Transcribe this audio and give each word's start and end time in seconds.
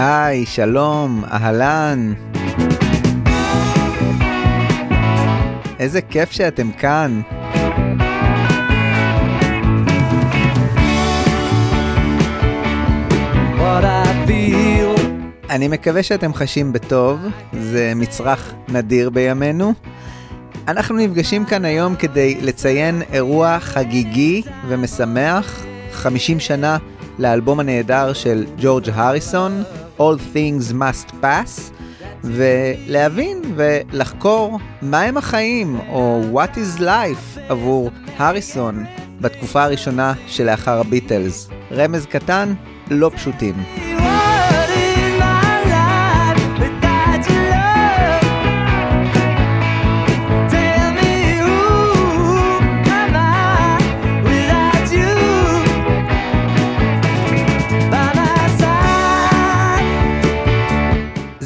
היי, 0.00 0.46
שלום, 0.46 1.24
אהלן. 1.32 2.12
איזה 5.78 6.00
כיף 6.00 6.32
שאתם 6.32 6.72
כאן. 6.72 7.20
אני 15.50 15.68
מקווה 15.68 16.02
שאתם 16.02 16.34
חשים 16.34 16.72
בטוב, 16.72 17.20
זה 17.60 17.92
מצרך 17.96 18.54
נדיר 18.68 19.10
בימינו. 19.10 19.72
אנחנו 20.68 20.96
נפגשים 20.96 21.44
כאן 21.44 21.64
היום 21.64 21.96
כדי 21.96 22.38
לציין 22.42 23.02
אירוע 23.12 23.58
חגיגי 23.60 24.42
ומשמח, 24.68 25.64
50 25.92 26.40
שנה 26.40 26.78
לאלבום 27.18 27.60
הנהדר 27.60 28.12
של 28.12 28.46
ג'ורג' 28.58 28.90
הריסון, 28.94 29.62
All 29.98 30.34
Things 30.34 30.72
Must 30.72 31.12
Pass, 31.22 31.72
ולהבין 32.24 33.42
ולחקור 33.56 34.58
מהם 34.82 35.16
החיים, 35.16 35.78
או 35.88 36.22
What 36.32 36.56
is 36.56 36.80
Life 36.80 37.40
עבור 37.48 37.90
הריסון 38.16 38.84
בתקופה 39.20 39.64
הראשונה 39.64 40.12
שלאחר 40.26 40.80
הביטלס. 40.80 41.48
רמז 41.72 42.06
קטן, 42.06 42.54
לא 42.90 43.10
פשוטים. 43.14 43.54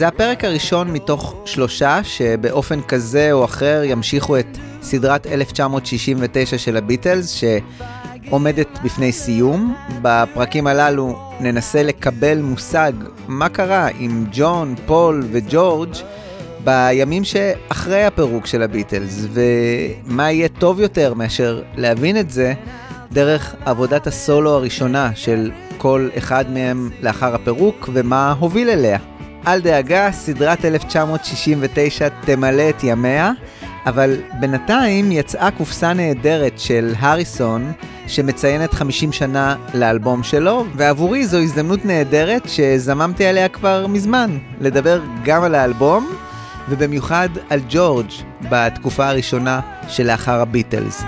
זה 0.03 0.09
הפרק 0.09 0.45
הראשון 0.45 0.91
מתוך 0.91 1.35
שלושה 1.45 2.01
שבאופן 2.05 2.81
כזה 2.89 3.33
או 3.33 3.45
אחר 3.45 3.83
ימשיכו 3.85 4.39
את 4.39 4.59
סדרת 4.83 5.27
1969 5.27 6.59
של 6.59 6.77
הביטלס 6.77 7.43
שעומדת 8.29 8.79
בפני 8.85 9.13
סיום. 9.13 9.75
בפרקים 10.03 10.67
הללו 10.67 11.19
ננסה 11.41 11.83
לקבל 11.83 12.39
מושג 12.39 12.93
מה 13.29 13.49
קרה 13.49 13.89
עם 13.99 14.27
ג'ון, 14.33 14.75
פול 14.87 15.25
וג'ורג' 15.33 15.95
בימים 16.65 17.25
שאחרי 17.25 18.05
הפירוק 18.05 18.47
של 18.47 18.63
הביטלס 18.63 19.27
ומה 19.33 20.33
יהיה 20.33 20.49
טוב 20.49 20.81
יותר 20.81 21.15
מאשר 21.15 21.63
להבין 21.77 22.17
את 22.17 22.31
זה 22.31 22.55
דרך 23.13 23.55
עבודת 23.65 24.07
הסולו 24.07 24.51
הראשונה 24.51 25.11
של 25.15 25.51
כל 25.79 26.09
אחד 26.19 26.45
מהם 26.51 26.91
לאחר 27.03 27.35
הפירוק 27.35 27.89
ומה 27.93 28.35
הוביל 28.39 28.71
אליה. 28.71 28.99
אל 29.47 29.61
דאגה, 29.61 30.13
סדרת 30.13 30.65
1969 30.65 32.09
תמלא 32.09 32.69
את 32.69 32.85
ימיה, 32.85 33.33
אבל 33.87 34.17
בינתיים 34.41 35.13
יצאה 35.13 35.51
קופסה 35.51 35.93
נהדרת 35.93 36.59
של 36.59 36.95
הריסון, 36.99 37.73
שמציינת 38.07 38.75
50 38.75 39.13
שנה 39.13 39.57
לאלבום 39.75 40.23
שלו, 40.23 40.65
ועבורי 40.77 41.27
זו 41.27 41.39
הזדמנות 41.39 41.85
נהדרת 41.85 42.43
שזממתי 42.49 43.27
עליה 43.27 43.49
כבר 43.49 43.87
מזמן, 43.87 44.39
לדבר 44.61 45.01
גם 45.25 45.43
על 45.43 45.55
האלבום, 45.55 46.11
ובמיוחד 46.69 47.29
על 47.51 47.61
ג'ורג' 47.69 48.11
בתקופה 48.51 49.09
הראשונה 49.09 49.61
שלאחר 49.89 50.41
הביטלס. 50.41 51.03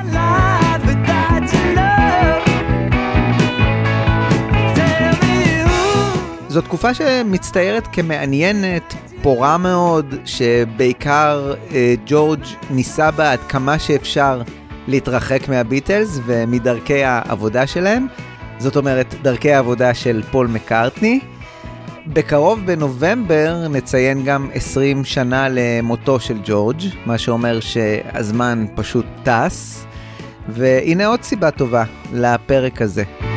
זו 6.55 6.61
תקופה 6.61 6.95
שמצטיירת 6.95 7.89
כמעניינת, 7.93 8.95
פורה 9.23 9.59
מאוד, 9.59 10.15
שבעיקר 10.25 11.55
אה, 11.73 11.95
ג'ורג' 12.07 12.45
ניסה 12.71 13.11
בה 13.11 13.33
עד 13.33 13.39
כמה 13.49 13.79
שאפשר 13.79 14.43
להתרחק 14.89 15.49
מהביטלס 15.49 16.21
ומדרכי 16.27 17.05
העבודה 17.05 17.67
שלהם. 17.67 18.07
זאת 18.59 18.77
אומרת, 18.77 19.15
דרכי 19.23 19.53
העבודה 19.53 19.95
של 19.95 20.23
פול 20.31 20.47
מקארטני. 20.47 21.21
בקרוב 22.07 22.67
בנובמבר 22.67 23.69
נציין 23.69 24.25
גם 24.25 24.51
20 24.55 25.05
שנה 25.05 25.47
למותו 25.51 26.21
של 26.21 26.39
ג'ורג', 26.45 26.83
מה 27.07 27.19
שאומר 27.19 27.61
שהזמן 27.61 28.67
פשוט 28.75 29.07
טס. 29.23 29.87
והנה 30.49 31.07
עוד 31.07 31.23
סיבה 31.23 31.51
טובה 31.51 31.85
לפרק 32.13 32.83
הזה. 32.83 33.34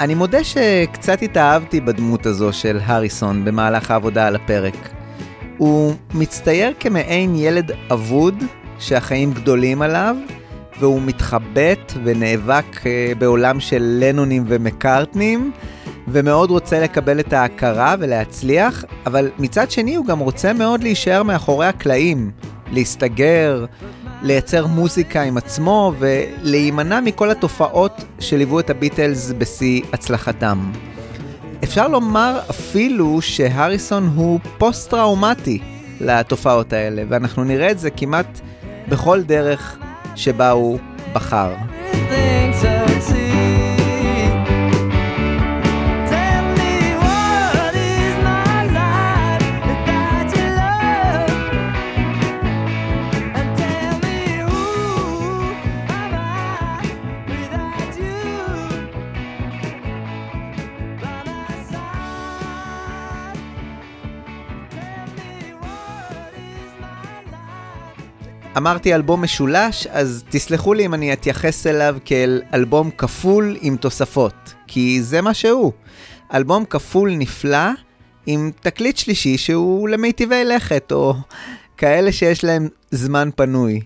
אני 0.00 0.14
מודה 0.14 0.44
שקצת 0.44 1.22
התאהבתי 1.22 1.80
בדמות 1.80 2.26
הזו 2.26 2.52
של 2.52 2.78
הריסון 2.82 3.44
במהלך 3.44 3.90
העבודה 3.90 4.26
על 4.26 4.36
הפרק. 4.36 4.74
הוא 5.56 5.94
מצטייר 6.14 6.72
כמעין 6.80 7.36
ילד 7.36 7.72
אבוד 7.92 8.34
שהחיים 8.78 9.32
גדולים 9.32 9.82
עליו, 9.82 10.16
והוא 10.80 11.02
מתחבט 11.02 11.92
ונאבק 12.04 12.86
אה, 12.86 13.12
בעולם 13.18 13.60
של 13.60 13.98
לנונים 14.00 14.44
ומקארטנים, 14.46 15.52
ומאוד 16.08 16.50
רוצה 16.50 16.80
לקבל 16.80 17.20
את 17.20 17.32
ההכרה 17.32 17.94
ולהצליח, 17.98 18.84
אבל 19.06 19.30
מצד 19.38 19.70
שני 19.70 19.94
הוא 19.94 20.06
גם 20.06 20.18
רוצה 20.18 20.52
מאוד 20.52 20.82
להישאר 20.82 21.22
מאחורי 21.22 21.66
הקלעים, 21.66 22.30
להסתגר, 22.72 23.64
לייצר 24.22 24.66
מוזיקה 24.66 25.22
עם 25.22 25.36
עצמו 25.36 25.92
ולהימנע 25.98 27.00
מכל 27.00 27.30
התופעות 27.30 28.04
שליוו 28.20 28.60
את 28.60 28.70
הביטלס 28.70 29.32
בשיא 29.38 29.82
הצלחתם. 29.92 30.72
אפשר 31.64 31.88
לומר 31.88 32.40
אפילו 32.50 33.22
שהריסון 33.22 34.12
הוא 34.14 34.40
פוסט-טראומטי 34.58 35.58
לתופעות 36.00 36.72
האלה, 36.72 37.02
ואנחנו 37.08 37.44
נראה 37.44 37.70
את 37.70 37.78
זה 37.78 37.90
כמעט 37.90 38.40
בכל 38.88 39.22
דרך 39.22 39.78
שבה 40.16 40.50
הוא 40.50 40.78
בחר. 41.12 41.54
אמרתי 68.58 68.94
אלבום 68.94 69.22
משולש, 69.22 69.86
אז 69.86 70.24
תסלחו 70.28 70.74
לי 70.74 70.86
אם 70.86 70.94
אני 70.94 71.12
אתייחס 71.12 71.66
אליו 71.66 71.96
כאל 72.04 72.42
אלבום 72.54 72.90
כפול 72.90 73.56
עם 73.60 73.76
תוספות, 73.76 74.54
כי 74.66 75.02
זה 75.02 75.20
מה 75.20 75.34
שהוא. 75.34 75.72
אלבום 76.34 76.64
כפול 76.64 77.14
נפלא 77.14 77.68
עם 78.26 78.50
תקליט 78.60 78.96
שלישי 78.96 79.38
שהוא 79.38 79.88
למיטיבי 79.88 80.44
לכת, 80.44 80.92
או 80.92 81.14
כאלה 81.76 82.12
שיש 82.12 82.44
להם 82.44 82.68
זמן 82.90 83.28
פנוי. 83.36 83.80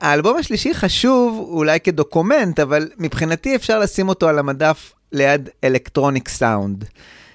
האלבום 0.00 0.36
השלישי 0.36 0.74
חשוב 0.74 1.46
אולי 1.48 1.80
כדוקומנט, 1.80 2.60
אבל 2.60 2.88
מבחינתי 2.98 3.56
אפשר 3.56 3.78
לשים 3.78 4.08
אותו 4.08 4.28
על 4.28 4.38
המדף 4.38 4.92
ליד 5.12 5.48
אלקטרוניק 5.64 6.28
סאונד. 6.28 6.84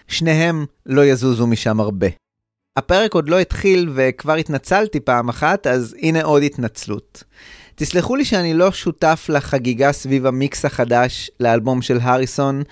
שניהם 0.08 0.66
לא 0.86 1.06
יזוזו 1.06 1.48
משם 1.48 1.80
הרבה. 1.80 2.19
הפרק 2.80 3.14
עוד 3.14 3.30
לא 3.30 3.40
התחיל 3.40 3.90
וכבר 3.96 4.34
התנצלתי 4.34 5.00
פעם 5.00 5.30
אחת, 5.30 5.68
אז 5.68 5.96
הנה 6.02 6.24
עוד 6.24 6.44
התנצלות. 6.44 7.24
תסלחו 7.76 8.16
לי 8.16 8.26
שאני 8.26 8.54
לא 8.54 8.72
שותף 8.72 9.26
לחגיגה 9.30 9.92
סביב 9.92 10.26
המיקס 10.26 10.66
החדש 10.66 11.32
לאלבום 11.40 11.82
של 11.82 11.98
הריסון, 12.02 12.64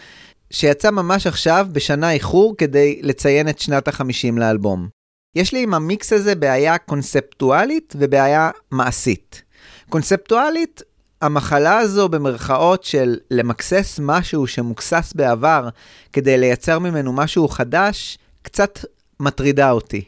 שיצא 0.52 0.92
ממש 0.92 1.28
עכשיו 1.28 1.68
בשנה 1.72 2.12
איחור 2.12 2.56
כדי 2.58 3.00
לציין 3.04 3.50
את 3.50 3.60
שנת 3.60 3.88
החמישים 3.88 4.38
לאלבום. 4.38 4.88
יש 5.36 5.54
לי 5.54 5.64
עם 5.64 5.74
המיקס 5.74 6.14
הזה 6.14 6.36
בעיה 6.36 6.78
קונספטואלית 6.78 7.94
ובעיה 7.98 8.52
מעשית. 8.72 9.44
קונספטואלית, 9.90 10.82
המחלה 11.22 11.78
הזו 11.78 12.10
במרכאות 12.10 12.84
של 12.84 13.18
למקסס 13.32 14.00
משהו 14.04 14.48
שמוקסס 14.48 15.14
בעבר 15.16 15.70
כדי 16.14 16.38
לייצר 16.38 16.80
ממנו 16.80 17.14
משהו 17.14 17.48
חדש, 17.48 18.18
קצת 18.42 18.80
מטרידה 19.20 19.72
אותי. 19.72 20.04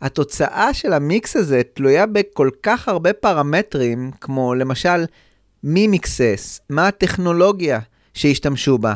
התוצאה 0.00 0.74
של 0.74 0.92
המיקס 0.92 1.36
הזה 1.36 1.62
תלויה 1.74 2.06
בכל 2.06 2.50
כך 2.62 2.88
הרבה 2.88 3.12
פרמטרים, 3.12 4.10
כמו 4.20 4.54
למשל, 4.54 5.04
מי 5.62 5.86
מיקסס, 5.86 6.60
מה 6.70 6.88
הטכנולוגיה 6.88 7.80
שהשתמשו 8.14 8.78
בה, 8.78 8.94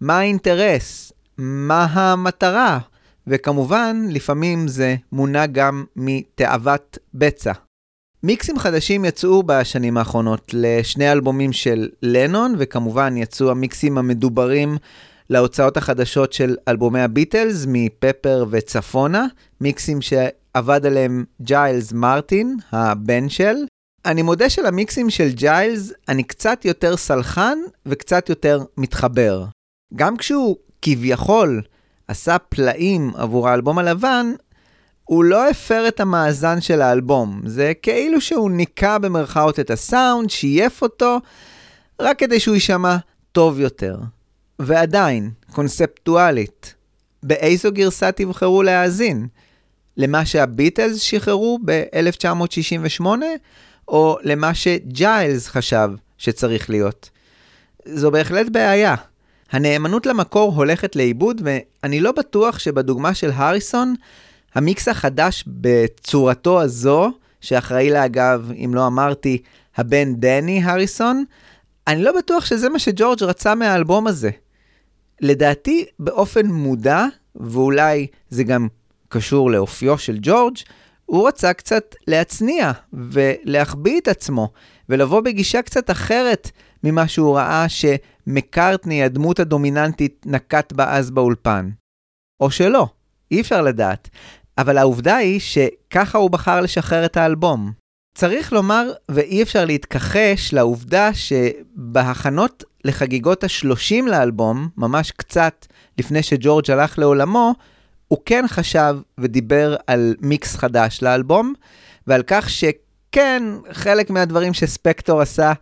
מה 0.00 0.18
האינטרס, 0.18 1.12
מה 1.38 1.84
המטרה, 1.84 2.78
וכמובן, 3.26 4.06
לפעמים 4.10 4.68
זה 4.68 4.96
מונע 5.12 5.46
גם 5.46 5.84
מתאוות 5.96 6.98
בצע. 7.14 7.52
מיקסים 8.22 8.58
חדשים 8.58 9.04
יצאו 9.04 9.42
בשנים 9.42 9.96
האחרונות 9.96 10.50
לשני 10.54 11.12
אלבומים 11.12 11.52
של 11.52 11.88
לנון, 12.02 12.54
וכמובן 12.58 13.16
יצאו 13.16 13.50
המיקסים 13.50 13.98
המדוברים 13.98 14.76
להוצאות 15.30 15.76
החדשות 15.76 16.32
של 16.32 16.56
אלבומי 16.68 17.00
הביטלס 17.00 17.64
מפפר 17.68 18.44
וצפונה, 18.50 19.26
מיקסים 19.60 19.98
שעבד 20.02 20.86
עליהם 20.86 21.24
ג'יילס 21.40 21.92
מרטין, 21.92 22.56
הבן 22.72 23.28
של. 23.28 23.54
אני 24.06 24.22
מודה 24.22 24.50
שלמיקסים 24.50 25.10
של 25.10 25.28
ג'יילס 25.32 25.92
אני 26.08 26.22
קצת 26.22 26.64
יותר 26.64 26.96
סלחן 26.96 27.58
וקצת 27.86 28.28
יותר 28.28 28.62
מתחבר. 28.76 29.44
גם 29.96 30.16
כשהוא 30.16 30.56
כביכול 30.82 31.62
עשה 32.08 32.38
פלאים 32.38 33.12
עבור 33.16 33.48
האלבום 33.48 33.78
הלבן, 33.78 34.32
הוא 35.04 35.24
לא 35.24 35.50
הפר 35.50 35.88
את 35.88 36.00
המאזן 36.00 36.60
של 36.60 36.82
האלבום. 36.82 37.40
זה 37.46 37.72
כאילו 37.82 38.20
שהוא 38.20 38.50
ניקה 38.50 38.98
במרכאות 38.98 39.60
את 39.60 39.70
הסאונד, 39.70 40.30
שייף 40.30 40.82
אותו, 40.82 41.18
רק 42.00 42.18
כדי 42.18 42.40
שהוא 42.40 42.54
יישמע 42.54 42.96
טוב 43.32 43.60
יותר. 43.60 43.96
ועדיין, 44.58 45.30
קונספטואלית, 45.52 46.74
באיזו 47.22 47.72
גרסה 47.72 48.12
תבחרו 48.12 48.62
להאזין? 48.62 49.26
למה 49.96 50.26
שהביטלס 50.26 51.00
שחררו 51.00 51.58
ב-1968, 51.64 53.06
או 53.88 54.18
למה 54.22 54.54
שג'יילס 54.54 55.48
חשב 55.48 55.88
שצריך 56.18 56.70
להיות? 56.70 57.10
זו 57.84 58.10
בהחלט 58.10 58.46
בעיה. 58.48 58.94
הנאמנות 59.52 60.06
למקור 60.06 60.52
הולכת 60.54 60.96
לאיבוד, 60.96 61.42
ואני 61.44 62.00
לא 62.00 62.12
בטוח 62.12 62.58
שבדוגמה 62.58 63.14
של 63.14 63.30
הריסון, 63.34 63.94
המיקס 64.54 64.88
החדש 64.88 65.44
בצורתו 65.46 66.62
הזו, 66.62 67.10
שאחראי 67.40 67.90
לה 67.90 68.04
אגב, 68.04 68.50
אם 68.64 68.70
לא 68.74 68.86
אמרתי, 68.86 69.42
הבן 69.76 70.14
דני 70.14 70.64
הריסון, 70.64 71.24
אני 71.86 72.02
לא 72.02 72.18
בטוח 72.18 72.44
שזה 72.44 72.68
מה 72.68 72.78
שג'ורג' 72.78 73.22
רצה 73.22 73.54
מהאלבום 73.54 74.06
הזה. 74.06 74.30
לדעתי, 75.20 75.84
באופן 75.98 76.46
מודע, 76.46 77.04
ואולי 77.36 78.06
זה 78.30 78.44
גם 78.44 78.68
קשור 79.08 79.50
לאופיו 79.50 79.98
של 79.98 80.18
ג'ורג', 80.22 80.56
הוא 81.06 81.28
רצה 81.28 81.52
קצת 81.52 81.94
להצניע 82.06 82.72
ולהחביא 82.92 84.00
את 84.00 84.08
עצמו, 84.08 84.52
ולבוא 84.88 85.20
בגישה 85.20 85.62
קצת 85.62 85.90
אחרת 85.90 86.50
ממה 86.84 87.08
שהוא 87.08 87.36
ראה 87.36 87.66
שמקארטני, 87.68 89.02
הדמות 89.02 89.40
הדומיננטית, 89.40 90.26
נקט 90.26 90.72
בה 90.72 90.96
אז 90.96 91.10
באולפן. 91.10 91.70
או 92.40 92.50
שלא, 92.50 92.88
אי 93.30 93.40
אפשר 93.40 93.62
לדעת. 93.62 94.08
אבל 94.58 94.78
העובדה 94.78 95.16
היא 95.16 95.40
שככה 95.40 96.18
הוא 96.18 96.30
בחר 96.30 96.60
לשחרר 96.60 97.04
את 97.04 97.16
האלבום. 97.16 97.72
צריך 98.14 98.52
לומר, 98.52 98.92
ואי 99.08 99.42
אפשר 99.42 99.64
להתכחש 99.64 100.52
לעובדה 100.52 101.10
שבהכנות 101.14 102.64
לחגיגות 102.84 103.44
ה-30 103.44 104.02
לאלבום, 104.06 104.68
ממש 104.76 105.10
קצת 105.10 105.66
לפני 105.98 106.22
שג'ורג' 106.22 106.70
הלך 106.70 106.98
לעולמו, 106.98 107.54
הוא 108.08 108.18
כן 108.26 108.44
חשב 108.48 108.96
ודיבר 109.18 109.76
על 109.86 110.14
מיקס 110.20 110.56
חדש 110.56 110.98
לאלבום, 111.02 111.54
ועל 112.06 112.22
כך 112.26 112.50
שכן, 112.50 113.42
חלק 113.72 114.10
מהדברים 114.10 114.54
שספקטור 114.54 115.20
עשה 115.20 115.52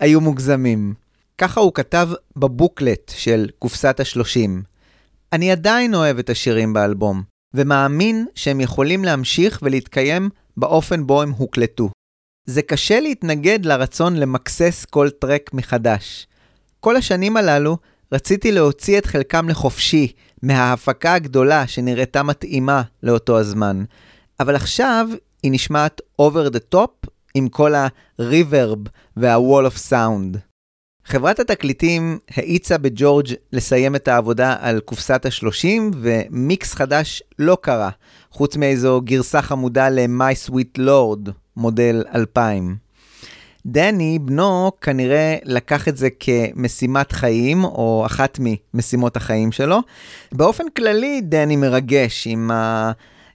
היו 0.00 0.20
מוגזמים. 0.20 0.94
ככה 1.38 1.60
הוא 1.60 1.72
כתב 1.74 2.08
בבוקלט 2.36 3.12
של 3.16 3.48
קופסת 3.58 4.00
ה-30. 4.00 4.50
אני 5.32 5.52
עדיין 5.52 5.94
אוהב 5.94 6.18
את 6.18 6.30
השירים 6.30 6.72
באלבום, 6.72 7.22
ומאמין 7.54 8.26
שהם 8.34 8.60
יכולים 8.60 9.04
להמשיך 9.04 9.58
ולהתקיים 9.62 10.30
באופן 10.56 11.06
בו 11.06 11.22
הם 11.22 11.30
הוקלטו. 11.30 11.90
זה 12.46 12.62
קשה 12.62 13.00
להתנגד 13.00 13.64
לרצון 13.64 14.16
למקסס 14.16 14.84
כל 14.84 15.10
טרק 15.10 15.50
מחדש. 15.54 16.26
כל 16.80 16.96
השנים 16.96 17.36
הללו 17.36 17.76
רציתי 18.12 18.52
להוציא 18.52 18.98
את 18.98 19.06
חלקם 19.06 19.48
לחופשי 19.48 20.12
מההפקה 20.42 21.14
הגדולה 21.14 21.66
שנראתה 21.66 22.22
מתאימה 22.22 22.82
לאותו 23.02 23.38
הזמן, 23.38 23.84
אבל 24.40 24.56
עכשיו 24.56 25.08
היא 25.42 25.52
נשמעת 25.52 26.00
over 26.22 26.50
the 26.54 26.74
top 26.74 27.10
עם 27.34 27.48
כל 27.48 27.74
ה-reverb 27.74 28.88
וה-wall 29.16 29.70
of 29.70 29.90
sound. 29.90 30.38
חברת 31.04 31.40
התקליטים 31.40 32.18
האיצה 32.36 32.78
בג'ורג' 32.78 33.26
לסיים 33.52 33.96
את 33.96 34.08
העבודה 34.08 34.56
על 34.60 34.80
קופסת 34.80 35.26
ה-30, 35.26 35.66
ומיקס 36.00 36.74
חדש 36.74 37.22
לא 37.38 37.58
קרה, 37.60 37.90
חוץ 38.32 38.56
מאיזו 38.56 39.00
גרסה 39.04 39.42
חמודה 39.42 39.88
ל-My 39.88 40.48
Sweet 40.48 40.78
Lord, 40.78 41.30
מודל 41.56 42.04
2000. 42.14 42.76
דני, 43.66 44.18
בנו, 44.18 44.70
כנראה 44.80 45.36
לקח 45.44 45.88
את 45.88 45.96
זה 45.96 46.08
כמשימת 46.20 47.12
חיים, 47.12 47.64
או 47.64 48.02
אחת 48.06 48.38
ממשימות 48.74 49.16
החיים 49.16 49.52
שלו. 49.52 49.78
באופן 50.32 50.64
כללי, 50.76 51.20
דני 51.20 51.56
מרגש 51.56 52.26
עם 52.30 52.50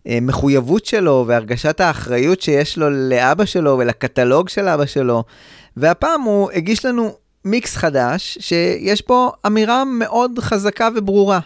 המחויבות 0.06 0.86
שלו 0.86 1.24
והרגשת 1.28 1.80
האחריות 1.80 2.42
שיש 2.42 2.78
לו 2.78 2.90
לאבא 2.90 3.46
שלו 3.46 3.78
ולקטלוג 3.78 4.50
של 4.50 4.68
אבא 4.68 4.86
שלו. 4.86 5.24
והפעם 5.78 6.22
הוא 6.22 6.52
הגיש 6.52 6.86
לנו 6.86 7.16
מיקס 7.46 7.76
חדש, 7.76 8.38
שיש 8.42 9.02
פה 9.02 9.32
אמירה 9.46 9.86
מאוד 9.86 10.40
חזקה 10.40 10.90
וברורה. 10.96 11.40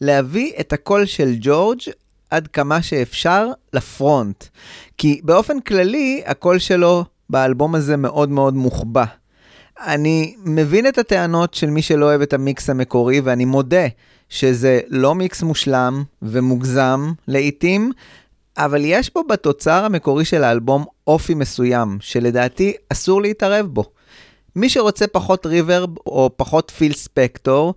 להביא 0.00 0.52
את 0.60 0.72
הקול 0.72 1.06
של 1.06 1.34
ג'ורג' 1.40 1.80
עד 2.30 2.48
כמה 2.48 2.82
שאפשר 2.82 3.48
לפרונט. 3.72 4.44
כי 4.98 5.20
באופן 5.24 5.60
כללי, 5.60 6.22
הקול 6.26 6.58
שלו 6.58 7.04
באלבום 7.30 7.74
הזה 7.74 7.96
מאוד 7.96 8.30
מאוד 8.30 8.54
מוחבא. 8.54 9.04
אני 9.86 10.34
מבין 10.44 10.86
את 10.86 10.98
הטענות 10.98 11.54
של 11.54 11.70
מי 11.70 11.82
שלא 11.82 12.06
אוהב 12.06 12.20
את 12.20 12.32
המיקס 12.32 12.70
המקורי, 12.70 13.20
ואני 13.20 13.44
מודה 13.44 13.86
שזה 14.28 14.80
לא 14.88 15.14
מיקס 15.14 15.42
מושלם 15.42 16.04
ומוגזם 16.22 17.12
לעיתים, 17.28 17.92
אבל 18.58 18.80
יש 18.84 19.14
בו 19.14 19.24
בתוצר 19.24 19.84
המקורי 19.84 20.24
של 20.24 20.44
האלבום 20.44 20.84
אופי 21.06 21.34
מסוים, 21.34 21.98
שלדעתי 22.00 22.72
אסור 22.88 23.22
להתערב 23.22 23.66
בו. 23.66 23.84
מי 24.56 24.68
שרוצה 24.68 25.06
פחות 25.06 25.46
ריברב 25.46 25.90
או 26.06 26.30
פחות 26.36 26.70
פיל 26.70 26.92
ספקטור, 26.92 27.74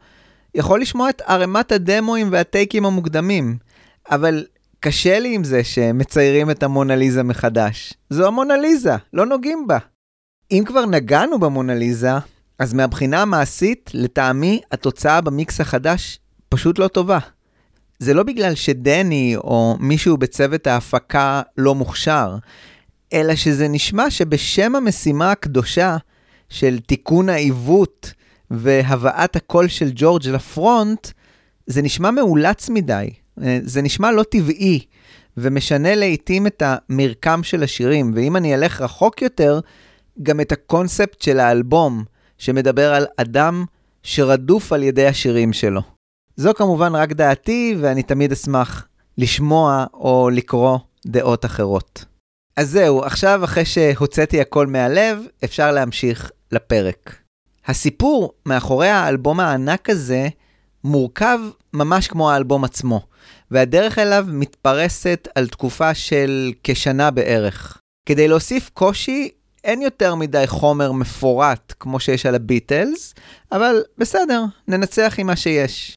יכול 0.56 0.82
לשמוע 0.82 1.10
את 1.10 1.22
ערימת 1.26 1.72
הדמוים 1.72 2.30
והטייקים 2.32 2.86
המוקדמים, 2.86 3.58
אבל 4.12 4.46
קשה 4.80 5.20
לי 5.20 5.36
עם 5.36 5.44
זה 5.44 5.64
שמציירים 5.64 6.52
את 6.52 6.64
המונליזה 6.64 7.24
מחדש. 7.24 7.94
זו 8.10 8.28
המונליזה, 8.28 8.96
לא 9.14 9.26
נוגעים 9.26 9.68
בה. 9.68 9.78
אם 10.52 10.64
כבר 10.66 10.86
נגענו 10.86 11.40
במונליזה, 11.40 12.12
אז 12.60 12.74
מהבחינה 12.74 13.22
המעשית, 13.22 13.92
לטעמי, 13.94 14.62
התוצאה 14.72 15.22
במיקס 15.22 15.62
החדש 15.62 16.20
פשוט 16.50 16.80
לא 16.80 16.88
טובה. 16.88 17.20
זה 18.00 18.14
לא 18.14 18.24
בגלל 18.24 18.56
שדני 18.56 19.36
או 19.36 19.78
מישהו 19.80 20.18
בצוות 20.18 20.68
ההפקה 20.68 21.42
לא 21.58 21.76
מוכשר, 21.76 22.38
אלא 23.14 23.36
שזה 23.36 23.68
נשמע 23.68 24.10
שבשם 24.10 24.76
המשימה 24.76 25.32
הקדושה 25.32 25.98
של 26.50 26.80
תיקון 26.80 27.30
העיוות 27.30 28.14
והבאת 28.52 29.36
הקול 29.36 29.68
של 29.68 29.92
ג'ורג' 29.96 30.28
לפרונט, 30.28 31.08
זה 31.68 31.82
נשמע 31.82 32.12
מאולץ 32.12 32.70
מדי. 32.70 33.10
אה, 33.42 33.60
זה 33.64 33.82
נשמע 33.82 34.12
לא 34.12 34.24
טבעי, 34.24 34.80
ומשנה 35.38 35.96
לעיתים 35.96 36.48
את 36.48 36.64
המרקם 36.66 37.44
של 37.44 37.64
השירים. 37.64 38.12
ואם 38.16 38.36
אני 38.36 38.56
אלך 38.56 38.82
רחוק 38.82 39.22
יותר, 39.22 39.60
גם 40.24 40.42
את 40.42 40.52
הקונספט 40.52 41.22
של 41.22 41.40
האלבום, 41.40 42.04
שמדבר 42.38 42.94
על 42.94 43.06
אדם 43.18 43.66
שרדוף 44.04 44.74
על 44.74 44.84
ידי 44.84 45.08
השירים 45.08 45.54
שלו. 45.54 45.82
זו 46.36 46.54
כמובן 46.54 46.96
רק 46.96 47.14
דעתי, 47.14 47.76
ואני 47.82 48.04
תמיד 48.04 48.32
אשמח 48.32 48.88
לשמוע 49.18 49.86
או 49.94 50.30
לקרוא 50.34 50.78
דעות 51.06 51.46
אחרות. 51.46 52.06
אז 52.58 52.70
זהו, 52.70 53.04
עכשיו 53.04 53.44
אחרי 53.44 53.66
שהוצאתי 53.66 54.42
הכל 54.42 54.68
מהלב, 54.68 55.20
אפשר 55.44 55.72
להמשיך 55.72 56.32
לפרק. 56.52 57.16
הסיפור 57.66 58.34
מאחורי 58.46 58.88
האלבום 58.88 59.40
הענק 59.40 59.90
הזה 59.90 60.28
מורכב 60.84 61.40
ממש 61.74 62.08
כמו 62.08 62.32
האלבום 62.32 62.64
עצמו, 62.64 63.02
והדרך 63.52 64.00
אליו 64.00 64.26
מתפרסת 64.30 65.28
על 65.36 65.48
תקופה 65.48 65.94
של 65.94 66.52
כשנה 66.64 67.12
בערך. 67.12 67.78
כדי 68.06 68.28
להוסיף 68.28 68.70
קושי, 68.74 69.30
אין 69.64 69.82
יותר 69.82 70.16
מדי 70.16 70.44
חומר 70.48 70.92
מפורט 70.92 71.74
כמו 71.80 72.00
שיש 72.00 72.26
על 72.26 72.36
הביטלס, 72.36 73.14
אבל 73.52 73.82
בסדר, 73.98 74.44
ננצח 74.68 75.16
עם 75.18 75.28
מה 75.28 75.36
שיש. 75.36 75.96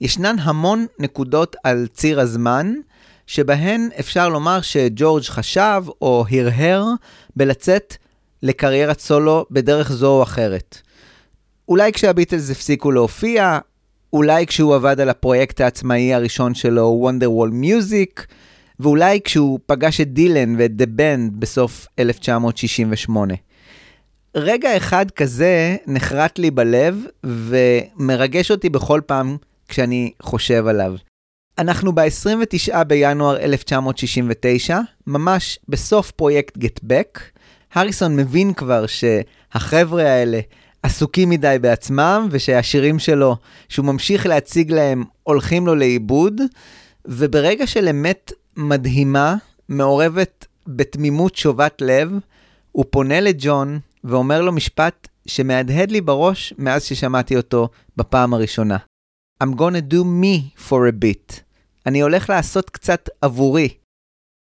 ישנן 0.00 0.36
המון 0.38 0.86
נקודות 0.98 1.56
על 1.64 1.86
ציר 1.92 2.20
הזמן, 2.20 2.74
שבהן 3.26 3.88
אפשר 4.00 4.28
לומר 4.28 4.60
שג'ורג' 4.60 5.22
חשב 5.22 5.82
או 6.02 6.24
הרהר 6.30 6.84
בלצאת 7.36 7.96
לקריירת 8.42 9.00
סולו 9.00 9.46
בדרך 9.50 9.92
זו 9.92 10.16
או 10.16 10.22
אחרת. 10.22 10.78
אולי 11.68 11.92
כשהביטלס 11.92 12.50
הפסיקו 12.50 12.90
להופיע, 12.90 13.58
אולי 14.12 14.46
כשהוא 14.46 14.74
עבד 14.74 15.00
על 15.00 15.08
הפרויקט 15.08 15.60
העצמאי 15.60 16.14
הראשון 16.14 16.54
שלו, 16.54 17.08
Wonderwall 17.10 17.52
Music, 17.64 18.22
ואולי 18.80 19.20
כשהוא 19.24 19.58
פגש 19.66 20.00
את 20.00 20.12
דילן 20.12 20.54
ואת 20.58 20.70
The 20.78 20.84
Band 20.98 21.30
בסוף 21.38 21.86
1968. 21.98 23.34
רגע 24.34 24.76
אחד 24.76 25.10
כזה 25.10 25.76
נחרט 25.86 26.38
לי 26.38 26.50
בלב 26.50 27.04
ומרגש 27.24 28.50
אותי 28.50 28.68
בכל 28.68 29.00
פעם 29.06 29.36
כשאני 29.68 30.12
חושב 30.22 30.66
עליו. 30.66 30.94
אנחנו 31.58 31.92
ב-29 31.92 32.84
בינואר 32.84 33.36
1969, 33.36 34.78
ממש 35.06 35.58
בסוף 35.68 36.10
פרויקט 36.10 36.58
Back. 36.78 37.20
הריסון 37.74 38.16
מבין 38.16 38.52
כבר 38.54 38.84
שהחבר'ה 38.86 40.02
האלה 40.02 40.40
עסוקים 40.82 41.30
מדי 41.30 41.56
בעצמם, 41.60 42.28
ושהשירים 42.30 42.98
שלו, 42.98 43.36
שהוא 43.68 43.86
ממשיך 43.86 44.26
להציג 44.26 44.72
להם, 44.72 45.04
הולכים 45.22 45.66
לו 45.66 45.74
לאיבוד, 45.74 46.40
וברגע 47.04 47.66
של 47.66 47.88
אמת 47.88 48.32
מדהימה, 48.56 49.36
מעורבת 49.68 50.46
בתמימות 50.66 51.36
שובת 51.36 51.82
לב, 51.82 52.12
הוא 52.72 52.84
פונה 52.90 53.20
לג'ון 53.20 53.78
ואומר 54.04 54.42
לו 54.42 54.52
משפט 54.52 55.08
שמהדהד 55.26 55.90
לי 55.90 56.00
בראש 56.00 56.54
מאז 56.58 56.84
ששמעתי 56.84 57.36
אותו 57.36 57.68
בפעם 57.96 58.34
הראשונה. 58.34 58.76
I'm 59.44 59.54
gonna 59.54 59.92
do 59.92 60.02
me 60.04 60.60
for 60.68 60.78
a 60.88 61.04
bit. 61.04 61.40
אני 61.86 62.00
הולך 62.00 62.30
לעשות 62.30 62.70
קצת 62.70 63.08
עבורי. 63.22 63.68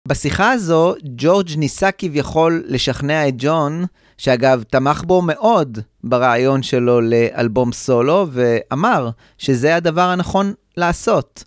בשיחה 0.08 0.50
הזו, 0.50 0.94
ג'ורג' 1.04 1.48
ניסה 1.56 1.92
כביכול 1.92 2.64
לשכנע 2.66 3.28
את 3.28 3.34
ג'ון, 3.38 3.84
שאגב, 4.18 4.62
תמך 4.62 5.02
בו 5.06 5.22
מאוד 5.22 5.78
ברעיון 6.04 6.62
שלו 6.62 7.00
לאלבום 7.00 7.72
סולו, 7.72 8.26
ואמר 8.30 9.10
שזה 9.38 9.76
הדבר 9.76 10.02
הנכון 10.08 10.54
לעשות. 10.76 11.44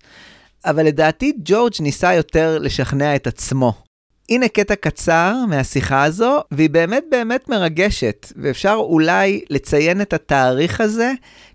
אבל 0.66 0.86
לדעתי 0.86 1.34
ג'ורג' 1.44 1.74
ניסה 1.80 2.14
יותר 2.14 2.58
לשכנע 2.60 3.16
את 3.16 3.28
עצמו. 3.28 3.74
הנה 4.30 4.48
קטע 4.48 4.76
קצר 4.76 5.36
מהשיחה 5.50 6.04
הזו, 6.04 6.40
והיא 6.52 6.70
באמת 6.70 7.04
באמת 7.12 7.50
מרגשת, 7.50 8.34
ואפשר 8.36 8.74
אולי 8.80 9.42
לציין 9.50 10.02
את 10.02 10.14
התאריך 10.14 10.82
הזה 10.82 11.12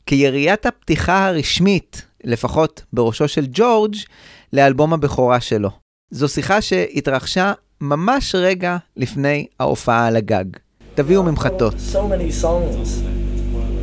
כיריית 0.07 0.67
הפתיחה 0.67 1.29
הרשמית, 1.29 2.03
לפחות 2.25 2.83
בראשו 2.93 3.29
של 3.29 3.47
ג'ורג', 3.51 3.97
לאלבום 4.53 4.93
הבכורה 4.93 5.41
שלו. 5.41 5.71
זו 6.11 6.29
שיחה 6.29 6.61
שהתרחשה 6.61 7.53
ממש 7.81 8.35
רגע 8.35 8.77
לפני 8.97 9.47
ההופעה 9.61 10.07
על 10.07 10.17
הגג. 10.17 10.45
תביאו 10.96 11.24
ממחטות. 11.24 11.74
So 11.94 12.02
many 12.08 12.32
songs 12.32 13.02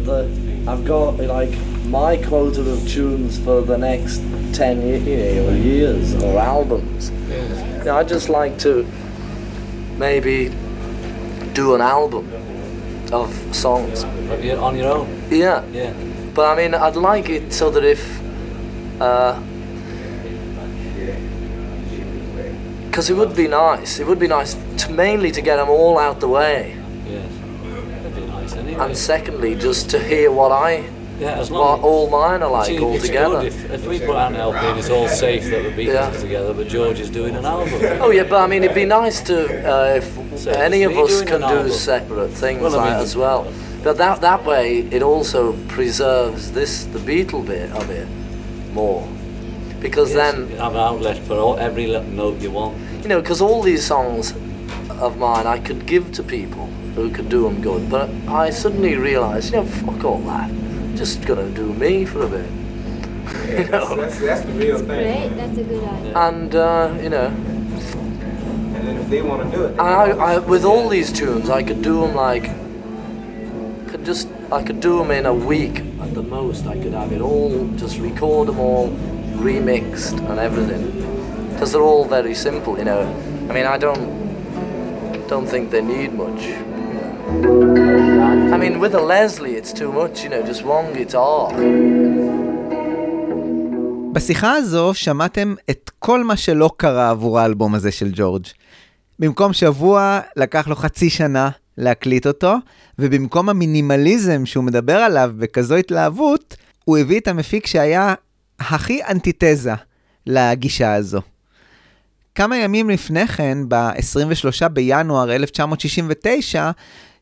that 0.06 0.26
I've 0.66 0.84
got 0.84 1.12
like 1.36 1.54
my 2.00 2.16
quota 2.28 2.60
of 2.74 2.80
tunes 2.88 3.38
for 3.44 3.60
the 3.62 3.78
next 3.78 4.20
10 4.52 4.82
year, 4.82 5.42
or 5.44 5.52
years 5.52 6.14
or 6.22 6.38
albums. 6.38 7.10
You 7.78 7.84
know, 7.84 7.96
I'd 7.98 8.08
just 8.08 8.28
like 8.28 8.58
to 8.66 8.84
maybe 9.98 10.50
do 11.52 11.74
an 11.74 11.80
album 11.80 12.24
of 13.12 13.28
songs. 13.52 14.04
Of 14.32 14.44
your, 14.44 14.58
on 14.58 14.76
your 14.76 14.90
own? 14.96 15.06
Yeah, 15.30 15.62
Yeah. 15.72 15.92
but 16.34 16.44
I 16.52 16.54
mean, 16.60 16.74
I'd 16.74 16.96
like 16.96 17.28
it 17.28 17.52
so 17.52 17.70
that 17.70 17.84
if. 17.84 18.02
Because 22.86 23.10
it 23.10 23.16
would 23.16 23.34
be 23.34 23.48
nice. 23.48 23.98
It 24.00 24.06
would 24.06 24.20
be 24.20 24.28
nice 24.28 24.56
to 24.82 24.92
mainly 24.92 25.30
to 25.32 25.40
get 25.40 25.56
them 25.56 25.68
all 25.68 25.98
out 25.98 26.20
the 26.20 26.28
way, 26.28 26.76
Yeah. 28.51 28.55
That'd 28.55 28.65
be 28.65 28.71
nice 28.71 28.75
anyway. 28.75 28.85
and 28.85 28.97
secondly, 28.97 29.55
just 29.55 29.89
to 29.91 29.99
hear 29.99 30.31
what 30.31 30.51
I, 30.51 30.83
yeah, 31.19 31.33
as 31.39 31.51
what 31.51 31.81
all 31.81 32.09
mine 32.09 32.41
are 32.43 32.49
like 32.51 32.79
all 32.81 32.97
together. 32.97 33.41
if, 33.45 33.69
if 33.71 33.85
we 33.87 33.99
put 33.99 34.15
out 34.15 34.31
an 34.31 34.37
LP 34.37 34.57
and 34.57 34.79
it's 34.79 34.89
all 34.89 35.07
safe 35.07 35.43
that 35.49 35.63
the 35.63 35.69
Beatles 35.71 35.93
Yeah. 36.13 36.21
together, 36.21 36.53
but 36.53 36.67
George 36.69 36.99
is 36.99 37.09
doing 37.09 37.35
an 37.35 37.45
album. 37.45 37.73
Oh 38.01 38.09
yeah, 38.11 38.23
but 38.23 38.41
I 38.41 38.47
mean, 38.47 38.63
it'd 38.63 38.75
be 38.75 38.85
nice 38.85 39.21
to 39.23 39.37
uh, 39.69 39.95
if 39.95 40.39
So 40.39 40.51
any 40.51 40.83
of 40.83 40.97
us 40.97 41.21
can 41.23 41.41
do 41.41 41.45
album? 41.47 41.71
separate 41.71 42.29
things 42.31 42.61
Well, 42.61 42.75
I 42.75 42.77
like, 42.77 42.93
mean- 42.93 43.03
as 43.03 43.15
well. 43.17 43.51
But 43.83 43.97
that 43.97 44.19
that 44.21 44.43
way, 44.45 44.79
it 44.91 45.01
also 45.03 45.53
preserves 45.67 46.51
this 46.51 46.85
the 46.85 46.99
Beatle 46.99 47.45
bit 47.45 47.71
of 47.71 47.89
it 47.89 48.07
more, 48.73 49.07
because 49.81 50.13
Yes, 50.13 50.33
then 50.35 50.49
have 50.57 50.73
an 50.73 50.79
outlet 50.79 51.17
for 51.17 51.35
all, 51.35 51.57
every 51.57 51.87
note 51.87 52.39
you 52.41 52.51
want. 52.51 52.77
you 53.03 53.07
know, 53.09 53.21
because 53.21 53.41
all 53.41 53.61
these 53.61 53.85
songs 53.85 54.33
of 54.99 55.17
mine 55.17 55.47
I 55.47 55.59
could 55.59 55.85
give 55.85 56.11
to 56.13 56.23
people 56.23 56.65
who 56.95 57.09
could 57.11 57.29
do 57.29 57.43
them 57.43 57.61
good, 57.61 57.89
but 57.89 58.09
I 58.27 58.49
suddenly 58.49 58.95
realised, 58.95 59.53
you 59.53 59.59
know, 59.59 59.65
fuck 59.65 60.03
all 60.03 60.19
that. 60.21 60.49
Just 60.95 61.25
gonna 61.25 61.49
do 61.49 61.73
me 61.73 62.05
for 62.05 62.23
a 62.23 62.27
bit. 62.27 62.49
you 63.47 63.69
know, 63.71 63.95
That's, 63.95 64.19
that's 64.19 64.41
the 64.41 64.53
real 64.53 64.77
thing. 64.79 64.87
Great, 64.87 65.29
that's 65.35 65.57
a 65.57 65.63
good 65.63 65.83
idea. 65.83 66.17
and 66.17 66.55
uh, 66.55 66.97
you 67.01 67.09
know, 67.09 67.27
And 67.27 68.87
then 68.87 68.97
if 68.97 69.09
they 69.09 69.21
want 69.21 69.49
to 69.49 69.55
do 69.57 69.65
it, 69.65 69.71
they 69.75 69.79
I, 69.79 70.35
I, 70.35 70.37
with 70.39 70.65
all 70.65 70.89
these 70.89 71.11
tunes, 71.11 71.49
I 71.49 71.63
could 71.63 71.81
do 71.81 72.01
them 72.01 72.15
like, 72.15 72.43
could 73.89 74.03
just, 74.05 74.27
I 74.51 74.63
could 74.63 74.79
do 74.79 74.97
them 74.99 75.11
in 75.11 75.25
a 75.25 75.33
week 75.33 75.79
at 76.01 76.13
the 76.13 76.23
most. 76.23 76.65
I 76.65 76.75
could 76.81 76.93
have 76.93 77.11
it 77.11 77.21
all, 77.21 77.67
just 77.75 77.99
record 77.99 78.47
them 78.47 78.59
all, 78.59 78.89
remixed 79.37 80.17
and 80.29 80.39
everything, 80.39 80.83
because 81.53 81.71
they're 81.71 81.81
all 81.83 82.05
very 82.05 82.33
simple. 82.33 82.77
You 82.77 82.85
know, 82.85 83.01
I 83.49 83.53
mean, 83.53 83.65
I 83.65 83.77
don't, 83.77 84.28
don't 85.29 85.47
think 85.53 85.65
they 85.69 85.83
need 85.95 86.11
much. 86.23 86.43
I 88.53 88.57
mean, 88.63 88.75
with 88.83 88.93
a 89.01 89.03
Leslie, 89.13 89.55
it's 89.59 89.73
too 89.81 89.91
much. 89.99 90.15
You 90.23 90.29
know, 90.31 90.41
just 90.51 90.63
one 90.63 90.87
guitar. 90.93 91.53
בשיחה 94.13 94.53
הזו 94.53 94.93
שמעתם 94.93 95.55
את 95.69 95.91
כל 95.99 96.23
מה 96.23 96.37
שלא 96.37 96.71
קרה 96.77 97.09
עבור 97.09 97.39
האלבום 97.39 97.75
הזה 97.75 97.91
של 97.91 98.11
ג'ורג'. 98.13 98.45
במקום 99.19 99.53
שבוע, 99.53 100.19
לקח 100.35 100.67
לו 100.67 100.75
חצי 100.75 101.09
שנה 101.09 101.49
להקליט 101.77 102.27
אותו, 102.27 102.55
ובמקום 102.99 103.49
המינימליזם 103.49 104.45
שהוא 104.45 104.63
מדבר 104.63 104.97
עליו 104.97 105.31
בכזו 105.37 105.75
התלהבות, 105.75 106.55
הוא 106.85 106.97
הביא 106.97 107.19
את 107.19 107.27
המפיק 107.27 107.67
שהיה 107.67 108.13
הכי 108.59 109.03
אנטיתזה 109.03 109.73
לגישה 110.27 110.93
הזו. 110.93 111.21
כמה 112.39 112.57
ימים 112.57 112.89
לפני 112.89 113.27
כן, 113.27 113.57
ב-23 113.67 114.67
בינואר 114.67 115.35
1969, 115.35 116.71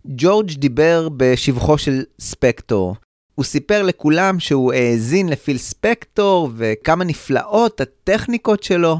ג'ורג' 0.07 0.51
דיבר 0.51 1.09
בשבחו 1.17 1.77
של 1.77 2.03
ספקטור. 2.19 2.95
הוא 3.36 3.45
סיפר 3.45 3.83
לכולם 3.83 4.39
שהוא 4.39 4.74
האזין 4.74 5.29
לפיל 5.29 5.57
ספקטור 5.57 6.50
וכמה 6.55 7.03
נפלאות 7.03 7.81
הטכניקות 7.81 8.63
שלו, 8.63 8.97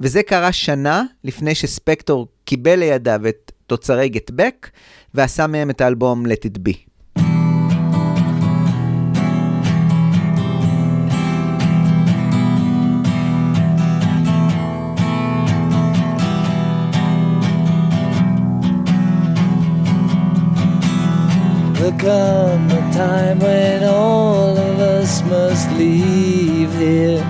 וזה 0.00 0.22
קרה 0.22 0.52
שנה 0.52 1.02
לפני 1.24 1.54
שספקטור 1.54 2.28
קיבל 2.44 2.78
לידיו 2.78 3.20
את 3.28 3.52
תוצרי 3.66 4.08
גטבק 4.08 4.70
ועשה 5.14 5.46
מהם 5.46 5.70
את 5.70 5.80
האלבום 5.80 6.26
Let 6.26 6.46
It 6.46 6.58
Be. 6.68 6.89
There'll 21.90 22.02
come 22.02 22.70
a 22.70 22.82
time 22.94 23.38
when 23.40 23.82
all 23.82 24.54
of 24.68 24.78
us 24.78 25.22
must 25.22 25.68
leave 25.78 26.72
here. 26.78 27.24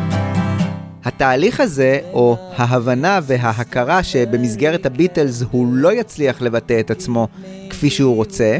התהליך 1.04 1.60
הזה, 1.60 1.98
או 2.12 2.36
ההבנה 2.56 3.20
וההכרה 3.22 4.02
שבמסגרת 4.02 4.86
הביטלס 4.86 5.42
הוא 5.50 5.66
לא 5.70 5.92
יצליח 5.92 6.42
לבטא 6.42 6.80
את 6.80 6.90
עצמו 6.90 7.28
כפי 7.70 7.90
שהוא 7.90 8.16
רוצה, 8.16 8.58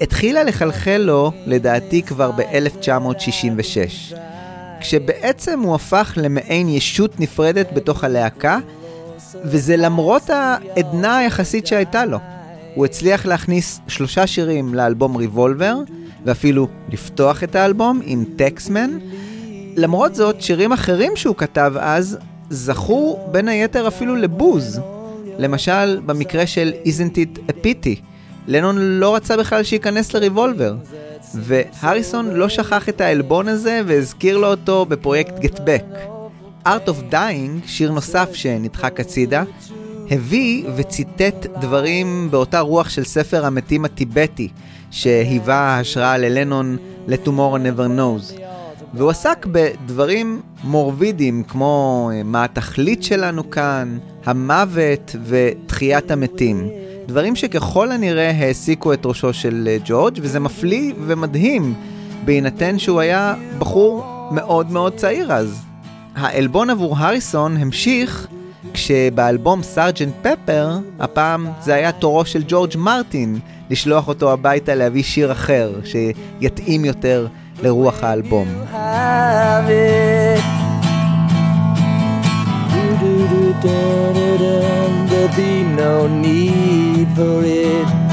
התחילה 0.00 0.44
לחלחל 0.44 1.02
לו, 1.04 1.32
לדעתי, 1.46 2.02
כבר 2.02 2.30
ב-1966. 2.30 4.16
כשבעצם 4.80 5.60
הוא 5.60 5.74
הפך 5.74 6.12
למעין 6.16 6.68
ישות 6.68 7.20
נפרדת 7.20 7.72
בתוך 7.72 8.04
הלהקה, 8.04 8.58
וזה 9.44 9.76
למרות 9.76 10.30
העדנה 10.30 11.16
היחסית 11.16 11.66
שהייתה 11.66 12.04
לו. 12.04 12.18
הוא 12.74 12.84
הצליח 12.84 13.26
להכניס 13.26 13.80
שלושה 13.88 14.26
שירים 14.26 14.74
לאלבום 14.74 15.16
ריבולבר, 15.16 15.76
ואפילו 16.24 16.68
לפתוח 16.88 17.44
את 17.44 17.54
האלבום 17.54 18.00
עם 18.04 18.24
טקסמן. 18.36 18.98
למרות 19.76 20.14
זאת, 20.14 20.40
שירים 20.40 20.72
אחרים 20.72 21.12
שהוא 21.16 21.36
כתב 21.36 21.74
אז 21.80 22.18
זכו 22.50 23.18
בין 23.32 23.48
היתר 23.48 23.88
אפילו 23.88 24.16
לבוז. 24.16 24.80
למשל, 25.38 26.00
במקרה 26.06 26.46
של 26.46 26.72
Isn't 26.84 27.14
It 27.14 27.38
a 27.48 27.52
Pity, 27.52 28.00
לנון 28.46 28.76
לא 28.78 29.14
רצה 29.14 29.36
בכלל 29.36 29.62
שייכנס 29.62 30.14
לריבולבר. 30.14 30.76
והריסון 31.34 32.30
לא 32.30 32.48
שכח 32.48 32.88
את 32.88 33.00
העלבון 33.00 33.48
הזה 33.48 33.80
והזכיר 33.86 34.38
לו 34.38 34.46
אותו 34.46 34.86
בפרויקט 34.88 35.32
Back. 35.44 35.96
Art 36.66 36.88
of 36.88 37.12
Dying, 37.12 37.66
שיר 37.66 37.92
נוסף 37.92 38.34
שנדחק 38.34 39.00
הצידה, 39.00 39.42
הביא 40.10 40.64
וציטט 40.76 41.46
דברים 41.60 42.28
באותה 42.30 42.60
רוח 42.60 42.88
של 42.88 43.04
ספר 43.04 43.46
המתים 43.46 43.84
הטיבטי, 43.84 44.48
שהיווה 44.90 45.78
השראה 45.78 46.18
ללנון 46.18 46.76
ל-Tomorrow 47.06 47.58
Never 47.58 47.88
Knows. 47.98 48.40
והוא 48.94 49.10
עסק 49.10 49.46
בדברים 49.52 50.40
מורבידיים 50.64 51.42
כמו 51.48 52.10
אה, 52.12 52.22
מה 52.22 52.44
התכלית 52.44 53.02
שלנו 53.02 53.50
כאן, 53.50 53.98
המוות 54.24 55.16
ותחיית 55.24 56.10
המתים. 56.10 56.68
דברים 57.06 57.36
שככל 57.36 57.92
הנראה 57.92 58.30
העסיקו 58.30 58.92
את 58.92 59.06
ראשו 59.06 59.32
של 59.32 59.68
אה, 59.70 59.76
ג'ורג', 59.84 60.18
וזה 60.22 60.40
מפליא 60.40 60.92
ומדהים, 61.06 61.74
בהינתן 62.24 62.78
שהוא 62.78 63.00
היה 63.00 63.34
בחור 63.58 64.04
מאוד 64.30 64.70
מאוד 64.70 64.94
צעיר 64.96 65.32
אז. 65.32 65.62
העלבון 66.16 66.70
עבור 66.70 66.96
הריסון 66.98 67.56
המשיך 67.56 68.28
כשבאלבום 68.72 69.62
סארג'נט 69.62 70.14
פפר, 70.22 70.78
הפעם 71.00 71.46
זה 71.60 71.74
היה 71.74 71.92
תורו 71.92 72.24
של 72.24 72.44
ג'ורג' 72.48 72.76
מרטין 72.76 73.38
לשלוח 73.70 74.08
אותו 74.08 74.32
הביתה 74.32 74.74
להביא 74.74 75.02
שיר 75.02 75.32
אחר, 75.32 75.72
שיתאים 75.84 76.84
יותר 76.84 77.26
לרוח 77.62 78.04
האלבום. 78.04 78.48
There'll 85.10 85.36
be 85.36 85.62
no 85.82 85.94
need 86.24 87.08
for 87.16 87.42
it. 87.44 88.03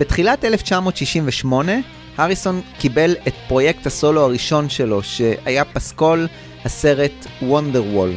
בתחילת 0.00 0.44
1968, 0.44 1.72
הריסון 2.16 2.60
קיבל 2.78 3.14
את 3.28 3.34
פרויקט 3.48 3.86
הסולו 3.86 4.20
הראשון 4.20 4.68
שלו, 4.68 5.02
שהיה 5.02 5.64
פסקול 5.64 6.28
הסרט 6.64 7.26
וונדרוול. 7.42 8.10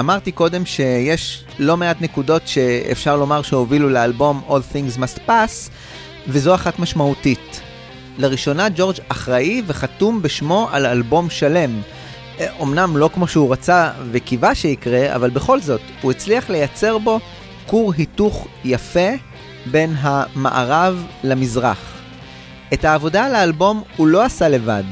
אמרתי 0.00 0.32
קודם 0.32 0.66
שיש 0.66 1.44
לא 1.58 1.76
מעט 1.76 1.96
נקודות 2.00 2.42
שאפשר 2.48 3.16
לומר 3.16 3.42
שהובילו 3.42 3.88
לאלבום 3.88 4.42
All 4.48 4.52
Things 4.52 4.98
Must 4.98 5.28
Pass, 5.28 5.70
וזו 6.28 6.54
אחת 6.54 6.78
משמעותית. 6.78 7.60
לראשונה 8.18 8.68
ג'ורג' 8.76 8.96
אחראי 9.08 9.62
וחתום 9.66 10.22
בשמו 10.22 10.68
על 10.72 10.86
אלבום 10.86 11.30
שלם. 11.30 11.80
אמנם 12.62 12.96
לא 12.96 13.10
כמו 13.14 13.28
שהוא 13.28 13.52
רצה 13.52 13.90
וקיווה 14.12 14.54
שיקרה, 14.54 15.14
אבל 15.14 15.30
בכל 15.30 15.60
זאת, 15.60 15.80
הוא 16.02 16.10
הצליח 16.10 16.50
לייצר 16.50 16.98
בו 16.98 17.20
כור 17.66 17.92
היתוך 17.96 18.48
יפה 18.64 19.10
בין 19.66 19.94
המערב 19.98 21.06
למזרח. 21.24 21.94
את 22.72 22.84
העבודה 22.84 23.24
על 23.24 23.34
האלבום 23.34 23.82
הוא 23.96 24.06
לא 24.06 24.22
עשה 24.22 24.48
לבד. 24.48 24.84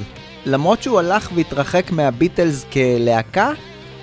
למרות 0.47 0.83
שהוא 0.83 0.99
הלך 0.99 1.31
והתרחק 1.35 1.91
מהביטלס 1.91 2.65
כלהקה, 2.73 3.51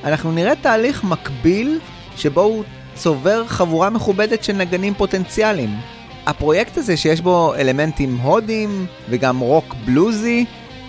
אנחנו 0.03 0.31
נראה 0.31 0.55
תהליך 0.55 1.03
מקביל 1.03 1.79
שבו 2.15 2.41
הוא 2.41 2.63
צובר 2.95 3.47
חבורה 3.47 3.89
מכובדת 3.89 4.43
של 4.43 4.53
נגנים 4.53 4.93
פוטנציאליים. 4.93 5.69
הפרויקט 6.25 6.77
הזה 6.77 6.97
שיש 6.97 7.21
בו 7.21 7.53
אלמנטים 7.55 8.17
הודים 8.17 8.85
וגם 9.09 9.39
רוק 9.39 9.75
בלוזי, 9.85 10.45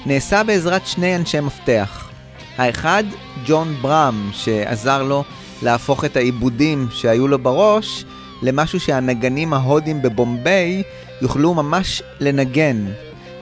נעשה 0.06 0.44
בעזרת 0.44 0.86
שני 0.86 1.16
אנשי 1.16 1.40
מפתח. 1.40 2.10
האחד, 2.58 3.04
ג'ון 3.46 3.74
ברם, 3.80 4.30
שעזר 4.32 5.02
לו 5.02 5.24
להפוך 5.62 6.04
את 6.04 6.16
העיבודים 6.16 6.88
שהיו 6.90 7.28
לו 7.28 7.38
בראש 7.38 8.04
למשהו 8.42 8.80
שהנגנים 8.80 9.52
ההודים 9.52 10.02
בבומביי 10.02 10.82
יוכלו 11.22 11.54
ממש 11.54 12.02
לנגן. 12.20 12.86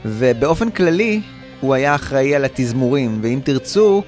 ובאופן 0.05 0.71
כללי, 0.71 1.21
הוא 1.61 1.75
היה 1.75 1.95
אחראי 1.95 2.35
על 2.35 2.45
התזמורים, 2.45 3.19
ואם 3.23 3.41
תרצו, 3.45 4.03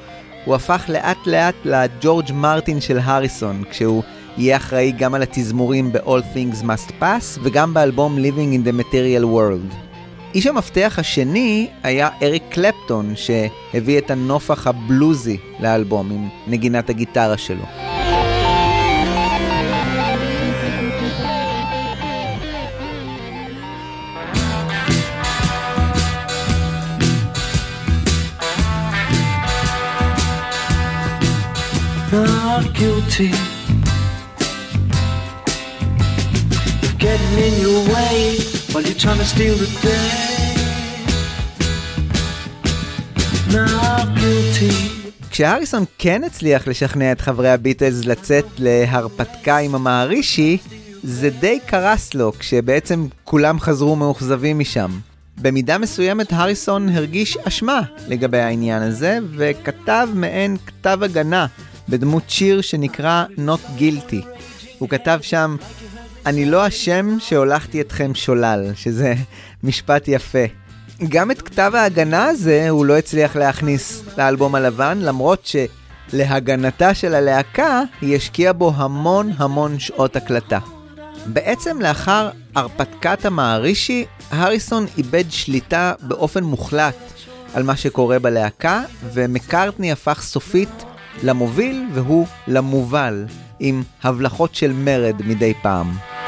הוא 0.45 0.55
הפך 0.55 0.85
לאט 0.89 1.27
לאט 1.27 1.55
לג'ורג' 1.65 2.33
מרטין 2.33 2.81
של 2.81 2.99
הריסון, 2.99 3.63
כשהוא 3.71 4.03
יהיה 4.37 4.57
אחראי 4.57 4.93
גם 4.93 5.15
על 5.15 5.23
התזמורים 5.23 5.93
ב-All 5.93 6.35
Things 6.35 6.63
Must 6.63 6.91
Pass, 7.03 7.41
וגם 7.43 7.75
באלבום 7.75 8.19
Living 8.19 8.55
in 8.55 8.69
the 8.69 8.81
Material 8.81 9.25
World. 9.25 9.75
איש 10.35 10.47
המפתח 10.47 10.95
השני 10.99 11.69
היה 11.83 12.09
אריק 12.23 12.43
קלפטון, 12.49 13.15
שהביא 13.17 13.99
את 13.99 14.11
הנופח 14.11 14.67
הבלוזי 14.67 15.37
לאלבום 15.61 16.11
עם 16.11 16.29
נגינת 16.47 16.91
הגיטרה 16.91 17.39
שלו. 17.39 17.65
Not 32.13 32.65
guilty 32.75 33.31
of 36.87 36.93
getting 36.99 37.35
in 37.47 37.55
your 37.65 37.83
way 37.95 38.37
while 38.73 38.83
you're 38.83 39.01
trying 39.05 39.19
to 39.19 39.29
steal 39.35 39.55
the 39.55 39.71
day. 39.83 40.11
Not 43.53 44.07
guilty. 44.21 45.01
כשהריסון 45.31 45.85
כן 45.99 46.25
הצליח 46.25 46.67
לשכנע 46.69 47.13
את 47.13 47.21
חברי 47.21 47.51
הביטלס 47.51 48.05
לצאת 48.05 48.45
להרפתקה 48.59 49.59
עם 49.59 49.75
המערישי, 49.75 50.59
זה 51.03 51.31
די 51.31 51.59
קרס 51.67 52.15
לו, 52.15 52.33
כשבעצם 52.39 53.07
כולם 53.25 53.61
חזרו 53.61 53.97
מאוכזבים 53.97 54.59
משם. 54.59 54.91
במידה 55.43 55.79
מסוימת 55.79 56.33
הריסון 56.33 56.89
הרגיש 56.89 57.37
אשמה 57.37 57.81
לגבי 58.09 58.39
העניין 58.39 58.83
הזה, 58.83 59.19
וכתב 59.37 60.09
מעין 60.15 60.57
כתב 60.67 60.99
הגנה 61.03 61.47
בדמות 61.91 62.23
שיר 62.29 62.61
שנקרא 62.61 63.25
Not 63.37 63.81
Guilty. 63.81 64.27
הוא 64.79 64.89
כתב 64.89 65.19
שם, 65.23 65.57
אני 66.27 66.45
לא 66.45 66.69
אשם 66.69 67.17
שהולכתי 67.21 67.81
אתכם 67.81 68.15
שולל, 68.15 68.71
שזה 68.75 69.15
משפט 69.65 70.09
יפה. 70.09 70.45
גם 71.09 71.31
את 71.31 71.43
כתב 71.43 71.73
ההגנה 71.75 72.25
הזה 72.25 72.71
הוא 72.71 72.87
לא 72.87 72.99
הצליח 72.99 73.37
להכניס 73.37 74.03
לאלבום 74.19 74.55
הלבן, 74.55 74.99
למרות 74.99 75.49
שלהגנתה 76.13 76.95
של 76.95 77.15
הלהקה 77.15 77.83
היא 78.01 78.17
השקיעה 78.17 78.53
בו 78.53 78.73
המון 78.77 79.33
המון 79.37 79.79
שעות 79.79 80.17
הקלטה. 80.17 80.59
בעצם 81.27 81.81
לאחר 81.81 82.31
הרפתקת 82.55 83.25
המערישי, 83.25 84.05
הריסון 84.31 84.87
איבד 84.99 85.25
שליטה 85.31 85.93
באופן 86.01 86.45
מוחלט 86.45 86.97
על 87.55 87.63
מה 87.63 87.77
שקורה 87.77 88.19
בלהקה, 88.19 88.83
ומקארטני 89.13 89.93
הפך 89.93 90.23
סופית 90.23 90.85
למוביל 91.23 91.87
והוא 91.93 92.27
למובל, 92.49 93.27
עם 93.61 93.83
הבלחות 94.03 94.55
של 94.55 94.73
מרד 94.73 95.23
מדי 95.27 95.55
פעם. 95.63 96.20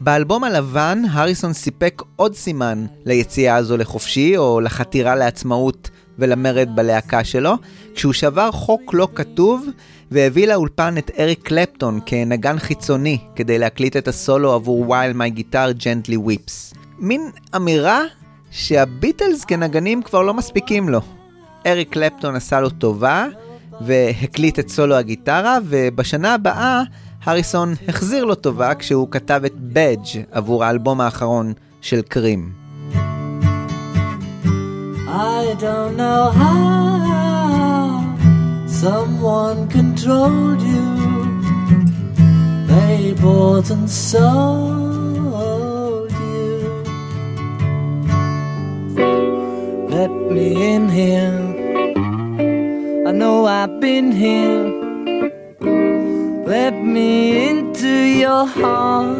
באלבום 0.00 0.44
הלבן, 0.44 1.02
הריסון 1.10 1.52
סיפק 1.52 2.02
עוד 2.16 2.34
סימן 2.34 2.86
ליציאה 3.04 3.56
הזו 3.56 3.76
לחופשי, 3.76 4.36
או 4.36 4.60
לחתירה 4.60 5.14
לעצמאות 5.14 5.90
ולמרד 6.18 6.68
בלהקה 6.74 7.24
שלו, 7.24 7.54
כשהוא 7.94 8.12
שבר 8.12 8.52
חוק 8.52 8.94
לא 8.94 9.08
כתוב 9.14 9.66
והביא 10.10 10.46
לאולפן 10.46 10.98
את 10.98 11.10
אריק 11.18 11.42
קלפטון 11.42 12.00
כנגן 12.06 12.58
חיצוני 12.58 13.18
כדי 13.36 13.58
להקליט 13.58 13.96
את 13.96 14.08
הסולו 14.08 14.52
עבור 14.52 14.94
While 14.94 15.16
My 15.16 15.38
Guitar 15.38 15.82
Gently 15.82 16.28
Whips. 16.28 16.76
מין 16.98 17.30
אמירה 17.56 18.02
שהביטלס 18.50 19.44
כנגנים 19.44 20.02
כבר 20.02 20.22
לא 20.22 20.34
מספיקים 20.34 20.88
לו. 20.88 21.00
אריק 21.66 21.92
קלפטון 21.92 22.36
עשה 22.36 22.60
לו 22.60 22.70
טובה 22.70 23.26
והקליט 23.80 24.58
את 24.58 24.68
סולו 24.68 24.94
הגיטרה, 24.94 25.58
ובשנה 25.64 26.34
הבאה 26.34 26.82
הריסון 27.24 27.74
החזיר 27.88 28.24
לו 28.24 28.34
טובה 28.34 28.74
כשהוא 28.74 29.08
כתב 29.10 29.40
את 29.46 29.54
בדג' 29.56 30.22
עבור 30.30 30.64
האלבום 30.64 31.00
האחרון 31.00 31.52
של 31.80 32.02
קרים. 32.02 32.52
I 35.08 35.54
don't 35.58 35.96
know 35.96 36.24
how 36.42 36.76
someone 38.84 39.60
controlled 39.68 40.60
you. 40.72 40.86
They 42.70 43.14
bought 43.22 43.70
and 43.70 43.88
sold 43.88 44.85
Let 49.96 50.14
me 50.34 50.48
in 50.74 50.84
here. 51.00 51.38
I 53.08 53.12
know 53.20 53.36
I've 53.58 53.74
been 53.84 54.08
here. 54.24 54.60
Let 56.54 56.74
me 56.94 57.10
into 57.48 57.94
your 58.22 58.44
heart. 58.56 59.18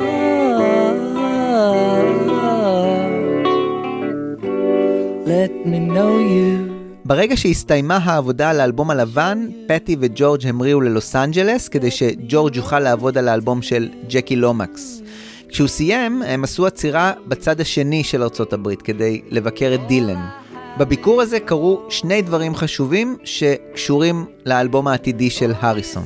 Let 5.32 5.52
me 5.70 5.78
know 5.94 6.12
you. 6.34 6.72
ברגע 7.04 7.36
שהסתיימה 7.36 7.96
העבודה 7.96 8.50
על 8.50 8.60
האלבום 8.60 8.90
הלבן, 8.90 9.48
פטי 9.68 9.96
וג'ורג' 10.00 10.46
המריאו 10.46 10.80
ללוס 10.80 11.16
אנג'לס 11.16 11.68
כדי 11.68 11.90
שג'ורג' 11.90 12.56
יוכל 12.56 12.80
לעבוד 12.80 13.18
על 13.18 13.28
האלבום 13.28 13.62
של 13.62 13.88
ג'קי 14.08 14.36
לומקס. 14.36 15.02
כשהוא 15.48 15.68
סיים, 15.68 16.22
הם 16.22 16.44
עשו 16.44 16.66
עצירה 16.66 17.12
בצד 17.28 17.60
השני 17.60 18.04
של 18.04 18.22
ארצות 18.22 18.52
הברית 18.52 18.82
כדי 18.82 19.20
לבקר 19.30 19.72
את 19.74 19.86
דילן. 19.86 20.45
בביקור 20.78 21.22
הזה 21.22 21.40
קרו 21.40 21.82
שני 21.88 22.22
דברים 22.22 22.54
חשובים 22.54 23.16
שקשורים 23.24 24.26
לאלבום 24.46 24.88
העתידי 24.88 25.30
של 25.30 25.52
הריסון. 25.60 26.04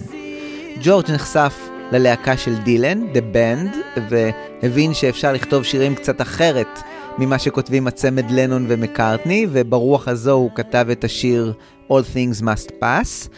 ג'ורג' 0.83 1.11
נחשף 1.11 1.68
ללהקה 1.92 2.37
של 2.37 2.54
דילן, 2.54 3.02
The 3.14 3.18
Band, 3.35 4.00
והבין 4.11 4.94
שאפשר 4.94 5.33
לכתוב 5.33 5.64
שירים 5.64 5.94
קצת 5.94 6.20
אחרת 6.20 6.80
ממה 7.18 7.38
שכותבים 7.38 7.87
הצמד 7.87 8.30
לנון 8.30 8.64
ומקארטני, 8.68 9.46
וברוח 9.52 10.09
הזו 10.09 10.33
הוא 10.33 10.50
כתב 10.54 10.87
את 10.92 11.04
השיר 11.04 11.52
All 11.88 11.92
Things 12.14 12.42
Must 12.42 12.70
Pass. 12.83 13.28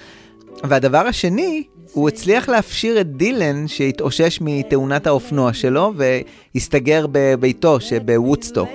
והדבר 0.64 1.06
השני, 1.06 1.62
הוא 1.92 2.08
הצליח 2.08 2.48
להפשיר 2.48 3.00
את 3.00 3.16
דילן 3.16 3.68
שהתאושש 3.68 4.38
מתאונת 4.40 5.06
האופנוע 5.06 5.52
שלו 5.52 5.92
והסתגר 5.96 7.06
בביתו 7.12 7.80
שבוודסטוק. 7.80 8.70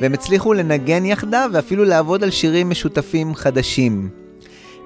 והם 0.00 0.12
הצליחו 0.12 0.52
לנגן 0.52 1.04
יחדיו 1.04 1.50
ואפילו 1.52 1.84
לעבוד 1.84 2.24
על 2.24 2.30
שירים 2.30 2.70
משותפים 2.70 3.34
חדשים. 3.34 4.08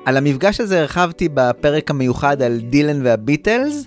על 0.05 0.17
המפגש 0.17 0.61
הזה 0.61 0.81
הרחבתי 0.81 1.29
בפרק 1.35 1.91
המיוחד 1.91 2.43
על 2.43 2.59
דילן 2.59 3.07
והביטלס, 3.07 3.87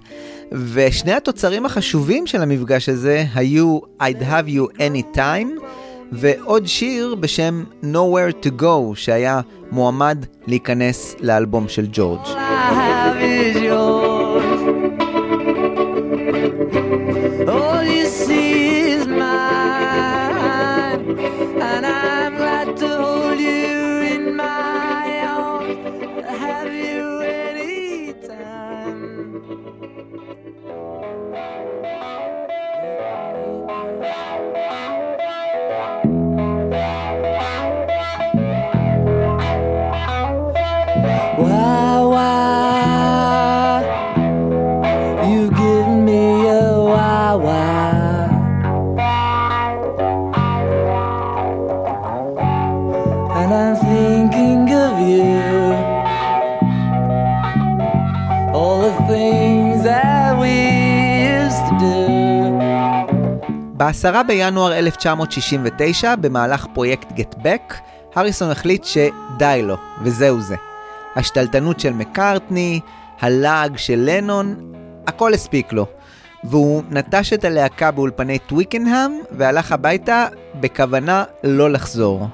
ושני 0.51 1.13
התוצרים 1.13 1.65
החשובים 1.65 2.27
של 2.27 2.41
המפגש 2.41 2.89
הזה 2.89 3.25
היו 3.35 3.79
I'd 4.01 4.21
have 4.21 4.47
you 4.47 4.77
anytime, 4.77 5.61
ועוד 6.11 6.67
שיר 6.67 7.15
בשם 7.15 7.63
Nowhere 7.83 8.45
to 8.45 8.61
go, 8.61 8.95
שהיה 8.95 9.41
מועמד 9.71 10.25
להיכנס 10.47 11.15
לאלבום 11.19 11.67
של 11.67 11.87
ג'ורג'. 11.91 12.27
ב-10 63.89 64.23
בינואר 64.27 64.77
1969, 64.77 66.15
במהלך 66.15 66.67
פרויקט 66.73 67.11
גט 67.11 67.35
בק, 67.41 67.73
הריסון 68.15 68.51
החליט 68.51 68.83
שדי 68.83 69.61
לו, 69.63 69.75
וזהו 70.03 70.41
זה. 70.41 70.55
השתלטנות 71.15 71.79
של 71.79 71.93
מקארטני, 71.93 72.79
הלעג 73.21 73.77
של 73.77 73.99
לנון, 74.05 74.73
הכל 75.07 75.33
הספיק 75.33 75.73
לו. 75.73 75.85
והוא 76.43 76.83
נטש 76.89 77.33
את 77.33 77.45
הלהקה 77.45 77.91
באולפני 77.91 78.39
טוויקנהאם 78.39 79.11
והלך 79.31 79.71
הביתה 79.71 80.27
בכוונה 80.59 81.23
לא 81.43 81.69
לחזור. 81.71 82.27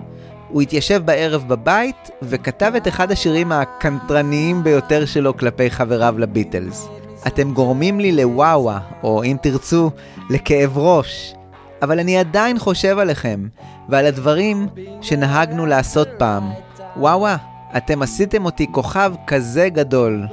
הוא 0.49 0.61
התיישב 0.61 1.01
בערב 1.05 1.43
בבית 1.47 2.09
וכתב 2.21 2.73
את 2.77 2.87
אחד 2.87 3.11
השירים 3.11 3.51
הקנטרניים 3.51 4.63
ביותר 4.63 5.05
שלו 5.05 5.37
כלפי 5.37 5.69
חבריו 5.69 6.15
לביטלס. 6.17 6.87
אתם 7.27 7.53
גורמים 7.53 7.99
לי 7.99 8.11
לוואווה, 8.11 8.79
או 9.03 9.23
אם 9.23 9.37
תרצו, 9.41 9.91
לכאב 10.29 10.77
ראש. 10.77 11.34
אבל 11.85 11.99
אני 11.99 12.17
עדיין 12.17 12.59
חושב 12.59 12.99
עליכם, 12.99 13.47
ועל 13.89 14.05
הדברים 14.05 14.67
שנהגנו 15.01 15.65
לעשות 15.65 16.07
פעם. 16.17 16.49
וואווה, 16.97 17.37
אתם 17.77 18.01
עשיתם 18.01 18.45
אותי 18.45 18.67
כוכב 18.71 19.13
כזה 19.27 19.69
גדול. 19.69 20.27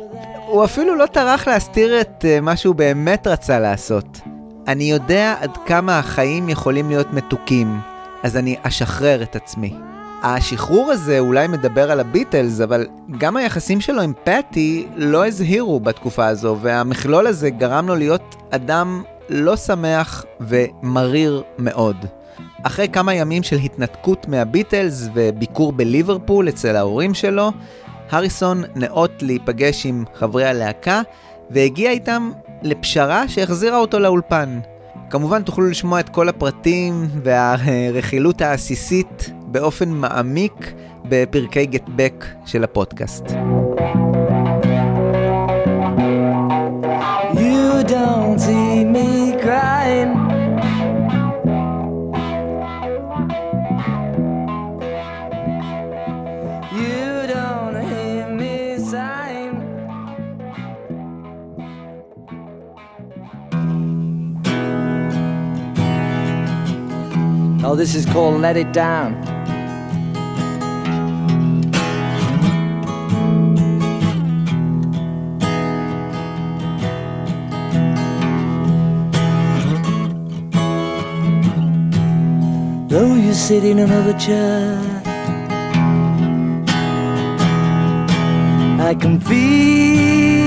הוא 0.47 0.65
אפילו 0.65 0.97
לא 0.97 1.07
טרח 1.07 1.49
להסתיר 1.49 2.01
את 2.01 2.25
uh, 2.25 2.41
מה 2.41 2.57
שהוא 2.57 2.75
באמת 2.75 3.27
רצה 3.27 3.59
לעשות. 3.59 4.21
אני 4.69 4.85
יודע 4.85 5.35
עד 5.41 5.51
כמה 5.67 5.99
החיים 5.99 6.49
יכולים 6.49 6.89
להיות 6.89 7.13
מתוקים, 7.13 7.81
אז 8.23 8.37
אני 8.37 8.57
אשחרר 8.63 9.23
את 9.23 9.37
עצמי. 9.37 9.75
השחרור 10.23 10.91
הזה 10.91 11.19
אולי 11.19 11.47
מדבר 11.49 11.91
על 11.91 12.01
הביטלס, 12.01 12.61
אבל 12.61 12.87
גם 13.19 13.37
היחסים 13.37 13.81
שלו 13.81 14.03
עם 14.03 14.13
פטי 14.25 14.87
לא 14.97 15.27
הזהירו 15.27 15.81
בתקופה 15.81 16.27
הזו, 16.27 16.57
והמכלול 16.61 17.27
הזה 17.27 17.51
גרם 17.51 17.89
לו 17.89 17.95
להיות 17.95 18.37
אדם 18.51 19.03
לא 19.29 19.57
שמח 19.57 20.25
ומריר 20.41 21.43
מאוד. 21.59 21.97
אחרי 22.63 22.89
כמה 22.89 23.15
ימים 23.15 23.43
של 23.43 23.57
התנתקות 23.57 24.29
מהביטלס 24.29 25.09
וביקור 25.15 25.73
בליברפול 25.73 26.49
אצל 26.49 26.77
ההורים 26.77 27.15
שלו, 27.15 27.51
הריסון 28.11 28.63
נאות 28.75 29.23
להיפגש 29.23 29.87
עם 29.87 30.05
חברי 30.15 30.45
הלהקה 30.45 31.01
והגיע 31.51 31.91
איתם 31.91 32.31
לפשרה 32.63 33.29
שהחזירה 33.29 33.79
אותו 33.79 33.99
לאולפן. 33.99 34.61
כמובן 35.11 35.43
תוכלו 35.43 35.67
לשמוע 35.67 36.01
את 36.01 36.09
כל 36.09 36.29
הפרטים 36.29 37.09
והרכילות 37.23 38.41
העסיסית 38.41 39.31
באופן 39.47 39.89
מעמיק 39.89 40.73
בפרקי 41.05 41.67
גט 41.67 41.89
בק 41.97 42.25
של 42.47 42.65
הפודקאסט. 42.65 43.25
Oh, 67.65 67.77
this 67.77 67.95
is 67.95 68.05
called 68.07 68.41
Let 68.41 68.57
It 68.57 68.73
Down. 68.73 69.15
Though 82.89 83.15
you 83.15 83.33
sit 83.33 83.63
in 83.63 83.79
another 83.79 84.19
chair, 84.19 84.77
I 88.81 88.95
can 88.99 89.21
feel 89.21 90.42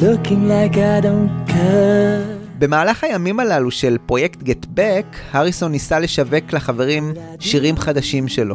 looking 0.00 0.48
like 0.48 0.76
I 0.76 1.04
don't 1.04 1.50
care. 1.50 2.40
במהלך 2.58 3.04
הימים 3.04 3.40
הללו 3.40 3.70
של 3.70 3.96
פרויקט 4.06 4.42
גט 4.42 4.66
בק, 4.74 5.06
הריסון 5.32 5.72
ניסה 5.72 5.98
לשווק 5.98 6.52
לחברים 6.52 7.12
שירים 7.40 7.76
חדשים 7.76 8.28
שלו. 8.28 8.54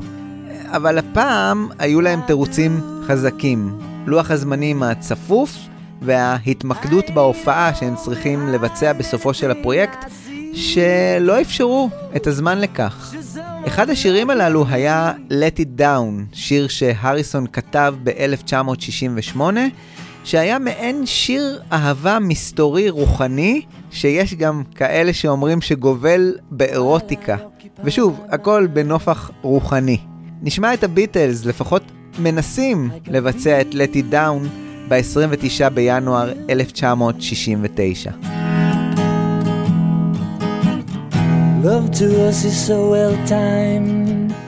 אבל 0.67 0.97
הפעם 0.97 1.67
היו 1.79 2.01
להם 2.01 2.19
תירוצים 2.27 2.81
חזקים. 3.07 3.77
לוח 4.05 4.31
הזמנים 4.31 4.83
הצפוף 4.83 5.57
וההתמקדות 6.01 7.09
בהופעה 7.09 7.75
שהם 7.75 7.95
צריכים 7.95 8.47
לבצע 8.47 8.93
בסופו 8.93 9.33
של 9.33 9.51
הפרויקט, 9.51 10.05
שלא 10.53 11.41
אפשרו 11.41 11.89
את 12.15 12.27
הזמן 12.27 12.59
לכך. 12.59 13.13
אחד 13.67 13.89
השירים 13.89 14.29
הללו 14.29 14.65
היה 14.69 15.13
Let 15.29 15.59
It 15.59 15.81
Down, 15.81 16.33
שיר 16.33 16.67
שהריסון 16.67 17.45
כתב 17.53 17.95
ב-1968, 18.03 19.39
שהיה 20.25 20.59
מעין 20.59 21.05
שיר 21.05 21.61
אהבה 21.71 22.17
מסתורי 22.21 22.89
רוחני, 22.89 23.61
שיש 23.91 24.33
גם 24.33 24.63
כאלה 24.75 25.13
שאומרים 25.13 25.61
שגובל 25.61 26.35
באירוטיקה. 26.51 27.37
ושוב, 27.83 28.21
הכל 28.29 28.67
בנופח 28.73 29.31
רוחני. 29.41 29.97
נשמע 30.41 30.73
את 30.73 30.83
הביטלס, 30.83 31.45
לפחות 31.45 31.83
מנסים 32.19 32.89
לבצע 33.07 33.61
את 33.61 33.67
Let 33.71 33.95
It 33.95 34.13
Down 34.13 34.47
ב-29 34.89 35.69
בינואר 35.69 36.33
1969. 36.49 38.11
Love 41.63 41.89
to 41.99 42.07
us 42.29 42.45
is 42.45 42.57
so 42.67 42.77
well 42.93 43.15
timed. 43.27 44.44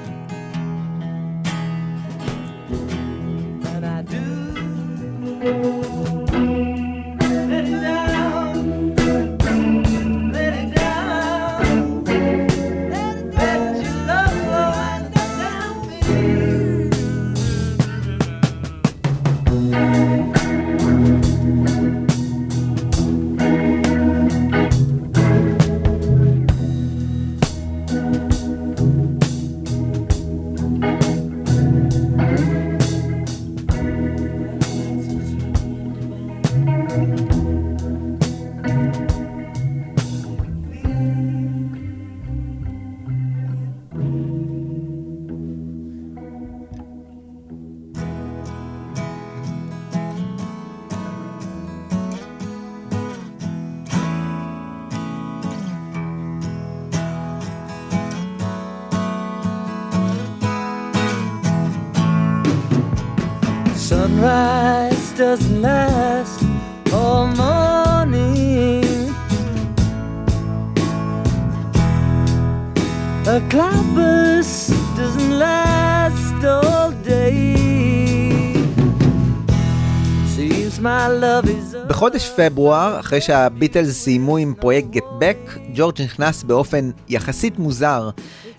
בחודש 81.98 82.30
פברואר, 82.30 83.00
אחרי 83.00 83.22
שהביטלס 83.22 84.04
סיימו 84.04 84.38
עם 84.38 84.54
פרויקט 84.60 84.90
גט 84.90 85.04
בק, 85.20 85.38
ג'ורג' 85.74 86.02
נכנס 86.02 86.44
באופן 86.44 86.90
יחסית 87.10 87.60
מוזר 87.60 88.10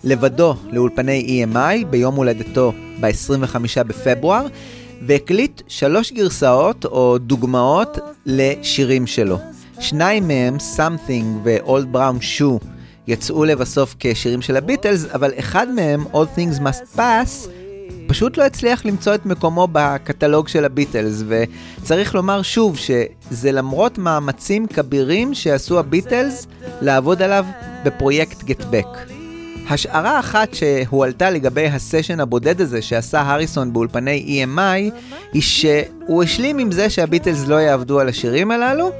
לבדו 0.04 0.54
לאולפני 0.70 1.46
EMI 1.54 1.86
ביום 1.86 2.14
הולדתו 2.14 2.72
ב-25 3.00 3.82
בפברואר, 3.86 4.46
והקליט 5.06 5.62
שלוש 5.68 6.12
גרסאות 6.12 6.84
או 6.84 7.18
דוגמאות 7.18 7.98
לשירים 8.26 9.06
שלו. 9.06 9.38
שניים 9.80 10.28
מהם, 10.28 10.56
Something 10.76 11.24
ו-Old 11.44 11.94
Brown 11.96 12.22
Shoe, 12.22 12.64
יצאו 13.06 13.44
לבסוף 13.44 13.96
כשירים 14.00 14.42
של 14.42 14.56
הביטלס, 14.56 15.04
אבל 15.14 15.32
אחד 15.38 15.68
מהם, 15.68 16.04
All 16.12 16.38
Things 16.38 16.58
Must 16.58 16.96
Pass, 16.96 17.48
פשוט 18.06 18.36
לא 18.36 18.44
הצליח 18.44 18.86
למצוא 18.86 19.14
את 19.14 19.26
מקומו 19.26 19.68
בקטלוג 19.72 20.48
של 20.48 20.64
הביטלס, 20.64 21.22
וצריך 21.28 22.14
לומר 22.14 22.42
שוב 22.42 22.76
שזה 22.76 23.52
למרות 23.52 23.98
מאמצים 23.98 24.66
כבירים 24.66 25.34
שעשו 25.34 25.78
הביטלס 25.78 26.46
לעבוד 26.80 27.22
עליו 27.22 27.44
בפרויקט 27.84 28.42
גטבק. 28.42 28.86
השערה 29.70 30.20
אחת 30.20 30.54
שהועלתה 30.54 31.30
לגבי 31.30 31.66
הסשן 31.66 32.20
הבודד 32.20 32.60
הזה 32.60 32.82
שעשה 32.82 33.20
הריסון 33.20 33.72
באולפני 33.72 34.44
EMI, 34.44 34.94
היא 35.32 35.42
שהוא 35.42 36.22
השלים 36.22 36.58
עם 36.58 36.72
זה 36.72 36.90
שהביטלס 36.90 37.46
לא 37.46 37.54
יעבדו 37.54 38.00
על 38.00 38.08
השירים 38.08 38.50
הללו, 38.50 38.90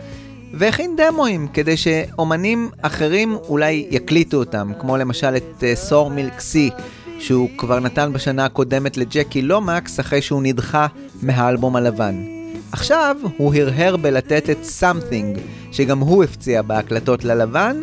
והכין 0.55 0.97
דמואים 0.97 1.49
כדי 1.49 1.77
שאומנים 1.77 2.71
אחרים 2.83 3.37
אולי 3.49 3.87
יקליטו 3.91 4.37
אותם, 4.37 4.73
כמו 4.81 4.97
למשל 4.97 5.37
את 5.37 5.65
סור 5.75 6.11
מילק 6.11 6.41
סי, 6.41 6.71
שהוא 7.19 7.49
כבר 7.57 7.81
נתן 7.81 8.13
בשנה 8.13 8.45
הקודמת 8.45 8.97
לג'קי 8.97 9.43
לומקס 9.43 10.01
אחרי 10.01 10.23
שהוא 10.23 10.43
נדחה 10.43 10.87
מהאלבום 11.23 11.77
הלבן. 11.77 12.25
עכשיו 12.73 13.17
הוא 13.37 13.55
הרהר 13.55 13.97
בלתת 13.97 14.51
את 14.51 14.59
Something, 14.81 15.41
שגם 15.73 15.99
הוא 15.99 16.25
הפציע 16.25 16.63
בהקלטות 16.63 17.25
ללבן, 17.25 17.81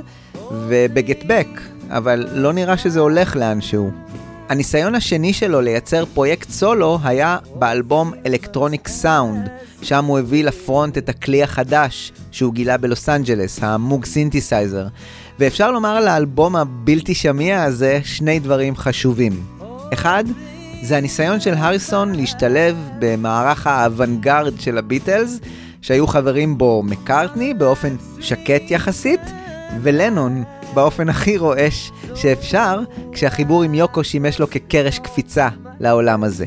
וב 0.51 0.70
Get 0.70 0.99
Back, 0.99 1.47
אבל 1.89 2.27
לא 2.33 2.53
נראה 2.53 2.77
שזה 2.77 2.99
הולך 2.99 3.35
לאנשהו. 3.35 3.91
הניסיון 4.49 4.95
השני 4.95 5.33
שלו 5.33 5.61
לייצר 5.61 6.05
פרויקט 6.05 6.49
סולו 6.49 6.99
היה 7.03 7.37
באלבום 7.55 8.13
Electronic 8.25 8.87
Sound, 8.87 9.49
שם 9.81 10.05
הוא 10.05 10.19
הביא 10.19 10.43
ל 10.43 10.52
front 10.52 10.97
את 10.97 11.09
הכלי 11.09 11.43
החדש 11.43 12.11
שהוא 12.31 12.53
גילה 12.53 12.77
בלוס 12.77 13.09
אנג'לס, 13.09 13.59
ה 13.61 13.70
Moog 13.70 14.05
synthesizer. 14.05 14.87
ואפשר 15.39 15.71
לומר 15.71 15.89
על 15.89 16.07
האלבום 16.07 16.55
הבלתי 16.55 17.15
שמיע 17.15 17.63
הזה 17.63 17.99
שני 18.03 18.39
דברים 18.39 18.75
חשובים. 18.75 19.43
אחד, 19.93 20.23
זה 20.83 20.97
הניסיון 20.97 21.39
של 21.39 21.53
הריסון 21.53 22.15
להשתלב 22.15 22.75
במערך 22.99 23.67
האוונגרד 23.67 24.59
של 24.59 24.77
הביטלס, 24.77 25.39
שהיו 25.81 26.07
חברים 26.07 26.57
בו 26.57 26.83
מקארטני 26.83 27.53
באופן 27.53 27.95
שקט 28.19 28.71
יחסית, 28.71 29.21
ולנון 29.81 30.43
באופן 30.75 31.09
הכי 31.09 31.37
רועש 31.37 31.91
שאפשר, 32.15 32.79
כשהחיבור 33.11 33.63
עם 33.63 33.73
יוקו 33.73 34.03
שימש 34.03 34.39
לו 34.39 34.49
כקרש 34.49 34.99
קפיצה 34.99 35.49
לעולם 35.79 36.23
הזה. 36.23 36.45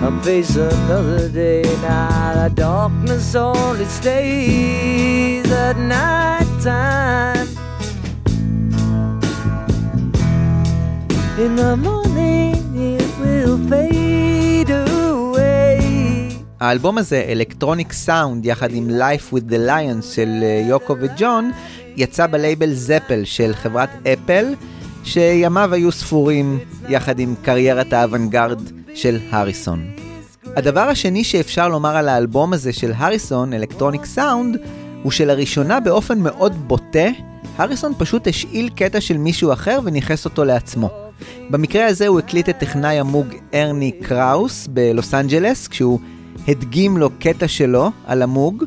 I'm 0.00 0.22
facing 0.22 0.70
another 0.78 1.28
day 1.28 1.64
now. 1.82 2.32
The 2.40 2.50
darkness 2.66 3.34
only 3.34 3.88
stays 3.98 5.50
at 5.66 5.76
night 5.96 6.50
time. 6.62 7.48
In 11.44 11.52
the 11.62 11.74
morning 11.86 12.62
it 12.94 13.10
will 13.20 13.58
fade 13.70 14.70
away. 14.70 16.38
האלבום 16.60 16.98
הזה, 16.98 17.24
Electronic 17.28 17.92
Sound, 17.92 18.46
יחד 18.46 18.68
עם 18.72 18.88
Life 18.88 19.34
with 19.34 19.50
the 19.50 19.68
Lions 19.68 20.14
של 20.14 20.28
יוקו 20.68 20.96
וג'ון, 21.00 21.50
יצא 21.98 22.26
בלייבל 22.26 22.72
Zapple 22.72 23.24
של 23.24 23.52
חברת 23.54 23.88
Apple, 24.12 24.54
שימיו 25.04 25.74
היו 25.74 25.92
ספורים 25.92 26.58
יחד 26.88 27.18
עם 27.18 27.34
קריירת 27.42 27.92
האוונגרד 27.92 28.62
של 28.94 29.18
הריסון. 29.30 29.90
הדבר 30.56 30.80
השני 30.80 31.24
שאפשר 31.24 31.68
לומר 31.68 31.96
על 31.96 32.08
האלבום 32.08 32.52
הזה 32.52 32.72
של 32.72 32.92
הריסון, 32.96 33.52
Electronic 33.52 34.04
Sound, 34.04 34.56
הוא 35.02 35.12
שלראשונה 35.12 35.80
באופן 35.80 36.18
מאוד 36.18 36.68
בוטה, 36.68 37.08
הריסון 37.56 37.92
פשוט 37.98 38.26
השאיל 38.26 38.68
קטע 38.68 39.00
של 39.00 39.18
מישהו 39.18 39.52
אחר 39.52 39.80
וניכס 39.84 40.24
אותו 40.24 40.44
לעצמו. 40.44 40.90
במקרה 41.50 41.86
הזה 41.86 42.06
הוא 42.06 42.18
הקליט 42.18 42.48
את 42.48 42.58
טכנאי 42.58 42.98
ה 42.98 43.04
Moog 43.04 43.26
ברני 43.54 43.92
קראוס 44.02 44.66
בלוס 44.66 45.14
אנג'לס, 45.14 45.68
כשהוא 45.68 46.00
הדגים 46.48 46.96
לו 46.96 47.10
קטע 47.18 47.48
שלו 47.48 47.90
על 48.06 48.22
ה 48.22 48.29
Moog, 48.29 48.64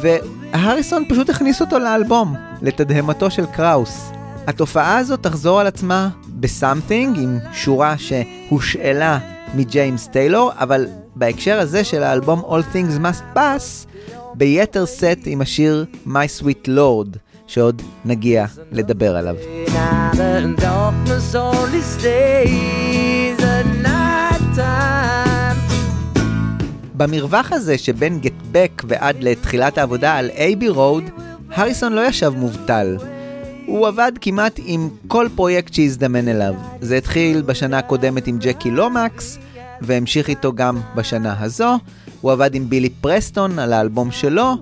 והריסון 0.00 1.04
פשוט 1.08 1.30
הכניס 1.30 1.60
אותו 1.60 1.78
לאלבום, 1.78 2.34
לתדהמתו 2.62 3.30
של 3.30 3.46
קראוס. 3.46 4.12
התופעה 4.46 4.98
הזאת 4.98 5.22
תחזור 5.22 5.60
על 5.60 5.66
עצמה 5.66 6.08
ב 6.28 6.36
Something, 6.36 7.18
עם 7.18 7.38
שורה 7.52 7.94
שהושאלה 7.98 9.18
מג'יימס 9.54 10.06
טיילור, 10.06 10.52
אבל 10.58 10.86
בהקשר 11.16 11.60
הזה 11.60 11.84
של 11.84 12.02
האלבום 12.02 12.40
All 12.40 12.74
Things 12.74 13.04
Must 13.04 13.36
Pass, 13.36 13.88
ביתר 14.34 14.86
שאת 14.86 15.18
עם 15.26 15.40
השיר 15.40 15.84
My 16.06 16.40
Sweet 16.40 16.68
Lord, 16.68 17.18
שעוד 17.46 17.82
נגיע 18.04 18.46
לדבר 18.72 19.16
עליו. 19.16 19.36
במרווח 26.94 27.52
הזה 27.52 27.78
שבין 27.78 28.20
גט 28.20 28.32
בק 28.52 28.82
ועד 28.88 29.16
לתחילת 29.20 29.78
העבודה 29.78 30.14
על 30.14 30.30
אייבי 30.30 30.68
רוד, 30.68 31.04
הריסון 31.50 31.92
לא 31.92 32.06
ישב 32.08 32.32
מובטל. 32.36 32.96
הוא 33.66 33.88
עבד 33.88 34.12
כמעט 34.20 34.60
עם 34.64 34.88
כל 35.08 35.28
פרויקט 35.34 35.74
שהזדמן 35.74 36.28
אליו. 36.28 36.54
זה 36.80 36.96
התחיל 36.96 37.42
בשנה 37.42 37.78
הקודמת 37.78 38.26
עם 38.26 38.38
ג'קי 38.40 38.70
לומקס, 38.70 39.38
והמשיך 39.80 40.28
איתו 40.28 40.52
גם 40.52 40.80
בשנה 40.94 41.34
הזו. 41.40 41.78
הוא 42.20 42.32
עבד 42.32 42.54
עם 42.54 42.68
בילי 42.68 42.90
פרסטון 42.90 43.58
על 43.58 43.72
האלבום 43.72 44.10
שלו, 44.10 44.54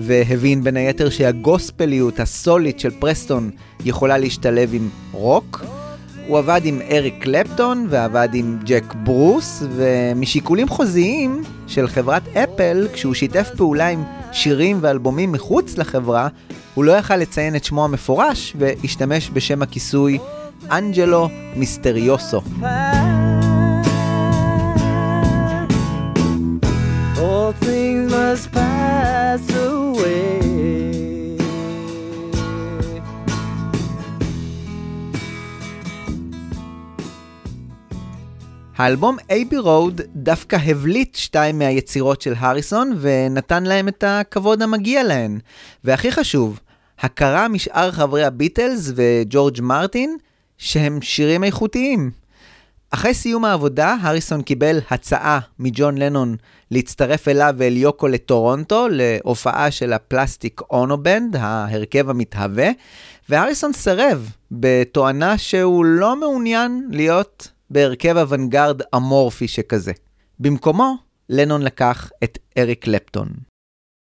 והבין 0.00 0.64
בין 0.64 0.76
היתר 0.76 1.10
שהגוספליות 1.10 2.20
הסולית 2.20 2.80
של 2.80 2.90
פרסטון 2.90 3.50
יכולה 3.84 4.18
להשתלב 4.18 4.74
עם 4.74 4.88
רוק. 5.12 5.64
הוא 6.26 6.38
עבד 6.38 6.60
עם 6.64 6.80
אריק 6.90 7.14
קלפטון 7.18 7.86
ועבד 7.90 8.28
עם 8.34 8.58
ג'ק 8.64 8.94
ברוס, 9.02 9.62
ומשיקולים 9.76 10.68
חוזיים 10.68 11.42
של 11.66 11.88
חברת 11.88 12.22
אפל, 12.36 12.88
כשהוא 12.92 13.14
שיתף 13.14 13.50
פעולה 13.56 13.88
עם 13.88 14.04
שירים 14.32 14.78
ואלבומים 14.80 15.32
מחוץ 15.32 15.78
לחברה, 15.78 16.28
הוא 16.74 16.84
לא 16.84 16.92
יכל 16.92 17.16
לציין 17.16 17.56
את 17.56 17.64
שמו 17.64 17.84
המפורש 17.84 18.56
והשתמש 18.58 19.30
בשם 19.32 19.62
הכיסוי 19.62 20.18
אנג'לו 20.70 21.28
מיסטריוסו. 21.56 22.40
All 27.16 27.52
things 27.64 28.10
must 28.12 28.46
pass 28.52 29.44
away. 29.50 30.33
האלבום 38.76 39.16
אייבי 39.30 39.58
רוד 39.58 40.00
דווקא 40.16 40.56
הבליט 40.66 41.14
שתיים 41.14 41.58
מהיצירות 41.58 42.22
של 42.22 42.32
הריסון 42.36 42.98
ונתן 43.00 43.64
להם 43.64 43.88
את 43.88 44.04
הכבוד 44.06 44.62
המגיע 44.62 45.02
להן. 45.02 45.38
והכי 45.84 46.12
חשוב, 46.12 46.60
הכרה 46.98 47.48
משאר 47.48 47.92
חברי 47.92 48.24
הביטלס 48.24 48.92
וג'ורג' 48.94 49.60
מרטין 49.60 50.16
שהם 50.58 51.02
שירים 51.02 51.44
איכותיים. 51.44 52.10
אחרי 52.90 53.14
סיום 53.14 53.44
העבודה, 53.44 53.96
הריסון 54.00 54.42
קיבל 54.42 54.78
הצעה 54.90 55.40
מג'ון 55.58 55.98
לנון 55.98 56.36
להצטרף 56.70 57.28
אליו 57.28 57.54
ואל 57.56 57.76
יוקו 57.76 58.08
לטורונטו, 58.08 58.86
להופעה 58.90 59.70
של 59.70 59.92
הפלסטיק 59.92 60.60
אונו 60.70 61.02
בנד, 61.02 61.36
ההרכב 61.36 62.10
המתהווה, 62.10 62.68
והריסון 63.28 63.72
סירב, 63.72 64.30
בתואנה 64.52 65.38
שהוא 65.38 65.84
לא 65.84 66.16
מעוניין 66.16 66.88
להיות 66.90 67.48
בהרכב 67.74 68.16
אוונגרד 68.16 68.80
אמורפי 68.94 69.48
שכזה. 69.48 69.92
במקומו, 70.38 70.94
לנון 71.28 71.62
לקח 71.62 72.10
את 72.24 72.38
אריק 72.58 72.84
קלפטון. 72.84 73.28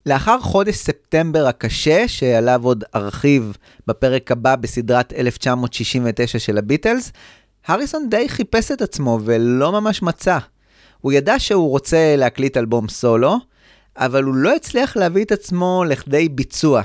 לאחר 0.06 0.40
חודש 0.40 0.76
ספטמבר 0.76 1.48
הקשה, 1.48 2.08
שעליו 2.08 2.66
עוד 2.66 2.84
ארחיב 2.96 3.58
בפרק 3.88 4.32
הבא 4.32 4.56
בסדרת 4.56 5.14
1969 5.14 6.40
של 6.40 6.58
הביטלס, 6.58 7.12
הריסון 7.68 8.10
די 8.10 8.30
חיפש 8.30 8.72
את 8.72 8.82
עצמו 8.82 9.20
ולא 9.26 9.72
ממש 9.72 10.02
מצא. 10.02 10.38
הוא 11.02 11.12
ידע 11.12 11.40
שהוא 11.40 11.70
רוצה 11.70 12.16
להקליט 12.18 12.58
אלבום 12.58 12.90
סולו, 12.90 13.38
אבל 13.98 14.24
הוא 14.24 14.36
לא 14.36 14.56
הצליח 14.56 14.98
להביא 14.98 15.26
את 15.26 15.32
עצמו 15.32 15.84
לכדי 15.88 16.30
ביצוע. 16.30 16.82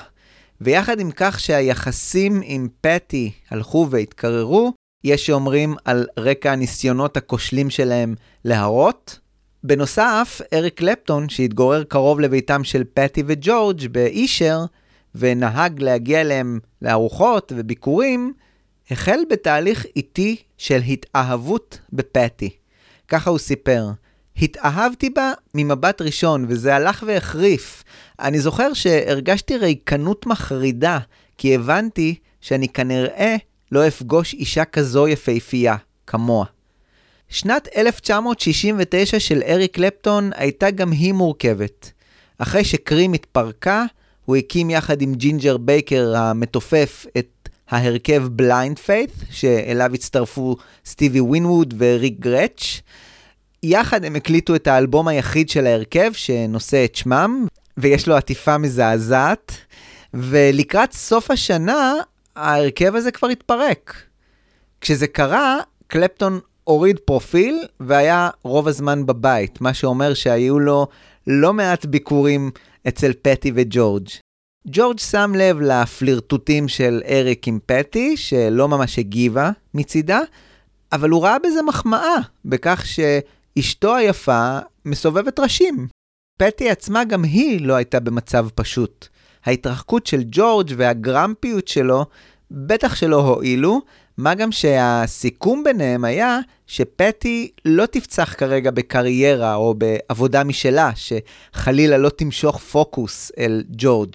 ויחד 0.60 1.00
עם 1.00 1.10
כך 1.16 1.40
שהיחסים 1.40 2.40
עם 2.44 2.68
פטי 2.80 3.32
הלכו 3.50 3.86
והתקררו, 3.90 4.72
יש 5.04 5.26
שאומרים 5.26 5.74
על 5.84 6.06
רקע 6.16 6.52
הניסיונות 6.52 7.16
הכושלים 7.16 7.70
שלהם 7.70 8.14
להרות. 8.44 9.18
בנוסף, 9.64 10.40
אריק 10.52 10.74
קלפטון, 10.74 11.28
שהתגורר 11.28 11.84
קרוב 11.84 12.20
לביתם 12.20 12.64
של 12.64 12.84
פטי 12.94 13.22
וג'ורג' 13.26 13.86
באישר, 13.92 14.64
ונהג 15.14 15.82
להגיע 15.82 16.20
אליהם 16.20 16.58
לארוחות 16.82 17.52
וביקורים, 17.56 18.32
החל 18.90 19.20
בתהליך 19.30 19.86
איטי 19.96 20.36
של 20.58 20.80
התאהבות 20.88 21.78
בפטי. 21.92 22.50
ככה 23.08 23.30
הוא 23.30 23.38
סיפר. 23.38 23.86
התאהבתי 24.36 25.10
בה 25.10 25.32
ממבט 25.54 26.02
ראשון, 26.02 26.44
וזה 26.48 26.76
הלך 26.76 27.04
והחריף. 27.06 27.84
אני 28.20 28.40
זוכר 28.40 28.72
שהרגשתי 28.72 29.56
ריקנות 29.56 30.26
מחרידה, 30.26 30.98
כי 31.38 31.54
הבנתי 31.54 32.14
שאני 32.40 32.68
כנראה 32.68 33.36
לא 33.72 33.86
אפגוש 33.88 34.34
אישה 34.34 34.64
כזו 34.64 35.08
יפהפייה, 35.08 35.76
כמוה. 36.06 36.44
שנת 37.28 37.68
1969 37.76 39.20
של 39.20 39.42
אריק 39.46 39.74
קלפטון 39.74 40.30
הייתה 40.34 40.70
גם 40.70 40.92
היא 40.92 41.12
מורכבת. 41.12 41.92
אחרי 42.38 42.64
ש 42.64 42.78
Cream 42.78 43.12
התפרקה, 43.12 43.84
הוא 44.24 44.36
הקים 44.36 44.70
יחד 44.70 45.02
עם 45.02 45.14
ג'ינג'ר 45.14 45.56
בייקר 45.56 46.16
המתופף 46.16 47.06
את 47.18 47.48
ההרכב 47.70 48.22
Blind 48.30 48.78
Faith, 48.78 49.12
שאליו 49.30 49.94
הצטרפו 49.94 50.56
סטיב 50.86 51.20
ווינווד 51.20 51.74
וריק 51.78 52.14
גרץ'. 52.20 52.80
יחד 53.62 54.04
הם 54.04 54.16
הקליטו 54.16 54.54
את 54.54 54.66
האלבום 54.66 55.08
היחיד 55.08 55.48
של 55.48 55.66
ההרכב, 55.66 56.12
שנושא 56.12 56.84
את 56.84 56.94
שמם, 56.94 57.46
ויש 57.76 58.08
לו 58.08 58.16
עטיפה 58.16 58.58
מזעזעת. 58.58 59.52
ולקראת 60.14 60.92
סוף 60.92 61.30
השנה, 61.30 61.94
ההרכב 62.36 62.94
הזה 62.94 63.10
כבר 63.10 63.28
התפרק. 63.28 64.02
כשזה 64.80 65.06
קרה, 65.06 65.56
קלפטון 65.86 66.40
הוריד 66.64 66.98
פרופיל 66.98 67.66
והיה 67.80 68.30
רוב 68.42 68.68
הזמן 68.68 69.06
בבית, 69.06 69.60
מה 69.60 69.74
שאומר 69.74 70.14
שהיו 70.14 70.58
לו 70.58 70.86
לא 71.26 71.52
מעט 71.52 71.86
ביקורים 71.86 72.50
אצל 72.88 73.12
פטי 73.22 73.52
וג'ורג'. 73.54 74.08
ג'ורג' 74.66 74.98
שם 74.98 75.32
לב 75.36 75.60
לפלירטוטים 75.60 76.68
של 76.68 77.02
אריק 77.08 77.48
עם 77.48 77.58
פטי, 77.66 78.16
שלא 78.16 78.68
ממש 78.68 78.98
הגיבה 78.98 79.50
מצידה, 79.74 80.20
אבל 80.92 81.10
הוא 81.10 81.22
ראה 81.22 81.36
בזה 81.38 81.62
מחמאה, 81.62 82.16
בכך 82.44 82.84
שאשתו 82.86 83.96
היפה 83.96 84.58
מסובבת 84.84 85.38
ראשים. 85.38 85.88
פטי 86.38 86.70
עצמה 86.70 87.04
גם 87.04 87.24
היא 87.24 87.66
לא 87.66 87.74
הייתה 87.74 88.00
במצב 88.00 88.48
פשוט. 88.54 89.08
ההתרחקות 89.44 90.06
של 90.06 90.22
ג'ורג' 90.30 90.72
והגרמפיות 90.76 91.68
שלו 91.68 92.04
בטח 92.50 92.94
שלא 92.94 93.20
הועילו, 93.20 93.80
מה 94.18 94.34
גם 94.34 94.52
שהסיכום 94.52 95.64
ביניהם 95.64 96.04
היה 96.04 96.38
שפטי 96.66 97.50
לא 97.64 97.86
תפצח 97.86 98.34
כרגע 98.38 98.70
בקריירה 98.70 99.54
או 99.54 99.74
בעבודה 99.74 100.44
משלה, 100.44 100.90
שחלילה 100.94 101.98
לא 101.98 102.08
תמשוך 102.08 102.58
פוקוס 102.58 103.32
אל 103.38 103.64
ג'ורג'. 103.68 104.14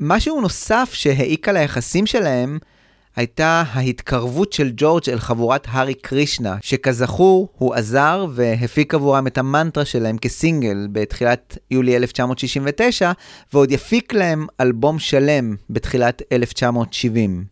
משהו 0.00 0.40
נוסף 0.40 0.90
שהעיק 0.92 1.48
על 1.48 1.56
היחסים 1.56 2.06
שלהם 2.06 2.58
הייתה 3.16 3.62
ההתקרבות 3.72 4.52
של 4.52 4.70
ג'ורג' 4.76 5.10
אל 5.10 5.18
חבורת 5.18 5.66
הארי 5.70 5.94
קרישנה, 5.94 6.56
שכזכור 6.60 7.48
הוא 7.58 7.74
עזר 7.74 8.26
והפיק 8.30 8.94
עבורם 8.94 9.26
את 9.26 9.38
המנטרה 9.38 9.84
שלהם 9.84 10.18
כסינגל 10.18 10.88
בתחילת 10.92 11.58
יולי 11.70 11.96
1969, 11.96 13.12
ועוד 13.52 13.70
יפיק 13.70 14.12
להם 14.12 14.46
אלבום 14.60 14.98
שלם 14.98 15.56
בתחילת 15.70 16.22
1970. 16.32 17.44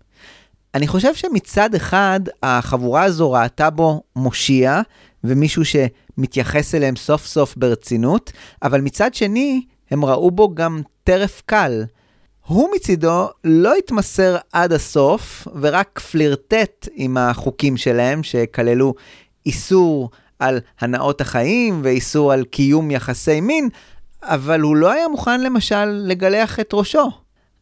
אני 0.74 0.86
חושב 0.86 1.14
שמצד 1.14 1.74
אחד 1.74 2.20
החבורה 2.42 3.02
הזו 3.02 3.32
ראתה 3.32 3.70
בו 3.70 4.02
מושיע 4.16 4.80
ומישהו 5.24 5.62
שמתייחס 5.64 6.74
אליהם 6.74 6.96
סוף 6.96 7.26
סוף 7.26 7.56
ברצינות, 7.56 8.32
אבל 8.62 8.80
מצד 8.80 9.14
שני 9.14 9.62
הם 9.90 10.04
ראו 10.04 10.30
בו 10.30 10.54
גם 10.54 10.82
טרף 11.04 11.42
קל. 11.46 11.84
הוא 12.46 12.68
מצידו 12.74 13.28
לא 13.44 13.74
התמסר 13.74 14.36
עד 14.52 14.72
הסוף 14.72 15.48
ורק 15.60 15.98
פלירטט 15.98 16.88
עם 16.94 17.16
החוקים 17.16 17.76
שלהם 17.76 18.22
שכללו 18.22 18.94
איסור 19.46 20.10
על 20.38 20.60
הנאות 20.80 21.20
החיים 21.20 21.80
ואיסור 21.84 22.32
על 22.32 22.44
קיום 22.44 22.90
יחסי 22.90 23.40
מין, 23.40 23.68
אבל 24.22 24.60
הוא 24.60 24.76
לא 24.76 24.90
היה 24.90 25.08
מוכן 25.08 25.40
למשל 25.40 25.84
לגלח 25.84 26.60
את 26.60 26.70
ראשו. 26.72 27.10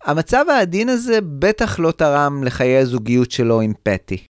המצב 0.04 0.44
העדין 0.48 0.88
הזה 0.88 1.18
בטח 1.38 1.78
לא 1.78 1.90
תרם 1.90 2.44
לחיי 2.44 2.78
הזוגיות 2.78 3.30
שלו 3.30 3.60
עם 3.60 3.72
פטי. 3.82 4.26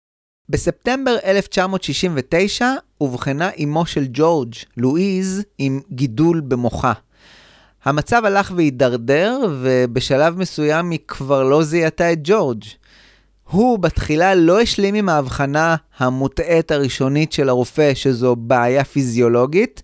בספטמבר 0.48 1.16
1969 1.24 2.72
אובחנה 3.00 3.50
אמו 3.64 3.86
של 3.86 4.06
ג'ורג', 4.12 4.54
לואיז, 4.76 5.42
עם 5.58 5.80
גידול 5.90 6.40
במוחה. 6.40 6.92
המצב 7.86 8.24
הלך 8.24 8.52
והידרדר, 8.56 9.40
ובשלב 9.60 10.38
מסוים 10.38 10.90
היא 10.90 10.98
כבר 11.08 11.42
לא 11.42 11.62
זיהתה 11.62 12.12
את 12.12 12.18
ג'ורג'. 12.24 12.62
הוא 13.50 13.78
בתחילה 13.78 14.34
לא 14.34 14.60
השלים 14.60 14.94
עם 14.94 15.08
ההבחנה 15.08 15.76
המוטעית 15.98 16.70
הראשונית 16.70 17.32
של 17.32 17.48
הרופא 17.48 17.94
שזו 17.94 18.36
בעיה 18.36 18.84
פיזיולוגית, 18.84 19.82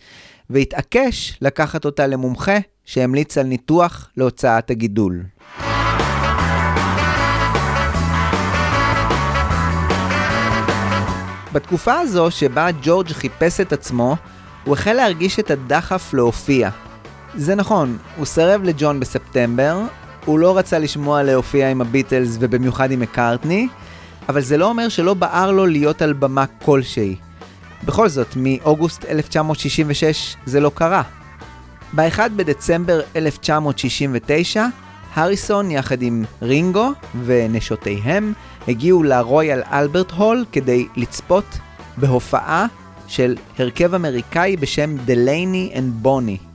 והתעקש 0.50 1.38
לקחת 1.40 1.84
אותה 1.84 2.07
למומחה 2.07 2.59
שהמליץ 2.84 3.38
על 3.38 3.46
ניתוח 3.46 4.11
להוצאת 4.16 4.70
הגידול. 4.70 5.22
בתקופה 11.53 11.98
הזו 11.98 12.30
שבה 12.30 12.68
ג'ורג' 12.82 13.09
חיפש 13.09 13.61
את 13.61 13.72
עצמו, 13.72 14.16
הוא 14.64 14.74
החל 14.74 14.92
להרגיש 14.92 15.38
את 15.38 15.50
הדחף 15.50 16.14
להופיע. 16.14 16.70
זה 17.35 17.55
נכון, 17.55 17.99
הוא 18.16 18.26
סירב 18.26 18.62
לג'ון 18.62 19.01
בספטמבר, 19.01 19.80
הוא 20.24 20.39
לא 20.39 20.59
רצה 20.59 20.78
לשמוע 20.78 21.22
להופיע 21.22 21.70
עם 21.70 21.80
הביטלס 21.80 22.37
ובמיוחד 22.41 22.91
עם 22.91 23.01
מקארטני, 23.01 23.68
אבל 24.28 24.41
זה 24.41 24.57
לא 24.57 24.68
אומר 24.68 24.89
שלא 24.89 25.14
בער 25.14 25.51
לו 25.53 25.66
להיות 25.66 26.03
על 26.03 26.12
במה 26.12 26.45
כלשהי. 26.64 27.16
בכל 27.85 28.09
זאת, 28.09 28.28
מאוגוסט 28.37 29.05
1966 29.05 30.37
זה 30.47 30.61
לא 30.61 30.70
קרה. 30.74 31.03
ב-1 31.95 32.18
בדצמבר 32.37 33.01
1969, 33.16 34.66
הריסון 35.14 35.70
יחד 35.70 36.03
עם 36.03 36.24
רינגו 36.43 36.93
ונשותיהם 37.24 38.33
הגיעו 38.68 39.03
לרויאל 39.03 39.62
אלברט 39.72 40.11
הול 40.11 40.45
כדי 40.53 40.87
לצפות 40.97 41.59
בהופעה 41.97 42.66
של 43.07 43.37
הרכב 43.59 43.95
אמריקאי 43.95 44.57
בשם 44.57 44.97
Delaney 45.05 45.72
and 45.76 45.92
Bonnie. 45.94 46.51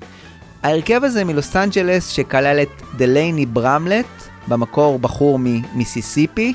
ההרכב 0.64 1.04
הזה 1.04 1.24
מלוס 1.24 1.56
אנג'לס 1.56 2.08
שכלל 2.10 2.60
את 2.62 2.82
דלייני 2.98 3.46
ברמלט, 3.46 4.06
במקור 4.48 5.00
בחור 5.00 5.40
ממיסיסיפי, 5.42 6.54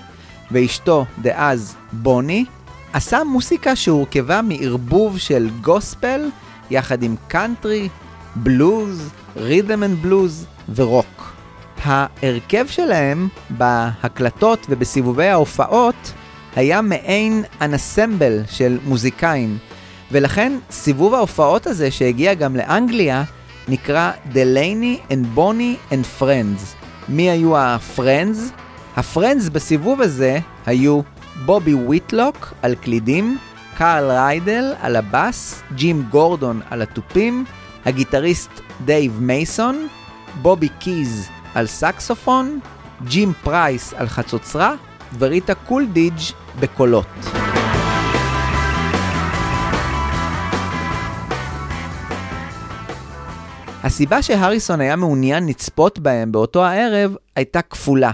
ואשתו 0.50 1.04
דאז 1.22 1.76
בוני, 1.92 2.44
עשה 2.92 3.24
מוסיקה 3.24 3.76
שהורכבה 3.76 4.40
מערבוב 4.42 5.18
של 5.18 5.50
גוספל 5.60 6.30
יחד 6.70 7.02
עם 7.02 7.16
קאנטרי, 7.28 7.88
בלוז, 8.36 9.10
rhythm 9.36 9.82
and 9.82 10.02
blues 10.02 10.46
ורוק. 10.74 11.32
ההרכב 11.84 12.66
שלהם 12.68 13.28
בהקלטות 13.50 14.66
ובסיבובי 14.68 15.26
ההופעות 15.26 16.12
היה 16.56 16.82
מעין 16.82 17.44
אנסמבל 17.60 18.42
של 18.50 18.78
מוזיקאים, 18.84 19.58
ולכן 20.12 20.52
סיבוב 20.70 21.14
ההופעות 21.14 21.66
הזה 21.66 21.90
שהגיע 21.90 22.34
גם 22.34 22.56
לאנגליה 22.56 23.24
נקרא 23.68 24.12
Delaney 24.32 25.12
and 25.12 25.38
Bonnie 25.38 25.92
and 25.92 26.20
Friends. 26.20 26.76
מי 27.08 27.30
היו 27.30 27.58
ה 27.58 27.68
Friends? 27.68 28.50
ה 28.96 29.03
Friends 29.03 29.48
בסיבוב 29.48 30.00
הזה 30.00 30.38
היו 30.66 31.00
בובי 31.44 31.74
ויטלוק 31.74 32.52
על 32.62 32.74
קלידים, 32.74 33.38
קארל 33.76 34.10
ריידל 34.10 34.74
על 34.80 34.96
הבאס, 34.96 35.62
ג'ים 35.74 36.02
גורדון 36.10 36.60
על 36.70 36.82
התופים, 36.82 37.44
הגיטריסט 37.86 38.50
דייב 38.84 39.18
מייסון, 39.20 39.88
בובי 40.42 40.68
קיז 40.68 41.28
על 41.54 41.66
סקסופון, 41.66 42.60
ג'ים 43.04 43.32
פרייס 43.42 43.94
על 43.94 44.08
חצוצרה 44.08 44.74
וריטה 45.18 45.54
קולדיג' 45.54 46.20
בקולות. 46.60 47.06
הסיבה 53.84 54.22
שהריסון 54.22 54.80
היה 54.80 54.96
מעוניין 54.96 55.46
לצפות 55.46 55.98
בהם 55.98 56.32
באותו 56.32 56.64
הערב 56.64 57.16
הייתה 57.36 57.62
כפולה. 57.62 58.10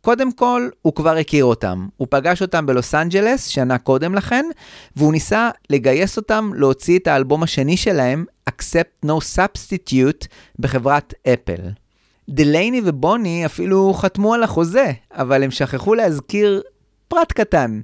קודם 0.00 0.32
כל, 0.32 0.68
הוא 0.82 0.94
כבר 0.94 1.16
הכיר 1.16 1.44
אותם. 1.44 1.88
הוא 1.96 2.06
פגש 2.10 2.42
אותם 2.42 2.66
בלוס 2.66 2.94
אנג'לס 2.94 3.46
שנה 3.46 3.78
קודם 3.78 4.14
לכן, 4.14 4.44
והוא 4.96 5.12
ניסה 5.12 5.50
לגייס 5.70 6.16
אותם 6.16 6.50
להוציא 6.54 6.98
את 6.98 7.06
האלבום 7.06 7.42
השני 7.42 7.76
שלהם, 7.76 8.24
Accept 8.50 9.06
No 9.06 9.36
Substitute, 9.36 10.26
בחברת 10.58 11.14
אפל. 11.28 11.60
דלייני 12.28 12.80
ובוני 12.84 13.46
אפילו 13.46 13.94
חתמו 13.94 14.34
על 14.34 14.42
החוזה, 14.42 14.92
אבל 15.12 15.42
הם 15.42 15.50
שכחו 15.50 15.94
להזכיר 15.94 16.62
פרט 17.08 17.32
קטן. 17.32 17.80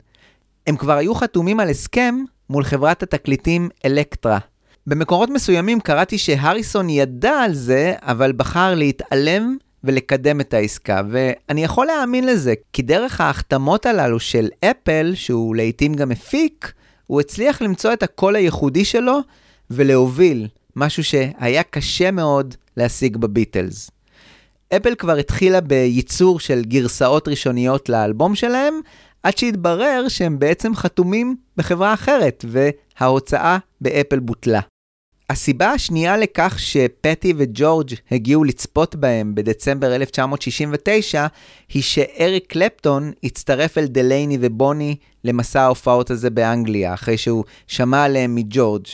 הם 0.67 0.77
כבר 0.77 0.97
היו 0.97 1.15
חתומים 1.15 1.61
על 1.61 1.71
הסכם 1.71 2.15
מול 2.51 2.65
חברת 2.65 3.03
התקליטים 3.03 3.69
אלקטרה. 3.85 4.39
במקורות 4.89 5.31
מסוימים 5.31 5.81
קראתי 5.81 6.19
שהריסון 6.19 6.91
ידע 6.91 7.33
על 7.33 7.55
זה, 7.55 7.95
אבל 8.01 8.33
בחר 8.33 8.75
להתעלם 8.75 9.57
ולקדם 9.85 10.41
את 10.41 10.55
העסקה, 10.55 11.03
ואני 11.11 11.65
יכול 11.65 11.87
להאמין 11.87 12.27
לזה, 12.27 12.55
כי 12.73 12.83
דרך 12.83 13.21
ההחתמות 13.21 13.87
הללו 13.87 14.21
של 14.21 14.49
אפל, 14.65 15.13
שהוא 15.15 15.57
לעיתים 15.57 15.95
גם 15.95 16.09
מפיק, 16.09 16.73
הוא 17.07 17.21
הצליח 17.21 17.63
למצוא 17.63 17.93
את 17.93 18.03
הקול 18.03 18.37
הייחודי 18.37 18.85
שלו 18.85 19.19
ולהוביל 19.71 20.49
משהו 20.77 21.05
שהיה 21.05 21.63
קשה 21.63 22.11
מאוד 22.11 22.55
להשיג 22.77 23.17
בביטלס. 23.17 23.91
אפל 24.77 24.95
כבר 24.95 25.17
התחילה 25.17 25.61
בייצור 25.61 26.41
של 26.41 26.63
גרסאות 26.65 27.29
ראשוניות 27.29 27.89
לאלבום 27.89 28.35
שלהם, 28.35 28.75
עד 29.23 29.39
שהתברר 29.39 30.05
שהם 30.09 30.39
בעצם 30.39 30.75
חתומים 30.75 31.37
בחברה 31.57 31.95
אחרת, 31.95 32.45
וההוצאה 32.49 33.59
באפל 33.81 34.19
בוטלה. 34.19 34.61
הסיבה 35.31 35.71
השנייה 35.71 36.17
לכך 36.17 36.55
שפטי 36.59 37.35
וג'ורג' 37.37 37.91
הגיעו 38.11 38.45
לצפות 38.45 38.95
בהם 38.95 39.35
בדצמבר 39.35 39.95
1969, 39.95 41.27
היא 41.69 41.83
שאריק 41.83 42.47
קלפטון 42.47 43.13
הצטרף 43.25 43.79
אל 43.79 43.87
דלייני 43.87 44.39
ובוני 44.41 44.97
למסע 45.25 45.63
ההופעות 45.63 46.11
הזה 46.11 46.31
באנגליה, 46.31 46.95
אחרי 46.95 47.19
שהוא 47.19 47.45
שמע 47.67 48.05
עליהם 48.05 48.35
מג'ורג'. 48.35 48.87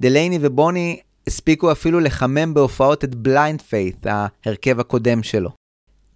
דלייני 0.00 0.38
ובוני 0.40 1.00
הספיקו 1.26 1.72
אפילו 1.72 2.00
לחמם 2.00 2.54
בהופעות 2.54 3.04
את 3.04 3.14
Blind 3.14 3.62
Faith, 3.62 4.06
ההרכב 4.06 4.80
הקודם 4.80 5.22
שלו. 5.22 5.50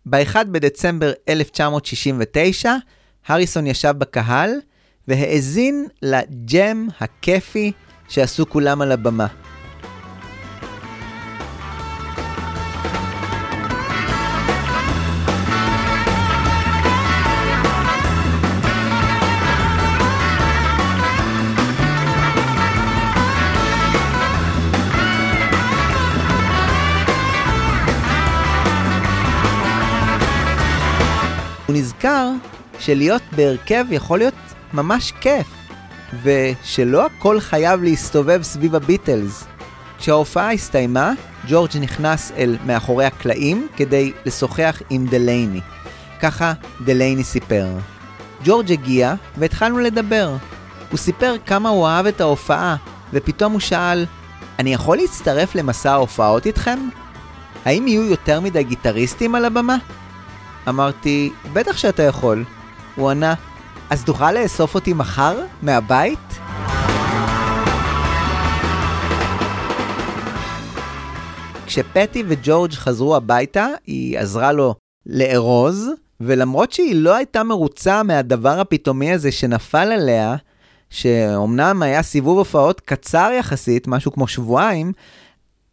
ב-1 0.06 0.44
בדצמבר 0.44 1.12
1969, 1.28 2.74
הריסון 3.26 3.66
ישב 3.66 3.94
בקהל 3.98 4.50
והאזין 5.08 5.86
לג'ם 6.02 6.86
הכיפי 7.00 7.72
שעשו 8.08 8.48
כולם 8.48 8.82
על 8.82 8.92
הבמה. 8.92 9.26
שלהיות 32.80 33.22
בהרכב 33.36 33.84
יכול 33.90 34.18
להיות 34.18 34.34
ממש 34.74 35.12
כיף, 35.20 35.46
ושלא 36.22 37.06
הכל 37.06 37.40
חייב 37.40 37.82
להסתובב 37.82 38.42
סביב 38.42 38.74
הביטלס. 38.74 39.44
כשההופעה 39.98 40.52
הסתיימה, 40.52 41.12
ג'ורג' 41.48 41.70
נכנס 41.80 42.32
אל 42.36 42.56
מאחורי 42.66 43.04
הקלעים 43.04 43.68
כדי 43.76 44.12
לשוחח 44.26 44.82
עם 44.90 45.06
דלייני. 45.06 45.60
ככה 46.20 46.52
דלייני 46.84 47.24
סיפר. 47.24 47.66
ג'ורג' 48.44 48.72
הגיע 48.72 49.14
והתחלנו 49.36 49.78
לדבר. 49.78 50.36
הוא 50.90 50.98
סיפר 50.98 51.34
כמה 51.46 51.68
הוא 51.68 51.86
אהב 51.86 52.06
את 52.06 52.20
ההופעה, 52.20 52.76
ופתאום 53.12 53.52
הוא 53.52 53.60
שאל, 53.60 54.06
אני 54.58 54.74
יכול 54.74 54.96
להצטרף 54.96 55.54
למסע 55.54 55.92
ההופעות 55.92 56.46
איתכם? 56.46 56.78
האם 57.64 57.88
יהיו 57.88 58.04
יותר 58.04 58.40
מדי 58.40 58.64
גיטריסטים 58.64 59.34
על 59.34 59.44
הבמה? 59.44 59.76
אמרתי, 60.68 61.32
בטח 61.52 61.76
שאתה 61.76 62.02
יכול. 62.02 62.44
הוא 62.98 63.10
ענה, 63.10 63.34
אז 63.90 64.04
תוכל 64.04 64.32
לאסוף 64.32 64.74
אותי 64.74 64.92
מחר? 64.92 65.44
מהבית? 65.62 66.18
כשפטי 71.66 72.24
וג'ורג' 72.28 72.72
חזרו 72.72 73.16
הביתה, 73.16 73.66
היא 73.86 74.18
עזרה 74.18 74.52
לו 74.52 74.74
לארוז, 75.06 75.88
ולמרות 76.20 76.72
שהיא 76.72 76.94
לא 76.94 77.14
הייתה 77.14 77.42
מרוצה 77.42 78.02
מהדבר 78.02 78.60
הפתאומי 78.60 79.12
הזה 79.12 79.32
שנפל 79.32 79.92
עליה, 79.92 80.36
שאומנם 80.90 81.82
היה 81.82 82.02
סיבוב 82.02 82.38
הופעות 82.38 82.80
קצר 82.80 83.30
יחסית, 83.38 83.88
משהו 83.88 84.12
כמו 84.12 84.28
שבועיים, 84.28 84.92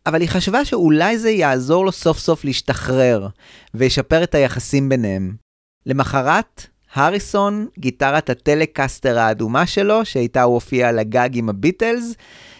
אבל 0.05 0.21
היא 0.21 0.29
חשבה 0.29 0.65
שאולי 0.65 1.17
זה 1.17 1.29
יעזור 1.29 1.85
לו 1.85 1.91
סוף 1.91 2.19
סוף 2.19 2.45
להשתחרר, 2.45 3.27
וישפר 3.73 4.23
את 4.23 4.35
היחסים 4.35 4.89
ביניהם. 4.89 5.35
למחרת, 5.85 6.67
הריסון, 6.95 7.67
גיטרת 7.79 8.29
הטלקסטר 8.29 9.19
האדומה 9.19 9.65
שלו, 9.65 10.05
שאיתה 10.05 10.43
הוא 10.43 10.53
הופיע 10.53 10.89
על 10.89 10.99
הגג 10.99 11.29
עם 11.33 11.49
הביטלס, 11.49 12.13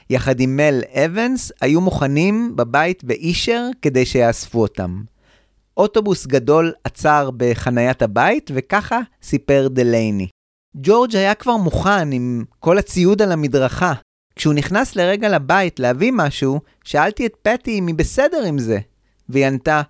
יחד 0.10 0.40
עם 0.40 0.58
מל 0.58 0.82
אבנס, 0.94 1.52
היו 1.62 1.82
מוכנים 1.82 2.56
בבית 2.56 3.04
באישר 3.04 3.68
כדי 3.82 4.06
שיאספו 4.06 4.62
אותם. 4.62 5.04
אוטובוס 5.78 6.26
גדול 6.26 6.74
עצר 6.84 7.30
בחניית 7.38 8.02
הבית, 8.02 8.52
וככה 8.54 9.00
סיפר 9.24 9.68
דלייני. 9.72 10.28
ג'ורג' 10.78 11.16
היה 11.16 11.34
כבר 11.34 11.58
מוכן 11.58 12.12
עם 12.12 12.44
כל 12.60 12.78
הציוד 12.78 13.22
על 13.22 13.32
המדרכה, 13.32 13.94
כשהוא 14.36 14.54
נכנס 14.54 14.96
לרגע 14.96 15.30
לבית 15.30 15.80
להביא 15.80 16.12
משהו, 16.16 16.60
שאלתי 16.84 17.26
את 17.26 17.34
פטי 17.42 17.80
אם 17.80 17.88
היא 17.88 17.96
בסדר 17.96 18.44
עם 18.46 18.60
זה. 18.60 18.80
והיא 19.30 19.46
ענתה, 19.46 19.82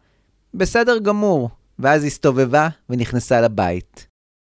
בסדר 0.54 0.98
גמור, 0.98 1.50
ואז 1.80 2.04
הסתובבה 2.04 2.68
ונכנסה 2.90 3.42
לבית. 3.42 4.15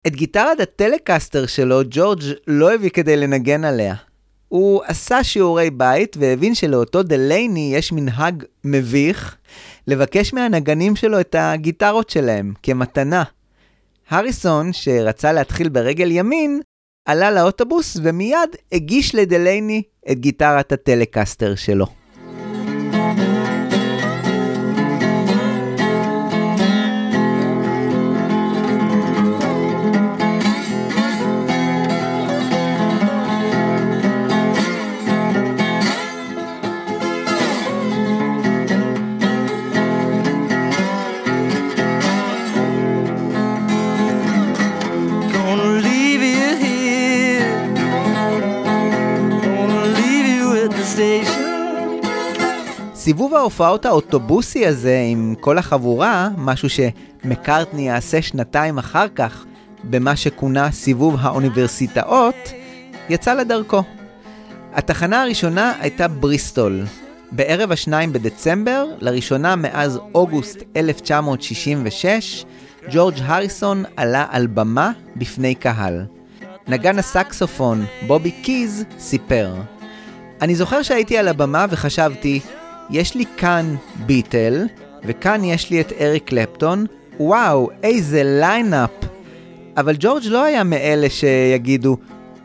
את 0.07 0.16
גיטרת 0.16 0.61
הטלקסטר 0.61 1.46
שלו 1.46 1.80
ג'ורג' 1.90 2.20
לא 2.46 2.74
הביא 2.74 2.90
כדי 2.90 3.16
לנגן 3.16 3.64
עליה. 3.64 3.94
הוא 4.48 4.82
עשה 4.86 5.24
שיעורי 5.24 5.70
בית 5.70 6.16
והבין 6.20 6.54
שלאותו 6.54 7.02
דלייני 7.02 7.72
יש 7.74 7.92
מנהג 7.92 8.44
מביך 8.64 9.36
לבקש 9.86 10.34
מהנגנים 10.34 10.96
שלו 10.96 11.20
את 11.20 11.34
הגיטרות 11.38 12.11
שלהם 12.11 12.52
כמתנה. 12.62 13.22
הריסון, 14.11 14.72
שרצה 14.72 15.32
להתחיל 15.32 15.68
ברגל 15.68 16.11
ימין, 16.11 16.61
עלה 17.04 17.30
לאוטובוס 17.30 17.96
ומיד 18.02 18.57
הגיש 18.72 19.14
לדלייני 19.14 19.82
את 20.11 20.18
גיטרת 20.20 20.72
הטלקסטר 20.72 21.54
שלו. 21.54 21.86
סיבוב 53.16 53.34
ההופעות 53.34 53.86
האוטובוסי 53.86 54.66
הזה 54.66 55.02
עם 55.10 55.34
כל 55.40 55.58
החבורה, 55.58 56.28
משהו 56.36 56.68
שמקארטני 56.68 57.88
יעשה 57.88 58.22
שנתיים 58.22 58.78
אחר 58.78 59.06
כך, 59.14 59.44
במה 59.84 60.16
שכונה 60.16 60.70
סיבוב 60.70 61.16
האוניברסיטאות, 61.20 62.34
יצא 63.08 63.34
לדרכו. 63.34 63.82
התחנה 64.72 65.22
הראשונה 65.22 65.72
הייתה 65.80 66.08
בריסטול. 66.08 66.84
בערב 67.32 67.72
השניים 67.72 68.12
בדצמבר, 68.12 68.86
לראשונה 69.00 69.56
מאז 69.56 70.00
אוגוסט 70.14 70.62
1966, 70.76 72.44
ג'ורג' 72.90 73.14
הריסון 73.22 73.84
עלה 73.96 74.26
על 74.30 74.46
במה 74.46 74.92
בפני 75.16 75.54
קהל. 75.54 76.04
נגן 76.68 76.98
הסקסופון, 76.98 77.84
בובי 78.06 78.30
קיז, 78.30 78.84
סיפר: 78.98 79.54
אני 80.42 80.54
זוכר 80.54 80.82
שהייתי 80.82 81.18
על 81.18 81.28
הבמה 81.28 81.66
וחשבתי, 81.70 82.40
יש 82.91 83.14
לי 83.14 83.24
כאן 83.37 83.74
ביטל, 84.07 84.66
וכאן 85.05 85.45
יש 85.45 85.70
לי 85.70 85.80
את 85.80 85.93
אריק 86.01 86.24
קלפטון, 86.24 86.87
וואו, 87.20 87.70
איזה 87.82 88.22
lineup. 88.24 88.90
אבל 89.76 89.97
ג'ורג' 89.99 90.24
לא 90.26 90.45
היה 90.45 90.64
מאלה 90.64 91.11
שיגידו, 91.11 91.97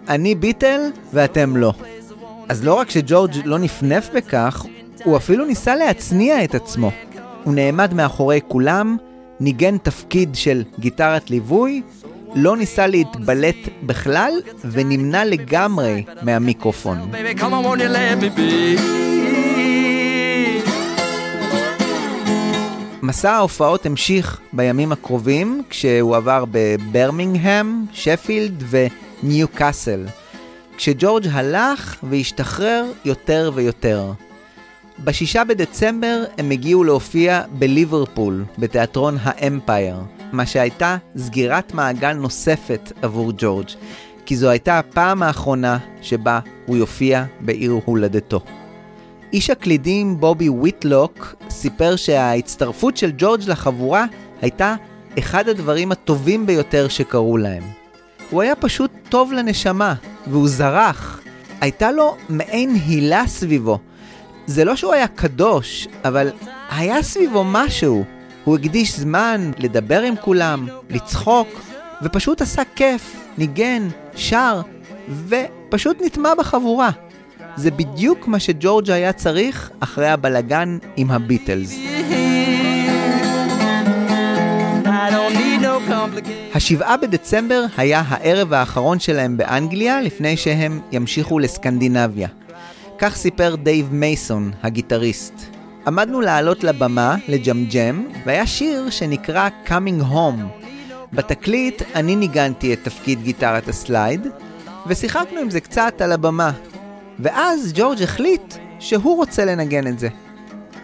אני 0.10 0.36
ביטל 0.36 0.82
ואתם 1.14 1.58
לא. 1.58 1.74
אז 2.50 2.64
לא 2.64 2.74
רק 2.74 2.90
שג'ורג' 2.90 3.32
לא 3.46 3.60
נפנף 3.60 4.10
בכך, 4.14 4.66
הוא 5.04 5.18
אפילו 5.18 5.46
ניסה 5.46 5.76
להצניע 5.76 6.44
את 6.44 6.56
עצמו. 6.56 6.92
הוא 7.44 7.54
נעמד 7.54 7.94
מאחורי 7.94 8.40
כולם, 8.48 8.98
ניגן 9.40 9.78
תפקיד 9.78 10.36
של 10.36 10.64
גיטרת 10.80 11.30
ליווי, 11.30 11.82
לא 12.36 12.58
ניסה 12.58 12.88
להתבלט 12.88 13.56
בכלל, 13.84 14.32
ונמנע 14.72 15.26
לגמרי 15.26 16.04
מהמיקרופון. 16.22 16.98
Baby, 17.12 17.40
come 17.40 17.54
on, 17.54 17.82
מסע 23.04 23.32
ההופעות 23.32 23.86
המשיך 23.86 24.42
בימים 24.54 24.92
הקרובים, 24.92 25.64
כשהוא 25.70 26.16
עבר 26.16 26.46
בברמינגהם, 26.52 27.86
שפילד 27.92 28.64
וניו 28.70 29.48
קאסל. 29.48 30.06
כשג'ורג' 30.78 31.28
הלך 31.32 31.96
והשתחרר 32.04 32.86
יותר 33.06 33.52
ויותר. 33.54 34.12
בשישה 35.00 35.44
בדצמבר 35.44 36.24
הם 36.38 36.52
הגיעו 36.52 36.84
להופיע 36.84 37.42
בליברפול, 37.52 38.46
בתיאטרון 38.58 39.18
האמפייר, 39.22 39.96
מה 40.32 40.46
שהייתה 40.46 40.98
סגירת 41.18 41.74
מעגל 41.74 42.14
נוספת 42.14 42.92
עבור 43.02 43.32
ג'ורג', 43.38 43.70
כי 44.26 44.36
זו 44.36 44.50
הייתה 44.50 44.80
הפעם 44.80 45.24
האחרונה 45.24 45.78
שבה 46.02 46.40
הוא 46.66 46.78
יופיע 46.78 47.24
בעיר 47.40 47.80
הולדתו. 47.86 48.42
איש 49.34 49.50
הקלידים 49.50 50.20
בובי 50.20 50.50
ויטלוק 50.50 51.36
סיפר 51.50 51.96
שההצטרפות 51.96 52.98
של 52.98 53.12
ג'ורג' 53.18 53.42
לחבורה 53.48 54.06
הייתה 54.42 54.76
אחד 55.20 55.50
הדברים 55.50 55.92
הטובים 55.92 56.46
ביותר 56.46 56.88
שקרו 56.88 57.38
להם. 57.38 57.64
הוא 58.30 58.42
היה 58.42 58.56
פשוט 58.56 58.92
טוב 59.10 59.34
לנשמה, 59.34 59.94
והוא 60.28 60.48
זרח. 60.48 61.22
הייתה 61.62 61.92
לו 61.92 62.18
מעין 62.30 62.76
הילה 62.86 63.28
סביבו. 63.28 63.80
זה 64.46 64.66
לא 64.66 64.76
שהוא 64.76 64.94
היה 64.94 65.08
קדוש, 65.08 65.88
אבל 66.06 66.32
היה 66.70 67.04
סביבו 67.04 67.44
משהו. 67.44 68.04
הוא 68.44 68.58
הקדיש 68.58 69.00
זמן 69.00 69.52
לדבר 69.58 70.02
עם 70.02 70.16
כולם, 70.16 70.68
לצחוק, 70.90 71.48
ופשוט 72.02 72.42
עשה 72.42 72.62
כיף, 72.76 73.16
ניגן, 73.38 73.88
שר, 74.16 74.62
ופשוט 75.28 76.02
נטמע 76.02 76.36
בחבורה. 76.36 76.90
זה 77.56 77.72
בדיוק 77.72 78.28
מה 78.28 78.40
שג'ורג' 78.40 78.92
היה 78.92 79.14
צריך 79.14 79.70
אחרי 79.80 80.10
הבלגן 80.10 80.78
עם 80.96 81.12
הביטלס. 81.12 81.76
השבעה 86.56 86.98
בדצמבר 86.98 87.66
היה 87.78 88.04
הערב 88.08 88.54
האחרון 88.54 89.00
שלהם 89.00 89.38
באנגליה 89.38 90.02
לפני 90.02 90.38
שהם 90.38 90.82
ימשיכו 90.92 91.40
לסקנדינביה. 91.40 92.28
כך 92.98 93.16
סיפר 93.16 93.56
דייב 93.56 93.94
מייסון, 93.94 94.52
הגיטריסט. 94.64 95.34
עמדנו 95.88 96.22
לעלות 96.22 96.64
לבמה, 96.64 97.16
לג'מג'ם, 97.28 98.06
והיה 98.26 98.48
שיר 98.48 98.90
שנקרא 98.90 99.50
Coming 99.68 100.04
Home. 100.14 100.64
בתקליט 101.14 101.82
אני 101.96 102.16
ניגנתי 102.16 102.74
את 102.74 102.80
תפקיד 102.84 103.24
גיטרת 103.24 103.68
ה 103.68 103.76
slide, 103.76 104.28
ושיחקנו 104.88 105.40
עם 105.40 105.50
זה 105.50 105.60
קצת 105.60 106.02
על 106.02 106.12
הבמה. 106.12 106.52
ואז 107.22 107.72
ג'ורג' 107.76 108.04
החליט 108.04 108.54
שהוא 108.80 109.18
רוצה 109.18 109.46
לנגן 109.46 109.88
את 109.88 110.00
זה. 110.00 110.10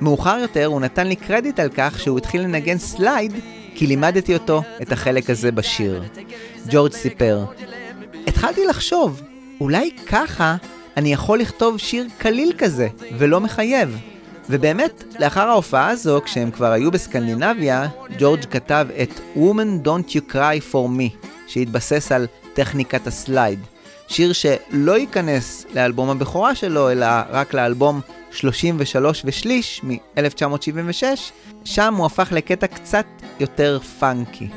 מאוחר 0.01 0.37
יותר 0.41 0.65
הוא 0.65 0.81
נתן 0.81 1.07
לי 1.07 1.15
קרדיט 1.15 1.59
על 1.59 1.69
כך 1.75 1.99
שהוא 1.99 2.17
התחיל 2.17 2.41
לנגן 2.41 2.77
slide 2.77 3.33
כי 3.75 3.87
לימדתי 3.87 4.33
אותו 4.33 4.61
את 4.81 4.91
החלק 4.91 5.29
הזה 5.29 5.51
בשיר. 5.51 6.03
ג'ורג' 6.69 6.93
סיפר, 6.93 7.45
התחלתי 8.27 8.65
לחשוב, 8.65 9.21
אולי 9.61 9.91
ככה 10.07 10.55
אני 10.97 11.13
יכול 11.13 11.39
לכתוב 11.39 11.77
שיר 11.77 12.07
קליל 12.17 12.53
כזה, 12.57 12.87
ולא 13.17 13.39
מחייב. 13.39 13.97
ובאמת, 14.49 15.03
לאחר 15.19 15.47
ההופעה 15.47 15.89
הזו, 15.89 16.21
כשהם 16.25 16.51
כבר 16.51 16.71
היו 16.71 16.91
בסקנדינביה, 16.91 17.87
ג'ורג' 18.19 18.45
כתב 18.45 18.87
את 19.01 19.19
Woman 19.35 19.85
Don't 19.87 20.11
You 20.11 20.33
Cry 20.33 20.73
For 20.73 20.87
Me, 20.99 21.27
שהתבסס 21.47 22.11
על 22.11 22.27
טכניקת 22.53 23.07
הסלייד. 23.07 23.59
שיר 24.07 24.33
שלא 24.33 24.97
ייכנס 24.97 25.65
לאלבום 25.73 26.09
הבכורה 26.09 26.55
שלו, 26.55 26.91
אלא 26.91 27.07
רק 27.29 27.53
לאלבום 27.53 28.01
33 28.31 29.21
ושליש 29.25 29.81
מ-1976, 29.83 31.03
שם 31.65 31.93
הוא 31.95 32.05
הפך 32.05 32.27
לקטע 32.31 32.67
קצת 32.67 33.05
יותר 33.39 33.79
פאנקי. 33.99 34.47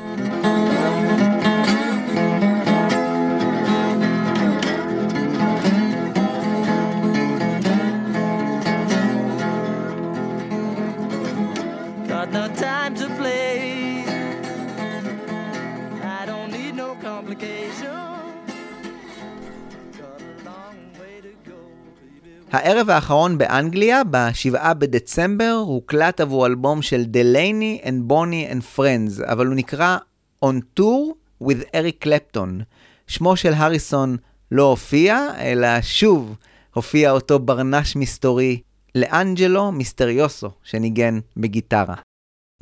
הערב 22.53 22.91
האחרון 22.91 23.39
באנגליה, 23.39 24.05
ב-7 24.05 24.75
בדצמבר, 24.75 25.63
הוקלט 25.67 26.21
עבור 26.21 26.47
אלבום 26.47 26.83
של 26.83 27.05
דלייני 27.05 27.81
and 27.85 28.03
בוני 28.03 28.51
and 28.51 28.79
Friends, 28.79 29.33
אבל 29.33 29.47
הוא 29.47 29.55
נקרא 29.55 29.99
On 30.45 30.81
Tour 30.81 31.15
with 31.45 31.63
Eric 31.75 32.07
Clapton. 32.07 32.63
שמו 33.07 33.37
של 33.37 33.53
הריסון 33.53 34.17
לא 34.53 34.63
הופיע, 34.63 35.29
אלא 35.39 35.69
שוב 35.83 36.35
הופיע 36.75 37.11
אותו 37.11 37.39
ברנש 37.39 37.97
מסתורי 37.97 38.61
לאנג'לו 38.95 39.73
מיסטריוסו, 39.73 40.51
שניגן 40.63 41.19
בגיטרה. 41.37 41.95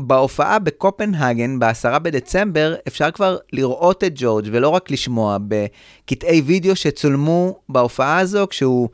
בהופעה 0.01 0.59
בקופנהגן 0.59 1.59
ב-10 1.59 1.99
בדצמבר 1.99 2.75
אפשר 2.89 3.11
כבר 3.11 3.37
לראות 3.53 4.05
את 4.05 4.13
ג'ורג' 4.15 4.49
ולא 4.53 4.69
רק 4.69 4.91
לשמוע 4.91 5.37
בקטעי 5.49 6.41
וידאו 6.41 6.77
שצולמו 6.77 7.59
בהופעה 7.69 8.19
הזו 8.19 8.47
כשהוא 8.51 8.89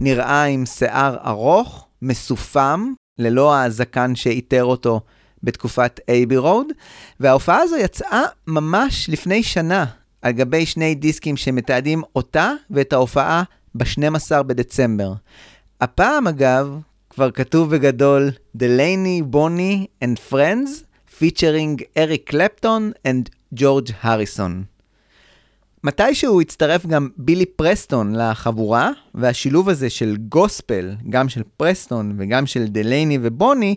נראה 0.00 0.44
עם 0.44 0.66
שיער 0.66 1.16
ארוך, 1.26 1.86
מסופם, 2.02 2.92
ללא 3.18 3.56
הזקן 3.56 4.14
שאיתר 4.14 4.64
אותו 4.64 5.00
בתקופת 5.42 6.00
Abbey 6.08 6.36
Road, 6.36 6.66
וההופעה 7.20 7.58
הזו 7.62 7.76
יצאה 7.76 8.22
ממש 8.46 9.10
לפני 9.10 9.42
שנה, 9.42 9.84
על 10.22 10.32
גבי 10.32 10.66
שני 10.66 10.94
דיסקים 10.94 11.36
שמתעדים 11.36 12.02
אותה 12.16 12.52
ואת 12.70 12.92
ההופעה 12.92 13.42
ב-12 13.74 14.42
בדצמבר. 14.42 15.12
הפעם 15.80 16.26
אגב, 16.26 16.78
כבר 17.10 17.30
כתוב 17.30 17.70
בגדול 17.74 18.30
דלייני, 18.54 19.22
בוני 19.22 19.86
and 20.04 20.32
Friends, 20.32 20.68
featuring 21.18 21.82
אריק 21.98 22.30
קלפטון 22.30 22.92
and 23.06 23.30
ג'ורג' 23.54 23.90
הריסון. 24.02 24.69
מתישהו 25.84 26.40
הצטרף 26.40 26.86
גם 26.86 27.08
בילי 27.16 27.46
פרסטון 27.46 28.16
לחבורה, 28.16 28.90
והשילוב 29.14 29.68
הזה 29.68 29.90
של 29.90 30.16
גוספל, 30.28 30.94
גם 31.10 31.28
של 31.28 31.42
פרסטון 31.56 32.16
וגם 32.18 32.46
של 32.46 32.66
דלייני 32.66 33.18
ובוני, 33.22 33.74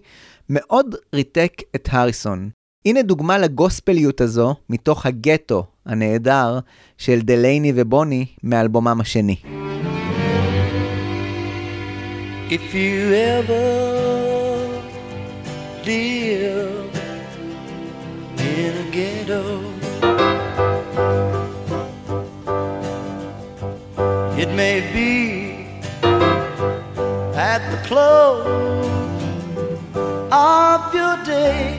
מאוד 0.49 0.95
ריתק 1.15 1.53
את 1.75 1.89
הריסון. 1.91 2.49
הנה 2.85 3.01
דוגמה 3.01 3.37
לגוספליות 3.37 4.21
הזו 4.21 4.55
מתוך 4.69 5.05
הגטו 5.05 5.65
הנהדר 5.85 6.59
של 6.97 7.19
דלייני 7.21 7.71
ובוני 7.75 8.25
מאלבומם 8.43 9.01
השני. 9.01 9.35
If 12.49 12.73
you 12.73 13.13
ever 13.33 13.65
live 15.85 16.95
in 18.37 18.73
a 18.83 18.85
ghetto, 18.95 19.41
it 24.43 24.49
may 24.49 24.81
be 24.91 25.65
at 27.33 27.61
the 27.71 27.77
close 27.87 28.45
of 30.31 30.93
your 30.93 31.15
day. 31.23 31.77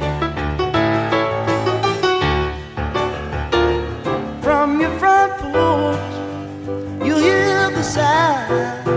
From 4.40 4.80
your 4.80 4.98
front 4.98 5.32
porch, 5.42 6.14
you'll 7.06 7.18
hear 7.18 7.70
the 7.70 7.82
sound 7.82 8.88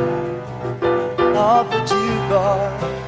of 1.35 1.69
the 1.69 1.81
jukebox 1.89 3.06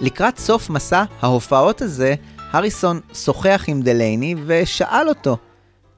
לקראת 0.00 0.38
סוף 0.38 0.70
מסע 0.70 1.04
ההופעות 1.20 1.82
הזה, 1.82 2.14
הריסון 2.50 3.00
שוחח 3.14 3.64
עם 3.66 3.82
דלייני 3.82 4.34
ושאל 4.46 5.08
אותו, 5.08 5.36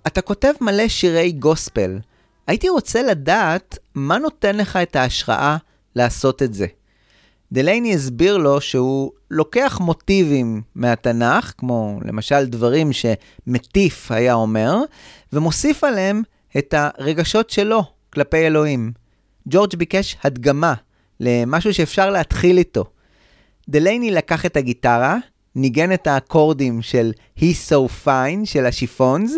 אתה 0.07 0.21
כותב 0.21 0.53
מלא 0.61 0.89
שירי 0.89 1.33
גוספל, 1.33 1.99
הייתי 2.47 2.69
רוצה 2.69 3.03
לדעת 3.03 3.79
מה 3.95 4.19
נותן 4.19 4.57
לך 4.57 4.77
את 4.77 4.97
ההשראה 4.97 5.57
לעשות 5.97 6.43
את 6.43 6.55
זה. 6.55 6.67
דלייני 7.53 7.95
הסביר 7.95 8.37
לו 8.37 8.61
שהוא 8.61 9.13
לוקח 9.31 9.79
מוטיבים 9.81 10.63
מהתנ"ך, 10.75 11.53
כמו 11.59 12.01
למשל 12.05 12.47
דברים 12.47 12.91
שמטיף 12.93 14.13
היה 14.13 14.35
אומר, 14.35 14.77
ומוסיף 15.33 15.85
עליהם 15.85 16.23
את 16.59 16.75
הרגשות 16.77 17.51
שלו 17.51 17.83
כלפי 18.13 18.47
אלוהים. 18.47 18.93
ג'ורג' 19.49 19.77
ביקש 19.77 20.17
הדגמה 20.25 20.75
למשהו 21.21 21.75
שאפשר 21.75 22.11
להתחיל 22.11 22.59
איתו. 22.59 22.85
דלייני 23.69 24.11
לקח 24.11 24.47
את 24.47 24.57
הגיטרה, 24.57 25.17
ניגן 25.55 25.93
את 25.93 26.07
האקורדים 26.07 26.83
של 26.83 27.13
He's 27.39 27.71
So 27.71 28.07
Fine 28.07 28.45
של 28.45 28.67
השיפונס, 28.67 29.33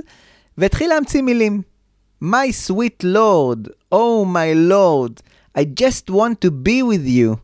והתחיל 0.59 0.89
להמציא 0.89 1.23
מילים. 1.23 1.63
My 2.25 2.69
sweet 2.69 3.05
lord, 3.05 3.69
oh 3.95 4.25
my 4.25 4.71
lord, 4.71 5.21
I 5.59 5.63
just 5.81 6.11
want 6.11 6.45
to 6.45 6.51
be 6.67 6.83
with 6.83 7.07
you. 7.07 7.37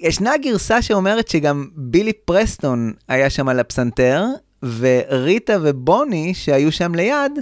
ישנה 0.00 0.36
גרסה 0.36 0.82
שאומרת 0.82 1.28
שגם 1.28 1.68
בילי 1.74 2.12
פרסטון 2.12 2.92
היה 3.08 3.30
שם 3.30 3.48
על 3.48 3.60
הפסנתר, 3.60 4.24
וריטה 4.78 5.56
ובוני 5.62 6.34
שהיו 6.34 6.72
שם 6.72 6.94
ליד, 6.94 7.32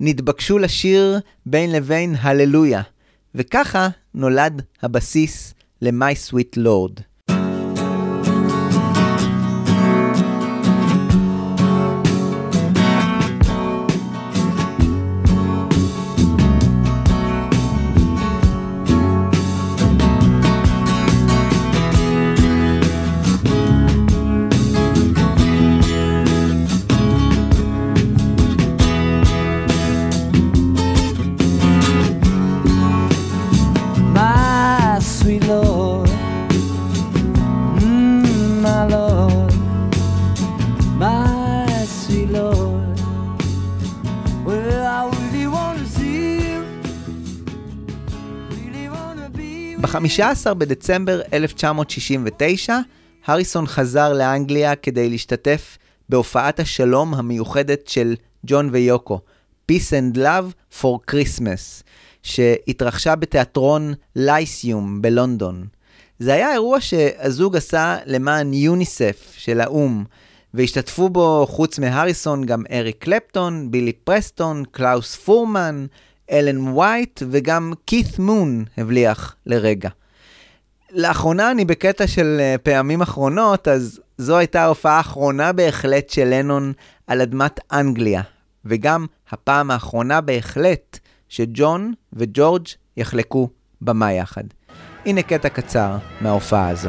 נתבקשו 0.00 0.58
לשיר 0.58 1.20
בין 1.46 1.72
לבין 1.72 2.14
הללויה. 2.20 2.82
וככה 3.34 3.88
נולד 4.14 4.62
הבסיס 4.82 5.54
ל-My 5.82 6.30
Sweet 6.30 6.58
Lord. 6.58 7.09
ב-15 49.90 50.54
בדצמבר 50.54 51.20
1969, 51.32 52.78
הריסון 53.26 53.66
חזר 53.66 54.12
לאנגליה 54.12 54.76
כדי 54.76 55.10
להשתתף 55.10 55.78
בהופעת 56.08 56.60
השלום 56.60 57.14
המיוחדת 57.14 57.88
של 57.88 58.14
ג'ון 58.46 58.68
ויוקו, 58.72 59.20
Peace 59.72 59.90
and 59.90 60.16
Love 60.16 60.80
for 60.80 61.10
Christmas, 61.10 61.82
שהתרחשה 62.22 63.16
בתיאטרון 63.16 63.94
לייסיום 64.16 65.02
בלונדון. 65.02 65.66
זה 66.18 66.34
היה 66.34 66.52
אירוע 66.52 66.80
שהזוג 66.80 67.56
עשה 67.56 67.96
למען 68.06 68.54
יוניסף 68.54 69.32
של 69.36 69.60
האו"ם, 69.60 70.04
והשתתפו 70.54 71.08
בו 71.08 71.46
חוץ 71.48 71.78
מהריסון 71.78 72.46
גם 72.46 72.62
אריק 72.72 72.96
קלפטון, 72.98 73.70
בילי 73.70 73.92
פרסטון, 73.92 74.62
קלאוס 74.70 75.16
פורמן, 75.16 75.86
אלן 76.30 76.68
וייט 76.68 77.22
וגם 77.30 77.72
כית 77.86 78.18
מון 78.18 78.64
הבליח 78.78 79.36
לרגע. 79.46 79.88
לאחרונה 80.92 81.50
אני 81.50 81.64
בקטע 81.64 82.06
של 82.06 82.36
אה, 82.40 82.54
פעמים 82.62 83.02
אחרונות, 83.02 83.68
אז 83.68 84.00
זו 84.18 84.36
הייתה 84.36 84.62
ההופעה 84.62 84.96
האחרונה 84.96 85.52
בהחלט 85.52 86.10
של 86.10 86.24
לנון 86.24 86.72
על 87.06 87.20
אדמת 87.20 87.60
אנגליה, 87.72 88.22
וגם 88.64 89.06
הפעם 89.30 89.70
האחרונה 89.70 90.20
בהחלט 90.20 90.98
שג'ון 91.28 91.92
וג'ורג' 92.12 92.66
יחלקו 92.96 93.48
במה 93.80 94.12
יחד. 94.12 94.44
הנה 95.06 95.22
קטע 95.22 95.48
קצר 95.48 95.96
מההופעה 96.20 96.68
הזו. 96.68 96.88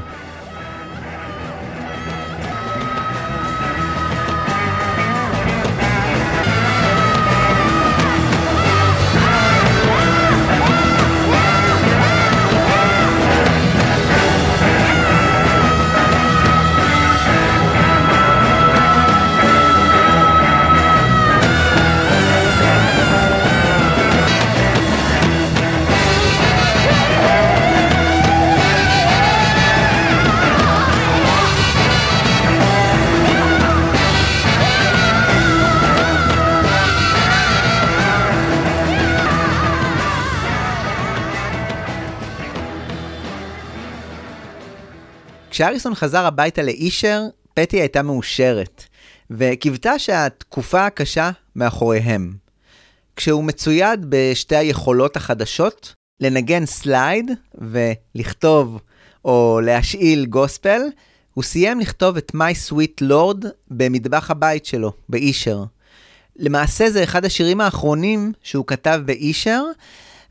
כשאריסון 45.61 45.95
חזר 45.95 46.25
הביתה 46.25 46.61
לאישר, 46.61 47.21
פטי 47.53 47.77
הייתה 47.79 48.01
מאושרת. 48.01 48.83
וקיוותה 49.31 49.99
שהתקופה 49.99 50.85
הקשה 50.85 51.31
מאחוריהם. 51.55 52.33
כשהוא 53.15 53.43
מצויד 53.43 54.05
בשתי 54.09 54.55
היכולות 54.55 55.15
החדשות, 55.17 55.93
לנגן 56.19 56.65
סלייד 56.65 57.31
ולכתוב 57.55 58.79
או 59.25 59.59
להשאיל 59.63 60.25
גוספל, 60.25 60.81
הוא 61.33 61.43
סיים 61.43 61.79
לכתוב 61.79 62.17
את 62.17 62.31
My 62.35 62.69
Sweet 62.69 63.03
Lord 63.03 63.47
במטבח 63.71 64.31
הבית 64.31 64.65
שלו, 64.65 64.93
באישר. 65.09 65.63
למעשה 66.35 66.89
זה 66.89 67.03
אחד 67.03 67.25
השירים 67.25 67.61
האחרונים 67.61 68.33
שהוא 68.43 68.65
כתב 68.67 69.01
באישר, 69.05 69.63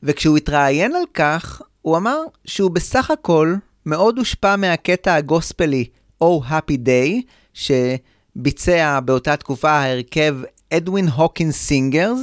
וכשהוא 0.02 0.36
התראיין 0.36 0.96
על 0.96 1.04
כך, 1.14 1.62
הוא 1.82 1.96
אמר 1.96 2.18
שהוא 2.44 2.70
בסך 2.70 3.10
הכל 3.10 3.54
מאוד 3.86 4.18
הושפע 4.18 4.56
מהקטע 4.56 5.14
הגוספלי 5.14 5.84
Oh 6.24 6.50
Happy 6.50 6.76
Day, 6.86 7.22
שביצע 7.54 9.00
באותה 9.00 9.36
תקופה 9.36 9.70
ההרכב 9.70 10.36
אדווין 10.72 11.08
הוקינס 11.08 11.56
Singers, 11.56 12.18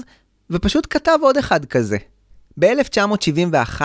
ופשוט 0.49 0.87
כתב 0.89 1.17
עוד 1.21 1.37
אחד 1.37 1.65
כזה. 1.65 1.97
ב-1971, 2.59 3.81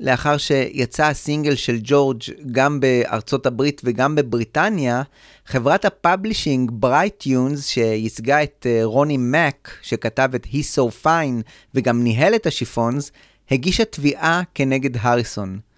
לאחר 0.00 0.36
שיצא 0.36 1.04
הסינגל 1.04 1.54
של 1.54 1.78
ג'ורג' 1.82 2.22
גם 2.52 2.80
בארצות 2.80 3.46
הברית 3.46 3.80
וגם 3.84 4.14
בבריטניה, 4.14 5.02
חברת 5.46 5.84
ה 5.84 5.92
publishing 5.92 6.70
Bright 6.74 7.20
Tunes, 7.20 7.66
שייצגה 7.66 8.42
את 8.42 8.66
אה, 8.70 8.80
רוני 8.84 9.16
מק, 9.16 9.70
שכתב 9.82 10.28
את 10.34 10.46
He's 10.46 10.76
So 10.76 11.04
Fine 11.04 11.42
וגם 11.74 12.04
ניהל 12.04 12.34
את 12.34 12.46
השיפונס, 12.46 13.12
הגישה 13.50 13.84
תביעה 13.84 14.42
כנגד 14.54 14.96
הריסון. 15.00 15.69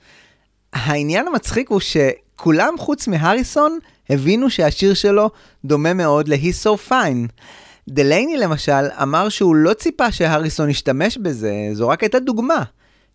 העניין 0.72 1.28
המצחיק 1.28 1.70
הוא 1.70 1.80
שכולם 1.80 2.74
חוץ 2.78 3.08
מהריסון 3.08 3.78
הבינו 4.10 4.50
שהשיר 4.50 4.94
שלו 4.94 5.30
דומה 5.64 5.94
מאוד 5.94 6.28
ל-He's 6.28 6.66
So 6.66 6.90
Fine. 6.90 7.42
דלייני 7.88 8.36
למשל 8.36 8.86
אמר 9.02 9.28
שהוא 9.28 9.56
לא 9.56 9.74
ציפה 9.74 10.12
שהריסון 10.12 10.70
ישתמש 10.70 11.18
בזה, 11.18 11.52
זו 11.72 11.88
רק 11.88 12.02
הייתה 12.02 12.18
דוגמה. 12.18 12.62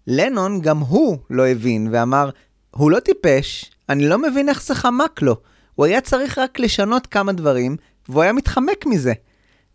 לנון 0.08 0.62
גם 0.62 0.80
הוא 0.80 1.18
לא 1.30 1.48
הבין 1.48 1.88
ואמר, 1.92 2.30
הוא 2.72 2.92
לא 2.92 3.00
טיפש, 3.00 3.72
אני 3.90 4.08
לא 4.10 4.18
מבין 4.18 4.50
איך 4.50 4.64
זה 4.64 4.76
חמק 4.76 5.22
לו. 5.22 5.36
הוא 5.76 5.86
היה 5.86 6.02
צריך 6.02 6.38
רק 6.38 6.60
לשנות 6.60 7.08
כמה 7.08 7.32
דברים, 7.32 7.78
והוא 8.10 8.22
היה 8.22 8.34
מתחמק 8.34 8.86
מזה. 8.86 9.14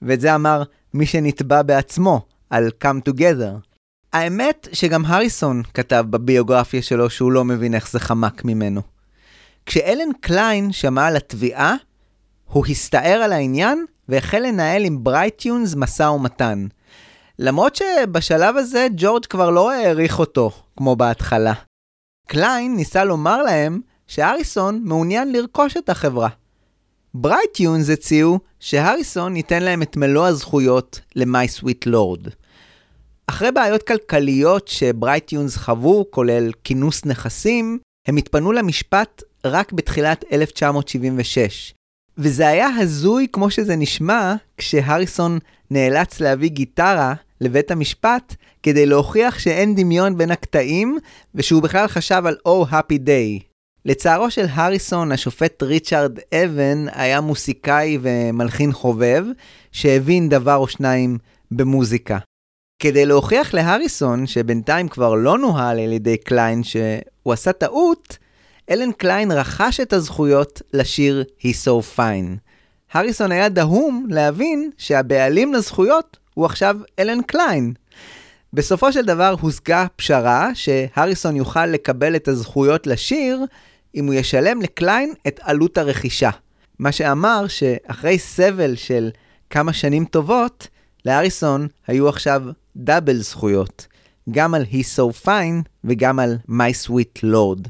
ואת 0.02 0.20
זה 0.20 0.34
אמר 0.34 0.62
מי 0.94 1.06
שנתבע 1.06 1.62
בעצמו, 1.62 2.20
על 2.50 2.70
Come 2.84 3.10
Together. 3.10 3.71
האמת 4.12 4.68
שגם 4.72 5.04
הריסון 5.04 5.62
כתב 5.74 6.04
בביוגרפיה 6.10 6.82
שלו 6.82 7.10
שהוא 7.10 7.32
לא 7.32 7.44
מבין 7.44 7.74
איך 7.74 7.90
זה 7.90 8.00
חמק 8.00 8.44
ממנו. 8.44 8.82
כשאלן 9.66 10.08
קליין 10.20 10.72
שמע 10.72 11.06
על 11.06 11.16
התביעה, 11.16 11.74
הוא 12.44 12.66
הסתער 12.66 13.20
על 13.22 13.32
העניין 13.32 13.84
והחל 14.08 14.38
לנהל 14.38 14.84
עם 14.84 15.04
Bright 15.04 15.43
Tunes 15.43 15.74
משא 15.74 16.02
ומתן. 16.02 16.66
למרות 17.38 17.76
שבשלב 17.76 18.56
הזה 18.56 18.86
ג'ורג' 18.96 19.26
כבר 19.26 19.50
לא 19.50 19.72
העריך 19.72 20.18
אותו, 20.18 20.50
כמו 20.76 20.96
בהתחלה. 20.96 21.52
קליין 22.26 22.76
ניסה 22.76 23.04
לומר 23.04 23.42
להם 23.42 23.80
שהריסון 24.06 24.80
מעוניין 24.84 25.32
לרכוש 25.32 25.76
את 25.76 25.88
החברה. 25.88 26.28
Bright 27.14 27.56
Tunes 27.56 27.90
הציעו 27.90 28.38
שהריסון 28.60 29.36
ייתן 29.36 29.62
להם 29.62 29.82
את 29.82 29.96
מלוא 29.96 30.26
הזכויות 30.26 31.00
ל-My 31.16 31.60
Sweet 31.60 31.88
Lord. 31.88 32.41
אחרי 33.26 33.52
בעיות 33.52 33.82
כלכליות 33.82 34.68
ש 34.68 34.82
Bright 34.82 35.22
Tunes 35.22 35.56
חוו, 35.56 36.06
כולל 36.10 36.52
כינוס 36.64 37.04
נכסים, 37.04 37.78
הם 38.08 38.16
התפנו 38.16 38.52
למשפט 38.52 39.22
רק 39.44 39.72
בתחילת 39.72 40.24
1976. 40.32 41.74
וזה 42.18 42.48
היה 42.48 42.68
הזוי 42.78 43.26
כמו 43.32 43.50
שזה 43.50 43.76
נשמע, 43.76 44.34
כשהריסון 44.58 45.38
נאלץ 45.70 46.20
להביא 46.20 46.50
גיטרה 46.50 47.14
לבית 47.40 47.70
המשפט 47.70 48.34
כדי 48.62 48.86
להוכיח 48.86 49.38
שאין 49.38 49.74
דמיון 49.74 50.18
בין 50.18 50.30
הקטעים, 50.30 50.98
ושהוא 51.34 51.62
בכלל 51.62 51.88
חשב 51.88 52.22
על 52.26 52.36
Oh 52.48 52.70
Happy 52.70 52.98
Day. 53.06 53.42
לצערו 53.84 54.30
של 54.30 54.46
הריסון, 54.50 55.12
השופט 55.12 55.62
ריצ'רד 55.62 56.18
אבן 56.34 56.86
היה 56.92 57.20
מוסיקאי 57.20 57.98
ומלחין 58.02 58.72
חובב, 58.72 59.24
שהבין 59.72 60.28
דבר 60.28 60.56
או 60.56 60.68
שניים 60.68 61.18
במוזיקה. 61.50 62.18
כדי 62.82 63.06
להוכיח 63.06 63.54
להריסון, 63.54 64.26
שבינתיים 64.26 64.88
כבר 64.88 65.14
לא 65.14 65.38
נוהל 65.38 65.78
על 65.78 65.92
ידי 65.92 66.16
קליין 66.16 66.64
שהוא 66.64 67.32
עשה 67.32 67.52
טעות, 67.52 68.18
אלן 68.70 68.92
קליין 68.92 69.30
רכש 69.30 69.80
את 69.80 69.92
הזכויות 69.92 70.62
לשיר 70.72 71.24
He's 71.40 71.66
So 71.66 71.96
Fine. 71.96 72.38
הריסון 72.92 73.32
היה 73.32 73.48
דהום 73.48 74.06
להבין 74.10 74.70
שהבעלים 74.78 75.54
לזכויות 75.54 76.18
הוא 76.34 76.46
עכשיו 76.46 76.76
אלן 76.98 77.22
קליין. 77.22 77.72
בסופו 78.52 78.92
של 78.92 79.04
דבר 79.04 79.34
הושגה 79.40 79.86
פשרה 79.96 80.50
שהריסון 80.54 81.36
יוכל 81.36 81.66
לקבל 81.66 82.16
את 82.16 82.28
הזכויות 82.28 82.86
לשיר 82.86 83.44
אם 83.94 84.06
הוא 84.06 84.14
ישלם 84.14 84.62
לקליין 84.62 85.12
את 85.26 85.40
עלות 85.42 85.78
הרכישה. 85.78 86.30
מה 86.78 86.92
שאמר 86.92 87.46
שאחרי 87.48 88.18
סבל 88.18 88.76
של 88.76 89.10
כמה 89.50 89.72
שנים 89.72 90.04
טובות, 90.04 90.68
להריסון 91.04 91.68
היו 91.86 92.08
עכשיו 92.08 92.42
דאבל 92.76 93.16
זכויות, 93.16 93.86
גם 94.30 94.54
על 94.54 94.62
He's 94.62 94.98
So 94.98 95.26
Fine 95.26 95.68
וגם 95.84 96.18
על 96.18 96.36
My 96.48 96.86
Sweet 96.86 97.24
Lord. 97.24 97.68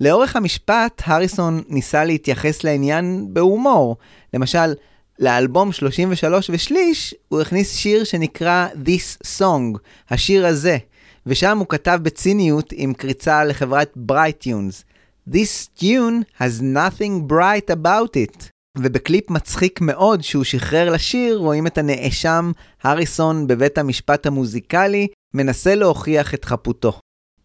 לאורך 0.00 0.36
המשפט, 0.36 1.02
הריסון 1.04 1.62
ניסה 1.68 2.04
להתייחס 2.04 2.64
לעניין 2.64 3.26
בהומור. 3.32 3.96
למשל, 4.34 4.74
לאלבום 5.18 5.72
33 5.72 6.50
ושליש, 6.50 7.14
הוא 7.28 7.40
הכניס 7.40 7.76
שיר 7.76 8.04
שנקרא 8.04 8.68
This 8.84 9.26
Song, 9.38 9.78
השיר 10.10 10.46
הזה, 10.46 10.78
ושם 11.26 11.58
הוא 11.58 11.66
כתב 11.68 11.98
בציניות 12.02 12.72
עם 12.72 12.94
קריצה 12.94 13.44
לחברת 13.44 13.92
Bright 13.96 14.40
Tunes. 14.40 14.84
This 15.30 15.80
tune 15.80 16.24
has 16.38 16.62
nothing 16.62 17.32
bright 17.32 17.70
about 17.70 18.16
it. 18.16 18.55
ובקליפ 18.78 19.30
מצחיק 19.30 19.80
מאוד 19.80 20.22
שהוא 20.22 20.44
שחרר 20.44 20.90
לשיר, 20.90 21.36
רואים 21.36 21.66
את 21.66 21.78
הנאשם 21.78 22.52
הריסון 22.82 23.46
בבית 23.46 23.78
המשפט 23.78 24.26
המוזיקלי, 24.26 25.08
מנסה 25.34 25.74
להוכיח 25.74 26.34
את 26.34 26.44
חפותו. 26.44 27.00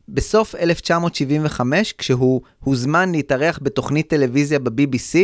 בסוף 0.10 0.56
1975, 0.56 1.94
כשהוא 1.94 2.42
הוזמן 2.60 3.12
להתארח 3.12 3.60
בתוכנית 3.62 4.10
טלוויזיה 4.10 4.60
ב-BBC, 4.60 5.18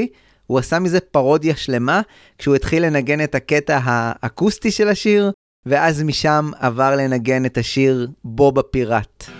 הוא 0.47 0.59
עשה 0.59 0.79
מזה 0.79 0.99
פרודיה 0.99 1.55
שלמה, 1.55 2.01
כשהוא 2.37 2.55
התחיל 2.55 2.85
לנגן 2.85 3.23
את 3.23 3.35
הקטע 3.35 3.79
האקוסטי 3.83 4.71
של 4.71 4.87
השיר, 4.87 5.31
ואז 5.65 6.03
משם 6.03 6.51
עבר 6.59 6.95
לנגן 6.95 7.45
את 7.45 7.57
השיר 7.57 8.07
בוב 8.23 8.59
הפיראט. 8.59 9.36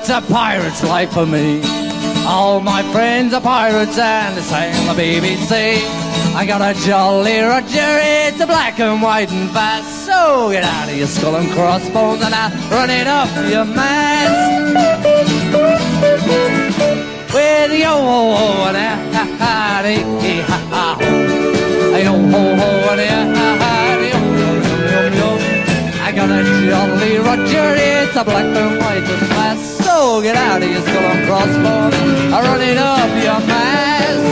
Pirate, 0.00 0.24
a 0.24 0.32
pirate's 0.32 0.82
life 0.84 1.12
for 1.12 1.26
me. 1.26 1.60
All 2.26 2.60
my 2.60 2.82
friends 2.92 3.34
are 3.34 3.40
pirates 3.40 3.98
and 3.98 4.36
they 4.36 4.72
on 4.78 4.96
the 4.96 5.02
BBC. 5.02 5.82
I 6.34 6.46
got 6.46 6.60
a 6.62 6.78
jolly 6.80 7.40
Roger, 7.40 7.98
it's 8.00 8.40
a 8.40 8.46
black 8.46 8.78
and 8.78 9.02
white 9.02 9.30
and 9.30 9.50
fast. 9.50 10.06
So 10.06 10.50
get 10.50 10.64
out 10.64 10.88
of 10.88 10.96
your 10.96 11.06
skull 11.06 11.36
and 11.36 11.50
crossbones 11.52 12.22
and 12.22 12.34
I'll 12.34 12.50
run 12.70 12.90
it 12.90 13.06
off 13.06 13.30
your 13.50 13.64
mast. 13.64 14.74
With 17.34 17.72
yo 17.78 17.94
ho 18.08 18.34
ho 18.36 18.68
and 18.68 18.76
a 18.76 18.90
ha 19.14 19.24
ha 19.38 19.82
hee 19.84 20.40
ha 20.40 20.58
ha 20.70 20.96
ho. 20.98 21.08
Yo 21.98 22.12
ho 22.12 22.42
ho 22.60 22.68
and 22.92 23.00
a 23.00 23.36
ha 23.36 23.48
ha 23.60 23.72
yo 24.12 24.20
yo 24.40 24.50
yo 24.66 24.76
yo 24.92 25.02
yo. 25.18 25.30
I 26.02 26.12
got 26.12 26.30
a 26.30 26.42
jolly 26.68 27.18
Roger, 27.18 27.74
it's 27.76 28.16
a 28.16 28.24
black 28.24 28.44
and 28.44 28.78
white 28.78 29.10
and 29.10 29.26
fast. 29.34 29.79
So 30.00 30.22
get 30.22 30.34
out 30.34 30.62
of 30.62 30.70
your 30.74 30.80
skull 30.80 31.08
and 31.14 31.22
crossbones, 31.28 31.94
I 32.34 32.38
run 32.46 32.62
it 32.70 32.78
up 32.78 33.10
your 33.28 33.40
mast. 33.50 34.26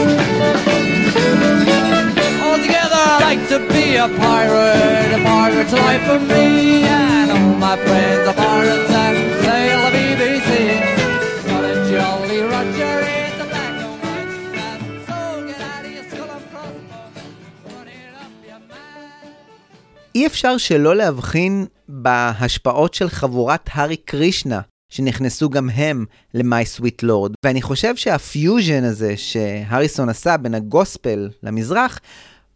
Altogether, 2.45 3.01
I 3.13 3.17
like 3.29 3.43
to 3.53 3.59
be 3.73 3.85
a 4.05 4.07
pirate, 4.23 5.11
a 5.17 5.19
pirate's 5.29 5.73
life 5.85 6.03
for 6.09 6.19
me. 6.31 6.45
And 6.97 7.29
all 7.35 7.53
my 7.67 7.75
friends 7.85 8.23
are 8.29 8.37
pirates 8.45 8.91
and 9.05 9.17
sail 9.45 9.81
the 9.85 10.01
BBC. 10.07 10.49
Got 11.49 11.63
a 11.71 11.75
jolly 11.91 12.39
Roger. 12.53 12.97
אי 20.15 20.25
אפשר 20.27 20.57
שלא 20.57 20.95
להבחין 20.95 21.65
בהשפעות 21.87 22.93
של 22.93 23.09
חבורת 23.09 23.69
הארי 23.73 23.97
קרישנה, 23.97 24.61
שנכנסו 24.89 25.49
גם 25.49 25.69
הם 25.69 26.05
ל-My 26.33 26.79
Sweet 26.79 27.05
Lord. 27.05 27.33
ואני 27.45 27.61
חושב 27.61 27.95
שהפיוז'ן 27.95 28.83
הזה 28.83 29.17
שהריסון 29.17 30.09
עשה 30.09 30.37
בין 30.37 30.55
הגוספל 30.55 31.29
למזרח, 31.43 31.99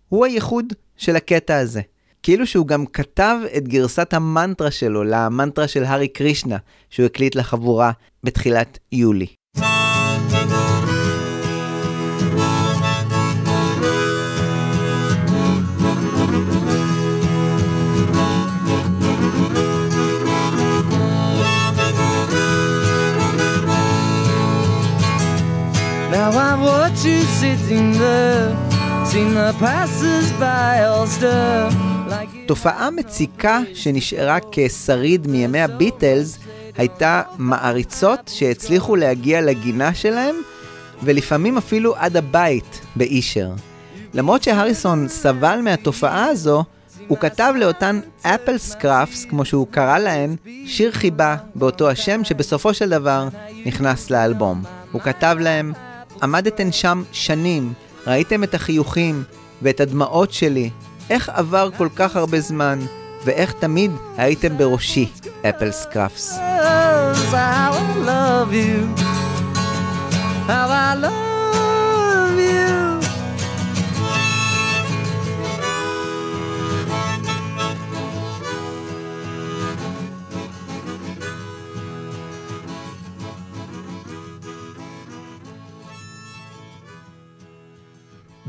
הוא 0.09 0.25
הייחוד 0.25 0.65
של 0.97 1.15
הקטע 1.15 1.57
הזה. 1.57 1.81
כאילו 2.23 2.47
שהוא 2.47 2.67
גם 2.67 2.85
כתב 2.85 3.37
את 3.57 3.67
גרסת 3.67 4.13
המנטרה 4.13 4.71
שלו 4.71 5.03
למנטרה 5.03 5.67
של 5.67 5.83
הארי 5.83 6.07
קרישנה, 6.07 6.57
שהוא 6.89 7.05
הקליט 7.05 7.35
לחבורה 7.35 7.91
בתחילת 8.23 8.79
יולי. 8.91 9.27
Now 26.23 26.37
I've 26.49 26.53
watched 26.69 26.99
you 27.09 27.19
sitting 27.41 27.87
there, 28.03 28.47
seen 29.11 29.29
the 29.39 29.51
passers-by 29.63 30.75
all 30.87 31.07
stare. 31.07 31.73
תופעה 32.47 32.91
מציקה 32.91 33.59
שנשארה 33.73 34.37
כשריד 34.51 35.27
מימי 35.27 35.61
הביטלס 35.61 36.37
הייתה 36.77 37.21
מעריצות 37.37 38.31
שהצליחו 38.33 38.95
להגיע 38.95 39.41
לגינה 39.41 39.93
שלהם 39.93 40.35
ולפעמים 41.03 41.57
אפילו 41.57 41.95
עד 41.95 42.17
הבית 42.17 42.81
באישר. 42.95 43.51
למרות 44.13 44.43
שהריסון 44.43 45.07
סבל 45.07 45.59
מהתופעה 45.63 46.25
הזו, 46.25 46.63
הוא 47.07 47.17
כתב 47.17 47.53
לאותן 47.57 47.99
Apple 48.21 48.57
Scruffs, 48.57 49.25
כמו 49.25 49.45
שהוא 49.45 49.67
קרא 49.71 49.97
להן, 49.97 50.35
שיר 50.65 50.91
חיבה 50.91 51.35
באותו 51.55 51.89
השם 51.89 52.23
שבסופו 52.23 52.73
של 52.73 52.89
דבר 52.89 53.27
נכנס 53.65 54.09
לאלבום. 54.09 54.63
הוא 54.91 55.01
כתב 55.01 55.35
להם, 55.39 55.73
עמדתן 56.21 56.71
שם 56.71 57.03
שנים, 57.11 57.73
ראיתם 58.07 58.43
את 58.43 58.53
החיוכים 58.53 59.23
ואת 59.61 59.79
הדמעות 59.79 60.33
שלי, 60.33 60.69
איך 61.09 61.29
עבר 61.29 61.69
כל 61.77 61.87
כך 61.95 62.15
הרבה 62.15 62.39
זמן, 62.39 62.79
ואיך 63.25 63.51
תמיד 63.51 63.91
הייתם 64.17 64.57
בראשי, 64.57 65.09
אפל 65.49 65.71
סקראפס. 65.71 66.37
How 67.31 67.71
I 67.71 67.97
love 68.05 68.53
you. 68.53 69.03
How 70.47 70.69
I 70.69 70.95
love 71.03 71.32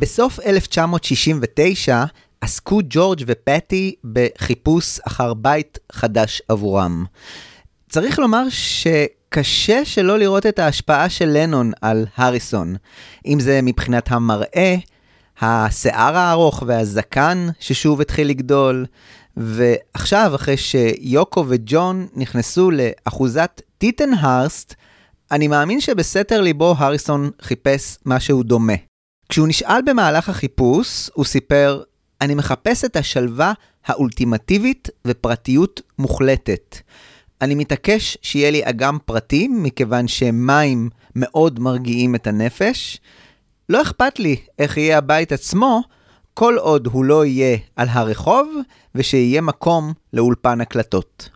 בסוף 0.04 0.40
1969 0.40 2.04
עסקו 2.40 2.80
ג'ורג' 2.90 3.24
ופטי 3.26 3.94
בחיפוש 4.04 5.00
אחר 5.00 5.34
בית 5.34 5.78
חדש 5.92 6.42
עבורם. 6.48 7.04
צריך 7.88 8.18
לומר 8.18 8.42
שקשה 8.48 9.84
שלא 9.84 10.18
לראות 10.18 10.46
את 10.46 10.58
ההשפעה 10.58 11.08
של 11.08 11.28
לנון 11.32 11.72
על 11.80 12.06
הריסון, 12.16 12.76
אם 13.26 13.40
זה 13.40 13.60
מבחינת 13.62 14.12
המראה, 14.12 14.76
השיער 15.40 16.16
הארוך 16.16 16.62
והזקן 16.66 17.48
ששוב 17.60 18.00
התחיל 18.00 18.28
לגדול, 18.28 18.86
ועכשיו, 19.36 20.32
אחרי 20.34 20.56
שיוקו 20.56 21.44
וג'ון 21.48 22.06
נכנסו 22.14 22.70
לאחוזת 22.70 23.60
טיטנהרסט, 23.78 24.74
אני 25.30 25.48
מאמין 25.48 25.80
שבסתר 25.80 26.40
ליבו 26.40 26.74
הריסון 26.78 27.30
חיפש 27.42 27.98
משהו 28.06 28.42
דומה. 28.42 28.93
כשהוא 29.28 29.48
נשאל 29.48 29.82
במהלך 29.82 30.28
החיפוש, 30.28 31.10
הוא 31.14 31.24
סיפר, 31.24 31.82
אני 32.20 32.34
מחפש 32.34 32.84
את 32.84 32.96
השלווה 32.96 33.52
האולטימטיבית 33.86 34.88
ופרטיות 35.06 35.80
מוחלטת. 35.98 36.76
אני 37.40 37.54
מתעקש 37.54 38.18
שיהיה 38.22 38.50
לי 38.50 38.60
אגם 38.64 38.98
פרטי, 39.04 39.48
מכיוון 39.48 40.08
שמים 40.08 40.90
מאוד 41.16 41.60
מרגיעים 41.60 42.14
את 42.14 42.26
הנפש. 42.26 43.00
לא 43.68 43.82
אכפת 43.82 44.18
לי 44.18 44.36
איך 44.58 44.76
יהיה 44.76 44.98
הבית 44.98 45.32
עצמו, 45.32 45.82
כל 46.34 46.56
עוד 46.58 46.86
הוא 46.86 47.04
לא 47.04 47.24
יהיה 47.24 47.58
על 47.76 47.88
הרחוב, 47.90 48.54
ושיהיה 48.94 49.40
מקום 49.40 49.92
לאולפן 50.12 50.60
הקלטות. 50.60 51.28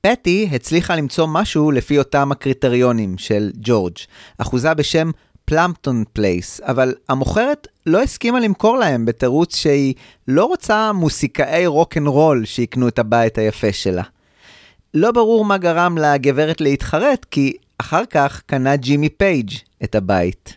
פטי 0.00 0.48
הצליחה 0.52 0.96
למצוא 0.96 1.26
משהו 1.26 1.70
לפי 1.70 1.98
אותם 1.98 2.32
הקריטריונים 2.32 3.18
של 3.18 3.50
ג'ורג', 3.56 3.96
אחוזה 4.38 4.74
בשם 4.74 5.10
פלמפטון 5.44 6.04
פלייס, 6.12 6.60
אבל 6.60 6.94
המוכרת 7.08 7.68
לא 7.86 8.02
הסכימה 8.02 8.40
למכור 8.40 8.76
להם 8.76 9.04
בתירוץ 9.04 9.56
שהיא 9.56 9.94
לא 10.28 10.44
רוצה 10.44 10.92
מוסיקאי 10.92 11.66
רוק 11.66 11.96
אנד 11.96 12.06
רול 12.06 12.44
שיקנו 12.44 12.88
את 12.88 12.98
הבית 12.98 13.38
היפה 13.38 13.72
שלה. 13.72 14.02
לא 14.94 15.12
ברור 15.12 15.44
מה 15.44 15.58
גרם 15.58 15.98
לגברת 15.98 16.60
להתחרט, 16.60 17.26
כי 17.30 17.52
אחר 17.78 18.06
כך 18.10 18.42
קנה 18.46 18.76
ג'ימי 18.76 19.08
פייג' 19.08 19.50
את 19.84 19.94
הבית. 19.94 20.56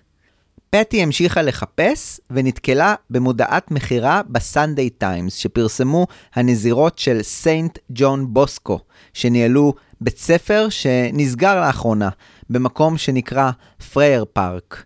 פטי 0.70 1.04
המשיכה 1.04 1.42
לחפש 1.42 2.20
ונתקלה 2.30 2.96
במודעת 3.10 3.72
מכירה 3.72 4.22
בסנדיי 4.30 4.90
טיימס 4.90 5.36
שפרסמו 5.36 6.08
הנזירות 6.36 7.00
של 7.00 7.24
סיינט 7.24 7.78
ג'ון 7.90 8.34
בוסקו, 8.34 8.80
שניהלו 9.14 9.74
בית 10.02 10.18
ספר 10.18 10.68
שנסגר 10.70 11.62
לאחרונה 11.62 12.10
במקום 12.50 12.98
שנקרא 12.98 13.52
פרייר 13.94 14.26
פארק. 14.34 14.86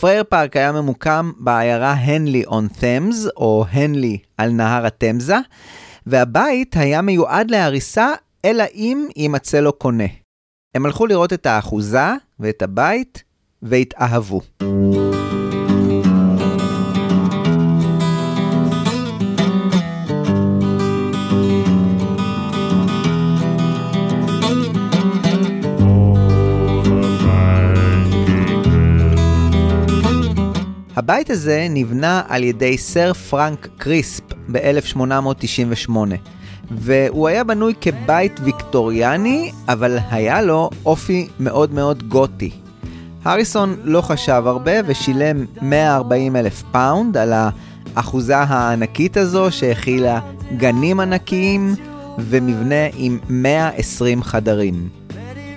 פרייר 0.00 0.24
פארק 0.24 0.56
היה 0.56 0.72
ממוקם 0.72 1.32
בעיירה 1.38 1.92
הנלי 1.92 2.44
און 2.44 2.68
תמס, 2.68 3.26
או 3.36 3.64
הנלי 3.70 4.18
על 4.38 4.50
נהר 4.50 4.86
התמזה, 4.86 5.36
והבית 6.06 6.76
היה 6.76 7.02
מיועד 7.02 7.50
להריסה, 7.50 8.12
אלא 8.44 8.64
אם 8.74 9.06
יימצא 9.16 9.60
לו 9.60 9.72
קונה. 9.72 10.04
הם 10.74 10.86
הלכו 10.86 11.06
לראות 11.06 11.32
את 11.32 11.46
האחוזה 11.46 12.08
ואת 12.40 12.62
הבית, 12.62 13.22
והתאהבו. 13.62 14.40
הבית 31.02 31.30
הזה 31.30 31.66
נבנה 31.70 32.22
על 32.28 32.44
ידי 32.44 32.78
סר 32.78 33.12
פרנק 33.12 33.68
קריספ 33.78 34.22
ב-1898, 34.52 35.90
והוא 36.70 37.28
היה 37.28 37.44
בנוי 37.44 37.74
כבית 37.80 38.40
ויקטוריאני, 38.42 39.52
אבל 39.68 39.98
היה 40.10 40.42
לו 40.42 40.70
אופי 40.84 41.28
מאוד 41.40 41.74
מאוד 41.74 42.08
גותי. 42.08 42.50
הריסון 43.24 43.76
לא 43.84 44.00
חשב 44.00 44.42
הרבה 44.46 44.72
ושילם 44.86 45.44
140 45.62 46.36
אלף 46.36 46.62
פאונד 46.72 47.16
על 47.16 47.32
האחוזה 47.96 48.38
הענקית 48.38 49.16
הזו 49.16 49.46
שהכילה 49.50 50.20
גנים 50.56 51.00
ענקיים 51.00 51.74
ומבנה 52.18 52.86
עם 52.96 53.18
120 53.28 54.22
חדרים. 54.22 54.88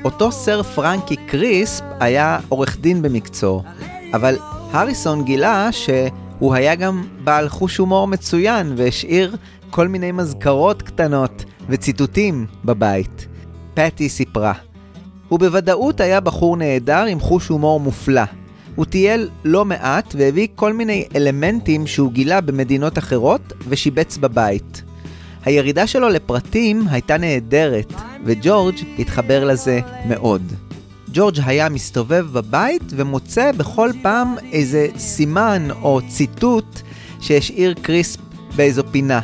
אותו 0.04 0.32
סר 0.32 0.64
פרנקי 0.64 1.16
קריספ 1.16 1.84
היה 2.00 2.40
עורך 2.50 2.78
דין 2.82 3.02
במקצועו, 3.02 3.64
אבל 4.14 4.38
הריסון 4.76 5.24
גילה 5.24 5.70
שהוא 5.72 6.56
היה 6.56 6.76
גם 6.76 7.04
בעל 7.24 7.50
חוש 7.50 7.78
הומור 7.78 8.08
מצוין 8.08 8.74
והשאיר 8.78 9.36
כל 9.70 9.88
מיני 9.88 10.12
מזכרות 10.12 10.82
קטנות 10.82 11.46
וציטוטים 11.70 12.46
בבית. 12.66 13.28
פטי 13.74 14.10
סיפרה, 14.10 14.54
הוא 15.30 15.40
בוודאות 15.40 16.02
היה 16.02 16.20
בחור 16.20 16.58
נהדר 16.58 17.06
עם 17.06 17.20
חוש 17.20 17.48
הומור 17.48 17.80
מופלא. 17.80 18.22
הוא 18.76 18.86
טייל 18.86 19.30
לא 19.44 19.66
מעט 19.66 20.16
והביא 20.18 20.48
כל 20.56 20.74
מיני 20.74 21.06
אלמנטים 21.16 21.88
שהוא 21.88 22.12
גילה 22.12 22.42
במדינות 22.42 22.98
אחרות 22.98 23.54
ושיבץ 23.70 24.18
בבית. 24.18 24.84
הירידה 25.46 25.88
שלו 25.88 26.10
לפרטים 26.10 26.88
הייתה 26.90 27.18
נהדרת, 27.18 27.94
וג'ורג' 28.26 28.76
התחבר 29.00 29.46
לזה 29.46 29.80
מאוד. 30.08 30.65
ג'ורג' 31.18 31.40
היה 31.46 31.70
מסתובב 31.70 32.26
בבית 32.34 32.84
ומוצא 32.90 33.52
בכל 33.52 33.90
פעם 34.02 34.36
איזה 34.52 34.88
סימן 34.98 35.68
או 35.82 36.00
ציטוט 36.08 36.82
שהשאיר 37.22 37.74
קריספ 37.82 38.20
באיזו 38.56 38.84
פינה. 38.92 39.20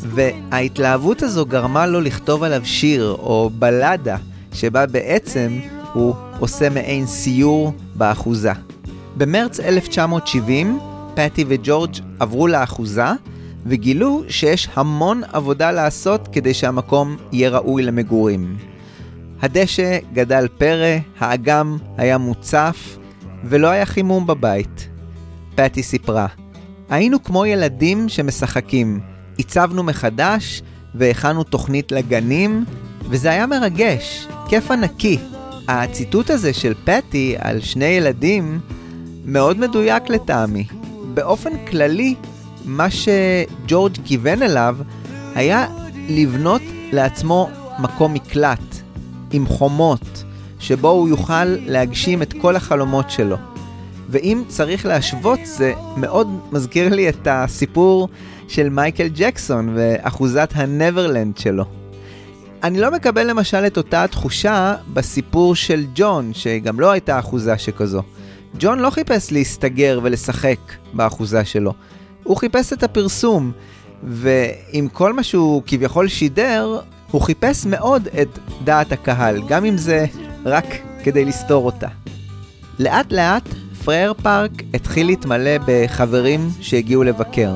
וההתלהבות 0.00 1.22
הזו 1.22 1.46
גרמה 1.46 1.86
לו 1.86 2.00
לכתוב 2.00 2.42
עליו 2.42 2.60
שיר 2.64 3.16
או 3.18 3.50
בלדה, 3.58 4.16
שבה 4.52 4.86
בעצם 4.86 5.58
הוא 5.92 6.14
עושה 6.40 6.70
מעין 6.70 7.06
סיור 7.06 7.72
באחוזה. 7.94 8.52
במרץ 9.16 9.60
1970, 9.60 10.78
פטי 11.14 11.44
וג'ורג' 11.48 11.94
עברו 12.20 12.46
לאחוזה, 12.46 13.12
וגילו 13.66 14.22
שיש 14.28 14.68
המון 14.74 15.22
עבודה 15.32 15.72
לעשות 15.72 16.28
כדי 16.32 16.54
שהמקום 16.54 17.16
יהיה 17.32 17.50
ראוי 17.50 17.82
למגורים. 17.82 18.67
הדשא 19.42 19.98
גדל 20.12 20.48
פרא, 20.58 20.98
האגם 21.18 21.76
היה 21.96 22.18
מוצף, 22.18 22.98
ולא 23.44 23.68
היה 23.68 23.86
חימום 23.86 24.26
בבית. 24.26 24.88
פטי 25.54 25.82
סיפרה, 25.82 26.26
היינו 26.90 27.22
כמו 27.22 27.46
ילדים 27.46 28.08
שמשחקים. 28.08 29.00
עיצבנו 29.36 29.82
מחדש, 29.82 30.62
והכנו 30.94 31.44
תוכנית 31.44 31.92
לגנים, 31.92 32.64
וזה 33.10 33.30
היה 33.30 33.46
מרגש, 33.46 34.26
כיף 34.48 34.70
ענקי. 34.70 35.18
הציטוט 35.68 36.30
הזה 36.30 36.52
של 36.52 36.74
פטי 36.84 37.34
על 37.38 37.60
שני 37.60 37.84
ילדים 37.84 38.60
מאוד 39.24 39.58
מדויק 39.58 40.10
לטעמי. 40.10 40.64
באופן 41.14 41.66
כללי, 41.66 42.14
מה 42.64 42.86
שג'ורג' 42.90 43.96
כיוון 44.04 44.42
אליו 44.42 44.76
היה 45.34 45.66
לבנות 46.08 46.62
לעצמו 46.92 47.50
מקום 47.78 48.14
מקלט, 48.14 48.77
עם 49.32 49.46
חומות, 49.46 50.24
שבו 50.58 50.88
הוא 50.88 51.08
יוכל 51.08 51.44
להגשים 51.44 52.22
את 52.22 52.32
כל 52.32 52.56
החלומות 52.56 53.10
שלו. 53.10 53.36
ואם 54.10 54.42
צריך 54.48 54.86
להשוות, 54.86 55.38
זה 55.44 55.72
מאוד 55.96 56.28
מזכיר 56.52 56.94
לי 56.94 57.08
את 57.08 57.28
הסיפור 57.30 58.08
של 58.48 58.68
מייקל 58.68 59.08
ג'קסון 59.14 59.72
ואחוזת 59.74 60.50
הנברלנד 60.54 61.38
שלו. 61.38 61.64
אני 62.62 62.80
לא 62.80 62.90
מקבל 62.90 63.30
למשל 63.30 63.66
את 63.66 63.76
אותה 63.76 64.04
התחושה 64.04 64.74
בסיפור 64.92 65.54
של 65.54 65.84
ג'ון, 65.94 66.30
שגם 66.34 66.80
לא 66.80 66.90
הייתה 66.90 67.18
אחוזה 67.18 67.58
שכזו. 67.58 68.02
ג'ון 68.58 68.78
לא 68.78 68.90
חיפש 68.90 69.32
להסתגר 69.32 70.00
ולשחק 70.02 70.58
באחוזה 70.92 71.44
שלו, 71.44 71.74
הוא 72.24 72.36
חיפש 72.36 72.72
את 72.72 72.82
הפרסום, 72.82 73.52
ועם 74.02 74.88
כל 74.88 75.12
מה 75.12 75.22
שהוא 75.22 75.62
כביכול 75.66 76.08
שידר, 76.08 76.80
הוא 77.10 77.22
חיפש 77.22 77.66
מאוד 77.66 78.08
את 78.22 78.38
דעת 78.64 78.92
הקהל, 78.92 79.42
גם 79.48 79.64
אם 79.64 79.76
זה 79.76 80.06
רק 80.44 80.64
כדי 81.04 81.24
לסתור 81.24 81.66
אותה. 81.66 81.88
לאט 82.78 83.12
לאט 83.12 83.48
פרייר 83.84 84.14
פארק 84.22 84.50
התחיל 84.74 85.06
להתמלא 85.06 85.50
בחברים 85.66 86.50
שהגיעו 86.60 87.04
לבקר. 87.04 87.54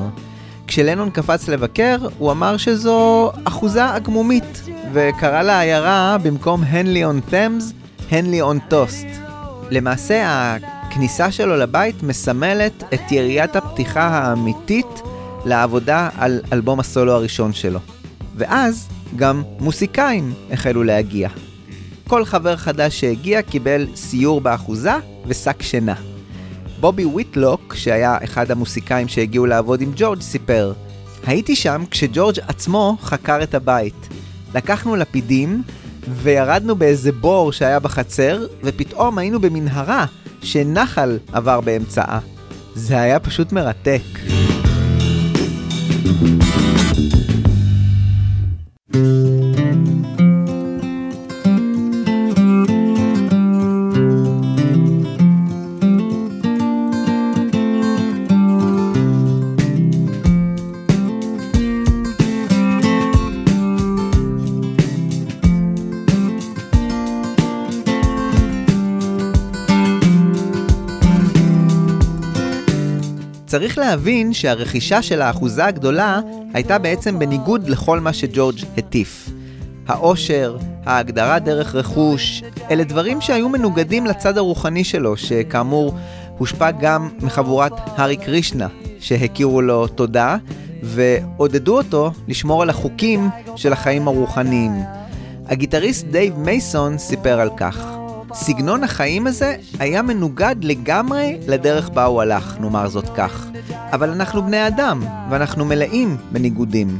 כשלנון 0.67 1.09
קפץ 1.09 1.47
לבקר, 1.49 1.97
הוא 2.17 2.31
אמר 2.31 2.57
שזו 2.57 3.31
אחוזה 3.43 3.85
עגמומית, 3.85 4.63
וקרא 4.93 5.41
לעיירה 5.41 6.17
במקום 6.23 6.63
הנלי 6.63 7.05
און 7.05 7.19
ת'מס, 7.29 7.73
הנלי 8.11 8.41
און 8.41 8.59
טוסט. 8.59 9.07
למעשה, 9.69 10.23
הכניסה 10.87 11.31
שלו 11.31 11.57
לבית 11.57 12.03
מסמלת 12.03 12.83
את 12.93 13.11
יריית 13.11 13.55
הפתיחה 13.55 14.07
האמיתית 14.07 15.01
לעבודה 15.45 16.09
על 16.17 16.41
אלבום 16.53 16.79
הסולו 16.79 17.11
הראשון 17.11 17.53
שלו. 17.53 17.79
ואז 18.35 18.87
גם 19.15 19.43
מוסיקאים 19.59 20.33
החלו 20.51 20.83
להגיע. 20.83 21.29
כל 22.07 22.25
חבר 22.25 22.55
חדש 22.55 22.99
שהגיע 22.99 23.41
קיבל 23.41 23.87
סיור 23.95 24.41
באחוזה 24.41 24.93
ושק 25.25 25.61
שינה. 25.61 25.95
בובי 26.79 27.05
ויטלוק, 27.05 27.75
שהיה 27.75 28.17
אחד 28.23 28.51
המוסיקאים 28.51 29.07
שהגיעו 29.07 29.45
לעבוד 29.45 29.81
עם 29.81 29.91
ג'ורג', 29.95 30.21
סיפר: 30.21 30.73
הייתי 31.25 31.55
שם 31.55 31.83
כשג'ורג' 31.91 32.39
עצמו 32.47 32.97
חקר 33.01 33.43
את 33.43 33.55
הבית. 33.55 34.07
לקחנו 34.55 34.95
לפידים 34.95 35.63
וירדנו 36.09 36.75
באיזה 36.75 37.11
בור 37.11 37.51
שהיה 37.51 37.79
בחצר, 37.79 38.45
ופתאום 38.63 39.17
היינו 39.17 39.39
במנהרה 39.39 40.05
שנחל 40.41 41.17
עבר 41.33 41.61
באמצעה. 41.61 42.19
זה 42.75 43.01
היה 43.01 43.19
פשוט 43.19 43.51
מרתק. 43.51 44.01
thank 48.93 49.05
you. 49.05 49.22
צריך 73.53 73.77
להבין 73.77 74.33
שהרכישה 74.33 75.01
של 75.01 75.21
האחוזה 75.21 75.65
הגדולה 75.65 76.19
הייתה 76.53 76.77
בעצם 76.77 77.19
בניגוד 77.19 77.69
לכל 77.69 77.99
מה 77.99 78.13
שג'ורג' 78.13 78.55
הטיף. 78.77 79.29
העושר, 79.87 80.57
ההגדרה 80.85 81.39
דרך 81.39 81.75
רכוש, 81.75 82.43
אלה 82.71 82.83
דברים 82.83 83.21
שהיו 83.21 83.49
מנוגדים 83.49 84.05
לצד 84.05 84.37
הרוחני 84.37 84.83
שלו, 84.83 85.17
שכאמור 85.17 85.93
הושפע 86.37 86.71
גם 86.71 87.09
מחבורת 87.21 87.71
הארי 87.85 88.17
קרישנה, 88.17 88.67
שהכירו 88.99 89.61
לו 89.61 89.87
תודה, 89.87 90.37
ועודדו 90.83 91.77
אותו 91.77 92.11
לשמור 92.27 92.61
על 92.61 92.69
החוקים 92.69 93.29
של 93.55 93.73
החיים 93.73 94.07
הרוחניים. 94.07 94.71
הגיטריסט 95.47 96.05
דייב 96.05 96.39
מייסון 96.39 96.97
סיפר 96.97 97.39
על 97.39 97.49
כך. 97.57 98.02
סגנון 98.33 98.83
החיים 98.83 99.27
הזה 99.27 99.55
היה 99.79 100.01
מנוגד 100.01 100.55
לגמרי 100.61 101.37
לדרך 101.47 101.89
בה 101.89 102.05
הוא 102.05 102.21
הלך, 102.21 102.57
נאמר 102.59 102.89
זאת 102.89 103.09
כך. 103.15 103.47
אבל 103.91 104.09
אנחנו 104.09 104.43
בני 104.43 104.67
אדם, 104.67 105.03
ואנחנו 105.29 105.65
מלאים 105.65 106.17
בניגודים. 106.31 106.99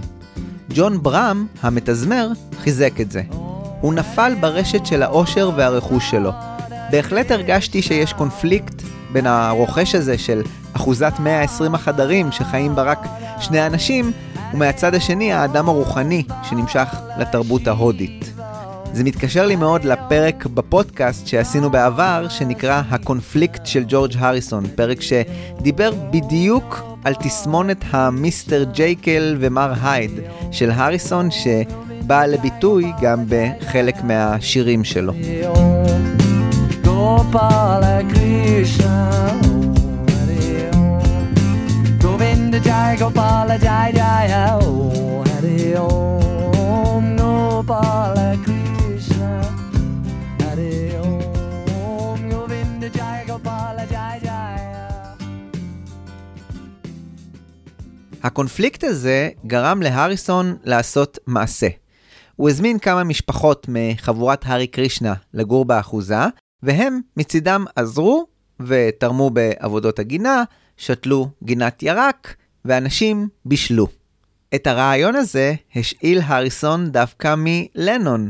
ג'ון 0.70 1.04
ברם, 1.04 1.48
המתזמר, 1.62 2.30
חיזק 2.60 3.02
את 3.02 3.12
זה. 3.12 3.22
הוא 3.82 3.94
נפל 3.94 4.34
ברשת 4.40 4.86
של 4.86 5.04
העושר 5.04 5.52
והרכוש 5.56 6.12
שלו. 6.12 6.32
בהחלט 6.92 7.32
הרגשתי 7.32 7.82
שיש 7.82 8.14
קונפליקט 8.14 8.82
בין 9.12 9.28
הרוכש 9.28 9.96
הזה 9.96 10.18
של 10.18 10.42
אחוזת 10.74 11.14
120 11.20 11.76
החדרים 11.76 12.32
שחיים 12.32 12.76
בה 12.76 12.82
רק 12.82 13.08
שני 13.40 13.66
אנשים, 13.66 14.12
ומהצד 14.54 14.96
השני 14.96 15.34
האדם 15.34 15.70
הרוחני 15.70 16.24
שנמשך 16.44 16.96
לתרבות 17.20 17.68
ההודית. 17.68 18.34
זה 18.94 19.04
מתקשר 19.04 19.46
לי 19.46 19.56
מאוד 19.56 19.84
לפרק 19.84 20.46
בפודקאסט 20.46 21.28
שעשינו 21.28 21.70
בעבר, 21.70 22.26
שנקרא 22.30 22.82
הקונפליקט 22.90 23.66
של 23.66 23.84
ג'ורג' 23.88 24.12
הריסון, 24.18 24.64
פרק 24.76 25.02
שדיבר 25.02 25.92
בדיוק 26.12 26.84
על 27.04 27.14
תסמונת 27.14 27.78
המיסטר 27.92 28.64
ג'ייקל 28.64 29.38
ומר 29.40 29.74
הייד 29.84 30.12
של 30.52 30.72
הריסון, 30.72 31.30
שבאה 31.32 32.28
לביטוי 32.28 32.92
גם 33.02 33.24
בחלק 33.30 34.04
מהשירים 34.04 34.84
שלו. 34.84 35.14
Govinda 42.04 42.60
Jai 42.68 42.94
Gopala 43.02 43.56
Jai 43.66 43.90
Jai 44.00 44.63
הקונפליקט 58.24 58.84
הזה 58.84 59.30
גרם 59.48 59.82
להריסון 59.82 60.58
לעשות 60.64 61.18
מעשה. 61.28 61.68
הוא 62.36 62.50
הזמין 62.50 62.80
כמה 62.80 63.04
משפחות 63.04 63.66
מחבורת 63.70 64.46
הארי 64.46 64.68
קרישנה 64.68 65.14
לגור 65.34 65.66
באחוזה, 65.66 66.26
והם 66.64 67.00
מצידם 67.18 67.66
עזרו 67.76 68.26
ותרמו 68.60 69.30
בעבודות 69.30 70.00
הגינה, 70.00 70.44
שתלו 70.78 71.30
גינת 71.44 71.84
ירק, 71.84 72.36
ואנשים 72.66 73.28
בישלו. 73.46 73.88
את 74.56 74.68
הרעיון 74.68 75.16
הזה 75.16 75.54
השאיל 75.76 76.22
הריסון 76.24 76.92
דווקא 76.92 77.36
מלנון. 77.38 78.30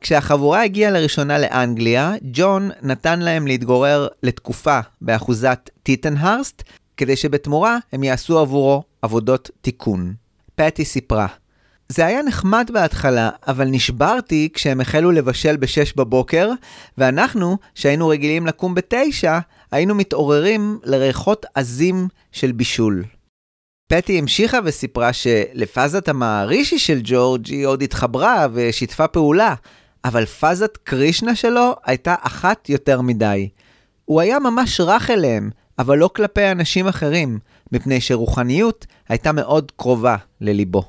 כשהחבורה 0.00 0.62
הגיעה 0.64 0.90
לראשונה 0.90 1.38
לאנגליה, 1.38 2.12
ג'ון 2.22 2.70
נתן 2.82 3.20
להם 3.20 3.46
להתגורר 3.46 4.08
לתקופה 4.22 4.80
באחוזת 5.00 5.70
טיטנהרסט, 5.82 6.62
כדי 6.96 7.16
שבתמורה 7.16 7.78
הם 7.92 8.04
יעשו 8.04 8.38
עבורו 8.38 8.82
עבודות 9.02 9.50
תיקון. 9.60 10.14
פטי 10.54 10.84
סיפרה, 10.84 11.26
זה 11.88 12.06
היה 12.06 12.22
נחמד 12.22 12.70
בהתחלה, 12.72 13.30
אבל 13.46 13.64
נשברתי 13.64 14.48
כשהם 14.54 14.80
החלו 14.80 15.10
לבשל 15.10 15.56
ב-6 15.56 15.92
בבוקר, 15.96 16.50
ואנחנו, 16.98 17.58
שהיינו 17.74 18.08
רגילים 18.08 18.46
לקום 18.46 18.74
ב-9, 18.74 19.28
היינו 19.72 19.94
מתעוררים 19.94 20.78
לריחות 20.84 21.46
עזים 21.54 22.08
של 22.32 22.52
בישול. 22.52 23.04
פטי 23.88 24.18
המשיכה 24.18 24.58
וסיפרה 24.64 25.12
שלפאזת 25.12 26.08
המערישי 26.08 26.78
של 26.78 27.00
ג'ורג' 27.04 27.46
היא 27.46 27.66
עוד 27.66 27.82
התחברה 27.82 28.46
ושיתפה 28.52 29.06
פעולה, 29.06 29.54
אבל 30.04 30.24
פאזת 30.26 30.78
קרישנה 30.84 31.36
שלו 31.36 31.74
הייתה 31.84 32.14
אחת 32.20 32.68
יותר 32.68 33.00
מדי. 33.00 33.48
הוא 34.04 34.20
היה 34.20 34.38
ממש 34.38 34.80
רך 34.80 35.10
אליהם, 35.10 35.50
אבל 35.78 35.98
לא 35.98 36.10
כלפי 36.14 36.50
אנשים 36.50 36.88
אחרים. 36.88 37.38
מפני 37.72 38.00
שרוחניות 38.00 38.86
הייתה 39.08 39.32
מאוד 39.32 39.72
קרובה 39.76 40.16
לליבו. 40.40 40.82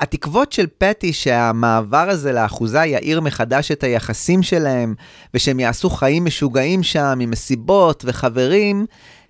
התקוות 0.00 0.52
של 0.52 0.66
פטי 0.78 1.12
שהמעבר 1.12 2.08
הזה 2.10 2.32
לאחוזה 2.32 2.84
יאיר 2.84 3.20
מחדש 3.20 3.70
את 3.70 3.84
היחסים 3.84 4.42
שלהם, 4.42 4.94
ושהם 5.34 5.60
יעשו 5.60 5.90
חיים 5.90 6.24
משוגעים 6.24 6.82
שם 6.82 7.18
עם 7.20 7.30
מסיבות 7.30 8.04
וחברים, 8.06 8.86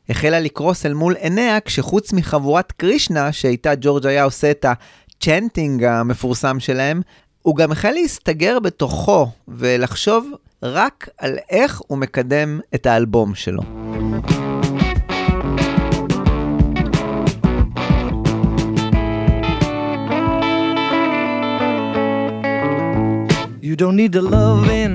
החלה 0.09 0.41
לקרוס 0.41 0.87
אל 0.87 0.95
מול 0.95 1.15
עיניה 1.15 1.61
כשחוץ 1.61 2.13
מחבורת 2.13 2.73
קרישנה, 2.73 3.33
שאיתה 3.33 3.73
ג'ורג' 3.81 4.07
היה 4.07 4.25
עושה 4.25 4.51
את 4.51 4.65
הצ'נטינג 4.65 5.85
המפורסם 5.85 6.61
שלהם, 6.61 7.03
הוא 7.43 7.57
גם 7.57 7.73
החל 7.73 7.91
להסתגר 7.91 8.59
בתוכו 8.59 9.27
ולחשוב 9.49 10.31
רק 10.63 11.09
על 11.19 11.39
איך 11.51 11.81
הוא 11.87 11.99
מקדם 11.99 12.61
את 12.75 12.87
האלבום 12.87 13.35
שלו. 13.35 13.94
You 23.75 23.79
don't 23.87 23.99
need 24.03 24.15
a 24.15 24.25
loving. 24.37 24.95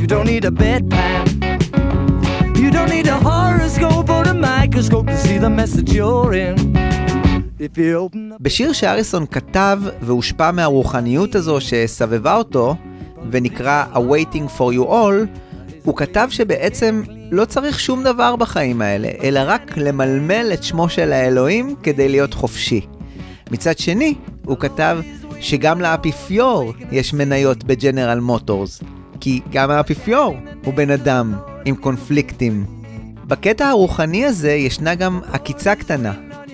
You 0.00 0.06
don't 0.12 0.26
need 0.32 0.44
a 0.50 0.52
bedpan. 0.62 1.24
You 2.62 2.68
don't 2.76 2.90
need 2.96 3.08
a 3.16 3.18
horoscope 3.28 4.08
or 4.16 4.22
a 4.34 4.36
microscope 4.50 5.06
to 5.12 5.18
see 5.24 5.38
the 5.44 5.50
message 5.50 5.92
you're 5.92 6.32
in. 6.32 6.56
בשיר 8.40 8.72
שאריסון 8.72 9.26
כתב 9.26 9.78
והושפע 10.00 10.50
מהרוחניות 10.50 11.34
הזו 11.34 11.60
שסבבה 11.60 12.34
אותו, 12.36 12.74
ונקרא 13.30 13.84
A-Waiting 13.94 14.58
for 14.58 14.74
You 14.76 14.88
All, 14.88 15.40
הוא 15.84 15.96
כתב 15.96 16.28
שבעצם 16.30 17.02
לא 17.30 17.44
צריך 17.44 17.80
שום 17.80 18.02
דבר 18.02 18.36
בחיים 18.36 18.82
האלה, 18.82 19.08
אלא 19.22 19.40
רק 19.46 19.76
למלמל 19.76 20.50
את 20.54 20.62
שמו 20.62 20.88
של 20.88 21.12
האלוהים 21.12 21.74
כדי 21.82 22.08
להיות 22.08 22.34
חופשי. 22.34 22.80
מצד 23.50 23.78
שני, 23.78 24.14
הוא 24.44 24.56
כתב 24.58 24.98
שגם 25.40 25.80
לאפיפיור 25.80 26.72
יש 26.92 27.14
מניות 27.14 27.64
בג'נרל 27.64 28.20
מוטורס, 28.20 28.82
כי 29.20 29.40
גם 29.50 29.70
האפיפיור 29.70 30.36
הוא 30.64 30.74
בן 30.74 30.90
אדם 30.90 31.34
עם 31.64 31.74
קונפליקטים. 31.76 32.64
בקטע 33.24 33.68
הרוחני 33.68 34.24
הזה 34.24 34.52
ישנה 34.52 34.94
גם 34.94 35.20
עקיצה 35.32 35.74
קטנה. 35.74 36.12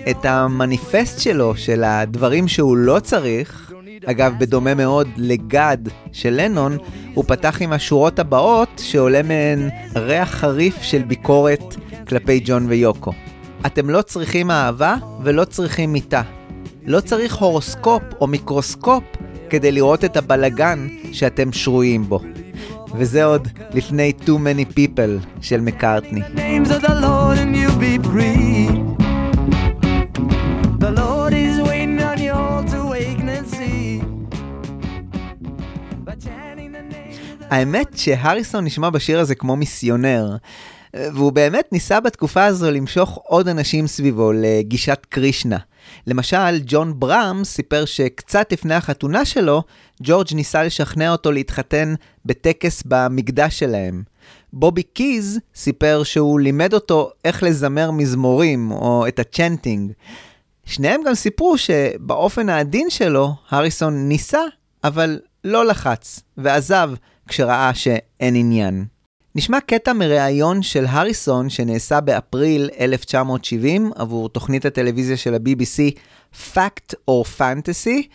את 0.09 0.25
המניפסט 0.25 1.19
שלו, 1.19 1.55
של 1.55 1.83
הדברים 1.83 2.47
שהוא 2.47 2.77
לא 2.77 2.99
צריך, 2.99 3.73
אגב, 4.05 4.33
בדומה 4.39 4.73
מאוד 4.73 5.07
לגד 5.17 5.77
של 6.11 6.41
לנון, 6.41 6.77
הוא 7.13 7.25
פתח 7.27 7.61
עם 7.61 7.73
השורות 7.73 8.19
הבאות 8.19 8.81
שעולה 8.83 9.23
מהן 9.23 9.69
ריח 9.95 10.29
חריף 10.29 10.81
של 10.81 11.03
ביקורת 11.03 11.75
כלפי 12.07 12.41
ג'ון 12.45 12.65
ויוקו. 12.69 13.11
אתם 13.65 13.89
לא 13.89 14.01
צריכים 14.01 14.51
אהבה 14.51 14.95
ולא 15.23 15.45
צריכים 15.45 15.93
מיטה. 15.93 16.21
לא 16.85 16.99
צריך 16.99 17.35
הורוסקופ 17.35 18.03
או 18.21 18.27
מיקרוסקופ 18.27 19.03
כדי 19.49 19.71
לראות 19.71 20.05
את 20.05 20.17
הבלגן 20.17 20.87
שאתם 21.11 21.51
שרויים 21.51 22.03
בו. 22.03 22.19
וזה 22.95 23.25
עוד 23.25 23.47
לפני 23.73 24.13
Too 24.19 24.29
Many 24.29 24.73
People 24.77 25.27
של 25.41 25.61
מקארטני. 25.61 26.21
האמת 37.49 37.97
שהריסון 37.97 38.65
נשמע 38.65 38.89
בשיר 38.89 39.19
הזה 39.19 39.35
כמו 39.35 39.55
מיסיונר, 39.55 40.35
והוא 40.93 41.31
באמת 41.31 41.67
ניסה 41.71 41.99
בתקופה 41.99 42.45
הזו 42.45 42.71
למשוך 42.71 43.19
עוד 43.23 43.47
אנשים 43.47 43.87
סביבו 43.87 44.31
לגישת 44.35 45.05
קרישנה. 45.09 45.57
למשל, 46.07 46.59
ג'ון 46.65 46.99
ברם 46.99 47.41
סיפר 47.43 47.85
שקצת 47.85 48.51
לפני 48.51 48.73
החתונה 48.73 49.25
שלו, 49.25 49.63
ג'ורג' 50.03 50.27
ניסה 50.33 50.63
לשכנע 50.63 51.11
אותו 51.11 51.31
להתחתן 51.31 51.93
בטקס 52.25 52.83
במקדש 52.85 53.59
שלהם. 53.59 54.03
בובי 54.53 54.83
קיז 54.83 55.39
סיפר 55.55 56.03
שהוא 56.03 56.39
לימד 56.39 56.73
אותו 56.73 57.09
איך 57.25 57.43
לזמר 57.43 57.91
מזמורים, 57.91 58.71
או 58.71 59.07
את 59.07 59.19
הצ'נטינג. 59.19 59.91
שניהם 60.65 61.01
גם 61.05 61.15
סיפרו 61.15 61.57
שבאופן 61.57 62.49
העדין 62.49 62.89
שלו, 62.89 63.33
הריסון 63.49 64.07
ניסה, 64.09 64.41
אבל 64.83 65.19
לא 65.43 65.65
לחץ, 65.65 66.19
ועזב 66.37 66.91
כשראה 67.27 67.73
שאין 67.73 68.35
עניין. 68.35 68.85
נשמע 69.35 69.59
קטע 69.59 69.93
מראיון 69.93 70.61
של 70.61 70.85
הריסון 70.89 71.49
שנעשה 71.49 72.01
באפריל 72.01 72.69
1970 72.79 73.91
עבור 73.95 74.29
תוכנית 74.29 74.65
הטלוויזיה 74.65 75.17
של 75.17 75.33
ה-BBC 75.33 75.97
Fact 76.53 76.93
or 77.09 77.39
Fantasy, 77.39 78.07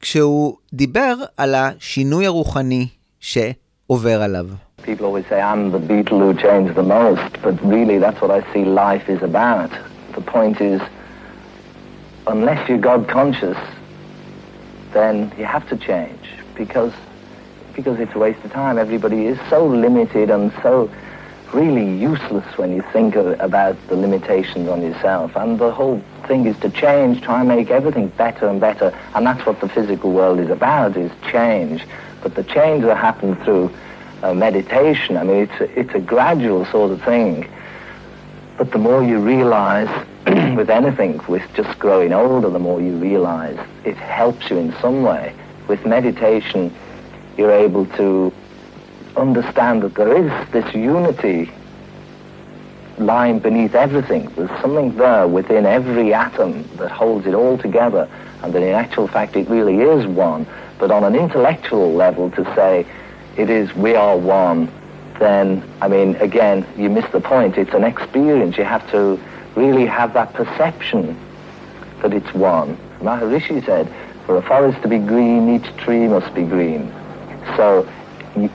כשהוא 0.00 0.56
דיבר 0.72 1.14
על 1.36 1.54
השינוי 1.54 2.26
הרוחני 2.26 2.86
שעובר 3.20 4.22
עליו. 4.22 4.46
People 4.82 5.04
always 5.04 5.26
say 5.30 5.40
I'm 5.40 5.70
the 5.70 5.78
beetle 5.78 6.18
who 6.20 6.34
changed 6.34 6.74
the 6.74 6.88
most, 6.98 7.32
but 7.42 7.54
really 7.62 7.98
that's 7.98 8.20
what 8.20 8.30
I 8.30 8.40
see 8.52 8.64
life 8.64 9.08
is 9.08 9.22
about. 9.22 9.70
The 10.14 10.24
point 10.36 10.60
is, 10.60 10.80
unless 12.26 12.60
you're 12.68 12.86
God 12.90 13.02
conscious, 13.18 13.58
then 14.92 15.14
you 15.38 15.44
have 15.44 15.66
to 15.72 15.76
change 15.90 16.24
because 16.56 16.92
because 17.76 18.00
it's 18.00 18.14
a 18.14 18.18
waste 18.18 18.42
of 18.42 18.50
time. 18.52 18.78
Everybody 18.78 19.26
is 19.26 19.38
so 19.48 19.64
limited 19.66 20.30
and 20.30 20.52
so 20.62 20.90
really 21.52 21.96
useless 21.96 22.44
when 22.58 22.74
you 22.74 22.82
think 22.92 23.14
of, 23.14 23.38
about 23.38 23.76
the 23.88 23.96
limitations 23.96 24.68
on 24.68 24.82
yourself. 24.82 25.36
And 25.36 25.58
the 25.58 25.70
whole 25.70 26.02
thing 26.26 26.46
is 26.46 26.58
to 26.60 26.70
change, 26.70 27.20
try 27.20 27.40
and 27.40 27.48
make 27.48 27.70
everything 27.70 28.08
better 28.08 28.48
and 28.48 28.60
better. 28.60 28.96
And 29.14 29.26
that's 29.26 29.46
what 29.46 29.60
the 29.60 29.68
physical 29.68 30.12
world 30.12 30.40
is 30.40 30.50
about, 30.50 30.96
is 30.96 31.12
change. 31.30 31.84
But 32.22 32.34
the 32.34 32.42
change 32.42 32.82
that 32.84 32.96
happens 32.96 33.36
through 33.44 33.70
uh, 34.22 34.34
meditation, 34.34 35.16
I 35.16 35.22
mean, 35.22 35.48
it's 35.48 35.60
a, 35.60 35.78
it's 35.78 35.94
a 35.94 36.00
gradual 36.00 36.64
sort 36.66 36.90
of 36.90 37.02
thing. 37.02 37.48
But 38.56 38.72
the 38.72 38.78
more 38.78 39.04
you 39.04 39.18
realize 39.18 39.88
with 40.56 40.70
anything, 40.70 41.20
with 41.28 41.42
just 41.54 41.78
growing 41.78 42.12
older, 42.12 42.48
the 42.48 42.58
more 42.58 42.80
you 42.80 42.96
realize 42.96 43.58
it 43.84 43.96
helps 43.96 44.50
you 44.50 44.56
in 44.56 44.74
some 44.80 45.02
way. 45.02 45.34
With 45.68 45.84
meditation, 45.84 46.74
you're 47.36 47.52
able 47.52 47.86
to 47.86 48.32
understand 49.16 49.82
that 49.82 49.94
there 49.94 50.16
is 50.16 50.48
this 50.50 50.74
unity 50.74 51.50
lying 52.98 53.38
beneath 53.38 53.74
everything. 53.74 54.30
There's 54.36 54.50
something 54.60 54.96
there 54.96 55.28
within 55.28 55.66
every 55.66 56.14
atom 56.14 56.68
that 56.76 56.90
holds 56.90 57.26
it 57.26 57.34
all 57.34 57.58
together, 57.58 58.08
and 58.42 58.54
that 58.54 58.62
in 58.62 58.74
actual 58.74 59.06
fact 59.06 59.36
it 59.36 59.48
really 59.48 59.80
is 59.80 60.06
one. 60.06 60.46
But 60.78 60.90
on 60.90 61.04
an 61.04 61.14
intellectual 61.14 61.92
level, 61.92 62.30
to 62.32 62.44
say 62.54 62.86
it 63.36 63.50
is 63.50 63.74
we 63.74 63.94
are 63.94 64.16
one, 64.16 64.70
then, 65.18 65.62
I 65.80 65.88
mean, 65.88 66.16
again, 66.16 66.66
you 66.76 66.90
miss 66.90 67.10
the 67.10 67.20
point. 67.20 67.56
It's 67.56 67.72
an 67.72 67.84
experience. 67.84 68.56
You 68.56 68.64
have 68.64 68.88
to 68.90 69.18
really 69.54 69.86
have 69.86 70.12
that 70.14 70.34
perception 70.34 71.18
that 72.02 72.12
it's 72.12 72.32
one. 72.34 72.76
Maharishi 73.00 73.64
said, 73.64 73.90
for 74.26 74.36
a 74.36 74.42
forest 74.42 74.82
to 74.82 74.88
be 74.88 74.98
green, 74.98 75.54
each 75.54 75.76
tree 75.76 76.06
must 76.06 76.34
be 76.34 76.42
green. 76.42 76.92
So 77.56 77.86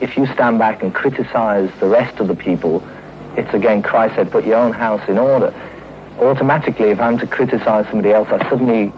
if 0.05 0.17
you 0.17 0.25
stand 0.35 0.59
back 0.59 0.83
and 0.83 0.93
criticize 0.93 1.69
the 1.79 1.87
rest 1.87 2.19
of 2.19 2.27
the 2.27 2.35
people, 2.35 2.83
it's 3.39 3.53
again 3.53 3.81
Christ 3.81 4.15
said, 4.15 4.31
put 4.31 4.45
your 4.45 4.57
own 4.57 4.73
house 4.73 5.03
in 5.07 5.17
order. 5.17 5.53
Automatically, 6.19 6.89
if 6.95 6.99
I'm 6.99 7.17
to 7.23 7.27
criticize 7.27 7.85
somebody 7.89 8.11
else, 8.11 8.27
I 8.31 8.39
suddenly 8.49 8.91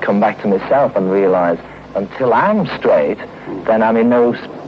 come 0.00 0.18
back 0.20 0.40
to 0.42 0.48
myself 0.48 0.96
and 0.96 1.10
realize 1.10 1.58
until 1.94 2.32
I'm 2.32 2.66
straight, 2.78 3.18
then 3.68 3.82
I'm 3.82 3.96
in 3.96 4.08
no 4.08 4.24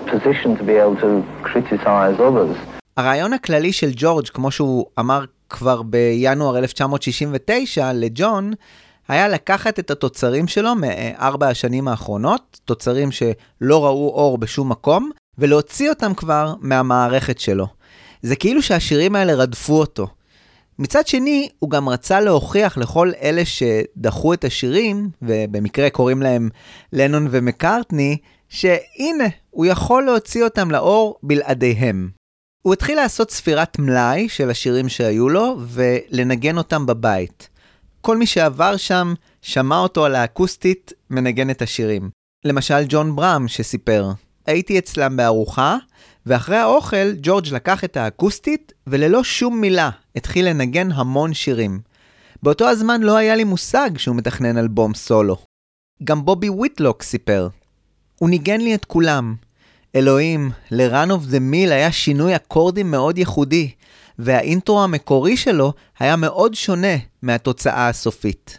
position 0.07 0.57
to 0.59 0.65
be 0.71 0.75
able 0.75 0.97
to 1.07 1.25
criticize 1.43 2.17
others. 2.21 2.57
הרעיון 2.97 3.33
הכללי 3.33 3.73
של 3.73 3.91
ג'ורג', 3.97 4.27
כמו 4.29 4.51
שהוא 4.51 4.87
אמר 4.99 5.25
כבר 5.51 5.83
בינואר 5.83 6.59
1969 6.59 7.91
לג'ון, 7.95 8.53
היה 9.09 9.29
לקחת 9.29 9.79
את 9.79 9.91
התוצרים 9.91 10.49
שלו 10.49 10.75
מארבע 10.75 11.49
השנים 11.49 11.89
האחרונות, 11.89 12.61
תוצרים 12.65 13.13
שלא 13.13 13.85
ראו 13.85 14.09
אור 14.09 14.39
בשום 14.39 14.69
מקום, 14.69 15.11
ולהוציא 15.39 15.91
אותם 15.91 16.15
כבר 16.15 16.55
מהמערכת 16.61 17.41
שלו. 17.41 17.67
זה 18.23 18.37
כאילו 18.37 18.63
שהשירים 18.63 19.17
האלה 19.17 19.35
רדפו 19.35 19.75
אותו. 19.75 20.07
מצד 20.79 21.07
שני, 21.07 21.49
הוא 21.59 21.71
גם 21.71 21.89
רצה 21.89 22.21
להוכיח 22.21 22.79
לכל 22.79 23.13
אלה 23.23 23.43
שדחו 23.45 24.35
את 24.35 24.45
השירים, 24.45 25.11
ובמקרה 25.23 25.91
קוראים 25.91 26.23
להם 26.23 26.49
לנון 26.93 27.29
ומקארטני, 27.31 28.17
שהנה, 28.49 29.29
הוא 29.51 29.67
יכול 29.67 30.03
להוציא 30.03 30.45
אותם 30.45 30.71
לאור 30.71 31.19
בלעדיהם. 31.23 32.09
הוא 32.63 32.73
התחיל 32.73 32.97
לעשות 32.97 33.31
ספירת 33.31 33.79
מלאי 33.79 34.29
של 34.29 34.51
השירים 34.51 34.89
שהיו 34.89 35.29
לו, 35.29 35.57
ולנגן 35.61 36.59
אותם 36.59 36.87
בבית. 36.87 37.49
כל 38.07 38.17
מי 38.17 38.27
שעבר 38.27 38.77
שם, 38.77 39.15
שמע 39.43 39.79
אותו 39.79 40.05
על 40.05 40.15
האקוסטית 40.15 40.93
מנגן 41.11 41.51
את 41.51 41.63
השירים. 41.63 42.11
למשל 42.45 42.85
ג'ון 42.89 43.17
ברם 43.17 43.49
שסיפר, 43.49 44.11
הייתי 44.47 44.79
אצלם 44.79 45.17
בארוחה, 45.17 45.77
ואחרי 46.27 46.57
האוכל 46.57 47.13
ג'ורג' 47.23 47.47
לקח 47.53 47.85
את 47.85 47.97
האקוסטית, 47.97 48.73
וללא 48.87 49.25
שום 49.25 49.61
מילה 49.61 49.91
התחיל 50.17 50.49
לנגן 50.49 50.93
המון 50.93 51.35
שירים. 51.35 51.81
באותו 52.43 52.69
הזמן 52.69 53.01
לא 53.03 53.17
היה 53.17 53.37
לי 53.37 53.45
מושג 53.45 53.91
שהוא 53.97 54.17
מתכנן 54.17 54.59
אלבום 54.59 54.95
סולו. 54.95 55.37
גם 56.05 56.25
בובי 56.25 56.51
ויטלוק 56.51 57.03
סיפר. 57.03 57.49
הוא 58.19 58.31
ניגן 58.31 58.61
לי 58.61 58.75
את 58.75 58.85
כולם. 58.85 59.35
אלוהים, 59.97 60.51
ל-Run 60.71 61.11
of 61.11 61.31
the 61.31 61.53
Mill 61.53 61.73
היה 61.73 61.93
שינוי 61.93 62.37
אקורדים 62.37 62.91
מאוד 62.91 63.19
ייחודי, 63.19 63.71
והאינטרו 64.19 64.83
המקורי 64.83 65.37
שלו 65.37 65.73
היה 65.99 66.17
מאוד 66.17 66.55
שונה 66.55 66.97
מהתוצאה 67.23 67.89
הסופית. 67.89 68.59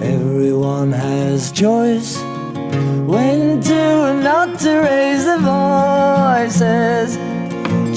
Everyone 0.00 0.92
has 0.92 1.52
choice 1.52 2.12
when 3.12 3.60
to 3.68 3.82
and 4.08 4.20
not 4.30 4.48
to 4.64 4.72
raise 4.88 5.24
their 5.28 5.42
voices. 5.56 7.08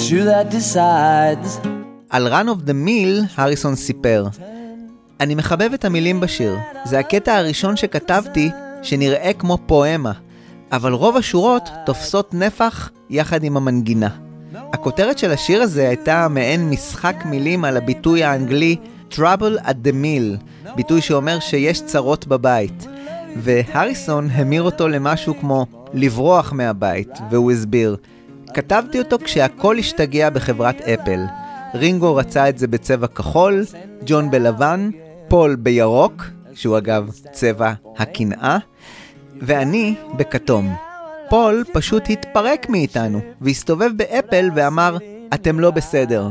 You 0.10 0.24
that 0.26 0.50
decides. 0.50 1.60
על 2.10 2.28
Run 2.28 2.48
of 2.48 2.70
the 2.70 2.74
Mill, 2.74 3.26
הריסון 3.36 3.76
סיפר, 3.76 4.28
אני 5.20 5.36
מחבב 5.36 5.70
את 5.74 5.86
המילים 5.86 6.20
בשיר. 6.20 6.58
זה 6.84 7.00
הקטע 7.00 7.36
הראשון 7.36 7.76
שכתבתי 7.76 8.50
שנראה 8.82 9.32
כמו 9.34 9.58
פואמה, 9.66 10.12
אבל 10.72 10.94
רוב 10.94 11.18
השורות 11.18 11.70
תופסות 11.86 12.34
נפח 12.34 12.90
יחד 13.10 13.44
עם 13.44 13.58
המנגינה. 13.58 14.10
הכותרת 14.74 15.18
של 15.18 15.32
השיר 15.32 15.62
הזה 15.62 15.88
הייתה 15.88 16.28
מעין 16.28 16.70
משחק 16.70 17.16
מילים 17.26 17.66
על 17.66 17.78
הביטוי 17.78 18.24
האנגלי 18.24 18.76
Trouble 19.12 19.60
at 19.66 19.76
the 19.86 19.94
Mill, 20.04 20.44
ביטוי 20.76 21.02
שאומר 21.02 21.40
שיש 21.40 21.82
צרות 21.82 22.28
בבית. 22.28 22.88
והריסון 23.38 24.30
המיר 24.32 24.62
אותו 24.62 24.88
למשהו 24.88 25.40
כמו 25.40 25.66
לברוח 25.94 26.54
מהבית, 26.54 27.10
והוא 27.30 27.52
הסביר, 27.52 27.96
כתבתי 28.54 29.00
אותו 29.00 29.18
כשהכל 29.24 29.78
השתגע 29.78 30.30
בחברת 30.30 30.82
אפל. 30.82 31.20
רינגו 31.76 32.16
רצה 32.16 32.50
את 32.50 32.58
זה 32.58 32.68
בצבע 32.68 33.08
כחול, 33.08 33.66
ג'ון 34.06 34.32
בלבן, 34.32 34.90
פול 35.30 35.56
בירוק, 35.56 36.26
שהוא 36.54 36.78
אגב 36.78 37.10
צבע 37.32 37.74
הקנאה, 37.98 38.58
ואני 39.42 39.96
בכתום. 40.18 40.76
פול 41.30 41.64
פשוט 41.74 42.04
התפרק 42.10 42.70
מאיתנו, 42.70 43.20
והסתובב 43.42 43.90
באפל 43.96 44.50
ואמר, 44.56 44.98
אתם 45.34 45.60
לא 45.60 45.72
בסדר. 45.72 46.30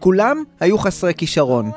כולם 0.00 0.42
היו 0.60 0.78
חסרי 0.78 1.14
כישרון. 1.14 1.70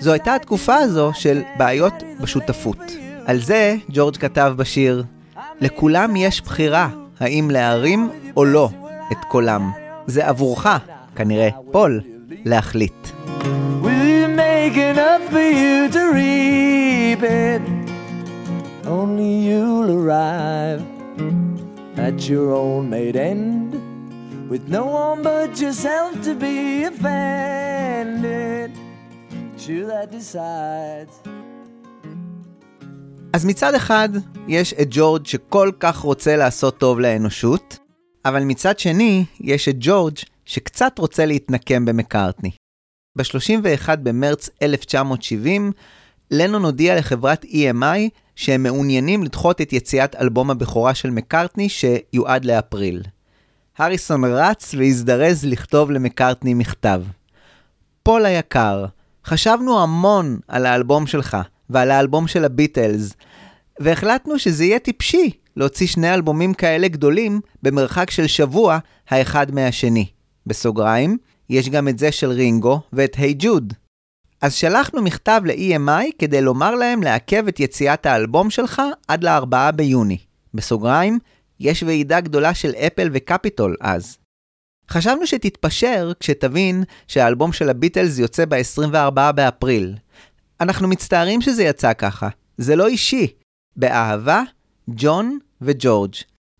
זו 0.00 0.12
הייתה 0.12 0.34
התקופה 0.34 0.74
הזו 0.74 1.10
של 1.14 1.42
בעיות 1.58 1.94
בשותפות. 2.20 2.78
על 3.26 3.40
זה 3.40 3.76
ג'ורג' 3.90 4.16
כתב 4.16 4.54
בשיר, 4.56 5.04
לכולם 5.60 6.16
יש 6.16 6.40
בחירה, 6.40 6.88
האם 7.20 7.50
להרים 7.50 8.10
או 8.36 8.44
לא 8.44 8.68
את 9.12 9.18
קולם. 9.28 9.70
זה 10.06 10.28
עבורך, 10.28 10.66
כנראה, 11.16 11.48
פול, 11.72 12.00
להחליט. 12.44 13.06
We'll 13.06 13.71
make 14.62 14.78
enough 14.94 15.24
for 15.34 15.48
you 15.62 15.76
to 15.96 16.02
reap 16.18 17.22
it. 17.46 17.62
Only 18.96 19.32
you'll 19.48 19.90
arrive 20.00 20.82
at 22.06 22.16
your 22.30 22.48
own 22.62 22.82
made 22.96 23.16
end 23.30 23.70
with 24.50 24.64
no 24.78 24.84
one 25.02 25.18
but 25.28 25.50
yourself 25.62 26.10
to 26.26 26.32
be 26.44 26.56
offended. 26.90 28.70
You 29.66 29.80
that 29.92 30.08
decides. 30.18 31.14
אז 33.32 33.44
מצד 33.44 33.74
אחד, 33.74 34.08
יש 34.48 34.74
את 34.82 34.88
ג'ורג' 34.90 35.26
שכל 35.26 35.70
כך 35.80 35.98
רוצה 35.98 36.36
לעשות 36.36 36.78
טוב 36.78 37.00
לאנושות, 37.00 37.78
אבל 38.24 38.44
מצד 38.44 38.78
שני, 38.78 39.24
יש 39.40 39.68
את 39.68 39.76
ג'ורג' 39.78 40.18
שקצת 40.44 40.98
רוצה 40.98 41.26
להתנקם 41.26 41.84
במקארטני. 41.84 42.50
ב-31 43.16 43.96
במרץ 43.96 44.50
1970, 44.62 45.72
לנון 46.30 46.64
הודיע 46.64 46.96
לחברת 46.96 47.44
EMI 47.44 48.08
שהם 48.36 48.62
מעוניינים 48.62 49.24
לדחות 49.24 49.60
את 49.60 49.72
יציאת 49.72 50.16
אלבום 50.16 50.50
הבכורה 50.50 50.94
של 50.94 51.10
מקארטני 51.10 51.68
שיועד 51.68 52.44
לאפריל. 52.44 53.02
הריסון 53.78 54.24
רץ 54.24 54.74
והזדרז 54.78 55.44
לכתוב 55.44 55.90
למקארטני 55.90 56.54
מכתב. 56.54 57.02
פול 58.02 58.26
היקר, 58.26 58.84
חשבנו 59.26 59.82
המון 59.82 60.38
על 60.48 60.66
האלבום 60.66 61.06
שלך 61.06 61.36
ועל 61.70 61.90
האלבום 61.90 62.26
של 62.26 62.44
הביטלס, 62.44 63.12
והחלטנו 63.80 64.38
שזה 64.38 64.64
יהיה 64.64 64.78
טיפשי 64.78 65.30
להוציא 65.56 65.86
שני 65.86 66.14
אלבומים 66.14 66.54
כאלה 66.54 66.88
גדולים 66.88 67.40
במרחק 67.62 68.10
של 68.10 68.26
שבוע 68.26 68.78
האחד 69.08 69.54
מהשני. 69.54 70.06
בסוגריים, 70.46 71.18
יש 71.52 71.68
גם 71.68 71.88
את 71.88 71.98
זה 71.98 72.12
של 72.12 72.30
רינגו 72.30 72.80
ואת 72.92 73.14
היי 73.14 73.32
hey 73.32 73.36
ג'וד. 73.38 73.72
אז 74.40 74.54
שלחנו 74.54 75.02
מכתב 75.02 75.42
ל-EMI 75.44 76.12
כדי 76.18 76.40
לומר 76.40 76.74
להם 76.74 77.02
לעכב 77.02 77.48
את 77.48 77.60
יציאת 77.60 78.06
האלבום 78.06 78.50
שלך 78.50 78.82
עד 79.08 79.24
ל-4 79.24 79.72
ביוני. 79.72 80.18
בסוגריים, 80.54 81.18
יש 81.60 81.82
ועידה 81.82 82.20
גדולה 82.20 82.54
של 82.54 82.70
אפל 82.70 83.10
וקפיטול 83.12 83.76
אז. 83.80 84.18
חשבנו 84.90 85.26
שתתפשר 85.26 86.12
כשתבין 86.20 86.84
שהאלבום 87.08 87.52
של 87.52 87.68
הביטלס 87.68 88.18
יוצא 88.18 88.44
ב-24 88.44 89.32
באפריל. 89.34 89.94
אנחנו 90.60 90.88
מצטערים 90.88 91.40
שזה 91.40 91.62
יצא 91.62 91.92
ככה, 91.92 92.28
זה 92.58 92.76
לא 92.76 92.86
אישי. 92.86 93.26
באהבה, 93.76 94.42
ג'ון 94.88 95.38
וג'ורג'. 95.60 96.14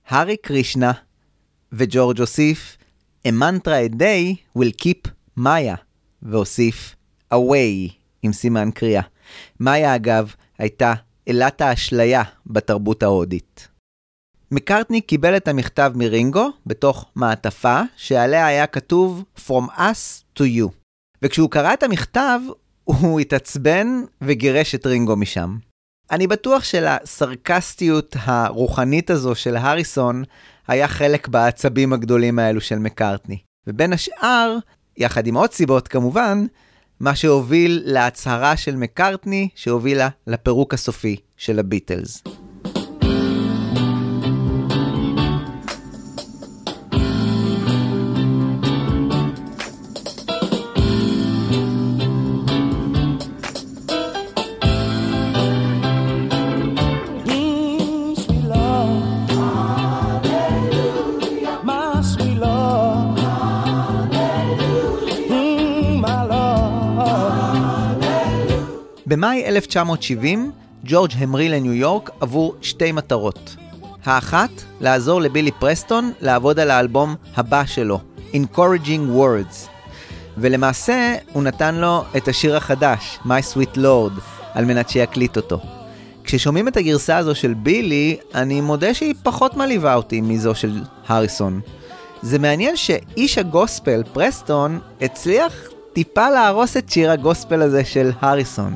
הארי 0.09 0.37
קרישנה. 0.37 0.93
וג'ורג' 1.73 2.21
הוסיף, 2.21 2.77
A 3.29 3.31
mantra 3.31 3.77
a 3.77 3.89
day 3.89 4.37
will 4.59 4.73
keep 4.85 5.09
מאיה. 5.37 5.77
והוסיף, 6.23 6.95
away, 7.35 7.93
עם 8.23 8.33
סימן 8.33 8.71
קריאה. 8.71 9.03
מאיה, 9.61 9.97
אגב, 9.97 10.35
הייתה 10.59 10.95
אלת 11.29 11.61
האשליה 11.61 12.23
בתרבות 12.47 13.03
ההודית. 13.03 13.69
מקארטני 14.51 15.01
קיבל 15.01 15.37
את 15.37 15.49
המכתב 15.49 15.93
מרינגו 15.95 16.51
בתוך 16.67 17.11
מעטפה 17.15 17.81
שעליה 17.97 18.47
היה 18.47 18.67
כתוב 18.67 19.25
From 19.47 19.71
us 19.79 20.39
to 20.39 20.43
you. 20.43 20.69
וכשהוא 21.23 21.51
קרא 21.51 21.75
את 21.75 21.83
המכתב, 21.83 22.41
הוא 22.85 23.21
התעצבן 23.21 23.87
וגירש 24.21 24.75
את 24.75 24.87
רינגו 24.87 25.17
משם. 25.17 25.59
אני 26.11 26.27
בטוח 26.27 26.65
שלסרקסטיות 26.65 28.17
הרוחנית 28.21 29.11
הזו 29.11 29.35
של 29.35 29.57
הריסון 29.57 30.25
היה 30.69 30.89
חלק 30.89 31.29
בעצבים 31.29 31.93
הגדולים 31.93 32.39
האלו 32.39 32.61
של 32.61 32.79
מקארטני. 32.79 33.39
ובין 33.67 33.93
השאר, 33.93 34.57
יחד 34.97 35.27
עם 35.27 35.37
עוד 35.37 35.53
סיבות 35.53 35.89
כמובן, 35.89 36.47
מה 37.01 37.15
שהוביל 37.17 37.83
להצהרה 37.85 38.57
של 38.57 38.77
מקארטני 38.77 39.49
שהובילה 39.55 40.09
לפירוק 40.27 40.75
הסופי 40.75 41.17
של 41.37 41.59
הביטלס. 41.59 42.23
במאי 69.13 69.45
1970, 69.47 70.51
ג'ורג' 70.85 71.11
המריא 71.19 71.51
לניו 71.51 71.73
יורק 71.73 72.11
עבור 72.21 72.55
שתי 72.63 72.93
מטרות. 72.93 73.57
האחת, 74.05 74.51
לעזור 74.81 75.21
לבילי 75.21 75.51
פרסטון 75.51 76.13
לעבוד 76.21 76.59
על 76.59 76.71
האלבום 76.71 77.15
הבא 77.37 77.65
שלו, 77.65 78.01
Encouraging 78.33 79.17
Words. 79.17 79.69
ולמעשה, 80.39 81.15
הוא 81.33 81.43
נתן 81.43 81.75
לו 81.75 82.05
את 82.17 82.29
השיר 82.29 82.57
החדש, 82.57 83.19
My 83.25 83.55
Sweet 83.55 83.77
Lord, 83.77 84.21
על 84.55 84.65
מנת 84.65 84.89
שיקליט 84.89 85.37
אותו. 85.37 85.61
כששומעים 86.25 86.69
את 86.69 86.77
הגרסה 86.77 87.17
הזו 87.17 87.35
של 87.35 87.55
בילי, 87.55 88.17
אני 88.35 88.61
מודה 88.61 88.95
שהיא 88.95 89.15
פחות 89.23 89.57
מלהיבה 89.57 89.95
אותי 89.95 90.21
מזו 90.21 90.55
של 90.55 90.81
הריסון. 91.07 91.61
זה 92.23 92.39
מעניין 92.39 92.77
שאיש 92.77 93.39
הגוספל, 93.39 94.03
פרסטון, 94.13 94.79
הצליח 95.01 95.53
טיפה 95.93 96.31
להרוס 96.31 96.77
את 96.77 96.91
שיר 96.91 97.11
הגוספל 97.11 97.63
הזה 97.63 97.85
של 97.85 98.11
הריסון. 98.21 98.75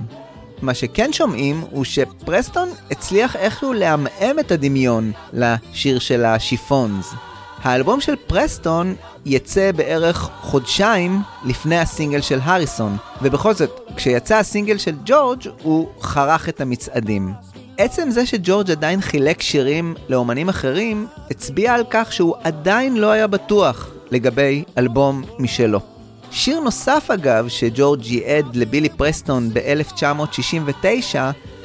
מה 0.62 0.74
שכן 0.74 1.12
שומעים 1.12 1.60
הוא 1.70 1.84
שפרסטון 1.84 2.68
הצליח 2.90 3.36
איכשהו 3.36 3.72
לעמעם 3.72 4.38
את 4.40 4.52
הדמיון 4.52 5.12
לשיר 5.32 5.98
של 5.98 6.24
השיפונס. 6.24 7.14
האלבום 7.62 8.00
של 8.00 8.16
פרסטון 8.26 8.94
יצא 9.26 9.72
בערך 9.72 10.30
חודשיים 10.40 11.20
לפני 11.44 11.78
הסינגל 11.78 12.20
של 12.20 12.38
הריסון, 12.42 12.96
ובכל 13.22 13.54
זאת, 13.54 13.80
כשיצא 13.96 14.36
הסינגל 14.36 14.78
של 14.78 14.94
ג'ורג' 15.04 15.42
הוא 15.62 15.88
חרך 16.00 16.48
את 16.48 16.60
המצעדים. 16.60 17.32
עצם 17.78 18.10
זה 18.10 18.26
שג'ורג' 18.26 18.70
עדיין 18.70 19.00
חילק 19.00 19.42
שירים 19.42 19.94
לאומנים 20.08 20.48
אחרים, 20.48 21.06
הצביע 21.30 21.74
על 21.74 21.84
כך 21.90 22.12
שהוא 22.12 22.34
עדיין 22.44 22.96
לא 22.96 23.10
היה 23.10 23.26
בטוח 23.26 23.90
לגבי 24.10 24.64
אלבום 24.78 25.22
משלו. 25.38 25.95
שיר 26.38 26.60
נוסף 26.60 27.10
אגב, 27.14 27.48
שג'ורג' 27.48 28.06
ייעד 28.06 28.56
לבילי 28.56 28.88
פרסטון 28.88 29.50
ב-1969, 29.52 31.16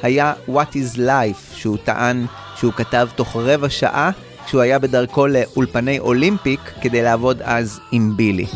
היה 0.02 0.32
What 0.48 0.74
is 0.74 0.98
Life, 0.98 1.54
שהוא 1.54 1.76
טען 1.84 2.26
שהוא 2.56 2.72
כתב 2.72 3.08
תוך 3.14 3.36
רבע 3.36 3.68
שעה, 3.68 4.10
כשהוא 4.46 4.60
היה 4.60 4.78
בדרכו 4.78 5.26
לאולפני 5.26 5.98
אולימפיק 5.98 6.60
כדי 6.80 7.02
לעבוד 7.02 7.42
אז 7.42 7.80
עם 7.92 8.12
בילי. 8.16 8.46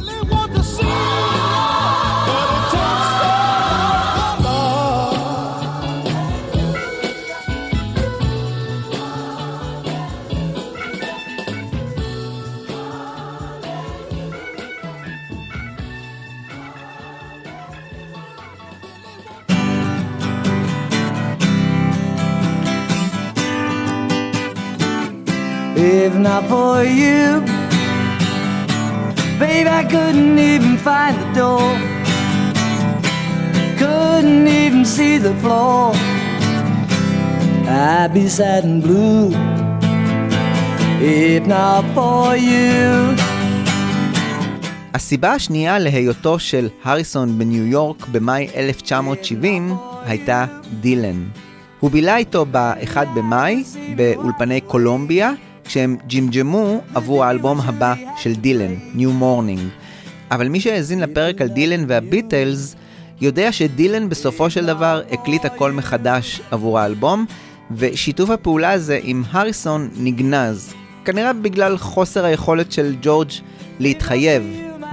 If 25.86 26.14
not 26.16 26.42
for 26.52 26.82
you, 27.00 27.24
babe, 29.38 29.68
I 29.80 29.82
couldn't 29.92 30.36
even 30.36 30.74
find 30.86 31.14
the 31.22 31.28
door. 31.40 31.70
Couldn't 33.78 34.48
even 34.48 34.84
see 34.84 35.18
the 35.18 35.34
floor. 35.42 35.94
I'd 37.68 38.12
be 38.12 38.26
sad 38.38 38.64
and 38.64 38.82
blue 38.82 39.30
if 41.00 41.46
not 41.46 41.84
for 41.94 42.36
you. 42.36 43.22
הסיבה 44.94 45.32
השנייה 45.32 45.78
להיותו 45.78 46.38
של 46.38 46.68
הריסון 46.84 47.38
בניו 47.38 47.66
יורק 47.66 48.06
במאי 48.06 48.48
1970 48.56 49.76
הייתה 50.06 50.44
דילן. 50.80 51.24
הוא 51.80 51.90
בילה 51.90 52.16
איתו 52.16 52.46
ב-1 52.50 52.96
במאי 53.14 53.64
באולפני 53.96 54.60
קולומביה, 54.60 55.32
כשהם 55.66 55.96
ג'ימג'מו 56.06 56.80
עבור 56.94 57.24
האלבום 57.24 57.60
הבא 57.60 57.94
של 58.16 58.34
דילן, 58.34 58.74
New 58.96 59.22
Morning. 59.22 59.84
אבל 60.30 60.48
מי 60.48 60.60
שהאזין 60.60 61.00
לפרק 61.00 61.40
על 61.40 61.48
דילן 61.48 61.84
והביטלס, 61.88 62.76
יודע 63.20 63.52
שדילן 63.52 64.08
בסופו 64.08 64.50
של 64.50 64.66
דבר 64.66 65.02
הקליט 65.10 65.44
הכל 65.44 65.72
מחדש 65.72 66.40
עבור 66.50 66.78
האלבום, 66.78 67.26
ושיתוף 67.70 68.30
הפעולה 68.30 68.70
הזה 68.70 69.00
עם 69.02 69.22
הריסון 69.30 69.88
נגנז. 69.96 70.74
כנראה 71.04 71.32
בגלל 71.32 71.78
חוסר 71.78 72.24
היכולת 72.24 72.72
של 72.72 72.96
ג'ורג' 73.02 73.30
להתחייב 73.78 74.42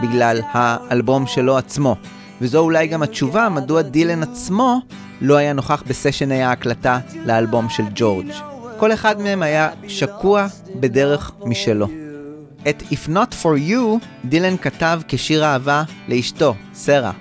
בגלל 0.03 0.41
האלבום 0.51 1.27
שלו 1.27 1.57
עצמו. 1.57 1.95
וזו 2.41 2.59
אולי 2.59 2.87
גם 2.87 3.03
התשובה 3.03 3.49
מדוע 3.49 3.81
דילן 3.81 4.23
עצמו 4.23 4.79
לא 5.21 5.35
היה 5.35 5.53
נוכח 5.53 5.83
בסשני 5.87 6.43
ההקלטה 6.43 6.99
לאלבום 7.25 7.69
של 7.69 7.83
ג'ורג'. 7.95 8.52
כל 8.83 8.93
אחד 8.93 9.21
מהם 9.21 9.41
היה 9.41 9.69
שקוע 9.87 10.47
בדרך 10.75 11.31
משלו. 11.45 11.87
את 12.69 12.81
If 12.91 13.09
Not 13.09 13.33
For 13.43 13.69
You 13.69 14.05
דילן 14.25 14.57
כתב 14.57 15.01
כשיר 15.07 15.45
אהבה 15.45 15.83
לאשתו, 16.07 16.55
סרה, 16.73 17.11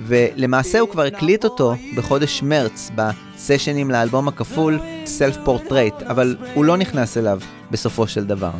ולמעשה 0.00 0.78
הוא 0.78 0.88
כבר 0.88 1.02
הקליט 1.02 1.44
אותו 1.44 1.74
בחודש 1.96 2.42
מרץ 2.42 2.90
בסשנים 2.94 3.90
לאלבום 3.90 4.28
הכפול 4.28 4.80
Self 5.04 5.48
Portrait, 5.48 6.04
אבל 6.10 6.36
הוא 6.54 6.64
לא 6.64 6.76
נכנס 6.76 7.16
אליו 7.16 7.40
בסופו 7.70 8.06
של 8.06 8.24
דבר. 8.24 8.50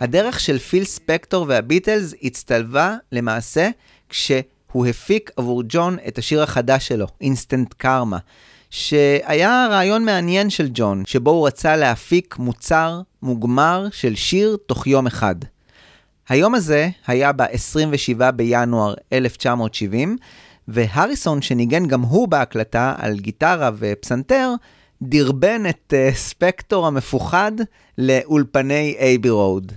הדרך 0.00 0.40
של 0.40 0.58
פיל 0.58 0.84
ספקטור 0.84 1.46
והביטלס 1.48 2.14
הצטלבה 2.22 2.96
למעשה 3.12 3.70
כשהוא 4.70 4.86
הפיק 4.86 5.30
עבור 5.36 5.62
ג'ון 5.68 5.96
את 6.08 6.18
השיר 6.18 6.42
החדש 6.42 6.88
שלו, 6.88 7.06
אינסטנט 7.20 7.74
קרמה, 7.76 8.18
שהיה 8.70 9.66
רעיון 9.70 10.04
מעניין 10.04 10.50
של 10.50 10.68
ג'ון, 10.74 11.02
שבו 11.06 11.30
הוא 11.30 11.46
רצה 11.46 11.76
להפיק 11.76 12.36
מוצר 12.38 13.00
מוגמר 13.22 13.88
של 13.92 14.14
שיר 14.14 14.56
תוך 14.66 14.86
יום 14.86 15.06
אחד. 15.06 15.34
היום 16.28 16.54
הזה 16.54 16.88
היה 17.06 17.32
ב-27 17.32 18.30
בינואר 18.30 18.94
1970, 19.12 20.16
והריסון, 20.68 21.42
שניגן 21.42 21.86
גם 21.86 22.00
הוא 22.00 22.28
בהקלטה 22.28 22.94
על 22.98 23.18
גיטרה 23.18 23.70
ופסנתר, 23.78 24.50
דרבן 25.02 25.62
את 25.68 25.94
uh, 25.96 26.16
ספקטור 26.16 26.86
המפוחד 26.86 27.52
לאולפני 27.98 28.96
אייבי 28.98 29.30
רוד. 29.30 29.72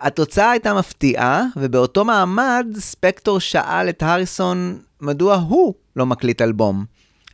התוצאה 0.00 0.50
הייתה 0.50 0.74
מפתיעה, 0.74 1.44
ובאותו 1.56 2.04
מעמד 2.04 2.66
ספקטור 2.78 3.40
שאל 3.40 3.88
את 3.88 4.02
הריסון 4.02 4.78
מדוע 5.00 5.34
הוא 5.34 5.74
לא 5.96 6.06
מקליט 6.06 6.42
אלבום. 6.42 6.84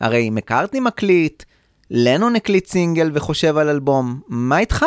הרי 0.01 0.31
מקארטני 0.31 0.81
מקליט, 0.81 1.43
לנון 1.91 2.37
הקליט 2.37 2.67
סינגל 2.67 3.11
וחושב 3.15 3.57
על 3.57 3.69
אלבום, 3.69 4.21
מה 4.29 4.59
איתך? 4.59 4.85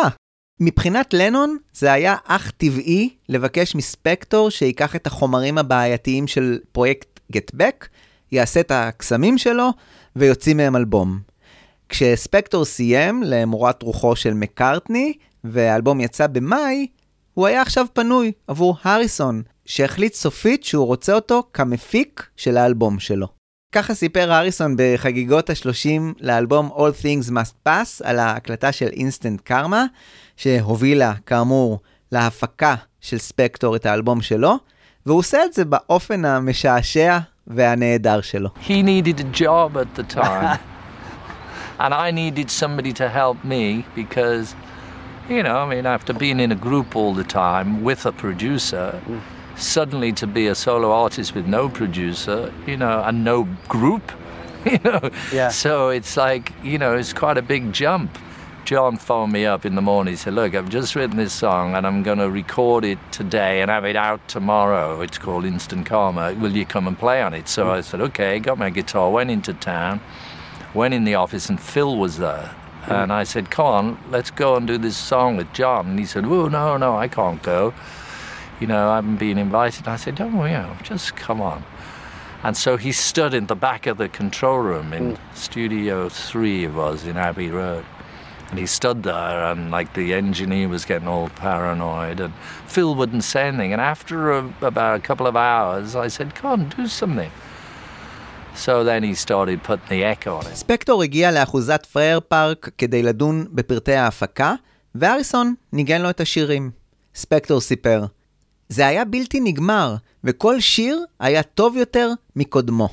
מבחינת 0.59 1.13
לנון 1.13 1.57
זה 1.73 1.91
היה 1.93 2.15
אך 2.25 2.51
טבעי 2.51 3.09
לבקש 3.29 3.75
מספקטור 3.75 4.49
שיקח 4.49 4.95
את 4.95 5.07
החומרים 5.07 5.57
הבעייתיים 5.57 6.27
של 6.27 6.59
פרויקט 6.71 7.19
Get 7.31 7.52
Back, 7.52 7.87
יעשה 8.31 8.59
את 8.59 8.71
הקסמים 8.71 9.37
שלו 9.37 9.69
ויוציא 10.15 10.53
מהם 10.53 10.75
אלבום. 10.75 11.19
כשספקטור 11.89 12.65
סיים 12.65 13.23
למורת 13.25 13.81
רוחו 13.81 14.15
של 14.15 14.33
מקארטני 14.33 15.13
והאלבום 15.43 16.01
יצא 16.01 16.27
במאי, 16.27 16.87
הוא 17.33 17.47
היה 17.47 17.61
עכשיו 17.61 17.85
פנוי 17.93 18.31
עבור 18.47 18.77
הריסון, 18.83 19.41
שהחליט 19.65 20.13
סופית 20.13 20.63
שהוא 20.63 20.85
רוצה 20.85 21.13
אותו 21.13 21.43
כמפיק 21.53 22.27
של 22.37 22.57
האלבום 22.57 22.99
שלו. 22.99 23.27
ככה 23.71 23.93
סיפר 23.93 24.33
הריסון 24.33 24.75
בחגיגות 24.77 25.49
ה-30 25.49 26.01
לאלבום 26.19 26.69
All 26.75 27.03
Things 27.03 27.29
Must 27.29 27.67
Pass 27.69 28.01
על 28.03 28.19
ההקלטה 28.19 28.71
של 28.71 28.87
אינסטנט 28.87 29.41
קרמה, 29.41 29.85
שהובילה, 30.37 31.13
כאמור, 31.25 31.79
להפקה 32.11 32.75
של 33.01 33.17
ספקטור 33.17 33.75
את 33.75 33.85
האלבום 33.85 34.21
שלו, 34.21 34.57
והוא 35.05 35.19
עושה 35.19 35.45
את 35.45 35.53
זה 35.53 35.65
באופן 35.65 36.25
המשעשע 36.25 37.19
והנהדר 37.47 38.21
שלו. 38.21 38.49
He 38.67 38.69
needed 38.69 39.19
a 39.19 39.41
job 39.41 39.77
at 39.77 39.99
the 39.99 40.15
time. 40.15 40.59
and 41.79 41.93
I 41.93 42.11
needed 42.11 42.49
somebody 42.49 42.93
to 42.93 43.09
help 43.09 43.43
me 43.43 43.85
because, 43.95 44.55
you 45.29 45.43
know, 45.43 45.57
I 45.57 45.69
mean, 45.73 45.85
after 45.85 46.13
being 46.13 46.39
in 46.39 46.51
a 46.51 46.55
group 46.55 46.95
all 46.95 47.13
the 47.13 47.23
time 47.23 47.83
with 47.83 48.05
a 48.05 48.11
producer, 48.11 49.01
suddenly 49.55 50.11
to 50.13 50.27
be 50.27 50.47
a 50.47 50.55
solo 50.55 50.91
artist 50.91 51.35
with 51.35 51.47
no 51.47 51.69
producer, 51.69 52.51
you 52.67 52.77
know, 52.77 53.03
and 53.03 53.23
no 53.23 53.47
group, 53.67 54.11
you 54.65 54.79
know. 54.83 55.09
Yeah. 55.31 55.49
So 55.49 55.89
it's 55.89 56.17
like, 56.17 56.51
you 56.63 56.77
know, 56.77 56.95
it's 56.95 57.13
quite 57.13 57.37
a 57.37 57.41
big 57.41 57.71
jump. 57.73 58.17
John 58.65 58.95
phoned 58.95 59.33
me 59.33 59.45
up 59.45 59.65
in 59.65 59.75
the 59.75 59.81
morning. 59.81 60.13
He 60.13 60.17
said, 60.17 60.35
Look, 60.35 60.55
I've 60.55 60.69
just 60.69 60.95
written 60.95 61.17
this 61.17 61.33
song 61.33 61.75
and 61.75 61.85
I'm 61.85 62.01
going 62.01 62.19
to 62.19 62.29
record 62.29 62.85
it 62.85 62.97
today 63.11 63.61
and 63.61 63.69
have 63.69 63.83
it 63.83 63.97
out 63.97 64.25
tomorrow. 64.29 65.01
It's 65.01 65.17
called 65.17 65.43
Instant 65.43 65.85
Karma. 65.85 66.33
Will 66.35 66.55
you 66.55 66.65
come 66.65 66.87
and 66.87 66.97
play 66.97 67.21
on 67.21 67.33
it? 67.33 67.49
So 67.49 67.71
I 67.71 67.81
said, 67.81 67.99
Okay, 67.99 68.39
got 68.39 68.57
my 68.57 68.69
guitar, 68.69 69.11
went 69.11 69.31
into 69.31 69.53
town, 69.53 69.99
went 70.73 70.93
in 70.93 71.03
the 71.03 71.15
office, 71.15 71.49
and 71.49 71.59
Phil 71.59 71.97
was 71.97 72.17
there. 72.17 72.55
And 72.87 73.13
I 73.13 73.23
said, 73.23 73.49
Come 73.49 73.65
on, 73.65 73.97
let's 74.09 74.31
go 74.31 74.55
and 74.55 74.67
do 74.67 74.77
this 74.77 74.97
song 74.97 75.37
with 75.37 75.51
John. 75.53 75.91
And 75.91 75.99
he 75.99 76.05
said, 76.05 76.25
Oh, 76.25 76.47
no, 76.47 76.77
no, 76.77 76.97
I 76.97 77.07
can't 77.07 77.41
go. 77.41 77.73
You 78.59 78.67
know, 78.67 78.89
I 78.89 78.95
haven't 78.95 79.17
been 79.17 79.37
invited. 79.37 79.87
I 79.87 79.95
said, 79.95 80.19
Oh, 80.19 80.45
yeah, 80.45 80.77
just 80.83 81.15
come 81.15 81.41
on. 81.41 81.63
And 82.43 82.57
so 82.57 82.75
he 82.75 82.91
stood 82.91 83.33
in 83.33 83.47
the 83.47 83.55
back 83.55 83.87
of 83.87 83.97
the 83.97 84.09
control 84.09 84.57
room 84.57 84.91
in 84.91 85.13
mm. 85.13 85.19
Studio 85.33 86.09
3, 86.09 86.65
it 86.65 86.73
was, 86.73 87.05
in 87.05 87.15
Abbey 87.15 87.49
Road. 87.49 87.85
And 88.49 88.59
he 88.59 88.65
stood 88.65 89.01
there, 89.03 89.45
and 89.45 89.71
like 89.71 89.93
the 89.93 90.13
engineer 90.13 90.67
was 90.67 90.83
getting 90.85 91.07
all 91.07 91.29
paranoid, 91.29 92.19
and 92.19 92.33
Phil 92.67 92.93
wouldn't 92.93 93.23
say 93.23 93.47
anything. 93.47 93.71
And 93.71 93.81
after 93.81 94.31
a, 94.31 94.53
about 94.61 94.97
a 94.97 95.01
couple 95.01 95.25
of 95.25 95.35
hours, 95.35 95.95
I 95.95 96.09
said, 96.09 96.35
Come 96.35 96.51
on, 96.51 96.69
do 96.69 96.87
something. 96.87 97.31
So 98.55 98.83
then 98.83 99.03
he 99.03 99.15
started 99.15 99.63
putting 99.63 99.89
the 99.89 100.03
echo 100.03 100.39
on 100.41 100.45
it. 100.45 100.55
ספקטור 100.55 101.03
הגיע 101.03 101.31
לאחוזת 101.31 101.85
פרייר 101.85 102.19
פארק 102.19 102.69
כדי 102.77 103.03
לדון 103.03 103.45
בפרטי 103.51 103.93
ההפקה, 103.93 104.53
והריסון 104.95 105.53
ניגן 105.73 106.01
לו 106.01 106.09
את 106.09 106.21
השירים. 106.21 106.71
ספקטור 107.15 107.61
סיפר, 107.61 108.05
זה 108.69 108.87
היה 108.87 109.05
בלתי 109.05 109.39
נגמר, 109.39 109.95
וכל 110.23 110.59
שיר 110.59 111.05
היה 111.19 111.43
טוב 111.43 111.77
יותר 111.77 112.09
מקודמו. 112.35 112.89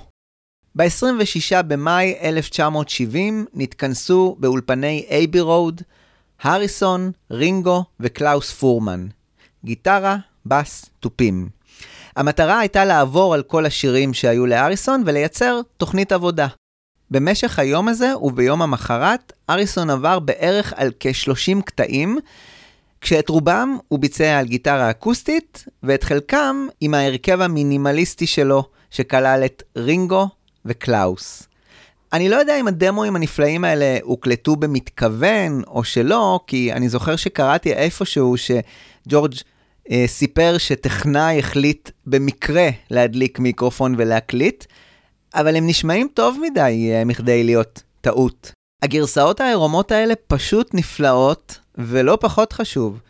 ב-26 0.75 1.63
במאי 1.63 2.15
1970 2.23 3.47
התכנסו 3.55 4.37
באולפני 4.39 5.07
אייבי 5.11 5.41
רוד, 5.41 5.83
הריסון, 6.43 7.13
רינגו 7.31 7.85
וקלאוס 8.01 8.53
פורמן. 8.53 9.07
גיטרה, 9.65 10.17
בס, 10.47 10.85
תופים. 11.01 11.49
המטרה 12.21 12.59
הייתה 12.59 12.85
לעבור 12.85 13.35
על 13.35 13.43
כל 13.43 13.67
השירים 13.67 14.15
שהיו 14.15 14.47
להריסון 14.47 15.03
ולייצר 15.07 15.61
תוכנית 15.77 16.13
עבודה. 16.13 16.47
במשך 17.11 17.59
היום 17.59 17.89
הזה 17.89 18.13
וביום 18.23 18.63
המחרת, 18.63 19.33
הריסון 19.51 19.91
עבר 19.91 20.19
בערך 20.19 20.73
על 20.77 20.91
כ-30 21.01 21.63
קטעים, 21.65 22.19
כשאת 23.01 23.29
רובם 23.29 23.79
הוא 23.89 23.99
ביצע 23.99 24.39
על 24.39 24.47
גיטרה 24.47 24.91
אקוסטית, 24.91 25.65
ואת 25.83 26.05
חלקם 26.05 26.67
עם 26.81 26.95
ההרכב 26.95 27.41
המינימליסטי 27.41 28.27
שלו, 28.27 28.65
שכלל 28.91 29.43
את 29.45 29.63
רינגו 29.77 30.29
וקלאוס. 30.65 31.43
אני 32.13 32.29
לא 32.29 32.37
יודע 32.37 32.61
אם 32.61 32.69
הדמואים 32.69 33.17
הנפלאים 33.17 33.65
האלה 33.65 33.99
הוקלטו 34.03 34.57
במתכוון 34.57 35.63
או 35.67 35.85
שלא, 35.85 36.41
כי 36.47 36.73
אני 36.73 36.89
זוכר 36.89 37.17
שקראתי 37.17 37.73
איפשהו 37.73 38.35
שג'ורג' 38.37 39.35
סיפר 40.07 40.59
שטכנאי 40.59 41.39
החליט 41.39 41.91
במקרה 42.07 42.69
להדליק 42.91 43.39
מיקרופון 43.39 43.95
ולהקליט, 43.99 44.65
אבל 45.35 45.57
הם 45.57 45.67
נשמעים 45.67 46.09
טוב 46.15 46.39
מדי 46.43 46.91
אה, 46.93 47.05
מכדי 47.05 47.45
להיות 47.45 47.83
טעות. 48.01 48.53
הגרסאות 48.83 49.41
העירומות 49.41 49.93
האלה 49.93 50.15
פשוט 50.27 50.75
נפלאות, 50.75 51.59
ולא 51.79 52.19
פחות 52.21 52.53
חשוב, 52.53 53.01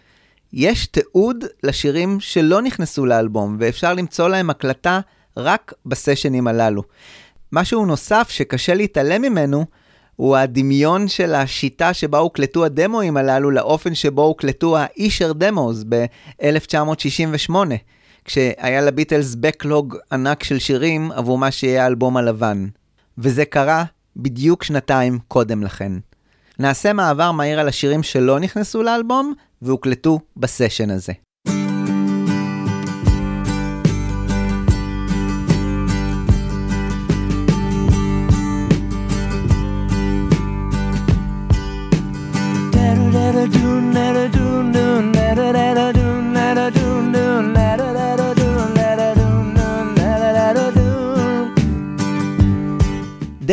יש 0.52 0.86
תיעוד 0.86 1.44
לשירים 1.62 2.20
שלא 2.20 2.62
נכנסו 2.62 3.06
לאלבום, 3.06 3.56
ואפשר 3.60 3.94
למצוא 3.94 4.28
להם 4.28 4.50
הקלטה 4.50 5.00
רק 5.36 5.72
בסשנים 5.86 6.46
הללו. 6.46 6.82
משהו 7.52 7.86
נוסף 7.86 8.26
שקשה 8.30 8.74
להתעלם 8.74 9.22
ממנו, 9.22 9.64
הוא 10.20 10.36
הדמיון 10.36 11.08
של 11.08 11.34
השיטה 11.34 11.94
שבה 11.94 12.18
הוקלטו 12.18 12.64
הדמואים 12.64 13.16
הללו 13.16 13.50
לאופן 13.50 13.94
שבו 13.94 14.22
הוקלטו 14.22 14.76
ה-אישר 14.76 15.32
דמוס 15.32 15.84
ב-1968, 15.88 17.54
כשהיה 18.24 18.80
לביטלס 18.80 19.34
בקלוג 19.34 19.96
ענק 20.12 20.42
של 20.42 20.58
שירים 20.58 21.12
עבור 21.12 21.38
מה 21.38 21.50
שיהיה 21.50 21.84
האלבום 21.84 22.16
הלבן. 22.16 22.66
וזה 23.18 23.44
קרה 23.44 23.84
בדיוק 24.16 24.62
שנתיים 24.62 25.18
קודם 25.28 25.62
לכן. 25.62 25.92
נעשה 26.58 26.92
מעבר 26.92 27.32
מהיר 27.32 27.60
על 27.60 27.68
השירים 27.68 28.02
שלא 28.02 28.38
נכנסו 28.38 28.82
לאלבום 28.82 29.34
והוקלטו 29.62 30.20
בסשן 30.36 30.90
הזה. 30.90 31.12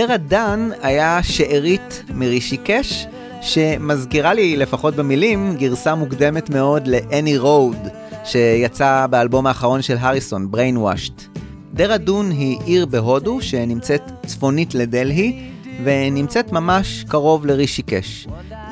דרה 0.07 0.17
דן 0.17 0.69
היה 0.81 1.19
שארית 1.23 2.03
מרישיקש, 2.13 3.07
שמזכירה 3.41 4.33
לי, 4.33 4.55
לפחות 4.57 4.95
במילים, 4.95 5.55
גרסה 5.57 5.95
מוקדמת 5.95 6.49
מאוד 6.49 6.87
ל-Any 6.87 7.43
Road, 7.43 7.89
שיצא 8.23 9.05
באלבום 9.09 9.47
האחרון 9.47 9.81
של 9.81 9.95
הריסון, 9.99 10.49
Brainwashed. 10.53 11.39
דרה 11.73 11.97
דון 11.97 12.31
היא 12.31 12.57
עיר 12.65 12.85
בהודו 12.85 13.41
שנמצאת 13.41 14.01
צפונית 14.25 14.75
לדלהי, 14.75 15.49
ונמצאת 15.83 16.51
ממש 16.51 17.05
קרוב 17.07 17.45
לרישיקש. 17.45 18.27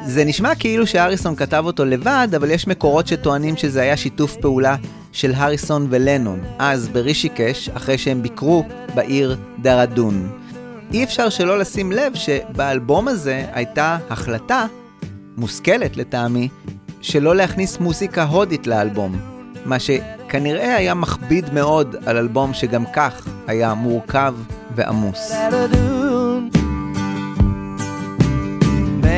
זה 0.05 0.25
נשמע 0.25 0.55
כאילו 0.55 0.87
שהריסון 0.87 1.35
כתב 1.35 1.63
אותו 1.65 1.85
לבד, 1.85 2.27
אבל 2.35 2.51
יש 2.51 2.67
מקורות 2.67 3.07
שטוענים 3.07 3.57
שזה 3.57 3.81
היה 3.81 3.97
שיתוף 3.97 4.35
פעולה 4.35 4.75
של 5.11 5.33
הריסון 5.35 5.87
ולנון, 5.89 6.39
אז 6.59 6.87
ברישיקש, 6.87 7.69
אחרי 7.69 7.97
שהם 7.97 8.21
ביקרו 8.21 8.63
בעיר 8.93 9.37
דרדון. 9.61 10.29
אי 10.93 11.03
אפשר 11.03 11.29
שלא 11.29 11.59
לשים 11.59 11.91
לב 11.91 12.15
שבאלבום 12.15 13.07
הזה 13.07 13.45
הייתה 13.53 13.97
החלטה, 14.09 14.65
מושכלת 15.37 15.97
לטעמי, 15.97 16.49
שלא 17.01 17.35
להכניס 17.35 17.79
מוזיקה 17.79 18.23
הודית 18.23 18.67
לאלבום, 18.67 19.15
מה 19.65 19.77
שכנראה 19.79 20.75
היה 20.75 20.93
מכביד 20.93 21.53
מאוד 21.53 21.95
על 22.05 22.17
אלבום 22.17 22.53
שגם 22.53 22.83
כך 22.93 23.27
היה 23.47 23.73
מורכב 23.73 24.33
ועמוס. 24.75 25.31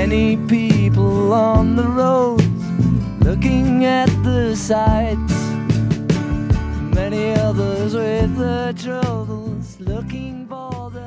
Many 0.10 0.38
people 0.48 1.34
on 1.34 1.76
the 1.80 1.88
roads 2.02 2.64
looking 3.27 3.84
at 3.99 4.11
the 4.27 4.56
sights. 4.69 5.38
Many 6.99 7.26
others 7.48 7.91
with 8.02 8.31
their 8.44 8.72
troubles 8.85 9.68
looking 9.91 10.35
for 10.52 10.89
their 10.95 11.06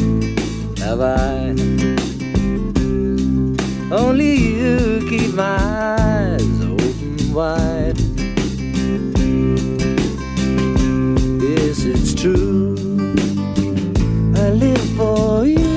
have 0.91 1.01
I 1.01 1.55
Only 4.01 4.33
you 4.59 4.75
keep 5.09 5.31
my 5.43 5.57
eyes 5.99 6.55
open 6.73 7.33
wide 7.37 7.99
Yes, 11.45 11.77
it's 11.93 12.11
true 12.21 12.75
I 14.45 14.47
live 14.63 14.85
for 14.97 15.45
you 15.55 15.69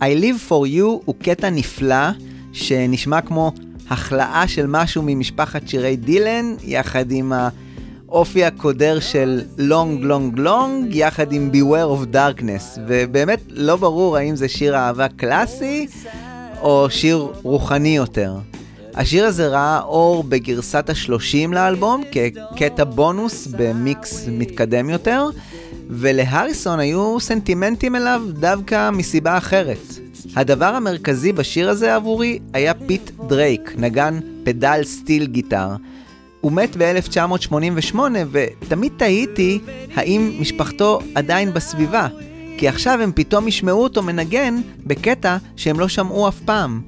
I 0.00 0.14
live 0.14 0.40
for 0.48 0.66
you 0.66 1.02
הוא 1.04 1.14
קטע 1.22 1.50
נפלא 1.50 2.10
שנשמע 2.52 3.20
כמו 3.20 3.52
החלאה 3.90 4.48
של 4.48 4.66
משהו 4.66 5.02
ממשפחת 5.06 5.68
שירי 5.68 5.96
דילן, 5.96 6.54
יחד 6.64 7.10
עם 7.10 7.32
האופי 8.10 8.44
הקודר 8.44 9.00
של 9.00 9.40
לונג 9.58 10.02
לונג 10.02 10.38
לונג, 10.38 10.94
יחד 10.94 11.32
עם 11.32 11.50
Beware 11.52 12.00
of 12.02 12.14
Darkness, 12.14 12.78
ובאמת 12.86 13.40
לא 13.50 13.76
ברור 13.76 14.16
האם 14.16 14.36
זה 14.36 14.48
שיר 14.48 14.76
אהבה 14.76 15.08
קלאסי 15.08 15.86
או 16.60 16.86
שיר 16.90 17.28
רוחני 17.42 17.96
יותר. 17.96 18.34
השיר 18.94 19.24
הזה 19.24 19.48
ראה 19.48 19.80
אור 19.80 20.24
בגרסת 20.24 20.90
השלושים 20.90 21.52
לאלבום 21.52 22.02
כקטע 22.12 22.84
בונוס 22.84 23.46
במיקס 23.46 24.28
מתקדם 24.28 24.90
יותר, 24.90 25.28
ולהריסון 25.90 26.78
היו 26.78 27.20
סנטימנטים 27.20 27.96
אליו 27.96 28.22
דווקא 28.32 28.90
מסיבה 28.90 29.38
אחרת. 29.38 29.78
הדבר 30.36 30.74
המרכזי 30.74 31.32
בשיר 31.32 31.70
הזה 31.70 31.94
עבורי 31.94 32.38
היה 32.52 32.74
פיט 32.74 33.10
דרייק, 33.28 33.74
נגן 33.76 34.20
pedal 34.44 34.80
steel 34.84 35.26
guitar. 35.26 35.68
הוא 36.40 36.52
מת 36.52 36.76
ב-1988 36.78 37.98
ותמיד 38.30 38.92
תהיתי 38.96 39.58
האם 39.94 40.32
משפחתו 40.40 41.00
עדיין 41.14 41.52
בסביבה, 41.52 42.08
כי 42.58 42.68
עכשיו 42.68 43.00
הם 43.02 43.12
פתאום 43.14 43.48
ישמעו 43.48 43.82
אותו 43.82 44.02
מנגן 44.02 44.60
בקטע 44.86 45.36
שהם 45.56 45.80
לא 45.80 45.88
שמעו 45.88 46.28
אף 46.28 46.40
פעם. 46.44 46.80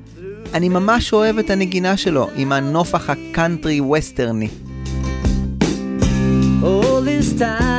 אני 0.55 0.69
ממש 0.69 1.13
אוהב 1.13 1.39
את 1.39 1.51
הנגינה 1.51 1.97
שלו 1.97 2.29
עם 2.37 2.53
הנופח 2.53 3.11
הקאנטרי 3.11 3.81
ווסטרני. 3.81 4.49
All 6.63 7.03
this 7.05 7.41
time 7.41 7.72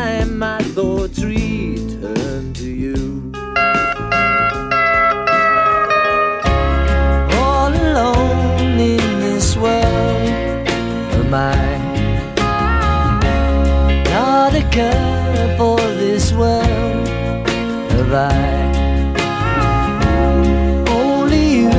world 16.35 17.07
have 17.91 18.13
I. 18.13 18.63
Only 20.89 21.43
you 21.61 21.71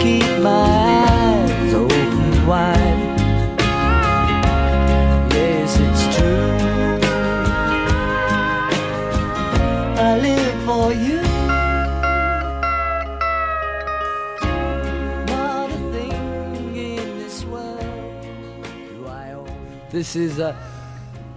keep 0.00 0.42
my 0.42 0.50
eyes 1.08 1.74
open 1.74 2.46
wide. 2.46 3.18
Yes, 5.32 5.78
it's 5.86 6.16
true. 6.16 6.52
I 9.98 10.18
live 10.26 10.56
for 10.64 10.92
you. 10.92 11.22
Not 15.26 15.70
a 15.70 15.80
thing 15.92 16.76
in 16.76 17.18
this 19.90 20.16
is 20.16 20.40
uh, 20.40 20.54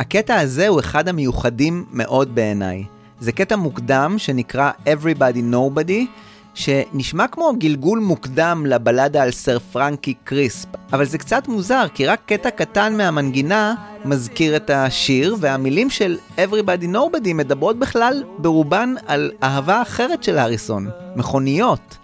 הקטע 0.00 0.40
הזה 0.40 0.68
הוא 0.68 0.80
אחד 0.80 1.08
המיוחדים 1.08 1.84
מאוד 1.92 2.34
בעיניי. 2.34 2.84
זה 3.20 3.32
קטע 3.32 3.56
מוקדם 3.56 4.14
שנקרא 4.18 4.70
Everybody 4.86 5.52
Nobody, 5.52 6.04
שנשמע 6.54 7.26
כמו 7.26 7.52
גלגול 7.58 7.98
מוקדם 7.98 8.64
לבלדה 8.66 9.22
על 9.22 9.30
סר 9.30 9.58
פרנקי 9.58 10.14
קריספ, 10.24 10.68
אבל 10.92 11.04
זה 11.04 11.18
קצת 11.18 11.48
מוזר, 11.48 11.86
כי 11.94 12.06
רק 12.06 12.20
קטע 12.26 12.50
קטן 12.50 12.96
מהמנגינה 12.96 13.74
מזכיר 14.04 14.56
את 14.56 14.70
השיר, 14.70 15.36
והמילים 15.40 15.90
של 15.90 16.18
Everybody 16.36 16.94
Nobody 16.94 17.34
מדברות 17.34 17.78
בכלל 17.78 18.22
ברובן 18.38 18.94
על 19.06 19.30
אהבה 19.42 19.82
אחרת 19.82 20.24
של 20.24 20.38
האריסון, 20.38 20.88
מכוניות. 21.16 21.96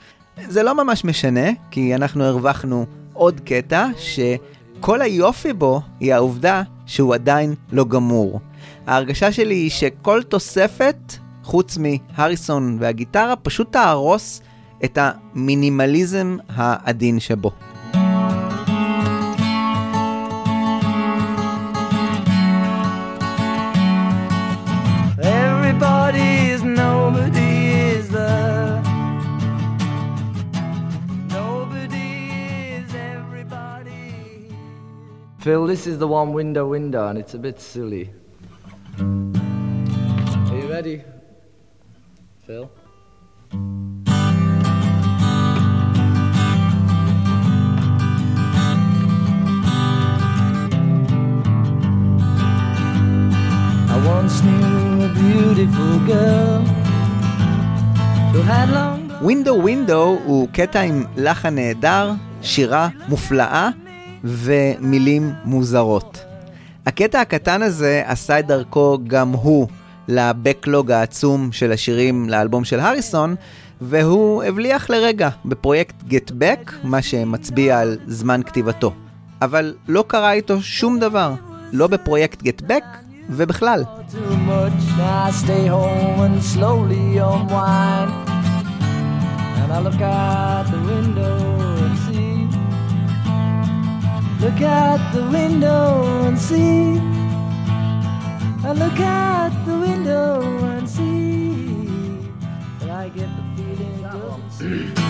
זה 0.49 0.63
לא 0.63 0.75
ממש 0.75 1.05
משנה, 1.05 1.51
כי 1.71 1.95
אנחנו 1.95 2.25
הרווחנו 2.25 2.87
עוד 3.17 3.41
קטע 3.41 3.87
שכל 3.99 5.03
היופי 5.03 5.53
בו 5.53 5.81
היא 6.01 6.15
העובדה 6.15 6.63
שהוא 6.87 7.15
עדיין 7.15 7.55
לא 7.73 7.85
גמור. 7.85 8.41
ההרגשה 8.87 9.33
שלי 9.33 9.55
היא 9.55 9.71
שכל 9.71 10.23
תוספת, 10.23 10.97
חוץ 11.43 11.79
מהריסון 11.79 12.77
והגיטרה, 12.81 13.37
פשוט 13.37 13.73
תהרוס 13.73 14.43
את 14.85 14.99
המינימליזם 15.01 16.37
העדין 16.49 17.21
שבו. 17.21 17.51
Phil, 35.47 35.65
this 35.65 35.87
is 35.87 35.97
the 35.99 36.09
one 36.09 36.33
window 36.33 36.67
window 36.67 37.07
and 37.07 37.17
it's 37.17 37.35
a 37.35 37.39
bit 37.39 37.61
silly. 37.61 38.11
Are 38.99 40.57
you 40.61 40.69
ready? 40.69 41.05
Phil? 42.45 42.69
I 53.95 53.97
once 54.05 54.43
knew 54.43 55.05
a 55.05 55.11
beautiful 55.15 55.95
girl 56.11 56.63
who 58.33 58.43
had 58.43 58.69
long 58.71 59.01
Window 59.23 59.55
Window 59.55 60.19
הוא 60.25 60.49
קטע 60.53 60.81
עם 60.81 61.05
לחן 61.17 61.55
נהדר, 61.55 62.13
שירה 62.43 62.89
מופלאה 63.09 63.71
ומילים 64.27 65.33
מוזרות. 65.45 66.25
הקטע 66.87 67.21
הקטן 67.21 67.63
הזה 67.63 68.03
עשה 68.07 68.39
את 68.39 68.47
דרכו 68.47 68.99
גם 69.07 69.33
הוא 69.33 69.69
לבקלוג 70.09 70.91
העצום 70.91 71.53
של 71.53 71.73
השירים 71.73 72.29
לאלבום 72.31 72.65
של 72.65 72.81
הריסון, 72.81 73.35
והוא 73.81 74.43
הבליח 74.43 74.91
לרגע 74.91 75.29
בפרויקט 75.45 75.95
Get 76.11 76.31
Back, 76.31 76.73
מה 76.83 77.03
שמצביע 77.03 77.79
על 77.79 77.99
זמן 78.07 78.41
כתיבתו. 78.43 78.93
אבל 79.43 79.75
לא 79.89 80.05
קרה 80.07 80.33
איתו 80.33 80.63
שום 80.63 80.99
דבר, 80.99 81.35
לא 81.73 81.87
בפרויקט 81.87 82.43
Get 82.43 82.63
Back 82.69 82.85
ובכלל. 83.31 83.85
and 89.67 89.73
I 89.73 89.81
look 89.81 90.01
out 90.01 90.67
the 90.71 90.81
window. 90.91 91.56
Look 94.41 94.61
out 94.61 95.15
the 95.15 95.23
window 95.31 96.05
and 96.27 96.39
see. 96.39 96.99
I 98.69 98.73
look 98.73 99.01
out 99.01 99.53
the 99.65 99.79
window 99.79 100.43
and 100.43 100.89
see. 100.89 102.29
But 102.79 102.91
I 102.91 103.09
get 103.09 103.31
the 103.35 103.43
feeling 103.57 103.95
it 103.95 104.03
doesn't 104.03 104.51
seem. 104.51 105.06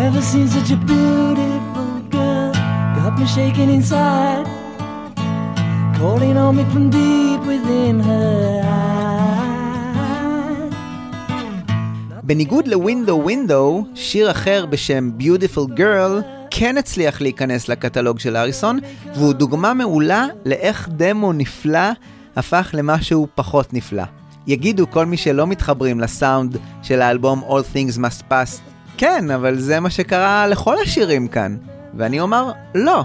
Never 0.00 0.22
seen 0.30 0.48
such 0.56 0.70
a 0.76 0.78
beautiful 0.90 1.92
girl. 2.16 2.52
Got 2.98 3.12
me 3.20 3.26
shaking 3.36 3.70
inside. 3.78 4.46
Calling 5.98 6.36
on 6.44 6.52
me 6.58 6.64
from 6.72 6.84
deep 6.90 7.40
within 7.50 8.00
her 8.00 8.60
eyes. 8.64 9.14
בניגוד 12.22 12.68
לווינדו 12.68 13.20
ווינדו, 13.24 13.84
שיר 13.94 14.30
אחר 14.30 14.66
בשם 14.66 15.10
Beautiful 15.20 15.78
Girl 15.78 16.22
כן 16.50 16.78
הצליח 16.78 17.20
להיכנס 17.20 17.68
לקטלוג 17.68 18.18
של 18.18 18.36
אריסון, 18.36 18.78
והוא 19.14 19.32
דוגמה 19.32 19.74
מעולה 19.74 20.26
לאיך 20.44 20.88
דמו 20.92 21.32
נפלא 21.32 21.88
הפך 22.36 22.70
למשהו 22.72 23.28
פחות 23.34 23.72
נפלא. 23.72 24.04
יגידו 24.46 24.90
כל 24.90 25.06
מי 25.06 25.16
שלא 25.16 25.46
מתחברים 25.46 26.00
לסאונד 26.00 26.56
של 26.82 27.02
האלבום 27.02 27.42
All 27.48 27.74
Things 27.74 27.98
Must 27.98 28.22
Pass, 28.30 28.73
כן, 28.96 29.30
אבל 29.30 29.58
זה 29.58 29.80
מה 29.80 29.90
שקרה 29.90 30.46
לכל 30.46 30.76
השירים 30.82 31.28
כאן. 31.28 31.56
ואני 31.94 32.20
אומר, 32.20 32.52
לא. 32.74 33.04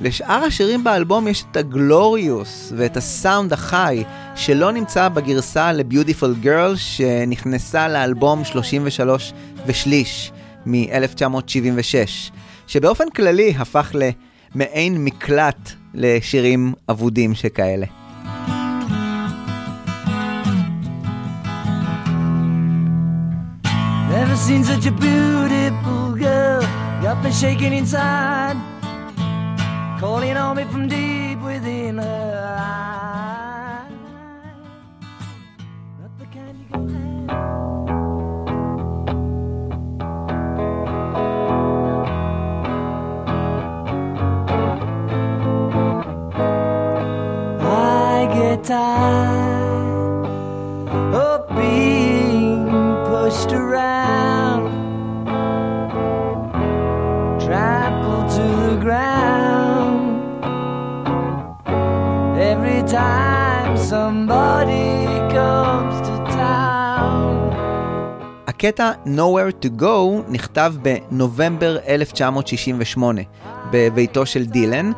לשאר 0.00 0.44
השירים 0.44 0.84
באלבום 0.84 1.28
יש 1.28 1.44
את 1.50 1.56
הגלוריוס 1.56 2.72
ואת 2.76 2.96
הסאונד 2.96 3.52
החי 3.52 4.04
שלא 4.34 4.72
נמצא 4.72 5.08
בגרסה 5.08 5.72
ל-Beautiful 5.72 6.44
Girl 6.44 6.76
שנכנסה 6.76 7.88
לאלבום 7.88 8.44
33 8.44 9.32
ושליש 9.66 10.32
מ-1976, 10.66 12.32
שבאופן 12.66 13.10
כללי 13.16 13.54
הפך 13.58 13.94
למעין 14.54 15.04
מקלט 15.04 15.70
לשירים 15.94 16.72
אבודים 16.90 17.34
שכאלה. 17.34 18.01
Seen 24.42 24.64
such 24.64 24.86
a 24.86 24.90
beautiful 24.90 26.16
girl. 26.18 26.62
Got 27.00 27.22
me 27.22 27.30
shaking 27.30 27.72
inside. 27.72 28.56
Calling 30.00 30.36
on 30.36 30.56
me 30.56 30.64
from 30.64 30.88
deep 30.88 31.21
הקטע 68.64 68.92
Nowhere 69.06 69.64
to 69.64 69.80
Go 69.80 70.22
נכתב 70.28 70.74
בנובמבר 70.82 71.78
1968 71.88 73.20
בביתו 73.70 74.26
של 74.26 74.46
דילן, 74.46 74.92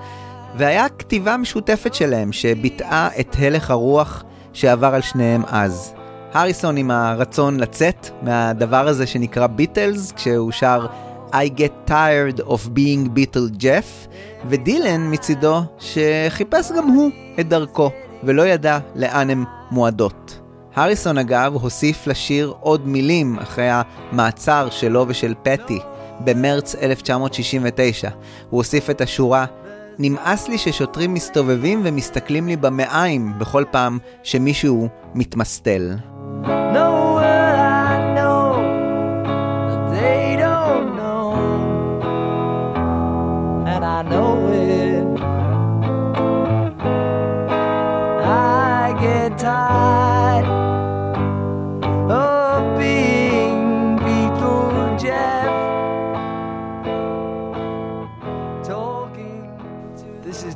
והיה 0.56 0.88
כתיבה 0.88 1.36
משותפת 1.36 1.94
שלהם 1.94 2.32
שביטאה 2.32 3.08
את 3.20 3.36
הלך 3.38 3.70
הרוח 3.70 4.24
שעבר 4.52 4.94
על 4.94 5.00
שניהם 5.00 5.42
אז. 5.46 5.94
הריסון 6.32 6.76
עם 6.76 6.90
הרצון 6.90 7.60
לצאת 7.60 8.10
מהדבר 8.22 8.88
הזה 8.88 9.06
שנקרא 9.06 9.46
ביטלס, 9.46 10.12
כשהוא 10.12 10.52
שר 10.52 10.86
I 11.32 11.58
get 11.58 11.90
tired 11.90 12.40
of 12.40 12.68
being 12.76 13.08
Beatle 13.16 13.60
Jeff, 13.60 14.08
ודילן 14.48 15.12
מצידו 15.12 15.60
שחיפש 15.78 16.72
גם 16.76 16.88
הוא 16.88 17.10
את 17.40 17.48
דרכו, 17.48 17.90
ולא 18.24 18.42
ידע 18.42 18.78
לאן 18.94 19.30
הן 19.30 19.44
מועדות. 19.70 20.43
הריסון 20.76 21.18
אגב 21.18 21.54
הוסיף 21.54 22.06
לשיר 22.06 22.54
עוד 22.60 22.88
מילים 22.88 23.38
אחרי 23.38 23.68
המעצר 23.70 24.68
שלו 24.70 25.04
ושל 25.08 25.34
פטי 25.42 25.78
במרץ 26.20 26.74
1969. 26.74 28.10
הוא 28.50 28.58
הוסיף 28.58 28.90
את 28.90 29.00
השורה 29.00 29.44
נמאס 29.98 30.48
לי 30.48 30.58
ששוטרים 30.58 31.14
מסתובבים 31.14 31.80
ומסתכלים 31.84 32.48
לי 32.48 32.56
במעיים 32.56 33.32
בכל 33.38 33.64
פעם 33.70 33.98
שמישהו 34.22 34.88
מתמסטל. 35.14 35.96
No, 36.44 37.14
well, 37.16 37.54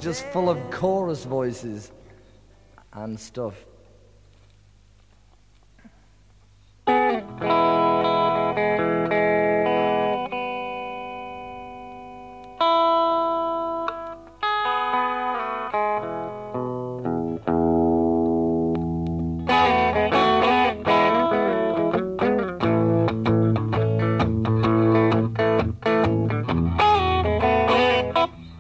just 0.09 0.25
full 0.29 0.49
of 0.49 0.59
chorus 0.71 1.25
voices 1.25 1.93
and 2.95 3.21
stuff. 3.21 3.67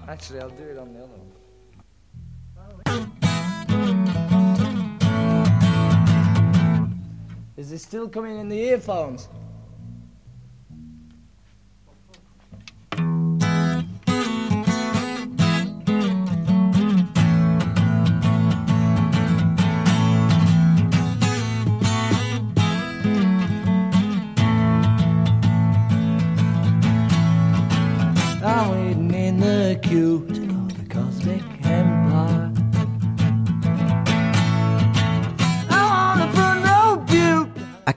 Actually, 0.07 0.41
I'll 0.41 0.51
do 0.51 0.65
it 0.65 0.78
Is 7.59 7.73
it 7.73 7.81
still 7.81 8.09
coming 8.09 8.39
in 8.39 8.49
the 8.49 8.57
earphones? 8.57 9.29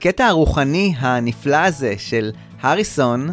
הקטע 0.02 0.26
הרוחני 0.26 0.94
הנפלא 0.98 1.56
הזה 1.56 1.94
של 1.98 2.30
הריסון, 2.60 3.30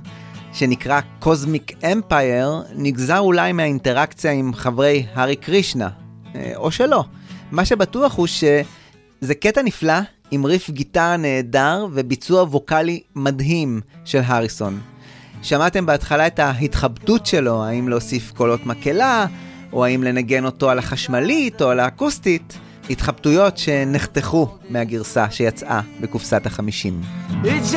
שנקרא 0.54 1.00
קוזמיק 1.20 1.84
אמפייר, 1.92 2.62
נגזר 2.76 3.20
אולי 3.20 3.52
מהאינטראקציה 3.52 4.32
עם 4.32 4.54
חברי 4.54 5.06
הארי 5.14 5.36
קרישנה, 5.36 5.90
אה, 6.36 6.52
או 6.56 6.72
שלא. 6.72 7.04
מה 7.52 7.66
שבטוח 7.66 8.16
הוא 8.16 8.28
שזה 8.28 9.36
קטע 9.40 9.62
נפלא 9.62 9.94
עם 10.32 10.46
ריף 10.46 10.70
גיטרה 10.70 11.18
נהדר 11.18 11.88
וביצוע 11.92 12.44
ווקאלי 12.44 13.02
מדהים 13.16 13.82
של 14.06 14.22
הריסון. 14.26 14.80
שמעתם 15.42 15.86
בהתחלה 15.86 16.28
את 16.28 16.40
ההתחבטות 16.40 17.26
שלו, 17.26 17.64
האם 17.64 17.90
להוסיף 17.90 18.32
קולות 18.32 18.66
מקהלה, 18.66 19.26
או 19.74 19.86
האם 19.86 20.04
לנגן 20.04 20.46
אותו 20.46 20.70
על 20.70 20.80
החשמלית 20.80 21.62
או 21.62 21.70
על 21.70 21.80
האקוסטית, 21.80 22.58
התחבטויות 22.90 23.58
שנחתכו 23.58 24.48
מהגרסה 24.70 25.32
שיצאה 25.32 25.82
בקופסת 26.02 26.46
החמישים. 26.46 27.02
It 27.44 27.76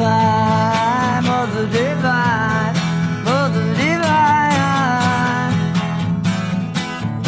Divine, 0.00 1.24
Mother 1.30 1.66
Divine, 1.76 2.76
Mother 3.28 3.66
Divine, 3.80 5.54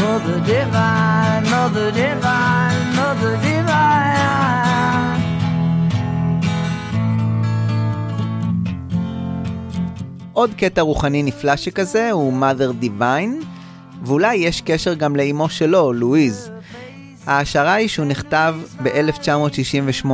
Mother 0.01 0.39
Divine, 0.51 1.43
Mother 1.53 1.89
Divine, 2.01 2.85
Mother 2.99 3.35
Divine. 3.45 5.21
עוד 10.33 10.55
קטע 10.57 10.83
רוחני 10.83 11.23
נפלא 11.23 11.57
שכזה 11.57 12.11
הוא 12.11 12.41
mother 12.41 12.85
divine, 12.85 13.45
ואולי 14.03 14.35
יש 14.35 14.61
קשר 14.61 14.95
גם 14.95 15.17
לאימו 15.17 15.49
שלו, 15.49 15.93
לואיז. 15.93 16.51
ההשערה 17.27 17.73
היא 17.73 17.89
שהוא 17.89 18.07
נכתב 18.07 18.55
ב-1968 18.83 20.07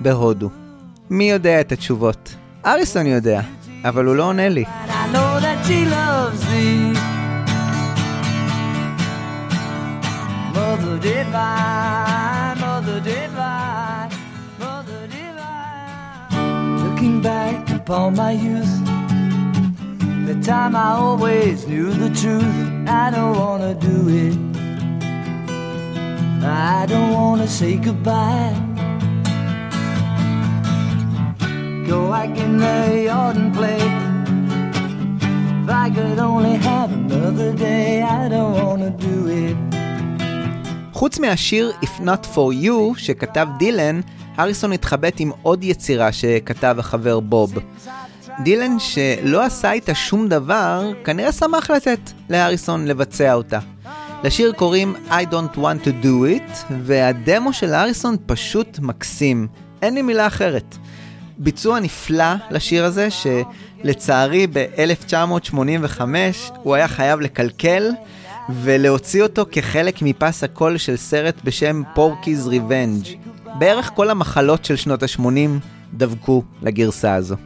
בהודו. 0.00 0.63
מי 1.09 1.23
יודע 1.29 1.61
את 1.61 1.71
התשובות? 1.71 2.35
אריסון 2.65 3.05
יודע, 3.05 3.41
אבל 3.83 4.05
הוא 4.05 4.15
לא 4.15 4.23
עונה 4.23 4.49
לי. 4.49 4.63
And 4.63 4.91
I 4.91 5.13
know 5.13 5.39
that 5.45 5.65
she 5.67 5.85
loves 5.85 6.41
thee. 6.51 6.99
Mother 10.53 10.97
Divine, 11.11 12.57
Mother 12.65 12.99
Divine, 13.11 14.11
Mother 14.63 15.01
Divine. 15.17 16.83
Looking 16.83 17.21
back 17.21 17.57
upon 17.79 18.07
my 18.23 18.33
youth, 18.47 18.75
the 20.29 20.37
time 20.51 20.73
I 20.75 20.91
always 21.05 21.57
knew 21.71 21.89
the 22.03 22.11
truth. 22.21 22.57
I 23.03 23.05
don't 23.15 23.35
wanna 23.43 23.73
do 23.89 23.97
it. 24.25 24.37
I 26.75 26.85
don't 26.91 27.11
wanna 27.19 27.47
say 27.47 27.73
goodbye. 27.87 28.55
Go 31.88 32.00
back 32.10 32.34
in 32.44 32.52
the 32.64 32.76
yard 33.08 33.36
and 33.36 33.50
play. 33.58 33.82
If 35.62 35.68
I 35.84 35.86
could 35.94 36.18
only 36.18 36.56
have 36.68 36.90
another 37.00 37.50
day, 37.66 38.02
I 38.02 38.28
don't 38.34 38.54
wanna 38.62 38.90
do 38.90 39.16
it. 39.28 39.56
חוץ 40.92 41.18
מהשיר 41.18 41.72
If 41.82 42.00
Not 42.00 42.24
For 42.34 42.64
You 42.64 42.98
שכתב 42.98 43.46
דילן, 43.58 44.00
הריסון 44.36 44.72
התחבט 44.72 45.14
עם 45.20 45.30
עוד 45.42 45.64
יצירה 45.64 46.12
שכתב 46.12 46.76
החבר 46.78 47.20
בוב. 47.20 47.54
דילן 48.42 48.78
שלא 48.78 49.44
עשה 49.44 49.72
איתה 49.72 49.94
שום 49.94 50.28
דבר, 50.28 50.92
כנראה 51.04 51.32
שמח 51.32 51.70
לתת 51.70 52.00
להריסון 52.28 52.86
לבצע 52.86 53.34
אותה. 53.34 53.58
לשיר 54.24 54.52
קוראים 54.52 54.94
I 55.08 55.32
Don't 55.32 55.56
Want 55.56 55.86
To 55.86 56.04
Do 56.04 56.38
It, 56.38 56.72
והדמו 56.82 57.52
של 57.52 57.74
הריסון 57.74 58.16
פשוט 58.26 58.78
מקסים. 58.78 59.46
אין 59.82 59.94
לי 59.94 60.02
מילה 60.02 60.26
אחרת. 60.26 60.76
ביצוע 61.38 61.80
נפלא 61.80 62.34
לשיר 62.50 62.84
הזה, 62.84 63.08
שלצערי 63.10 64.46
ב-1985 64.46 66.00
הוא 66.62 66.74
היה 66.74 66.88
חייב 66.88 67.20
לקלקל 67.20 67.90
ולהוציא 68.62 69.22
אותו 69.22 69.46
כחלק 69.52 70.02
מפס 70.02 70.44
הקול 70.44 70.76
של 70.76 70.96
סרט 70.96 71.34
בשם 71.44 71.82
Porky's 71.94 72.46
Revenge. 72.46 73.04
בערך 73.58 73.90
כל 73.94 74.10
המחלות 74.10 74.64
של 74.64 74.76
שנות 74.76 75.02
ה-80 75.02 75.50
דבקו 75.94 76.42
לגרסה 76.62 77.14
הזו. 77.14 77.36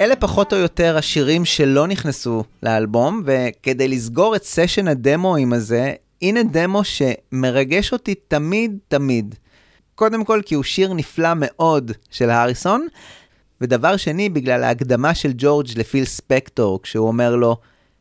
אלה 0.00 0.16
פחות 0.16 0.52
או 0.52 0.58
יותר 0.58 0.96
השירים 0.96 1.44
שלא 1.44 1.86
נכנסו 1.86 2.44
לאלבום, 2.62 3.22
וכדי 3.24 3.88
לסגור 3.88 4.36
את 4.36 4.44
סשן 4.44 4.88
הדמואים 4.88 5.52
הזה, 5.52 5.94
הנה 6.22 6.42
דמו 6.42 6.82
שמרגש 6.84 7.92
אותי 7.92 8.14
תמיד 8.14 8.78
תמיד. 8.88 9.34
קודם 9.94 10.24
כל 10.24 10.40
כי 10.46 10.54
הוא 10.54 10.64
שיר 10.64 10.92
נפלא 10.92 11.32
מאוד 11.36 11.92
של 12.10 12.30
האריסון, 12.30 12.86
ודבר 13.60 13.96
שני, 13.96 14.28
בגלל 14.28 14.64
ההקדמה 14.64 15.14
של 15.14 15.32
ג'ורג' 15.36 15.66
לפיל 15.76 16.04
ספקטור, 16.04 16.82
כשהוא 16.82 17.08
אומר 17.08 17.36
לו, 17.36 17.56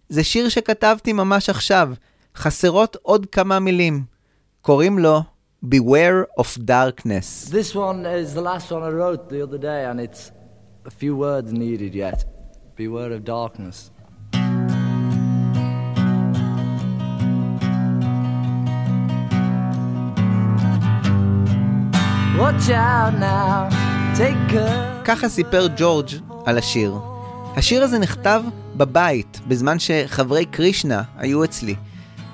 זה 0.10 0.24
שיר 0.24 0.50
שכתבתי 0.50 1.14
ממש 1.14 1.50
עכשיו, 1.50 1.90
חסרות 2.36 2.98
עוד 3.02 3.26
כמה 3.26 3.60
מילים. 3.60 4.04
קוראים 4.62 5.00
לו 5.00 5.22
Beware 5.66 6.42
of 6.42 6.58
Darkness. 6.58 7.50
This 7.50 7.74
one 7.76 8.06
is 8.06 8.34
the 8.34 8.42
last 8.42 8.72
one 8.72 8.84
I 8.84 8.90
wrote 8.90 9.30
the 9.30 9.42
other 9.42 9.58
day, 9.58 9.86
and 9.86 10.00
it's 10.00 10.35
a 10.86 10.92
few 10.92 11.16
words 11.16 11.52
needed 11.52 11.96
yet. 11.96 12.26
Beware 12.76 13.12
of 13.12 13.24
darkness. 13.26 13.90
Watch 22.40 22.70
out 22.70 23.14
now, 23.20 23.70
take 24.16 24.38
care. 24.52 25.02
ככה 25.06 25.30
סיפר 25.30 25.68
ג'ורג' 25.78 26.10
על 26.46 26.58
השיר. 26.58 27.00
השיר 27.56 27.84
הזה 27.84 28.00
נכתב 28.00 28.44
בבית, 28.78 29.40
בזמן 29.48 29.80
שחברי 29.80 30.46
קרישנה 30.46 31.04
היו 31.18 31.44
אצלי, 31.44 31.76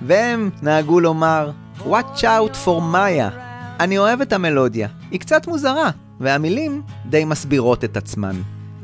והם 0.02 0.50
נהגו 0.62 1.00
לומר, 1.00 1.52
Watch 1.80 2.22
out 2.22 2.56
for 2.66 2.80
Maya. 2.94 3.32
אני 3.80 3.98
אוהב 3.98 4.22
את 4.22 4.34
המלודיה, 4.34 4.88
היא 5.12 5.20
קצת 5.20 5.48
מוזרה, 5.48 5.90
והמילים 6.22 6.82
די 7.06 7.26
מסבירות 7.26 7.84
את 7.84 7.98
עצמן. 7.98 8.36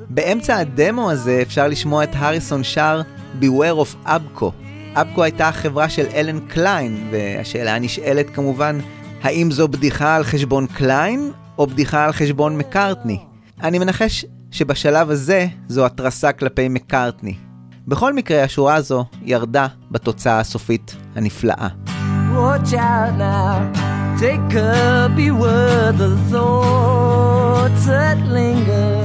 באמצע 0.09 0.57
הדמו 0.57 1.11
הזה 1.11 1.39
אפשר 1.41 1.67
לשמוע 1.67 2.03
את 2.03 2.09
הריסון 2.13 2.63
שר 2.63 3.01
Beware 3.41 4.05
of 4.05 4.07
ABKCO. 4.07 4.45
אבקו 4.93 5.23
הייתה 5.23 5.47
החברה 5.47 5.89
של 5.89 6.05
אלן 6.13 6.39
קליין, 6.39 7.07
והשאלה 7.11 7.75
הנשאלת 7.75 8.29
כמובן, 8.29 8.79
האם 9.23 9.51
זו 9.51 9.67
בדיחה 9.67 10.15
על 10.15 10.23
חשבון 10.23 10.67
קליין, 10.67 11.31
או 11.57 11.67
בדיחה 11.67 12.05
על 12.05 12.11
חשבון 12.11 12.57
מקארטני? 12.57 13.19
אני 13.63 13.79
מנחש 13.79 14.25
שבשלב 14.51 15.09
הזה 15.09 15.47
זו 15.67 15.85
התרסה 15.85 16.31
כלפי 16.31 16.69
מקארטני. 16.69 17.35
בכל 17.87 18.13
מקרה, 18.13 18.43
השורה 18.43 18.75
הזו 18.75 19.05
ירדה 19.21 19.67
בתוצאה 19.91 20.39
הסופית 20.39 20.95
הנפלאה. 21.15 21.67
Watch 22.33 22.73
out 22.73 23.17
now, 23.17 23.96
take 24.19 24.49
care, 24.49 25.09
beware 25.09 25.91
the 25.91 26.17
thoughts 26.31 27.85
that 27.85 28.17
linger. 28.37 28.97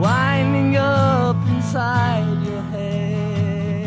Winding 0.00 0.76
up 0.76 1.36
inside 1.54 2.38
your 2.48 2.64
head. 2.74 3.86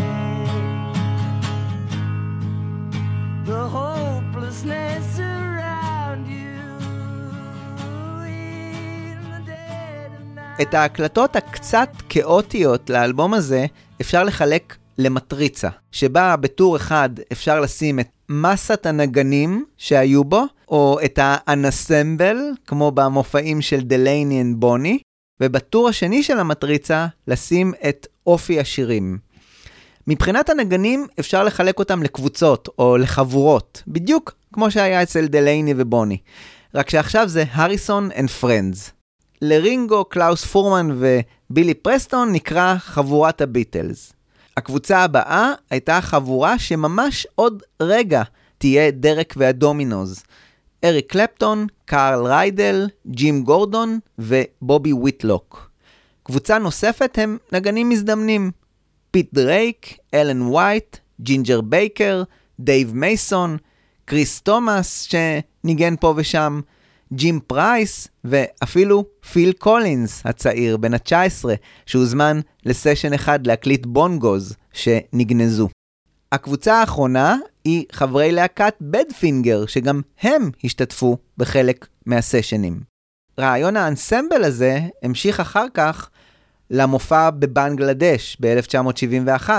The 3.46 3.62
hopelessness 3.78 5.20
around. 5.20 5.58
את 10.62 10.74
ההקלטות 10.74 11.36
הקצת 11.36 11.90
כאוטיות 12.10 12.90
לאלבום 12.90 13.34
הזה 13.34 13.66
אפשר 14.02 14.24
לחלק 14.24 14.76
למטריצה, 14.98 15.70
שבה 15.92 16.36
בטור 16.36 16.76
אחד 16.76 17.10
אפשר 17.32 17.60
לשים 17.60 18.00
את 18.00 18.08
מסת 18.30 18.86
הנגנים 18.86 19.66
שהיו 19.78 20.24
בו, 20.24 20.44
או 20.68 21.00
את 21.06 21.20
האנסמבל, 21.22 22.38
כמו 22.68 22.92
במופעים 22.92 23.62
של 23.62 23.82
דלייני 23.82 24.42
אנד 24.42 24.56
בוני, 24.60 25.00
ובטור 25.42 25.90
השני 25.90 26.24
של 26.24 26.40
המטריצה 26.40 27.08
לשים 27.28 27.74
את 27.90 28.08
אופי 28.28 28.60
השירים. 28.60 29.18
מבחינת 30.08 30.50
הנגנים 30.50 31.08
אפשר 31.20 31.44
לחלק 31.44 31.80
אותם 31.80 32.04
לקבוצות 32.04 32.70
או 32.80 32.98
לחבורות, 32.98 33.84
בדיוק 33.88 34.34
כמו 34.54 34.72
שהיה 34.72 35.04
אצל 35.04 35.28
דלייני 35.28 35.74
ובוני. 35.78 36.18
רק 36.76 36.90
שעכשיו 36.90 37.28
זה 37.28 37.44
הריסון 37.52 38.10
and 38.18 38.30
Friends. 38.30 38.92
לרינגו, 39.42 40.06
קלאוס 40.06 40.46
פורמן 40.46 41.00
ובילי 41.00 41.74
פרסטון 41.74 42.32
נקרא 42.32 42.76
חבורת 42.78 43.42
הביטלס. 43.42 44.14
הקבוצה 44.58 45.04
הבאה 45.04 45.52
הייתה 45.70 46.02
חבורה 46.02 46.60
שממש 46.60 47.28
עוד 47.36 47.64
רגע 47.82 48.24
תהיה 48.58 48.92
דרק 48.92 49.34
והדומינוז. 49.38 50.24
אריק 50.84 51.12
קלפטון, 51.12 51.68
קארל 51.86 52.28
ריידל, 52.28 52.88
ג'ים 53.08 53.44
גורדון 53.44 54.00
ובובי 54.20 54.94
ויטלוק. 54.94 55.72
קבוצה 56.24 56.58
נוספת 56.58 57.18
הם 57.22 57.38
נגנים 57.52 57.90
מזדמנים. 57.90 58.52
פיט 59.12 59.34
דרייק, 59.34 59.98
אלן 60.14 60.42
וייט, 60.42 60.98
ג'ינג'ר 61.22 61.62
בייקר, 61.62 62.24
דייב 62.60 62.96
מייסון, 62.96 63.58
קריס 64.06 64.42
תומאס 64.42 65.02
שניגן 65.02 65.96
פה 66.00 66.14
ושם, 66.18 66.62
ג'ים 67.14 67.40
פרייס 67.40 68.08
ואפילו 68.24 69.06
פיל 69.32 69.52
קולינס 69.52 70.22
הצעיר 70.26 70.78
בן 70.78 70.94
ה-19 70.94 71.46
שהוזמן 71.86 72.40
לסשן 72.66 73.14
אחד 73.14 73.48
להקליט 73.48 73.86
בונגוז 73.86 74.56
שנגנזו. 74.74 75.70
הקבוצה 76.32 76.80
האחרונה 76.80 77.38
היא 77.66 77.86
חברי 77.92 78.32
להקת 78.32 78.74
בדפינגר 78.82 79.66
שגם 79.66 80.02
הם 80.22 80.52
השתתפו 80.64 81.18
בחלק 81.38 81.88
מהסשנים. 82.06 82.80
רעיון 83.40 83.78
האנסמבל 83.78 84.44
הזה 84.44 84.80
המשיך 85.04 85.40
אחר 85.40 85.66
כך 85.74 86.10
למופע 86.70 87.30
בבנגלדש 87.30 88.38
ב-1971, 88.40 89.50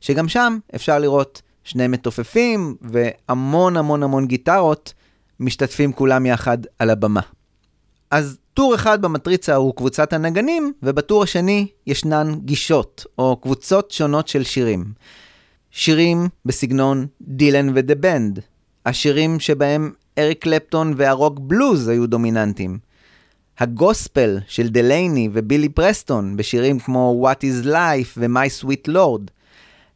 שגם 0.00 0.28
שם 0.28 0.58
אפשר 0.74 0.98
לראות 0.98 1.42
שני 1.64 1.88
מתופפים 1.88 2.76
והמון 2.80 3.76
המון 3.76 4.02
המון 4.02 4.26
גיטרות 4.26 4.94
משתתפים 5.42 5.92
כולם 5.92 6.26
יחד 6.26 6.58
על 6.78 6.90
הבמה. 6.90 7.20
אז 8.10 8.38
טור 8.54 8.74
אחד 8.74 9.02
במטריצה 9.02 9.54
הוא 9.54 9.74
קבוצת 9.76 10.12
הנגנים, 10.12 10.72
ובטור 10.82 11.22
השני 11.22 11.66
ישנן 11.86 12.34
גישות, 12.44 13.06
או 13.18 13.36
קבוצות 13.36 13.90
שונות 13.90 14.28
של 14.28 14.44
שירים. 14.44 14.84
שירים 15.70 16.28
בסגנון 16.44 17.06
דילן 17.22 17.72
ודה 17.74 17.94
בנד, 17.94 18.40
השירים 18.86 19.40
שבהם 19.40 19.92
אריק 20.18 20.42
קלפטון 20.42 20.94
והרוק 20.96 21.38
בלוז 21.38 21.88
היו 21.88 22.06
דומיננטיים. 22.06 22.78
הגוספל 23.58 24.38
של 24.46 24.68
דלייני 24.68 25.28
ובילי 25.32 25.68
פרסטון 25.68 26.36
בשירים 26.36 26.78
כמו 26.78 27.26
What 27.26 27.36
is 27.36 27.66
Life 27.66 28.16
ו-My 28.16 28.64
Sweet 28.64 28.88
Lord. 28.88 29.30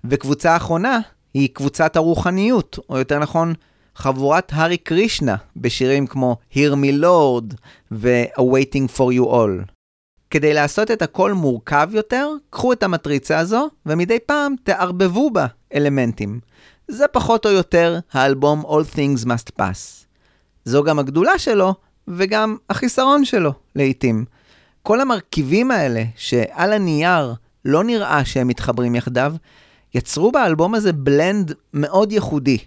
וקבוצה 0.04 0.52
האחרונה 0.52 1.00
היא 1.34 1.48
קבוצת 1.52 1.96
הרוחניות, 1.96 2.78
או 2.88 2.98
יותר 2.98 3.18
נכון, 3.18 3.54
חבורת 3.96 4.52
הארי 4.54 4.76
קרישנה 4.76 5.36
בשירים 5.56 6.06
כמו 6.06 6.36
Hear 6.52 6.72
Me 6.72 7.02
Lord 7.04 7.54
ו-Awaiting 7.90 8.96
for 8.96 9.18
You 9.18 9.26
All. 9.26 9.72
כדי 10.30 10.54
לעשות 10.54 10.90
את 10.90 11.02
הכל 11.02 11.32
מורכב 11.32 11.88
יותר, 11.92 12.30
קחו 12.50 12.72
את 12.72 12.82
המטריצה 12.82 13.38
הזו 13.38 13.68
ומדי 13.86 14.18
פעם 14.26 14.54
תערבבו 14.62 15.30
בה 15.30 15.46
אלמנטים. 15.74 16.40
זה 16.88 17.08
פחות 17.08 17.46
או 17.46 17.50
יותר 17.50 17.98
האלבום 18.12 18.62
All 18.62 18.96
Things 18.96 19.24
Must 19.24 19.60
Pass. 19.60 20.04
זו 20.64 20.84
גם 20.84 20.98
הגדולה 20.98 21.38
שלו 21.38 21.74
וגם 22.08 22.56
החיסרון 22.70 23.24
שלו 23.24 23.52
לעיתים. 23.74 24.24
כל 24.82 25.00
המרכיבים 25.00 25.70
האלה 25.70 26.02
שעל 26.16 26.72
הנייר 26.72 27.34
לא 27.64 27.84
נראה 27.84 28.24
שהם 28.24 28.48
מתחברים 28.48 28.94
יחדיו, 28.94 29.34
יצרו 29.94 30.32
באלבום 30.32 30.74
הזה 30.74 30.92
בלנד 30.92 31.52
מאוד 31.74 32.12
ייחודי, 32.12 32.58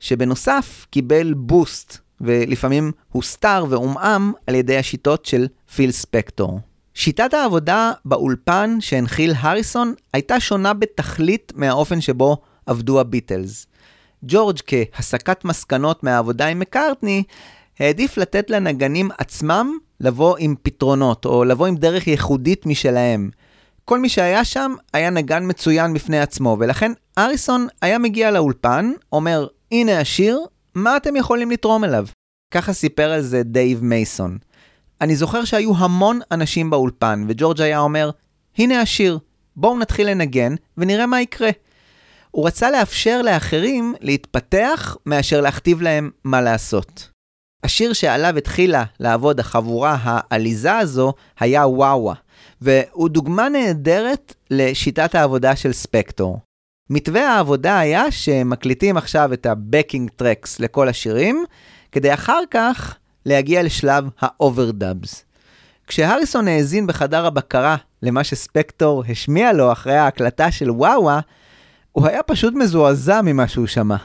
שבנוסף 0.00 0.86
קיבל 0.90 1.34
בוסט, 1.34 1.98
ולפעמים 2.20 2.92
הוסתר 3.12 3.64
ועומעם 3.68 4.32
על 4.46 4.54
ידי 4.54 4.76
השיטות 4.76 5.26
של 5.26 5.46
פיל 5.74 5.90
ספקטור. 5.90 6.60
שיטת 6.94 7.34
העבודה 7.34 7.92
באולפן 8.04 8.76
שהנחיל 8.80 9.34
הריסון 9.38 9.94
הייתה 10.12 10.40
שונה 10.40 10.74
בתכלית 10.74 11.52
מהאופן 11.56 12.00
שבו 12.00 12.36
עבדו 12.66 13.00
הביטלס. 13.00 13.66
ג'ורג' 14.22 14.58
כהסקת 14.66 15.44
מסקנות 15.44 16.04
מהעבודה 16.04 16.46
עם 16.46 16.58
מקארטני, 16.58 17.22
העדיף 17.80 18.16
לתת 18.16 18.50
לנגנים 18.50 19.10
עצמם 19.18 19.78
לבוא 20.00 20.36
עם 20.38 20.54
פתרונות, 20.62 21.24
או 21.24 21.44
לבוא 21.44 21.66
עם 21.66 21.76
דרך 21.76 22.06
ייחודית 22.06 22.66
משלהם. 22.66 23.30
כל 23.84 23.98
מי 23.98 24.08
שהיה 24.08 24.44
שם 24.44 24.74
היה 24.92 25.10
נגן 25.10 25.42
מצוין 25.48 25.94
בפני 25.94 26.20
עצמו, 26.20 26.56
ולכן 26.60 26.92
הריסון 27.18 27.66
היה 27.82 27.98
מגיע 27.98 28.30
לאולפן, 28.30 28.92
אומר, 29.12 29.46
הנה 29.72 30.00
השיר, 30.00 30.40
מה 30.74 30.96
אתם 30.96 31.16
יכולים 31.16 31.50
לתרום 31.50 31.84
אליו? 31.84 32.06
ככה 32.54 32.72
סיפר 32.72 33.10
על 33.10 33.20
זה 33.20 33.42
דייב 33.42 33.84
מייסון. 33.84 34.38
אני 35.00 35.16
זוכר 35.16 35.44
שהיו 35.44 35.72
המון 35.76 36.20
אנשים 36.30 36.70
באולפן, 36.70 37.24
וג'ורג' 37.28 37.60
היה 37.60 37.78
אומר, 37.78 38.10
הנה 38.58 38.80
השיר, 38.80 39.18
בואו 39.56 39.78
נתחיל 39.78 40.10
לנגן 40.10 40.54
ונראה 40.78 41.06
מה 41.06 41.20
יקרה. 41.20 41.50
הוא 42.30 42.46
רצה 42.46 42.70
לאפשר 42.70 43.22
לאחרים 43.22 43.94
להתפתח 44.00 44.96
מאשר 45.06 45.40
להכתיב 45.40 45.82
להם 45.82 46.10
מה 46.24 46.40
לעשות. 46.40 47.10
השיר 47.62 47.92
שעליו 47.92 48.36
התחילה 48.36 48.84
לעבוד 49.00 49.40
החבורה 49.40 49.96
העליזה 50.02 50.76
הזו 50.76 51.12
היה 51.40 51.66
וואווה, 51.66 52.14
והוא 52.60 53.08
דוגמה 53.08 53.48
נהדרת 53.48 54.34
לשיטת 54.50 55.14
העבודה 55.14 55.56
של 55.56 55.72
ספקטור. 55.72 56.38
מתווה 56.90 57.28
העבודה 57.34 57.78
היה 57.78 58.10
שמקליטים 58.10 58.96
עכשיו 58.96 59.32
את 59.32 59.46
ה-Backing 59.46 60.22
Tracks 60.22 60.56
לכל 60.58 60.88
השירים, 60.88 61.44
כדי 61.92 62.14
אחר 62.14 62.40
כך 62.50 62.96
להגיע 63.26 63.62
לשלב 63.62 64.04
ה 64.20 64.30
overdubs. 64.30 65.24
כשהריסון 65.86 66.48
האזין 66.48 66.86
בחדר 66.86 67.26
הבקרה 67.26 67.76
למה 68.02 68.24
שספקטור 68.24 69.04
השמיע 69.08 69.52
לו 69.52 69.72
אחרי 69.72 69.96
ההקלטה 69.96 70.50
של 70.50 70.70
וואווה, 70.70 71.20
הוא 71.92 72.06
היה 72.06 72.22
פשוט 72.22 72.54
מזועזע 72.54 73.20
ממה 73.24 73.48
שהוא 73.48 73.66
שמע. 73.66 73.96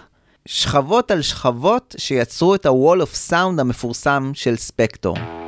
שכבות 0.46 1.12
על 1.12 1.22
שכבות 1.22 1.96
שיצרו 1.98 2.56
את 2.56 2.66
ה-Wall 2.66 3.02
of 3.02 3.32
Sound 3.32 3.62
המפורסם 3.62 4.32
של 4.34 4.56
ספקטור. 4.56 5.43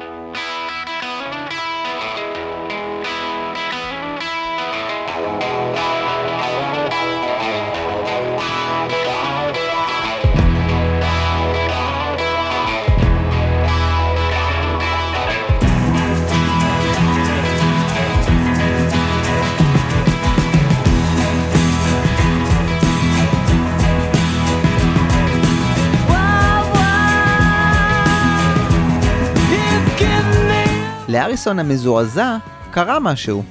להריסון 31.16 31.60
המזועזע 31.60 32.38
קרה 32.72 33.00
משהו. 33.00 33.44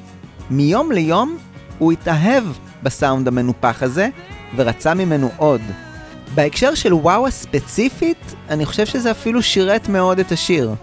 מיום 0.50 0.92
ליום 0.92 1.36
הוא 1.78 1.92
התאהב 1.92 2.44
בסאונד 2.82 3.28
המנופח 3.28 3.82
הזה, 3.82 4.08
ורצה 4.56 4.94
ממנו 4.94 5.30
עוד. 5.36 5.60
בהקשר 6.34 6.74
של 6.74 6.94
וואווה 6.94 7.30
ספציפית, 7.30 8.34
אני 8.48 8.66
חושב 8.66 8.86
שזה 8.86 9.10
אפילו 9.10 9.42
שירת 9.42 9.88
מאוד 9.88 10.18
את 10.18 10.32
השיר. 10.32 10.74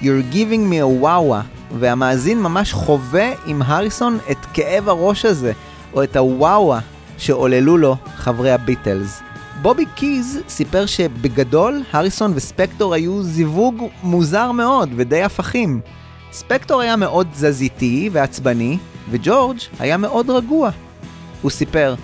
You're 0.00 0.32
giving 0.32 0.72
me 0.72 0.82
a 0.82 0.86
וואווה, 0.86 1.42
והמאזין 1.78 2.42
ממש 2.42 2.72
חווה 2.72 3.30
עם 3.46 3.62
הריסון 3.62 4.18
את 4.30 4.38
כאב 4.52 4.88
הראש 4.88 5.24
הזה, 5.24 5.52
או 5.94 6.02
את 6.02 6.16
הוואווה 6.16 6.80
שעוללו 7.18 7.78
לו 7.78 7.96
חברי 8.16 8.50
הביטלס. 8.50 9.22
בובי 9.62 9.84
קיז 9.94 10.40
סיפר 10.48 10.86
שבגדול, 10.86 11.82
הריסון 11.92 12.32
וספקטור 12.34 12.94
היו 12.94 13.22
זיווג 13.22 13.84
מוזר 14.02 14.52
מאוד 14.52 14.90
ודי 14.96 15.22
הפכים. 15.22 15.80
ספקטור 16.32 16.80
היה 16.80 16.96
מאוד 16.96 17.26
תזזיתי 17.32 18.10
ועצבני, 18.12 18.78
וג'ורג' 19.10 19.58
היה 19.80 19.96
מאוד 19.96 20.30
רגוע. 20.30 20.70
הוא 21.42 21.50
סיפר, 21.50 21.94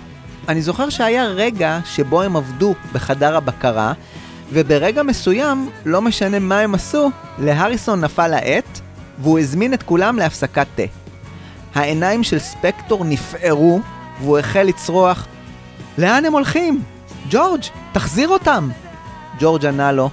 אני 0.49 0.61
זוכר 0.61 0.89
שהיה 0.89 1.25
רגע 1.25 1.79
שבו 1.85 2.21
הם 2.21 2.35
עבדו 2.35 2.75
בחדר 2.93 3.37
הבקרה, 3.37 3.93
וברגע 4.53 5.03
מסוים, 5.03 5.69
לא 5.85 6.01
משנה 6.01 6.39
מה 6.39 6.59
הם 6.59 6.75
עשו, 6.75 7.11
להריסון 7.39 8.01
נפל 8.01 8.33
העט, 8.33 8.79
והוא 9.19 9.39
הזמין 9.39 9.73
את 9.73 9.83
כולם 9.83 10.17
להפסקת 10.17 10.67
תה. 10.75 10.83
העיניים 11.75 12.23
של 12.23 12.39
ספקטור 12.39 13.05
נפערו, 13.05 13.81
והוא 14.21 14.37
החל 14.39 14.63
לצרוח, 14.63 15.27
לאן 15.97 16.25
הם 16.25 16.33
הולכים? 16.33 16.83
ג'ורג', 17.29 17.63
תחזיר 17.91 18.27
אותם! 18.27 18.69
ג'ורג' 19.39 19.65
ענה 19.65 19.91
לו, 19.91 20.09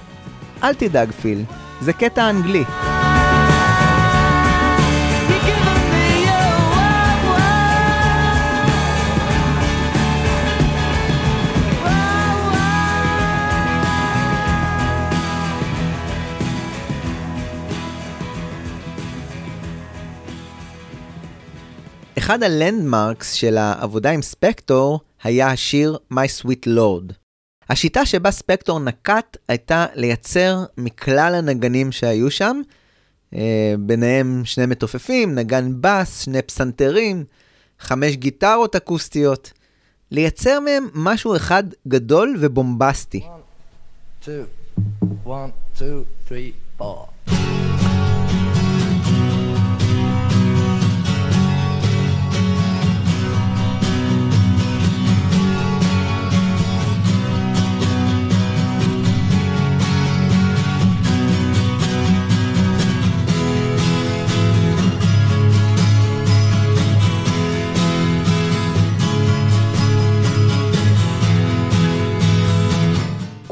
אל 0.63 0.73
תדאג 0.73 1.11
פיל, 1.11 1.43
זה 1.81 1.93
קטע 1.93 2.29
אנגלי. 2.29 2.63
אחד 22.23 22.43
הלנדמרקס 22.43 23.33
של 23.33 23.57
העבודה 23.57 24.11
עם 24.11 24.21
ספקטור 24.21 24.99
היה 25.23 25.51
השיר 25.51 25.97
My 26.13 26.41
Sweet 26.41 26.67
Lord. 26.67 27.13
השיטה 27.69 28.05
שבה 28.05 28.31
ספקטור 28.31 28.79
נקט 28.79 29.37
הייתה 29.47 29.85
לייצר 29.95 30.63
מכלל 30.77 31.35
הנגנים 31.35 31.91
שהיו 31.91 32.31
שם, 32.31 32.61
אה, 33.35 33.73
ביניהם 33.79 34.41
שני 34.45 34.65
מתופפים, 34.65 35.35
נגן 35.35 35.71
בס, 35.81 36.23
שני 36.23 36.41
פסנתרים, 36.41 37.23
חמש 37.79 38.15
גיטרות 38.15 38.75
אקוסטיות, 38.75 39.51
לייצר 40.11 40.59
מהם 40.59 40.87
משהו 40.93 41.35
אחד 41.35 41.63
גדול 41.87 42.35
ובומבסטי. 42.39 43.21
two, 44.21 44.27
one, 45.25 45.79
two, 45.79 46.29
three, 46.29 46.79
four. 46.79 47.33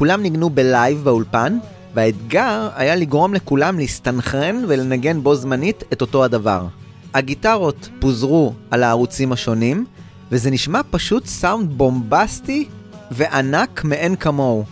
כולם 0.01 0.21
ניגנו 0.21 0.49
בלייב 0.49 1.03
באולפן, 1.03 1.57
והאתגר 1.93 2.69
היה 2.75 2.95
לגרום 2.95 3.33
לכולם 3.33 3.77
להסתנכרן 3.77 4.63
ולנגן 4.67 5.23
בו 5.23 5.35
זמנית 5.35 5.83
את 5.93 6.01
אותו 6.01 6.23
הדבר. 6.23 6.65
הגיטרות 7.13 7.89
פוזרו 7.99 8.53
על 8.71 8.83
הערוצים 8.83 9.31
השונים, 9.31 9.85
וזה 10.31 10.51
נשמע 10.51 10.81
פשוט 10.89 11.25
סאונד 11.25 11.69
בומבסטי 11.77 12.67
וענק 13.11 13.83
מאין 13.83 14.15
כמוהו. 14.15 14.63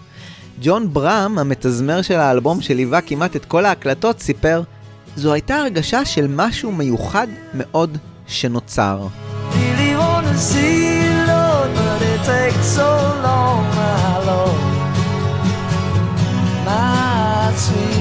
ג'ון 0.62 0.94
ברם, 0.94 1.38
המתזמר 1.40 2.02
של 2.02 2.20
האלבום 2.20 2.62
שליווה 2.62 3.02
כמעט 3.02 3.36
את 3.36 3.46
כל 3.46 3.66
ההקלטות, 3.66 4.20
סיפר, 4.20 4.62
זו 5.16 5.34
הייתה 5.34 5.56
הרגשה 5.56 6.06
של 6.06 6.28
משהו 6.30 6.72
מיוחד 6.72 7.28
מאוד 7.54 7.98
שנוצר. 8.28 9.08
Really 9.52 9.96
see 10.52 11.00
Lord, 11.28 11.70
but 11.78 12.02
it 12.14 12.22
takes 12.26 12.68
so 12.78 12.90
long, 13.26 13.69
sweet 17.60 17.99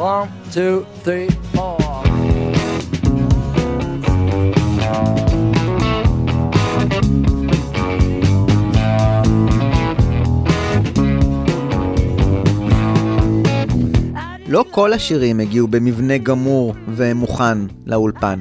One, 0.00 0.28
two, 0.54 0.86
three, 1.04 1.28
four. 1.54 1.76
לא 14.46 14.64
כל 14.70 14.92
השירים 14.92 15.40
הגיעו 15.40 15.68
במבנה 15.68 16.18
גמור 16.18 16.74
ומוכן 16.88 17.58
לאולפן. 17.86 18.40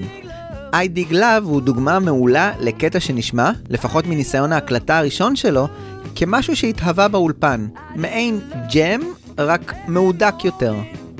I 0.72 0.98
Dig 0.98 1.14
Love 1.14 1.44
הוא 1.44 1.61
דוגמה 1.61 1.99
מעולה 1.99 2.52
לקטע 2.60 2.99
שנשמע, 2.99 3.52
לפחות 3.69 4.06
מניסיון 4.07 4.52
ההקלטה 4.52 4.98
הראשון 4.98 5.36
שלו, 5.36 5.68
כמשהו 6.15 6.56
שהתהווה 6.56 7.07
באולפן. 7.07 7.68
מעין 7.95 8.40
ג'ם, 8.73 9.02
רק 9.38 9.73
מהודק 9.88 10.36
יותר. 10.44 10.73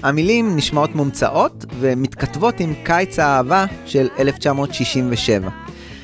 המילים 0.04 0.56
נשמעות 0.56 0.96
מומצאות 0.96 1.66
ומתכתבות 1.80 2.60
עם 2.60 2.74
קיץ 2.84 3.20
האהבה 3.20 3.66
של 3.86 4.08
1967. 4.20 5.50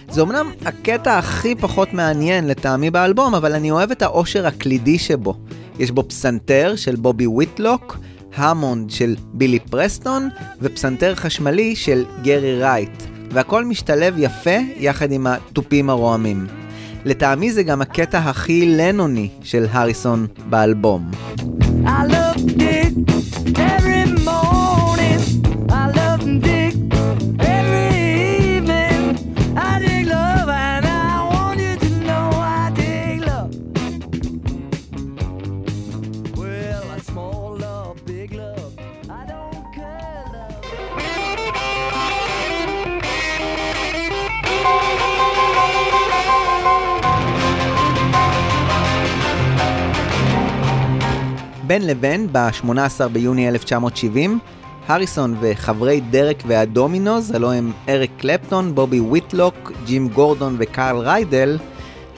זה 0.10 0.22
אמנם 0.22 0.52
הקטע 0.66 1.18
הכי 1.18 1.56
פחות 1.56 1.94
מעניין 1.94 2.48
לטעמי 2.48 2.92
באלבום, 2.92 3.36
אבל 3.36 3.54
אני 3.54 3.72
אוהב 3.72 3.92
את 3.92 4.02
העושר 4.02 4.48
הקלידי 4.48 5.00
שבו. 5.00 5.36
יש 5.80 5.92
בו 5.92 6.04
פסנתר 6.08 6.74
של 6.76 6.96
בובי 6.96 7.28
ויטלוק, 7.28 7.98
המונד 8.36 8.90
של 8.90 9.16
בילי 9.34 9.60
פרסטון, 9.60 10.30
ופסנתר 10.62 11.16
חשמלי 11.16 11.76
של 11.76 12.06
גרי 12.22 12.60
רייט. 12.60 13.04
והכל 13.32 13.66
משתלב 13.66 14.14
יפה 14.18 14.58
יחד 14.78 15.12
עם 15.12 15.28
התופים 15.28 15.90
הרועמים. 15.90 16.48
לטעמי 17.06 17.52
זה 17.52 17.64
גם 17.64 17.82
הקטע 17.82 18.18
הכי 18.18 18.76
לנוני 18.78 19.30
של 19.44 19.66
הריסון 19.72 20.28
באלבום. 20.50 21.12
I 21.86 22.08
love 22.10 22.40
Dick 22.58 23.15
בין 51.76 51.88
לבין, 51.88 52.28
ב-18 52.32 53.08
ביוני 53.12 53.50
1970, 53.50 54.40
הריסון 54.88 55.36
וחברי 55.40 56.02
דרק 56.02 56.44
והדומינוז, 56.48 57.32
הלו 57.32 57.52
הם 57.52 57.72
אריק 57.90 58.12
קלפטון, 58.18 58.76
בובי 58.76 59.00
ויטלוק, 59.00 59.72
ג'ים 59.86 60.08
גורדון 60.08 60.56
וקארל 60.60 60.98
ריידל, 60.98 61.58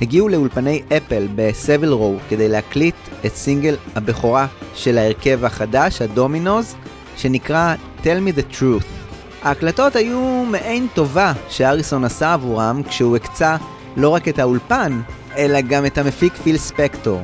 הגיעו 0.02 0.30
לאולפני 0.30 0.82
אפל 0.98 1.28
בסבל 1.36 1.90
רו 1.92 2.16
כדי 2.30 2.50
להקליט 2.50 2.96
את 3.26 3.36
סינגל 3.36 3.76
הבכורה 3.96 4.48
של 4.76 4.98
ההרכב 4.98 5.46
החדש, 5.46 6.02
הדומינוז, 6.02 6.76
שנקרא 7.16 7.76
Tell 8.04 8.28
Me 8.28 8.40
The 8.40 8.56
Truth. 8.56 8.88
ההקלטות 9.44 9.96
היו 9.96 10.46
מעין 10.52 10.88
טובה 10.94 11.34
שהריסון 11.50 12.04
עשה 12.04 12.34
עבורם 12.34 12.82
כשהוא 12.90 13.16
הקצה 13.16 13.56
לא 13.96 14.10
רק 14.10 14.28
את 14.28 14.40
האולפן, 14.40 15.02
אלא 15.38 15.62
גם 15.62 15.86
את 15.86 15.98
המפיק 15.98 16.34
פיל 16.34 16.58
ספקטור. 16.58 17.22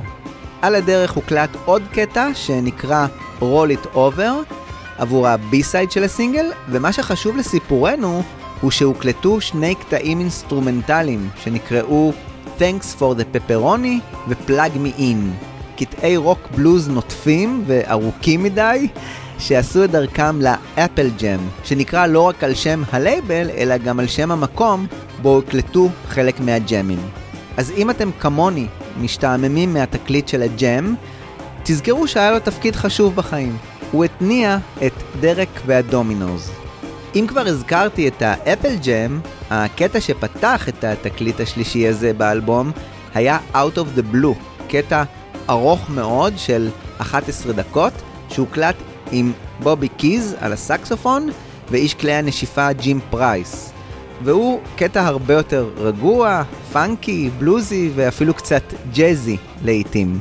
על 0.64 0.76
הדרך 0.76 1.12
הוקלט 1.12 1.50
עוד 1.66 1.82
קטע 1.92 2.30
שנקרא 2.34 3.08
Roll 3.40 3.84
It 3.84 3.96
Over 3.96 4.54
עבור 4.98 5.28
ה 5.28 5.37
B-side 5.37 5.92
של 5.92 6.04
הסינגל, 6.04 6.46
ומה 6.70 6.94
שחשוב 6.94 7.38
לסיפורנו 7.38 8.24
הוא 8.62 8.72
שהוקלטו 8.72 9.42
שני 9.42 9.76
קטעים 9.76 10.20
אינסטרומנטליים 10.20 11.30
שנקראו 11.44 12.14
Thanks 12.60 13.00
for 13.00 13.20
the 13.20 13.36
Pepperoni 13.36 14.20
ו-Plug 14.28 14.76
Me 14.76 15.00
In. 15.00 15.46
קטעי 15.78 16.18
רוק 16.18 16.40
בלוז 16.56 16.90
נוטפים 16.90 17.64
וארוכים 17.68 18.44
מדי, 18.44 18.88
שעשו 19.40 19.84
את 19.84 19.92
דרכם 19.92 20.42
ל 20.42 20.53
Apple 20.53 21.10
Jam, 21.18 21.40
שנקרא 21.64 22.08
לא 22.08 22.22
רק 22.22 22.44
על 22.44 22.54
שם 22.54 22.84
הלייבל, 22.92 23.50
אלא 23.50 23.78
גם 23.78 24.00
על 24.00 24.08
שם 24.08 24.32
המקום 24.32 24.88
בו 25.22 25.40
הקלטו 25.40 25.90
חלק 26.08 26.40
מהג'מים. 26.40 27.00
אז 27.58 27.72
אם 27.78 27.90
אתם 27.90 28.10
כמוני 28.20 28.68
משתעממים 29.02 29.74
מהתקליט 29.74 30.28
של 30.28 30.42
הג'ם, 30.42 30.96
תזכרו 31.64 32.08
שהיה 32.08 32.32
לו 32.32 32.40
תפקיד 32.40 32.76
חשוב 32.76 33.16
בחיים. 33.16 33.58
הוא 33.92 34.06
התניע 34.06 34.58
את 34.86 34.94
דרק 35.20 35.62
והדומינוז. 35.66 36.52
אם 37.16 37.26
כבר 37.28 37.48
הזכרתי 37.48 38.08
את 38.08 38.22
האפל 38.22 38.76
ג'ם, 38.76 39.20
הקטע 39.50 40.02
שפתח 40.02 40.70
את 40.70 40.84
התקליט 40.84 41.40
השלישי 41.40 41.88
הזה 41.88 42.14
באלבום 42.14 42.72
היה 43.14 43.38
Out 43.54 43.78
of 43.78 44.00
the 44.00 44.16
Blue, 44.16 44.36
קטע 44.68 45.04
ארוך 45.50 45.90
מאוד 45.90 46.34
של 46.38 46.70
11 46.98 47.54
דקות, 47.54 47.94
שהוקלט 48.30 48.76
עם 49.12 49.32
בובי 49.60 49.88
קיז 49.88 50.36
על 50.40 50.54
הסקסופון 50.54 51.30
ואיש 51.72 51.94
כלי 51.94 52.14
הנשיפה 52.14 52.74
ג'ים 52.74 53.00
פרייס. 53.10 53.73
והוא 54.24 54.60
קטע 54.76 55.06
הרבה 55.06 55.34
יותר 55.34 55.70
רגוע, 55.78 56.44
פאנקי, 56.74 57.30
בלוזי 57.40 57.92
ואפילו 57.96 58.34
קצת 58.34 58.64
ג'אזי 58.94 59.38
לעיתים. 59.64 60.20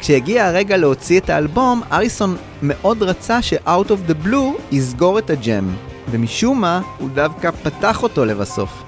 כשהגיע 0.00 0.46
הרגע 0.46 0.76
להוציא 0.76 1.20
את 1.20 1.30
האלבום, 1.30 1.82
אריסון 1.92 2.36
מאוד 2.62 3.02
רצה 3.02 3.42
ש-Out 3.42 3.88
of 3.88 4.10
the 4.10 4.26
Blue 4.26 4.60
יסגור 4.72 5.18
את 5.18 5.30
הג'ם, 5.30 5.74
ומשום 6.10 6.60
מה 6.60 6.80
הוא 6.98 7.08
דווקא 7.14 7.50
פתח 7.50 8.02
אותו 8.02 8.24
לבסוף. 8.24 8.82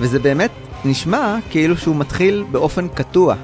וזה 0.00 0.18
באמת 0.18 0.50
נשמע 0.84 1.36
כאילו 1.50 1.76
שהוא 1.76 1.96
מתחיל 1.96 2.44
באופן 2.50 2.88
קטוע. 2.88 3.34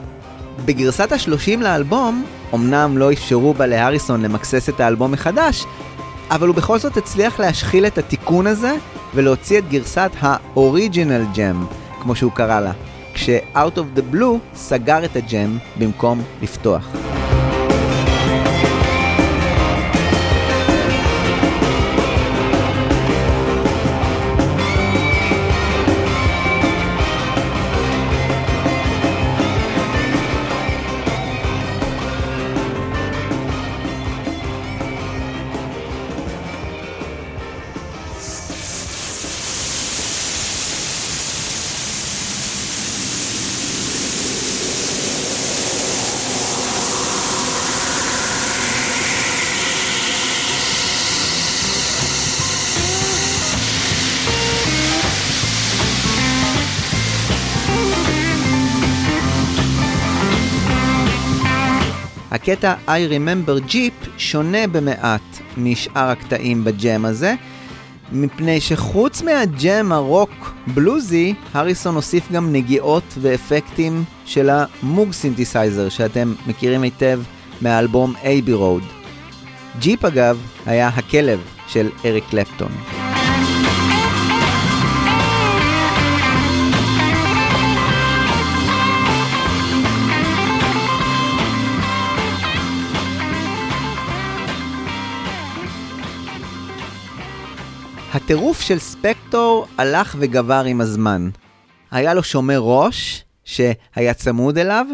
בגרסת 0.64 1.12
ה-30 1.12 1.56
לאלבום, 1.60 2.24
אמנם 2.54 2.98
לא 2.98 3.12
אפשרו 3.12 3.54
בה 3.54 3.66
להריסון 3.66 4.22
למקסס 4.22 4.68
את 4.68 4.80
האלבום 4.80 5.12
מחדש, 5.12 5.64
אבל 6.30 6.48
הוא 6.48 6.56
בכל 6.56 6.78
זאת 6.78 6.96
הצליח 6.96 7.40
להשחיל 7.40 7.86
את 7.86 7.98
התיקון 7.98 8.46
הזה 8.46 8.76
ולהוציא 9.14 9.58
את 9.58 9.68
גרסת 9.68 10.10
ה-Original 10.20 11.36
Jam, 11.36 11.74
כמו 12.02 12.14
שהוא 12.14 12.32
קרא 12.32 12.60
לה, 12.60 12.72
כש-Out 13.14 13.76
of 13.76 13.98
the 13.98 14.14
Blue 14.14 14.38
סגר 14.54 15.04
את 15.04 15.16
הג'ם 15.16 15.58
במקום 15.78 16.22
לפתוח. 16.42 16.88
הקטע 62.52 62.74
I 62.86 63.10
Remember 63.10 63.70
Jeep 63.70 64.08
שונה 64.18 64.66
במעט 64.66 65.38
משאר 65.56 66.08
הקטעים 66.08 66.64
בג'ם 66.64 67.04
הזה, 67.04 67.34
מפני 68.12 68.60
שחוץ 68.60 69.22
מהג'ם 69.22 69.92
הרוק 69.92 70.54
בלוזי, 70.66 71.34
הריסון 71.54 71.94
הוסיף 71.94 72.32
גם 72.32 72.52
נגיעות 72.52 73.04
ואפקטים 73.20 74.04
של 74.24 74.50
ה 74.52 74.64
Moog 74.64 75.12
synthesizer 75.12 75.88
שאתם 75.88 76.34
מכירים 76.46 76.82
היטב 76.82 77.20
מהאלבום 77.60 78.14
Abbey 78.24 78.52
Road. 78.52 78.84
ג'יפ 79.78 80.04
אגב 80.04 80.38
היה 80.66 80.88
הכלב 80.88 81.40
של 81.68 81.88
אריק 82.04 82.24
קלפטון. 82.30 83.01
הטירוף 98.14 98.60
של 98.60 98.78
ספקטור 98.78 99.66
הלך 99.78 100.16
וגבר 100.18 100.64
עם 100.64 100.80
הזמן. 100.80 101.30
היה 101.90 102.14
לו 102.14 102.22
שומר 102.22 102.58
ראש, 102.58 103.24
שהיה 103.44 104.14
צמוד 104.14 104.58
אליו, 104.58 104.86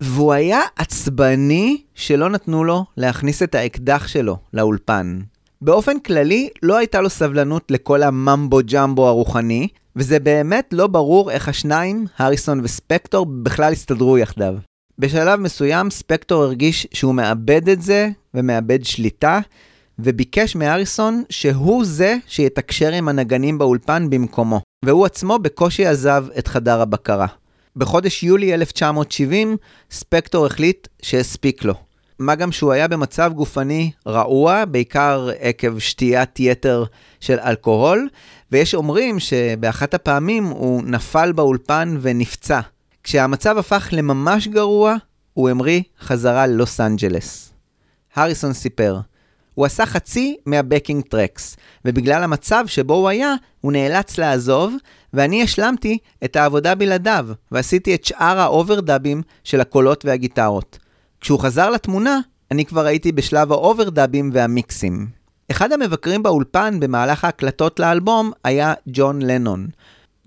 והוא 0.00 0.32
היה 0.32 0.60
עצבני 0.76 1.82
שלא 1.94 2.30
נתנו 2.30 2.64
לו 2.64 2.84
להכניס 2.96 3.42
את 3.42 3.54
האקדח 3.54 4.06
שלו 4.06 4.36
לאולפן. 4.52 5.18
באופן 5.62 5.98
כללי, 5.98 6.48
לא 6.62 6.76
הייתה 6.76 7.00
לו 7.00 7.10
סבלנות 7.10 7.70
לכל 7.70 8.02
הממבו 8.02 8.60
ג'מבו 8.72 9.08
הרוחני, 9.08 9.68
וזה 9.96 10.20
באמת 10.20 10.68
לא 10.72 10.86
ברור 10.86 11.30
איך 11.30 11.48
השניים, 11.48 12.06
הריסון 12.18 12.60
וספקטור, 12.64 13.26
בכלל 13.26 13.72
הסתדרו 13.72 14.18
יחדיו. 14.18 14.54
בשלב 14.98 15.40
מסוים 15.40 15.90
ספקטור 15.90 16.42
הרגיש 16.42 16.86
שהוא 16.92 17.14
מאבד 17.14 17.68
את 17.68 17.82
זה, 17.82 18.08
ומאבד 18.34 18.84
שליטה, 18.84 19.40
וביקש 19.98 20.56
מהריסון 20.56 21.22
שהוא 21.30 21.84
זה 21.84 22.16
שיתקשר 22.26 22.92
עם 22.92 23.08
הנגנים 23.08 23.58
באולפן 23.58 24.10
במקומו, 24.10 24.60
והוא 24.84 25.06
עצמו 25.06 25.38
בקושי 25.38 25.86
עזב 25.86 26.26
את 26.38 26.48
חדר 26.48 26.80
הבקרה. 26.80 27.26
בחודש 27.76 28.22
יולי 28.22 28.54
1970, 28.54 29.56
ספקטור 29.90 30.46
החליט 30.46 30.88
שהספיק 31.02 31.64
לו. 31.64 31.74
מה 32.18 32.34
גם 32.34 32.52
שהוא 32.52 32.72
היה 32.72 32.88
במצב 32.88 33.32
גופני 33.34 33.90
רעוע, 34.06 34.64
בעיקר 34.64 35.28
עקב 35.40 35.78
שתיית 35.78 36.40
יתר 36.40 36.84
של 37.20 37.38
אלכוהול, 37.38 38.08
ויש 38.52 38.74
אומרים 38.74 39.20
שבאחת 39.20 39.94
הפעמים 39.94 40.44
הוא 40.44 40.82
נפל 40.82 41.32
באולפן 41.32 41.96
ונפצע. 42.00 42.60
כשהמצב 43.02 43.58
הפך 43.58 43.88
לממש 43.92 44.48
גרוע, 44.48 44.96
הוא 45.34 45.48
המריא 45.48 45.82
חזרה 46.00 46.46
ללוס 46.46 46.80
אנג'לס. 46.80 47.52
הריסון 48.14 48.52
סיפר, 48.52 49.00
הוא 49.58 49.66
עשה 49.66 49.86
חצי 49.86 50.36
מה 50.46 50.59
backing 50.59 51.04
tracks, 51.04 51.56
ובגלל 51.84 52.22
המצב 52.22 52.64
שבו 52.66 52.94
הוא 52.94 53.08
היה, 53.08 53.34
הוא 53.60 53.72
נאלץ 53.72 54.18
לעזוב, 54.18 54.74
ואני 55.12 55.42
השלמתי 55.42 55.98
את 56.24 56.36
העבודה 56.36 56.74
בלעדיו, 56.74 57.28
ועשיתי 57.52 57.94
את 57.94 58.04
שאר 58.04 58.38
האוברדאבים 58.38 59.22
של 59.44 59.60
הקולות 59.60 60.04
והגיטרות. 60.04 60.78
כשהוא 61.20 61.40
חזר 61.40 61.70
לתמונה, 61.70 62.20
אני 62.50 62.64
כבר 62.64 62.86
הייתי 62.86 63.12
בשלב 63.12 63.52
האוברדאבים 63.52 64.30
והמיקסים. 64.32 65.06
אחד 65.50 65.72
המבקרים 65.72 66.22
באולפן 66.22 66.80
במהלך 66.80 67.24
ההקלטות 67.24 67.80
לאלבום 67.80 68.32
היה 68.44 68.74
ג'ון 68.88 69.22
לנון. 69.22 69.66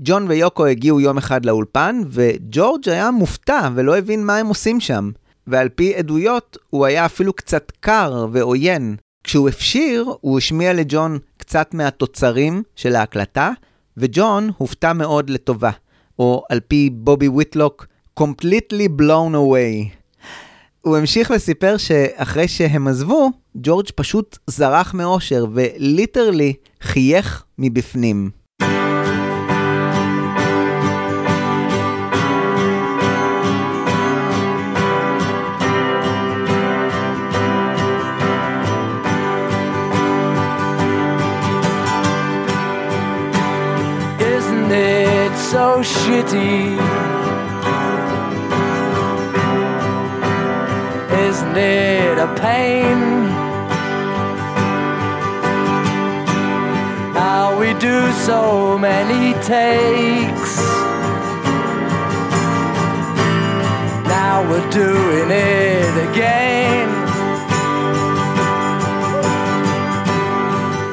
ג'ון 0.02 0.26
ויוקו 0.28 0.66
הגיעו 0.66 1.00
יום 1.00 1.18
אחד 1.18 1.46
לאולפן, 1.46 2.02
וג'ורג' 2.08 2.90
היה 2.90 3.12
מופתע 3.12 3.70
ולא 3.76 3.98
הבין 3.98 4.26
מה 4.26 4.38
הם 4.38 4.48
עושים 4.48 4.80
שם. 4.80 5.12
ועל 5.48 5.70
פי 5.70 5.96
עדויות, 5.96 6.58
הוא 6.70 6.86
היה 6.86 7.06
אפילו 7.06 7.34
קצת 7.34 7.72
קר 7.80 8.28
ועוין. 8.32 8.96
כשהוא 9.24 9.50
הפשיר, 9.50 10.06
הוא 10.22 10.38
השמיע 10.38 10.74
לג'ון 10.74 11.20
קצת 11.38 11.74
מהתוצרים 11.74 12.64
של 12.76 12.96
ההקלטה, 12.96 13.52
וג'ון 13.98 14.52
הופתע 14.58 14.94
מאוד 14.94 15.30
לטובה. 15.30 15.72
או 16.20 16.44
על 16.50 16.60
פי 16.60 16.90
בובי 16.94 17.28
ויטלוק, 17.28 17.88
completely 18.20 19.02
blown 19.02 19.34
away. 19.34 19.90
הוא 20.82 20.98
המשיך 20.98 21.32
לסיפר 21.32 21.78
שאחרי 21.78 22.48
שהם 22.48 22.88
עזבו, 22.88 23.32
ג'ורג' 23.56 23.88
פשוט 23.96 24.38
זרח 24.48 24.94
מאושר 24.94 25.46
וליטרלי 25.54 26.54
חייך 26.82 27.44
מבפנים. 27.58 28.30
So 45.52 45.82
shitty? 45.82 46.80
Isn't 51.28 51.58
it 51.58 52.18
a 52.18 52.30
pain? 52.40 53.00
How 57.20 57.60
we 57.60 57.74
do 57.80 58.14
so 58.14 58.78
many 58.78 59.34
takes. 59.44 60.56
Now 64.08 64.48
we're 64.50 64.70
doing 64.70 65.30
it 65.32 65.94
again. 66.08 66.88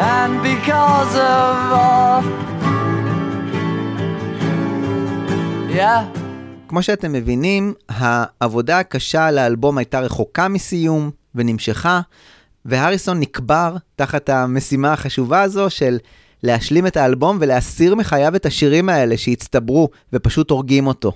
And 0.00 0.42
because 0.42 1.14
of 1.14 1.72
all 1.84 2.47
Yeah. 5.78 6.18
כמו 6.68 6.82
שאתם 6.82 7.12
מבינים, 7.12 7.74
העבודה 7.88 8.78
הקשה 8.78 9.26
על 9.26 9.38
האלבום 9.38 9.78
הייתה 9.78 10.00
רחוקה 10.00 10.48
מסיום 10.48 11.10
ונמשכה, 11.34 12.00
והריסון 12.64 13.20
נקבר 13.20 13.76
תחת 13.96 14.28
המשימה 14.28 14.92
החשובה 14.92 15.42
הזו 15.42 15.70
של 15.70 15.98
להשלים 16.42 16.86
את 16.86 16.96
האלבום 16.96 17.38
ולהסיר 17.40 17.94
מחייו 17.94 18.36
את 18.36 18.46
השירים 18.46 18.88
האלה 18.88 19.16
שהצטברו 19.16 19.88
ופשוט 20.12 20.50
הורגים 20.50 20.86
אותו. 20.86 21.12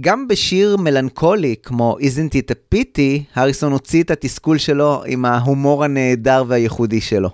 גם 0.00 0.28
בשיר 0.28 0.76
מלנכולי 0.76 1.54
כמו 1.62 1.96
Isn't 2.00 2.32
It 2.32 2.50
a 2.50 2.74
Pity, 2.74 3.22
הריסון 3.34 3.72
הוציא 3.72 4.02
את 4.02 4.10
התסכול 4.10 4.58
שלו 4.58 5.02
עם 5.06 5.24
ההומור 5.24 5.84
הנהדר 5.84 6.44
והייחודי 6.48 7.00
שלו. 7.00 7.30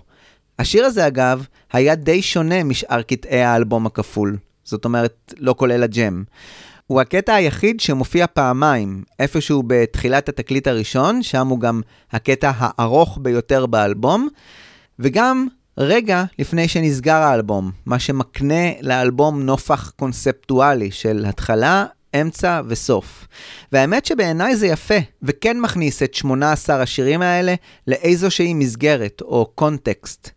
השיר 0.58 0.84
הזה 0.84 1.06
אגב, 1.06 1.46
היה 1.72 1.94
די 1.94 2.22
שונה 2.22 2.64
משאר 2.64 3.02
קטעי 3.02 3.42
האלבום 3.42 3.86
הכפול. 3.86 4.36
זאת 4.64 4.84
אומרת, 4.84 5.34
לא 5.38 5.54
כולל 5.58 5.82
הג'ם. 5.82 6.24
הוא 6.86 7.00
הקטע 7.00 7.34
היחיד 7.34 7.80
שמופיע 7.80 8.26
פעמיים, 8.26 9.04
איפשהו 9.20 9.62
בתחילת 9.66 10.28
התקליט 10.28 10.66
הראשון, 10.66 11.22
שם 11.22 11.48
הוא 11.48 11.60
גם 11.60 11.80
הקטע 12.12 12.50
הארוך 12.56 13.18
ביותר 13.22 13.66
באלבום, 13.66 14.28
וגם 14.98 15.46
רגע 15.78 16.24
לפני 16.38 16.68
שנסגר 16.68 17.16
האלבום, 17.16 17.70
מה 17.86 17.98
שמקנה 17.98 18.80
לאלבום 18.80 19.42
נופח 19.42 19.92
קונספטואלי 19.96 20.90
של 20.90 21.24
התחלה, 21.28 21.86
אמצע 22.20 22.60
וסוף. 22.68 23.26
והאמת 23.72 24.06
שבעיניי 24.06 24.56
זה 24.56 24.66
יפה, 24.66 24.98
וכן 25.22 25.60
מכניס 25.60 26.02
את 26.02 26.14
18 26.14 26.82
השירים 26.82 27.22
האלה 27.22 27.54
לאיזושהי 27.86 28.54
מסגרת 28.54 29.20
או 29.20 29.50
קונטקסט. 29.54 30.30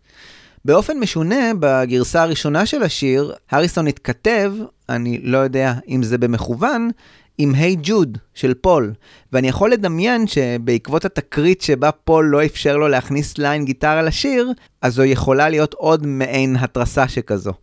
באופן 0.68 1.00
משונה, 1.00 1.52
בגרסה 1.60 2.24
הראשונה 2.24 2.66
של 2.66 2.84
השיר, 2.84 3.34
הריסון 3.52 3.88
התכתב, 3.88 4.54
אני 4.90 5.20
לא 5.24 5.38
יודע 5.38 5.74
אם 5.88 6.04
זה 6.04 6.18
במכוון, 6.18 6.90
עם 7.38 7.56
Hey 7.56 7.76
Jude 7.76 8.18
של 8.34 8.54
פול, 8.54 8.94
ואני 9.34 9.48
יכול 9.48 9.72
לדמיין 9.72 10.28
שבעקבות 10.28 11.06
התקרית 11.06 11.62
שבה 11.62 11.92
פול 11.92 12.26
לא 12.26 12.46
אפשר 12.46 12.78
לו 12.78 12.88
להכניס 12.88 13.38
line 13.38 13.66
גיטרה 13.66 14.02
לשיר, 14.02 14.52
אז 14.82 14.94
זו 14.94 15.04
יכולה 15.04 15.50
להיות 15.50 15.74
עוד 15.74 16.06
מעין 16.06 16.56
התרסה 16.56 17.08
שכזו. 17.08 17.54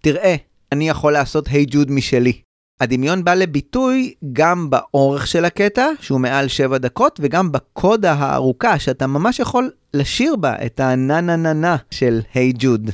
תראה, 0.00 0.36
אני 0.72 0.88
יכול 0.88 1.12
לעשות 1.12 1.48
Hey 1.48 1.64
Jude 1.64 1.90
משלי. 1.90 2.43
הדמיון 2.80 3.24
בא 3.24 3.34
לביטוי 3.34 4.14
גם 4.32 4.70
באורך 4.70 5.26
של 5.26 5.44
הקטע, 5.44 5.86
שהוא 6.00 6.20
מעל 6.20 6.48
7 6.48 6.78
דקות, 6.78 7.20
וגם 7.22 7.52
בקודה 7.52 8.12
הארוכה, 8.12 8.78
שאתה 8.78 9.06
ממש 9.06 9.38
יכול 9.38 9.70
לשיר 9.94 10.36
בה 10.36 10.54
את 10.66 10.80
הנה 10.80 11.20
נה 11.20 11.36
נה 11.36 11.52
נה 11.52 11.76
של 11.90 12.20
היי 12.34 12.50
hey 12.50 12.56
ג'וד. 12.58 12.90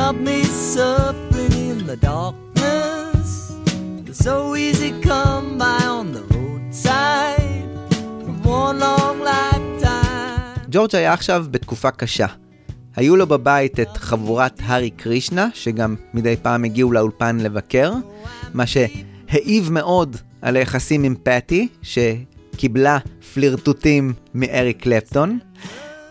got 0.00 0.14
me 0.28 0.44
suffering 0.74 1.54
in 1.70 1.78
the 1.86 1.96
darkness. 1.96 2.39
So 4.24 4.54
easy 4.54 4.92
come 5.08 5.48
by 5.62 5.80
on 5.98 6.06
the 6.16 6.22
roadside 6.34 7.70
from 8.24 8.36
one 8.42 8.78
long 8.78 9.18
lifetime. 9.30 10.68
ג'ורג' 10.70 10.96
היה 10.96 11.12
עכשיו 11.12 11.46
בתקופה 11.50 11.90
קשה. 11.90 12.26
היו 12.96 13.16
לו 13.16 13.26
בבית 13.26 13.80
את 13.80 13.96
חבורת 13.96 14.60
הארי 14.64 14.90
קרישנה, 14.90 15.48
שגם 15.54 15.94
מדי 16.14 16.36
פעם 16.42 16.64
הגיעו 16.64 16.92
לאולפן 16.92 17.36
לבקר, 17.36 17.92
מה 18.54 18.64
שהעיב 18.66 19.72
מאוד 19.72 20.16
על 20.42 20.56
היחסים 20.56 21.04
עם 21.04 21.14
פטי, 21.22 21.68
שקיבלה 21.82 22.98
פלירטוטים 23.34 24.12
מאריק 24.34 24.82
קלפטון. 24.82 25.38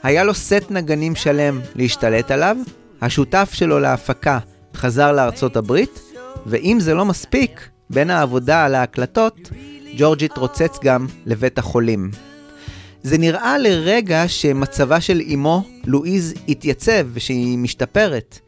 היה 0.03 0.23
לו 0.23 0.33
סט 0.33 0.65
נגנים 0.69 1.15
שלם 1.15 1.59
להשתלט 1.75 2.31
עליו, 2.31 2.57
השותף 3.01 3.49
שלו 3.53 3.79
להפקה 3.79 4.39
חזר 4.75 5.11
לארצות 5.11 5.57
הברית, 5.57 5.99
ואם 6.45 6.77
זה 6.79 6.93
לא 6.93 7.05
מספיק, 7.05 7.69
בין 7.89 8.09
העבודה 8.09 8.65
על 8.65 8.75
ההקלטות, 8.75 9.49
ג'ורג' 9.97 10.23
התרוצץ 10.23 10.77
גם 10.83 11.07
לבית 11.25 11.57
החולים. 11.57 12.11
זה 13.03 13.17
נראה 13.17 13.57
לרגע 13.57 14.23
שמצבה 14.27 15.01
של 15.01 15.21
אמו, 15.33 15.63
לואיז, 15.85 16.33
התייצב 16.47 17.07
ושהיא 17.13 17.57
משתפרת. 17.57 18.39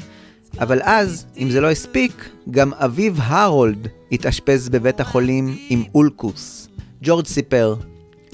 אבל 0.59 0.80
אז, 0.84 1.26
אם 1.38 1.49
זה 1.49 1.61
לא 1.61 1.72
הספיק, 1.72 2.30
גם 2.51 2.73
אביו 2.73 3.13
הרולד 3.18 3.88
התאשפז 4.11 4.69
בבית 4.69 4.99
החולים 4.99 5.57
עם 5.69 5.84
אולקוס. 5.95 6.68
ג'ורג' 7.03 7.26
סיפר, 7.26 7.76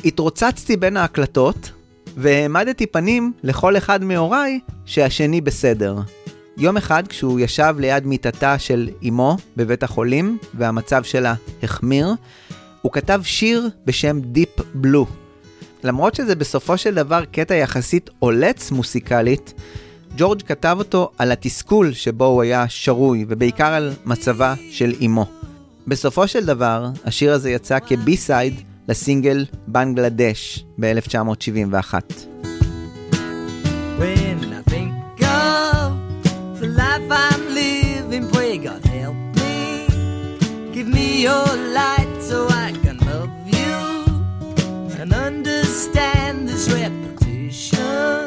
התרוצצתי 0.05 0.77
בין 0.77 0.97
ההקלטות, 0.97 1.71
והעמדתי 2.17 2.85
פנים 2.85 3.34
לכל 3.43 3.77
אחד 3.77 4.03
מהוריי 4.03 4.59
שהשני 4.85 5.41
בסדר. 5.41 5.95
יום 6.59 6.77
אחד, 6.77 7.07
כשהוא 7.07 7.39
ישב 7.39 7.75
ליד 7.79 8.05
מיטתה 8.05 8.59
של 8.59 8.89
אמו 9.07 9.38
בבית 9.57 9.84
החולים, 9.84 10.38
והמצב 10.53 11.03
שלה 11.03 11.34
החמיר, 11.63 12.13
הוא 12.81 12.91
כתב 12.91 13.21
שיר 13.23 13.69
בשם 13.85 14.19
Deep 14.35 14.61
Blue. 14.84 15.07
למרות 15.84 16.15
שזה 16.15 16.35
בסופו 16.35 16.77
של 16.77 16.95
דבר 16.95 17.25
קטע 17.25 17.55
יחסית 17.55 18.09
עולץ 18.19 18.71
מוסיקלית, 18.71 19.53
ג'ורג' 20.17 20.41
כתב 20.41 20.75
אותו 20.79 21.11
על 21.17 21.31
התסכול 21.31 21.93
שבו 21.93 22.25
הוא 22.25 22.41
היה 22.41 22.65
שרוי, 22.69 23.25
ובעיקר 23.27 23.73
על 23.73 23.93
מצבה 24.05 24.53
של 24.71 24.93
אמו. 25.05 25.25
בסופו 25.88 26.27
של 26.27 26.45
דבר, 26.45 26.89
השיר 27.05 27.34
הזה 27.34 27.51
יצא 27.51 27.77
כבי-סייד 27.88 28.53
לסינגל 28.88 29.45
בנגלדש 29.67 30.65
ב-1971. 30.79 31.93
When 33.99 34.47
your 41.18 41.48
light 41.80 42.15
so 42.30 42.48
I 42.48 42.69
can 42.84 42.98
love 43.11 43.34
you 43.57 43.76
and 44.99 45.10
understand 45.30 46.48
this 46.48 46.64
repetition 46.69 48.22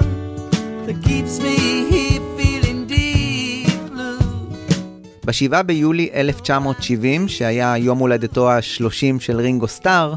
that 0.86 0.98
keeps 1.08 1.34
me 1.38 1.56
here 1.92 2.20
feeling 2.36 2.86
deep 2.88 3.80
blue. 3.92 4.18
ב-7 5.24 5.62
ביולי 5.62 6.10
1970, 6.14 7.28
שהיה 7.28 7.76
יום 7.78 7.98
הולדתו 7.98 8.50
ה-30 8.50 9.20
של 9.20 9.36
רינגו 9.36 9.68
סטאר, 9.68 10.14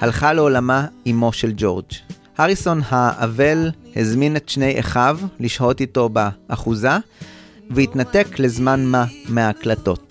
הלכה 0.00 0.32
לעולמה 0.32 0.86
אמו 1.10 1.32
של 1.32 1.52
ג'ורג'. 1.56 1.92
הריסון 2.38 2.80
האבל 2.88 3.70
הזמין 3.96 4.36
את 4.36 4.48
שני 4.48 4.80
אחיו 4.80 5.18
לשהות 5.40 5.80
איתו 5.80 6.08
באחוזה, 6.08 6.96
והתנתק 7.70 8.38
לזמן 8.38 8.84
מה 8.84 9.04
מההקלטות. 9.28 10.07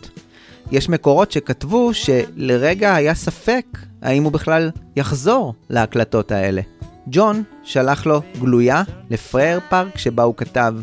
יש 0.72 0.90
מקורות 0.90 1.32
שכתבו 1.32 1.94
שלרגע 1.94 2.96
היה 2.96 3.16
ספק 3.16 3.66
האם 4.02 4.24
הוא 4.24 4.32
בכלל 4.32 4.72
יחזור 4.96 5.54
להקלטות 5.70 6.32
האלה. 6.32 6.62
ג'ון 7.08 7.44
שלח 7.64 8.06
לו 8.06 8.22
גלויה 8.40 8.84
לפרייר 9.10 9.60
פארק 9.70 9.98
שבה 9.98 10.24
הוא 10.24 10.36
כתב 10.38 10.74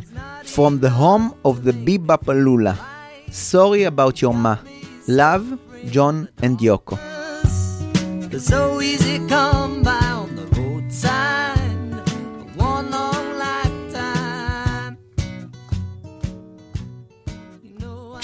From 0.44 0.85
the 0.85 1.01
home 1.01 1.48
of 1.48 1.66
the 1.66 1.89
Bebopalula 1.89 2.74
Sorry 3.31 3.85
about 3.85 4.23
your 4.23 4.35
ma. 4.35 4.55
Love, 5.09 5.44
John 5.93 6.28
and 6.43 6.59
Yoko. 6.61 6.97
So 8.39 8.81
easy 8.81 9.19
come 9.28 9.53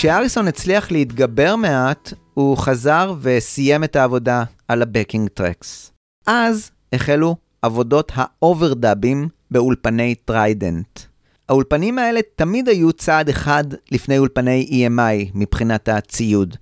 כשאריסון 0.01 0.48
הצליח 0.48 0.90
להתגבר 0.90 1.56
מעט, 1.56 2.12
הוא 2.35 2.56
חזר 2.56 3.14
וסיים 3.20 3.85
את 3.85 3.97
העבודה 3.97 4.44
על 4.68 4.82
הבקינג 4.82 5.28
טרקס. 5.28 5.93
אז 6.27 6.70
החלו 6.93 7.36
עבודות 7.62 8.12
האוברדאבים 8.14 9.28
באולפני 9.51 10.14
טריידנט. 10.14 11.01
האולפנים 11.48 11.98
האלה 11.98 12.20
תמיד 12.36 12.68
היו 12.68 12.93
צעד 12.93 13.28
אחד 13.28 13.64
לפני 13.90 14.18
אולפני 14.18 14.86
EMI 14.89 15.31
מבחינת 15.35 15.89
הציוד. 15.89 16.56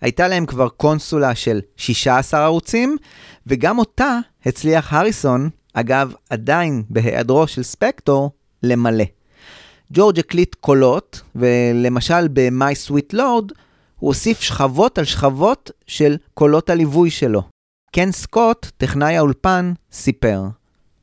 הייתה 0.00 0.28
להם 0.28 0.46
כבר 0.46 0.68
קונסולה 0.68 1.34
של 1.34 1.60
16 1.76 2.44
ערוצים, 2.44 2.96
וגם 3.46 3.78
אותה 3.78 4.18
הצליח 4.46 4.92
הריסון, 4.92 5.50
אגב, 5.72 6.12
עדיין 6.30 6.82
בהיעדרו 6.90 7.46
של 7.46 7.62
ספקטור, 7.62 8.30
למלא. 8.62 9.17
ג'ורג' 9.92 10.18
הקליט 10.18 10.54
קולות, 10.54 11.20
ולמשל 11.36 12.28
ב-My 12.32 12.88
Sweet 12.88 13.14
Lord, 13.14 13.52
הוא 13.98 14.08
הוסיף 14.08 14.40
שכבות 14.40 14.98
על 14.98 15.04
שכבות 15.04 15.70
של 15.86 16.16
קולות 16.34 16.70
הליווי 16.70 17.10
שלו. 17.10 17.42
קן 17.92 18.12
סקוט, 18.12 18.66
טכנאי 18.76 19.16
האולפן, 19.16 19.72
סיפר. 19.92 20.42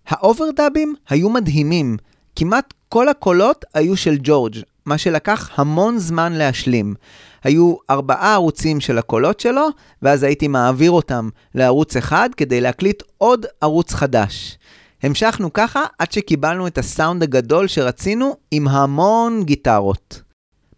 האוברדאבים 0.08 0.96
היו 1.10 1.30
מדהימים, 1.30 1.98
כמעט 2.36 2.74
כל 2.90 3.10
הקולות 3.10 3.66
היו 3.74 3.98
של 3.98 4.18
ג'ורג', 4.24 4.56
מה 4.86 4.98
שלקח 4.98 5.50
המון 5.60 5.98
זמן 5.98 6.34
להשלים. 6.34 6.96
היו 7.44 7.76
ארבעה 7.90 8.34
ערוצים 8.34 8.80
של 8.80 8.98
הקולות 8.98 9.40
שלו, 9.40 9.68
ואז 10.02 10.24
הייתי 10.24 10.48
מעביר 10.48 10.92
אותם 10.92 11.30
לערוץ 11.56 11.96
אחד 11.96 12.30
כדי 12.38 12.62
להקליט 12.62 13.04
עוד 13.18 13.46
ערוץ 13.62 13.94
חדש. 13.94 14.58
המשכנו 15.06 15.54
ככה 15.54 15.84
עד 16.00 16.12
שקיבלנו 16.12 16.68
את 16.68 16.78
הסאונד 16.78 17.24
הגדול 17.24 17.68
שרצינו 17.68 18.36
עם 18.52 18.68
המון 18.68 19.44
גיטרות. 19.44 20.22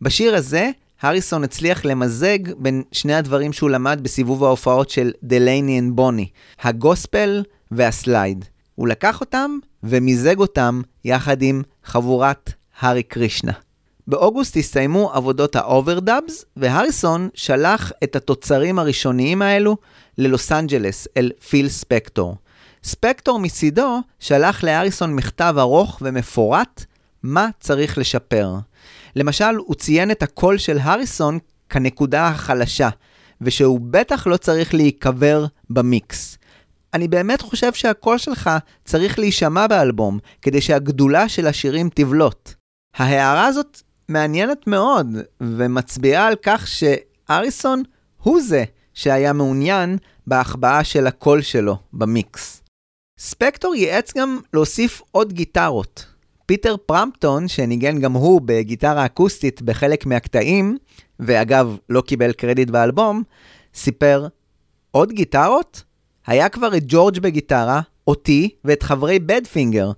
בשיר 0.02 0.36
הזה, 0.36 0.70
הריסון 1.02 1.44
הצליח 1.44 1.86
למזג 1.86 2.40
בין 2.58 2.84
שני 2.92 3.16
הדברים 3.16 3.54
שהוא 3.54 3.70
למד 3.70 4.00
בסיבוב 4.04 4.44
ההופעות 4.44 4.90
של 4.90 5.12
דלייני 5.24 5.80
אנד 5.80 5.96
בוני, 5.96 6.30
הגוספל 6.62 7.44
וה 7.72 7.90
slide. 7.90 8.46
הוא 8.76 8.88
לקח 8.88 9.22
אותם 9.22 9.58
ומיזג 9.84 10.40
אותם 10.40 10.82
יחד 11.06 11.42
עם 11.42 11.62
חבורת 11.84 12.54
הארי 12.80 13.04
קרישנה. 13.04 13.54
באוגוסט 14.08 14.58
הסתיימו 14.58 15.12
עבודות 15.14 15.56
ה 15.56 15.65
overdubs, 15.65 16.46
והריסון 16.58 17.30
שלח 17.34 17.92
את 18.04 18.16
התוצרים 18.16 18.80
הראשוניים 18.80 19.42
האלו 19.42 19.78
ללוס 20.18 20.52
אנג'לס, 20.52 21.08
אל 21.18 21.32
פיל 21.50 21.70
ספקטור. 21.70 22.36
ספקטור 22.84 23.40
מצידו 23.40 24.00
שלח 24.20 24.64
להריסון 24.64 25.16
מכתב 25.16 25.56
ארוך 25.58 25.98
ומפורט 26.02 26.86
מה 27.24 27.50
צריך 27.60 27.98
לשפר. 27.98 28.56
למשל, 29.16 29.56
הוא 29.58 29.76
ציין 29.76 30.12
את 30.12 30.24
הקול 30.24 30.58
של 30.58 30.78
הריסון 30.82 31.40
כנקודה 31.70 32.28
החלשה, 32.28 32.90
ושהוא 33.42 33.80
בטח 33.84 34.28
לא 34.28 34.38
צריך 34.38 34.74
להיקבר 34.74 35.46
במיקס. 35.70 36.38
אני 36.94 37.08
באמת 37.08 37.42
חושב 37.42 37.74
שהקול 37.74 38.18
שלך 38.18 38.50
צריך 38.86 39.20
להישמע 39.20 39.68
באלבום, 39.68 40.20
כדי 40.42 40.62
שהגדולה 40.62 41.30
של 41.30 41.48
השירים 41.48 41.90
תבלוט. 41.94 42.54
ההערה 42.96 43.46
הזאת 43.46 43.82
מעניינת 44.10 44.68
מאוד, 44.68 45.08
ומצביעה 45.42 46.28
על 46.28 46.36
כך 46.44 46.68
שהריסון 46.68 47.84
הוא 48.24 48.42
זה 48.42 48.64
שהיה 48.94 49.34
מעוניין 49.34 49.98
בהחבאה 50.28 50.84
של 50.84 51.08
הקול 51.08 51.42
שלו 51.42 51.78
במיקס. 51.94 52.62
ספקטור 53.20 53.76
ייעץ 53.76 54.14
גם 54.18 54.40
להוסיף 54.54 55.02
עוד 55.12 55.34
גיטרות. 55.34 56.06
פיטר 56.46 56.76
פרמפטון, 56.86 57.48
שניגן 57.48 58.00
גם 58.00 58.14
הוא 58.14 58.42
בגיטרה 58.46 59.06
אקוסטית 59.06 59.62
בחלק 59.62 60.06
מהקטעים, 60.06 60.78
ואגב, 61.20 61.78
לא 61.90 62.02
קיבל 62.02 62.32
קרדיט 62.32 62.70
באלבום, 62.70 63.24
סיפר, 63.74 64.28
עוד 64.92 65.12
גיטרות? 65.12 65.84
היה 66.28 66.50
כבר 66.50 66.78
את 66.78 66.84
ג'ורג' 66.88 67.20
בגיטרה, 67.20 67.82
אותי 68.08 68.50
ואת 68.66 68.84
חברי 68.84 69.20
בדפינגר, 69.20 69.92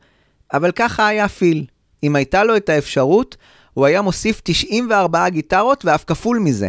אבל 0.53 0.71
ככה 0.71 1.07
היה 1.07 1.27
פיל. 1.27 1.65
אם 2.03 2.15
הייתה 2.15 2.43
לו 2.43 2.57
את 2.57 2.69
האפשרות, 2.69 3.37
הוא 3.73 3.85
היה 3.85 4.01
מוסיף 4.01 4.41
94 4.43 5.29
גיטרות 5.29 5.85
ואף 5.85 6.03
כפול 6.07 6.39
מזה. 6.39 6.67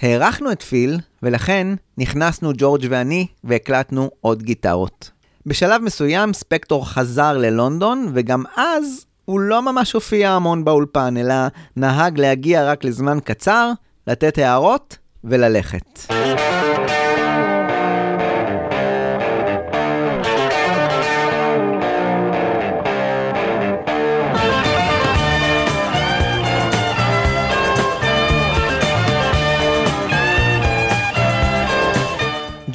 הערכנו 0.00 0.52
את 0.52 0.62
פיל, 0.62 0.98
ולכן 1.22 1.66
נכנסנו 1.98 2.52
ג'ורג' 2.56 2.86
ואני 2.90 3.26
והקלטנו 3.44 4.10
עוד 4.20 4.42
גיטרות. 4.42 5.15
בשלב 5.46 5.82
מסוים 5.82 6.32
ספקטור 6.32 6.88
חזר 6.88 7.38
ללונדון, 7.38 8.10
וגם 8.14 8.42
אז 8.56 9.06
הוא 9.24 9.40
לא 9.40 9.62
ממש 9.62 9.92
הופיע 9.92 10.30
המון 10.30 10.64
באולפן, 10.64 11.16
אלא 11.16 11.34
נהג 11.76 12.18
להגיע 12.18 12.70
רק 12.70 12.84
לזמן 12.84 13.18
קצר, 13.24 13.72
לתת 14.06 14.38
הערות 14.38 14.96
וללכת. 15.24 16.12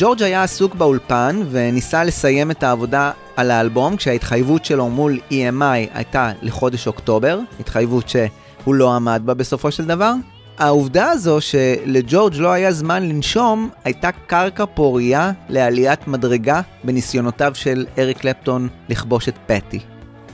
ג'ורג' 0.02 0.24
היה 0.24 0.44
עסוק 0.44 0.76
באולפן 0.76 1.42
וניסה 1.52 2.04
לסיים 2.04 2.52
את 2.52 2.64
העבודה 2.64 3.12
על 3.36 3.52
האלבום 3.52 3.96
כשההתחייבות 3.96 4.66
שלו 4.66 4.90
מול 4.90 5.20
EMI 5.32 5.90
הייתה 5.94 6.32
לחודש 6.42 6.88
אוקטובר, 6.88 7.40
התחייבות 7.60 8.10
שהוא 8.10 8.76
לא 8.76 8.96
עמד 8.96 9.22
בה 9.26 9.34
בסופו 9.34 9.72
של 9.72 9.86
דבר. 9.86 10.14
העובדה 10.58 11.10
הזו 11.10 11.42
שלג'ורג' 11.42 12.36
לא 12.36 12.52
היה 12.52 12.72
זמן 12.72 13.04
לנשום 13.04 13.70
הייתה 13.84 14.10
קרקע 14.12 14.66
פורייה 14.66 15.32
לעליית 15.50 16.08
מדרגה 16.08 16.62
בניסיונותיו 16.84 17.52
של 17.56 17.86
אריק 17.98 18.18
קלפטון 18.18 18.68
לכבוש 18.90 19.30
את 19.30 19.36
פטי. 19.46 19.80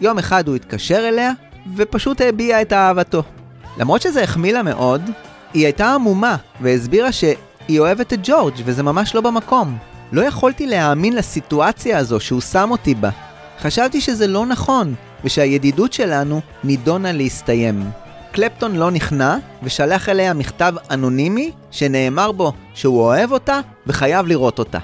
יום 0.01 0.17
אחד 0.17 0.47
הוא 0.47 0.55
התקשר 0.55 1.07
אליה 1.07 1.31
ופשוט 1.75 2.21
הביע 2.21 2.61
את 2.61 2.73
אהבתו. 2.73 3.23
למרות 3.77 4.01
שזה 4.01 4.23
החמיא 4.23 4.53
לה 4.53 4.63
מאוד, 4.63 5.01
היא 5.53 5.65
הייתה 5.65 5.93
עמומה 5.93 6.35
והסבירה 6.61 7.11
ש... 7.11 7.23
היא 7.67 7.79
אוהבת 7.79 8.13
את 8.13 8.19
ג'ורג' 8.23 8.53
וזה 8.65 8.83
ממש 8.83 9.15
לא 9.15 9.21
במקום. 9.21 9.77
לא 10.11 10.21
יכולתי 10.21 10.67
להאמין 10.67 11.15
לסיטואציה 11.15 11.97
הזו 11.97 12.19
שהוא 12.19 12.41
שם 12.41 12.71
אותי 12.71 12.95
בה. 12.95 13.09
חשבתי 13.59 14.01
שזה 14.01 14.27
לא 14.27 14.45
נכון, 14.45 14.95
ושהידידות 15.23 15.93
שלנו 15.93 16.41
נידונה 16.63 17.11
להסתיים. 17.11 17.83
קלפטון 18.31 18.75
לא 18.75 18.91
נכנע, 18.91 19.37
ושלח 19.63 20.09
אליה 20.09 20.33
מכתב 20.33 20.73
אנונימי, 20.91 21.51
שנאמר 21.71 22.31
בו 22.31 22.53
שהוא 22.73 23.01
אוהב 23.01 23.31
אותה 23.31 23.59
וחייב 23.87 24.27
לראות 24.27 24.59
אותה. 24.59 24.79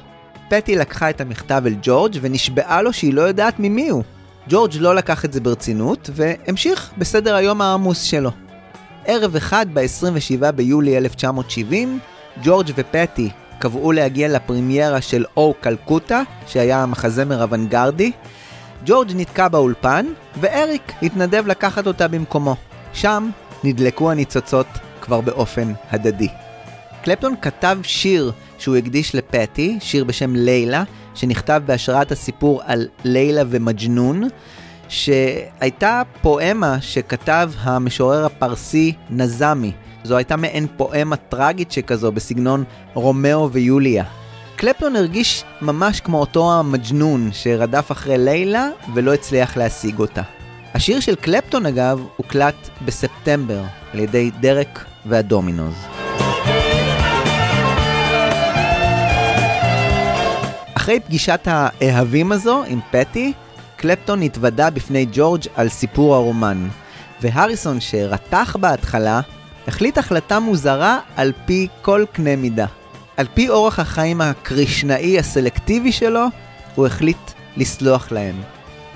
פטי 0.50 0.76
לקחה 0.76 1.10
את 1.10 1.22
המכתב 1.22 1.64
אל 1.66 1.76
ג'ורג' 1.82 2.18
ונשבעה 2.22 2.82
לו 2.82 2.94
שהיא 2.94 3.14
לא 3.14 3.22
יודעת 3.22 3.56
ממי 3.60 3.90
הוא. 3.90 4.04
ג'ורג' 4.50 4.72
לא 4.80 4.96
לקח 4.96 5.26
את 5.26 5.34
זה 5.34 5.42
ברצינות, 5.42 6.10
והמשיך 6.14 6.92
בסדר 6.98 7.36
היום 7.36 7.62
העמוס 7.62 8.02
שלו. 8.02 8.32
ערב 9.06 9.36
אחד 9.36 9.66
ב-27 9.74 10.52
ביולי 10.52 10.98
1970, 10.98 12.00
ג'ורג' 12.42 12.72
ופטי 12.76 13.30
קבעו 13.60 13.92
להגיע 13.92 14.28
לפרמיירה 14.28 15.02
של 15.02 15.26
או 15.38 15.54
קלקוטה, 15.62 16.22
שהיה 16.48 16.86
מחזמר 16.86 17.44
אוונגרדי. 17.44 18.12
ג'ורג' 18.86 19.12
נתקע 19.16 19.48
באולפן, 19.48 20.06
ואריק 20.40 20.94
התנדב 21.02 21.48
לקחת 21.48 21.88
אותה 21.88 22.08
במקומו. 22.08 22.56
שם 22.94 23.30
נדלקו 23.64 24.12
הניצוצות 24.12 24.68
כבר 25.02 25.22
באופן 25.22 25.74
הדדי. 25.92 26.28
קלפטון 27.04 27.36
כתב 27.42 27.78
שיר 27.84 28.32
שהוא 28.58 28.76
הקדיש 28.76 29.16
לפטי, 29.16 29.78
שיר 29.82 30.04
בשם 30.04 30.36
לילה, 30.36 30.84
שנכתב 31.16 31.62
בהשראת 31.66 32.12
הסיפור 32.12 32.62
על 32.66 32.88
לילה 33.04 33.42
ומג'נון, 33.50 34.24
שהייתה 34.88 36.02
פואמה 36.22 36.82
שכתב 36.82 37.52
המשורר 37.60 38.26
הפרסי 38.26 38.94
נזמי. 39.10 39.72
זו 40.04 40.18
הייתה 40.18 40.36
מעין 40.36 40.68
פואמה 40.78 41.16
טראגית 41.16 41.72
שכזו 41.72 42.12
בסגנון 42.12 42.64
רומאו 42.94 43.52
ויוליה. 43.52 44.04
קלפטון 44.56 44.96
הרגיש 44.96 45.44
ממש 45.62 46.00
כמו 46.00 46.20
אותו 46.20 46.54
המג'נון 46.54 47.30
שרדף 47.34 47.92
אחרי 47.92 48.18
לילה 48.18 48.70
ולא 48.94 49.14
הצליח 49.14 49.58
להשיג 49.58 50.00
אותה. 50.00 50.22
השיר 50.74 51.00
של 51.00 51.16
קלפטון 51.16 51.66
אגב 51.66 52.06
הוקלט 52.18 52.70
בספטמבר 52.86 53.62
על 53.94 54.00
ידי 54.00 54.32
דרק 54.40 54.86
והדומינוז. 55.06 55.76
אחרי 60.74 61.00
פגישת 61.00 61.48
האהבים 61.48 62.32
הזו 62.32 62.64
עם 62.68 62.80
פטי, 62.92 63.34
קלפטון 63.76 64.22
התוודה 64.22 64.70
בפני 64.70 65.06
ג'ורג' 65.14 65.42
על 65.56 65.70
סיפור 65.70 66.16
הרומן, 66.16 66.68
והריסון 67.22 67.80
שרתח 67.80 68.56
בהתחלה, 68.60 69.22
החליט 69.68 69.98
החלטה 69.98 70.40
מוזרה 70.40 70.99
על 71.15 71.31
פי 71.45 71.68
כל 71.81 72.06
קנה 72.11 72.35
מידה. 72.35 72.65
על 73.18 73.27
פי 73.34 73.49
אורח 73.49 73.80
החיים 73.80 74.22
הקרישנאי 74.22 75.19
הסלקטיבי 75.19 75.91
שלו, 75.91 76.26
הוא 76.76 76.88
החליט 76.88 77.31
לסלוח 77.57 78.11
להם. 78.11 78.35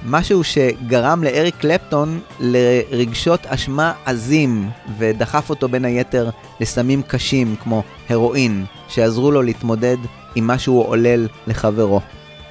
משהו 0.06 0.44
שגרם 0.44 1.24
לאריק 1.24 1.56
קלפטון 1.56 2.20
לרגשות 2.40 3.46
אשמה 3.46 3.94
עזים, 4.06 4.70
ודחף 4.98 5.50
אותו 5.50 5.70
בין 5.70 5.86
היתר 5.86 6.30
לסמים 6.60 7.02
קשים 7.02 7.56
כמו 7.64 7.84
הרואין, 8.10 8.66
שעזרו 8.88 9.32
לו 9.32 9.42
להתמודד 9.42 9.98
עם 10.36 10.48
מה 10.48 10.60
שהוא 10.60 10.86
עולל 10.88 11.28
לחברו. 11.48 12.02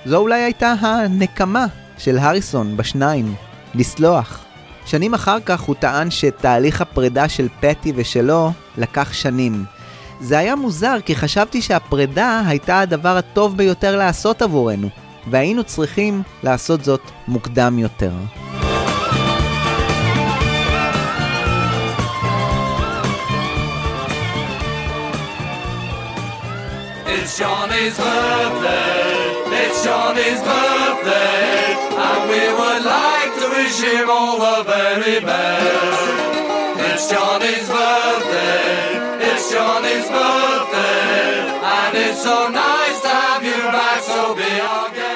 זו 0.07 0.17
אולי 0.17 0.43
הייתה 0.43 0.75
הנקמה 0.81 1.67
של 1.99 2.19
הריסון 2.19 2.77
בשניים, 2.77 3.35
לסלוח. 3.75 4.46
שנים 4.87 5.15
אחר 5.15 5.37
כך 5.47 5.61
הוא 5.61 5.75
טען 5.75 6.11
שתהליך 6.11 6.81
הפרידה 6.81 7.29
של 7.29 7.49
פטי 7.61 7.93
ושלו 7.97 8.51
לקח 8.79 9.13
שנים. 9.13 9.65
זה 10.21 10.39
היה 10.39 10.57
מוזר 10.57 10.97
כי 11.05 11.17
חשבתי 11.17 11.63
שהפרידה 11.63 12.43
הייתה 12.47 12.81
הדבר 12.81 13.17
הטוב 13.17 13.57
ביותר 13.57 13.97
לעשות 13.97 14.43
עבורנו, 14.43 14.89
והיינו 15.31 15.65
צריכים 15.65 16.23
לעשות 16.43 16.85
זאת 16.85 17.01
מוקדם 17.29 17.79
יותר. 17.79 18.13
It's 27.07 27.39
Johnny's 27.39 27.97
birthday. 27.99 29.07
It's 29.63 29.85
Johnny's 29.85 30.41
birthday. 30.51 31.77
And 32.05 32.23
we 32.31 32.43
would 32.59 32.85
like 32.85 33.16
wish 33.67 33.81
him 33.83 34.09
all 34.17 34.37
the 34.47 34.59
very 34.75 35.19
best. 35.29 36.03
It's 36.89 37.05
Johnny's 37.13 37.69
birthday. 37.77 38.69
It's 39.29 39.45
Johnny's 39.55 40.09
birthday. 40.17 41.25
And 41.77 41.93
it's 42.05 42.21
so 42.29 42.39
nice 42.67 42.99
to 43.07 43.13
have 43.23 43.43
you 43.51 43.61
back, 43.77 44.01
so 44.11 44.23
be 44.41 44.51
our 44.71 44.89
guest. 44.97 45.07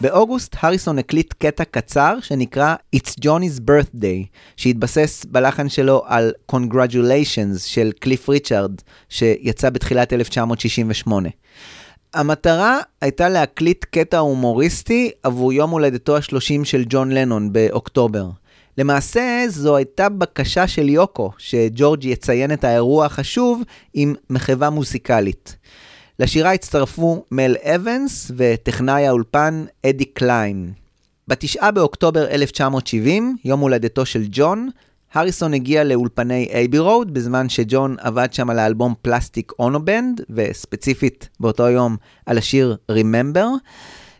באוגוסט 0.00 0.56
הריסון 0.60 0.98
הקליט 0.98 1.32
קטע 1.38 1.64
קצר 1.64 2.18
שנקרא 2.20 2.74
It's 2.96 3.10
Johnny's 3.24 3.60
Birthday, 3.60 4.26
שהתבסס 4.56 5.24
בלחן 5.24 5.68
שלו 5.68 6.02
על 6.06 6.32
Congratulations 6.52 7.58
של 7.66 7.92
קליף 8.00 8.28
ריצ'רד, 8.28 8.72
שיצא 9.08 9.70
בתחילת 9.70 10.12
1968. 10.12 11.28
המטרה 12.14 12.78
הייתה 13.00 13.28
להקליט 13.28 13.84
קטע 13.84 14.18
הומוריסטי 14.18 15.10
עבור 15.22 15.52
יום 15.52 15.70
הולדתו 15.70 16.16
ה-30 16.16 16.64
של 16.64 16.84
ג'ון 16.88 17.10
לנון 17.10 17.52
באוקטובר. 17.52 18.26
למעשה, 18.78 19.44
זו 19.48 19.76
הייתה 19.76 20.08
בקשה 20.08 20.68
של 20.68 20.88
יוקו, 20.88 21.30
שג'ורג' 21.38 22.04
יציין 22.04 22.52
את 22.52 22.64
האירוע 22.64 23.06
החשוב 23.06 23.62
עם 23.94 24.14
מחווה 24.30 24.70
מוזיקלית. 24.70 25.56
לשירה 26.18 26.52
הצטרפו 26.52 27.24
מל 27.30 27.56
אבנס 27.62 28.30
וטכנאי 28.36 29.06
האולפן 29.06 29.64
אדי 29.86 30.04
קליין. 30.04 30.72
בתשעה 31.28 31.70
באוקטובר 31.70 32.30
1970, 32.30 33.36
יום 33.44 33.60
הולדתו 33.60 34.06
של 34.06 34.24
ג'ון, 34.30 34.68
הריסון 35.14 35.54
הגיע 35.54 35.84
לאולפני 35.84 36.48
אייבי 36.52 36.78
רוד, 36.78 37.14
בזמן 37.14 37.48
שג'ון 37.48 37.96
עבד 38.00 38.32
שם 38.32 38.50
על 38.50 38.58
האלבום 38.58 38.94
Plastic 39.02 39.52
Ono 39.58 39.81
Band, 39.81 40.20
וספציפית 40.30 41.28
באותו 41.40 41.68
יום 41.68 41.96
על 42.26 42.38
השיר 42.38 42.76
Remember. 42.92 43.46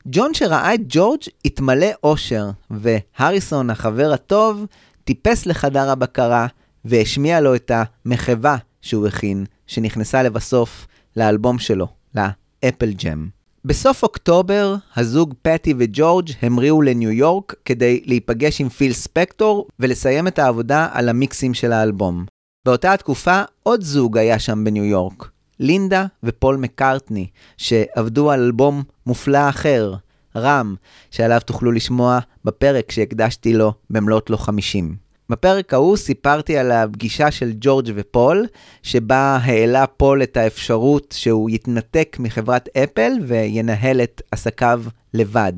ג'ון 0.06 0.34
שראה 0.34 0.74
את 0.74 0.80
ג'ורג' 0.88 1.20
התמלא 1.44 1.86
אושר, 2.02 2.50
והריסון, 2.70 3.70
החבר 3.70 4.12
הטוב, 4.12 4.66
טיפס 5.04 5.46
לחדר 5.46 5.90
הבקרה 5.90 6.46
והשמיע 6.84 7.40
לו 7.40 7.54
את 7.54 7.70
המחווה 7.74 8.56
שהוא 8.80 9.06
הכין, 9.06 9.44
שנכנסה 9.66 10.22
לבסוף 10.22 10.86
לאלבום 11.16 11.58
שלו, 11.58 11.86
ל 12.14 12.27
Apple 12.27 12.92
Jam. 12.92 13.41
בסוף 13.64 14.02
אוקטובר, 14.02 14.74
הזוג 14.96 15.34
פטי 15.42 15.74
וג'ורג' 15.78 16.30
המריאו 16.42 16.82
לניו 16.82 17.10
יורק 17.10 17.54
כדי 17.64 18.02
להיפגש 18.06 18.60
עם 18.60 18.68
פיל 18.68 18.92
ספקטור 18.92 19.68
ולסיים 19.80 20.28
את 20.28 20.38
העבודה 20.38 20.88
על 20.92 21.08
המיקסים 21.08 21.54
של 21.54 21.72
האלבום. 21.72 22.24
באותה 22.64 22.92
התקופה 22.92 23.42
עוד 23.62 23.82
זוג 23.82 24.18
היה 24.18 24.38
שם 24.38 24.64
בניו 24.64 24.84
יורק, 24.84 25.30
לינדה 25.60 26.06
ופול 26.22 26.56
מקארטני, 26.56 27.26
שעבדו 27.56 28.30
על 28.30 28.40
אלבום 28.40 28.82
מופלא 29.06 29.48
אחר, 29.48 29.94
רם, 30.36 30.74
שעליו 31.10 31.40
תוכלו 31.44 31.72
לשמוע 31.72 32.18
בפרק 32.44 32.90
שהקדשתי 32.90 33.52
לו 33.52 33.72
במלאת 33.90 34.30
לו 34.30 34.38
50. 34.38 34.96
בפרק 35.30 35.74
ההוא 35.74 35.96
סיפרתי 35.96 36.58
על 36.58 36.72
הפגישה 36.72 37.30
של 37.30 37.52
ג'ורג' 37.60 37.92
ופול, 37.94 38.46
שבה 38.82 39.38
העלה 39.42 39.86
פול 39.86 40.22
את 40.22 40.36
האפשרות 40.36 41.14
שהוא 41.18 41.50
יתנתק 41.50 42.16
מחברת 42.20 42.68
אפל 42.76 43.12
וינהל 43.26 44.00
את 44.00 44.22
עסקיו 44.30 44.82
לבד. 45.14 45.52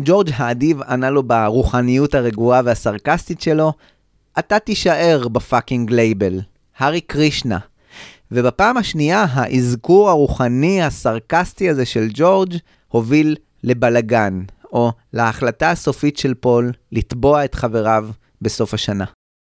ג'ורג' 0.00 0.30
האדיב 0.36 0.82
ענה 0.82 1.10
לו 1.10 1.22
ברוחניות 1.22 2.14
הרגועה 2.14 2.60
והסרקסטית 2.64 3.40
שלו, 3.40 3.72
אתה 4.38 4.58
תישאר 4.58 5.28
ב 5.28 5.36
fucking 5.36 5.90
label, 5.90 6.40
הארי 6.78 7.00
קרישנה. 7.00 7.58
ובפעם 8.30 8.76
השנייה, 8.76 9.26
האזכור 9.30 10.10
הרוחני 10.10 10.82
הסרקסטי 10.82 11.70
הזה 11.70 11.86
של 11.86 12.08
ג'ורג' 12.14 12.54
הוביל 12.88 13.36
לבלגן, 13.64 14.42
או 14.72 14.92
להחלטה 15.12 15.70
הסופית 15.70 16.16
של 16.16 16.34
פול 16.34 16.72
לתבוע 16.92 17.44
את 17.44 17.54
חבריו 17.54 18.08
בסוף 18.44 18.74
השנה. 18.74 19.04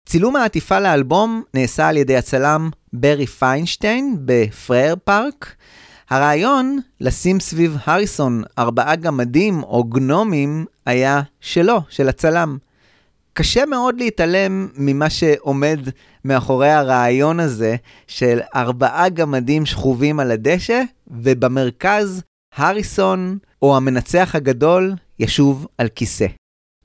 צילום 0.06 0.36
העטיפה 0.36 0.80
לאלבום 0.80 1.44
נעשה 1.54 1.88
על 1.88 1.98
ידי 1.98 2.18
הצלם 2.18 2.70
ברי 2.94 3.28
פיינשטיין 3.28 4.18
בפרייר 4.26 4.96
פארק. 5.04 5.56
הרעיון 6.10 6.80
לשים 7.02 7.40
סביב 7.40 7.78
הריסון 7.86 8.44
ארבעה 8.60 8.96
גמדים 8.96 9.64
או 9.64 9.84
גנומים 9.84 10.66
היה 10.86 11.22
שלו, 11.42 11.82
של 11.90 12.10
הצלם. 12.10 12.58
קשה 13.34 13.66
מאוד 13.66 13.96
להתעלם 13.98 14.68
ממה 14.76 15.10
שעומד 15.10 15.80
מאחורי 16.26 16.70
הרעיון 16.72 17.40
הזה 17.40 17.76
של 18.08 18.40
ארבעה 18.56 19.10
גמדים 19.10 19.66
שכובים 19.66 20.20
על 20.20 20.32
הדשא, 20.32 20.82
ובמרכז 21.08 22.24
הריסון, 22.56 23.38
או 23.62 23.78
המנצח 23.78 24.36
הגדול, 24.36 24.96
ישוב 25.20 25.68
על 25.78 25.88
כיסא. 25.88 26.28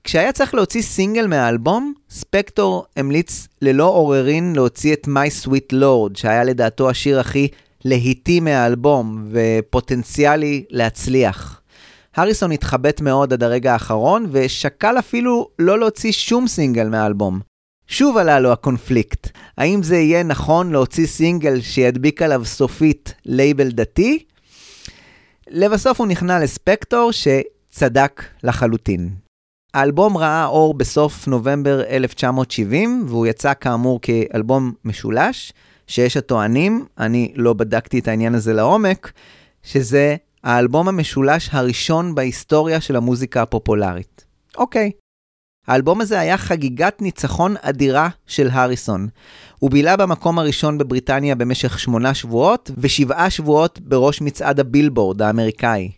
כשהיה 0.06 0.32
צריך 0.32 0.54
להוציא 0.54 0.82
סינגל 0.82 1.26
מהאלבום, 1.26 1.92
ספקטור 2.10 2.86
המליץ 2.96 3.48
ללא 3.62 3.84
עוררין 3.84 4.56
להוציא 4.56 4.92
את 4.92 5.06
My 5.06 5.44
Sweet 5.44 5.72
Lord, 5.72 6.18
שהיה 6.18 6.44
לדעתו 6.44 6.90
השיר 6.90 7.20
הכי 7.20 7.48
להיטי 7.84 8.40
מהאלבום 8.40 9.28
ופוטנציאלי 9.30 10.64
להצליח. 10.70 11.60
הריסון 12.16 12.52
התחבט 12.52 13.00
מאוד 13.00 13.32
עד 13.32 13.42
הרגע 13.42 13.72
האחרון, 13.72 14.26
ושקל 14.32 14.98
אפילו 14.98 15.48
לא 15.58 15.78
להוציא 15.78 16.12
שום 16.12 16.48
סינגל 16.48 16.88
מהאלבום. 16.88 17.40
שוב 17.86 18.16
עלה 18.16 18.40
לו 18.40 18.52
הקונפליקט, 18.52 19.28
האם 19.58 19.82
זה 19.82 19.96
יהיה 19.96 20.22
נכון 20.22 20.72
להוציא 20.72 21.06
סינגל 21.06 21.60
שידביק 21.60 22.22
עליו 22.22 22.44
סופית 22.44 23.14
לייבל 23.24 23.68
דתי? 23.68 24.24
לבסוף 25.48 26.00
הוא 26.00 26.06
נכנע 26.06 26.40
לספקטור 26.40 27.10
שצדק 27.12 28.22
לחלוטין. 28.42 29.25
האלבום 29.76 30.16
ראה 30.16 30.46
אור 30.46 30.74
בסוף 30.74 31.28
נובמבר 31.28 31.82
1970, 31.88 33.04
והוא 33.08 33.26
יצא 33.26 33.52
כאמור 33.60 34.00
כאלבום 34.02 34.72
משולש, 34.84 35.52
שיש 35.86 36.16
הטוענים, 36.16 36.84
אני 36.98 37.32
לא 37.34 37.52
בדקתי 37.52 37.98
את 37.98 38.08
העניין 38.08 38.34
הזה 38.34 38.52
לעומק, 38.52 39.12
שזה 39.62 40.16
האלבום 40.44 40.88
המשולש 40.88 41.48
הראשון 41.52 42.14
בהיסטוריה 42.14 42.80
של 42.80 42.96
המוזיקה 42.96 43.42
הפופולרית. 43.42 44.24
אוקיי. 44.56 44.90
האלבום 45.66 46.00
הזה 46.00 46.20
היה 46.20 46.38
חגיגת 46.38 47.02
ניצחון 47.02 47.54
אדירה 47.60 48.08
של 48.26 48.48
הריסון. 48.52 49.08
הוא 49.58 49.70
בילה 49.70 49.96
במקום 49.96 50.38
הראשון 50.38 50.78
בבריטניה 50.78 51.34
במשך 51.34 51.78
שמונה 51.78 52.14
שבועות, 52.14 52.70
ושבעה 52.78 53.30
שבועות 53.30 53.80
בראש 53.80 54.20
מצעד 54.20 54.60
הבילבורד 54.60 55.22
האמריקאי. 55.22 55.90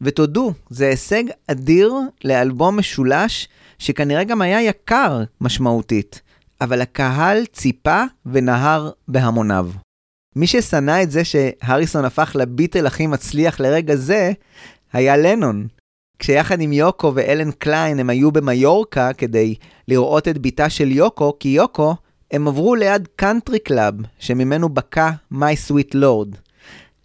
ותודו, 0.00 0.52
זה 0.70 0.88
הישג 0.88 1.24
אדיר 1.46 1.94
לאלבום 2.24 2.78
משולש, 2.78 3.48
שכנראה 3.78 4.24
גם 4.24 4.42
היה 4.42 4.62
יקר 4.62 5.22
משמעותית, 5.40 6.20
אבל 6.60 6.80
הקהל 6.80 7.46
ציפה 7.46 8.02
ונהר 8.26 8.90
בהמוניו. 9.08 9.70
מי 10.36 10.46
ששנא 10.46 11.02
את 11.02 11.10
זה 11.10 11.22
שהריסון 11.24 12.04
הפך 12.04 12.32
לביטל 12.38 12.86
הכי 12.86 13.06
מצליח 13.06 13.60
לרגע 13.60 13.96
זה, 13.96 14.32
היה 14.92 15.16
לנון. 15.16 15.66
כשיחד 16.18 16.60
עם 16.60 16.72
יוקו 16.72 17.12
ואלן 17.14 17.50
קליין 17.50 17.98
הם 17.98 18.10
היו 18.10 18.32
במיורקה 18.32 19.12
כדי 19.12 19.54
לראות 19.88 20.28
את 20.28 20.38
בתה 20.38 20.70
של 20.70 20.92
יוקו, 20.92 21.32
קיוקו, 21.40 21.94
הם 22.30 22.48
עברו 22.48 22.74
ליד 22.74 23.08
country 23.16 23.58
club, 23.58 23.94
שממנו 24.18 24.68
בקע 24.68 25.10
My 25.32 25.70
Sweet 25.70 25.94
Lord. 25.94 26.36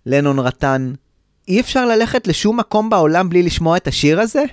לנון 0.06 0.40
רטן, 0.40 0.94
אי 1.48 1.60
אפשר 1.60 1.86
ללכת 1.86 2.28
לשום 2.28 2.60
מקום 2.60 2.90
בעולם 2.90 3.30
בלי 3.30 3.44
לשמוע 3.44 3.78
את 3.78 3.88
השיר 3.88 4.20
הזה? 4.20 4.44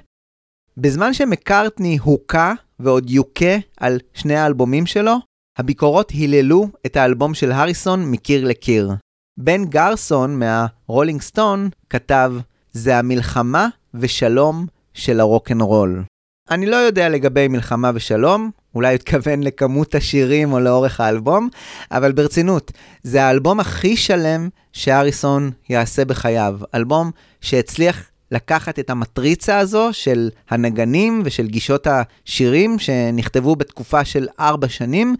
בזמן 0.77 1.15
שמקארטני 1.15 1.99
הוכה 2.03 2.53
ועוד 2.79 3.11
יוכה 3.11 3.55
על 3.77 3.99
שני 4.15 4.37
האלבומים 4.37 4.87
שלו, 4.87 5.15
הביקורות 5.59 6.11
היללו 6.11 6.69
את 6.87 6.97
האלבום 6.97 7.35
של 7.35 7.53
הריסון 7.53 8.11
מקיר 8.11 8.45
לקיר. 8.45 8.91
בן 9.39 9.65
גרסון 9.65 10.39
מהרולינג 10.39 11.21
סטון 11.21 11.69
כתב, 11.91 12.33
זה 12.73 12.99
המלחמה 12.99 13.69
ושלום 13.95 14.67
של 14.95 15.21
הרוקנרול. 15.21 16.05
אני 16.51 16.67
לא 16.67 16.77
יודע 16.77 17.09
לגבי 17.09 17.49
מלחמה 17.49 17.91
ושלום, 17.95 18.51
אולי 18.75 18.95
התכוון 18.95 19.43
לכמות 19.43 19.95
השירים 19.95 20.53
או 20.53 20.61
לאורך 20.61 21.01
האלבום, 21.01 21.49
אבל 21.91 22.13
ברצינות, 22.13 22.73
זה 23.03 23.25
האלבום 23.25 23.61
הכי 23.61 23.97
שלם 23.97 24.49
שהריסון 24.73 25.51
יעשה 25.69 26.05
בחייו. 26.05 26.59
אלבום 26.75 27.11
שהצליח 27.41 28.11
לקחת 28.33 28.79
את 28.79 28.91
המטריצה 28.91 29.59
הזו 29.59 29.89
של 29.93 30.31
הנגנים 30.51 31.23
ושל 31.25 31.47
גישות 31.47 31.87
השירים 31.87 32.79
שנכתבו 32.79 33.57
בתקופה 33.57 34.05
של 34.05 34.29
ארבע 34.41 34.69
שנים, 34.69 35.17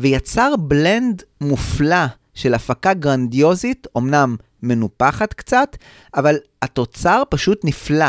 ויצר 0.00 0.54
בלנד 0.58 1.22
מופלא 1.40 2.06
של 2.34 2.54
הפקה 2.54 2.94
גרנדיוזית, 2.94 3.86
אמנם 3.96 4.36
מנופחת 4.62 5.32
קצת, 5.32 5.76
אבל 6.14 6.36
התוצר 6.62 7.22
פשוט 7.30 7.64
נפלא. 7.64 8.08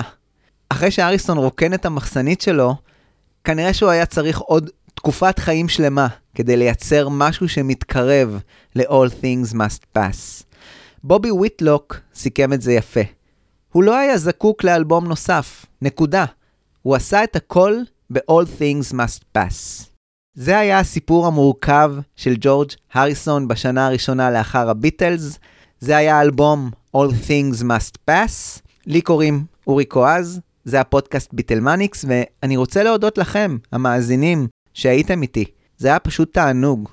אחרי 0.69 0.91
שאריסון 0.91 1.37
רוקן 1.37 1.73
את 1.73 1.85
המחסנית 1.85 2.41
שלו, 2.41 2.75
כנראה 3.49 3.73
שהוא 3.73 3.89
היה 3.89 4.05
צריך 4.05 4.39
עוד 4.39 4.69
תקופת 4.95 5.39
חיים 5.39 5.69
שלמה 5.69 6.07
כדי 6.35 6.57
לייצר 6.57 7.09
משהו 7.09 7.49
שמתקרב 7.49 8.39
ל-All 8.75 9.09
Things 9.21 9.53
Must 9.53 9.97
Pass. 9.97 10.43
בובי 11.03 11.31
ויטלוק 11.31 11.99
סיכם 12.15 12.53
את 12.53 12.61
זה 12.61 12.73
יפה. 12.73 12.99
הוא 13.71 13.83
לא 13.83 13.97
היה 13.97 14.17
זקוק 14.17 14.63
לאלבום 14.63 15.07
נוסף, 15.07 15.65
נקודה. 15.81 16.25
הוא 16.81 16.95
עשה 16.95 17.23
את 17.23 17.35
הכל 17.35 17.75
ב-All 18.09 18.45
Things 18.59 18.93
Must 18.93 19.37
Pass. 19.37 19.85
זה 20.33 20.57
היה 20.57 20.79
הסיפור 20.79 21.27
המורכב 21.27 21.91
של 22.15 22.35
ג'ורג' 22.39 22.71
הריסון 22.93 23.47
בשנה 23.47 23.87
הראשונה 23.87 24.31
לאחר 24.31 24.69
הביטלס. 24.69 25.39
זה 25.79 25.97
היה 25.97 26.17
האלבום 26.17 26.69
All 26.97 27.11
Things 27.27 27.61
Must 27.61 28.09
Pass. 28.09 28.61
לי 28.85 29.01
קוראים 29.01 29.45
אורי 29.67 29.85
קואז, 29.85 30.39
זה 30.69 30.79
הפודקאסט 30.81 31.33
ביטלמניקס, 31.33 32.05
ואני 32.07 32.57
רוצה 32.57 32.83
להודות 32.83 33.17
לכם, 33.17 33.57
המאזינים, 33.71 34.47
שהייתם 34.73 35.21
איתי. 35.21 35.45
זה 35.77 35.87
היה 35.87 35.99
פשוט 35.99 36.33
תענוג. 36.33 36.89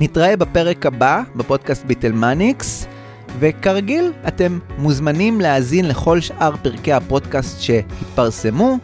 נתראה 0.00 0.36
בפרק 0.36 0.86
הבא 0.86 1.22
בפודקאסט 1.36 1.84
ביטלמניקס, 1.84 2.86
וכרגיל, 3.38 4.12
אתם 4.28 4.58
מוזמנים 4.78 5.40
להאזין 5.40 5.88
לכל 5.88 6.20
שאר 6.20 6.56
פרקי 6.62 6.92
הפודקאסט 6.92 7.60
שהתפרסמו, 7.60 8.78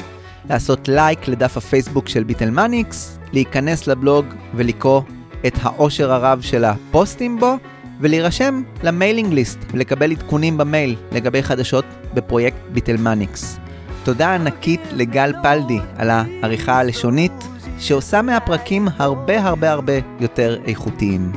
לעשות 0.50 0.88
לייק 0.88 1.28
לדף 1.28 1.56
הפייסבוק 1.56 2.08
של 2.08 2.24
ביטלמניקס, 2.24 3.18
להיכנס 3.32 3.86
לבלוג 3.86 4.26
ולקרוא 4.54 5.02
את 5.46 5.54
העושר 5.62 6.12
הרב 6.12 6.40
של 6.42 6.64
הפוסטים 6.64 7.40
בו, 7.40 7.56
ולהירשם 8.00 8.62
ל 8.82 8.89
mailing 8.89 9.32
list 9.32 9.58
ולקבל 9.70 10.10
עדכונים 10.10 10.58
במייל 10.58 10.96
לגבי 11.12 11.42
חדשות 11.42 11.84
בפרויקט 12.14 12.56
ביטלמניקס. 12.72 13.58
תודה 14.04 14.34
ענקית 14.34 14.80
לגל 14.92 15.32
פלדי 15.42 15.78
על 15.96 16.10
העריכה 16.10 16.78
הלשונית, 16.78 17.48
שעושה 17.78 18.22
מהפרקים 18.22 18.88
הרבה 18.96 19.40
הרבה 19.40 19.70
הרבה 19.70 19.92
יותר 20.20 20.58
איכותיים. 20.66 21.32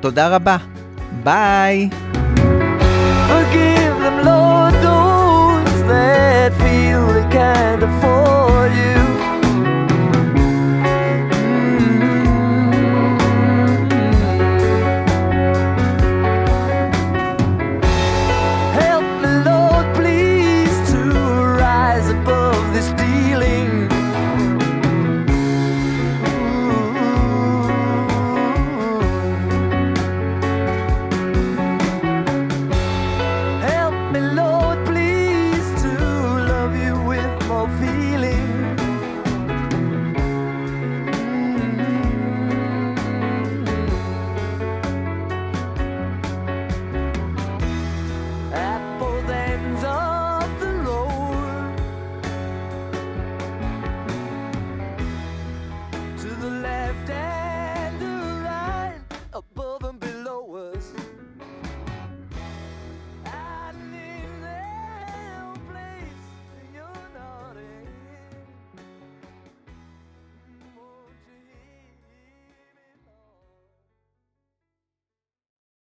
תודה 0.00 0.28
רבה. 0.28 0.56
ביי! 1.24 1.88
Forgive 3.28 3.96
them, 4.04 4.18
Lord, 4.28 4.74
those 4.88 5.80
that 5.90 6.50
feel 6.62 7.02
they 7.16 7.26
can't 7.36 7.82
afford. 7.88 8.41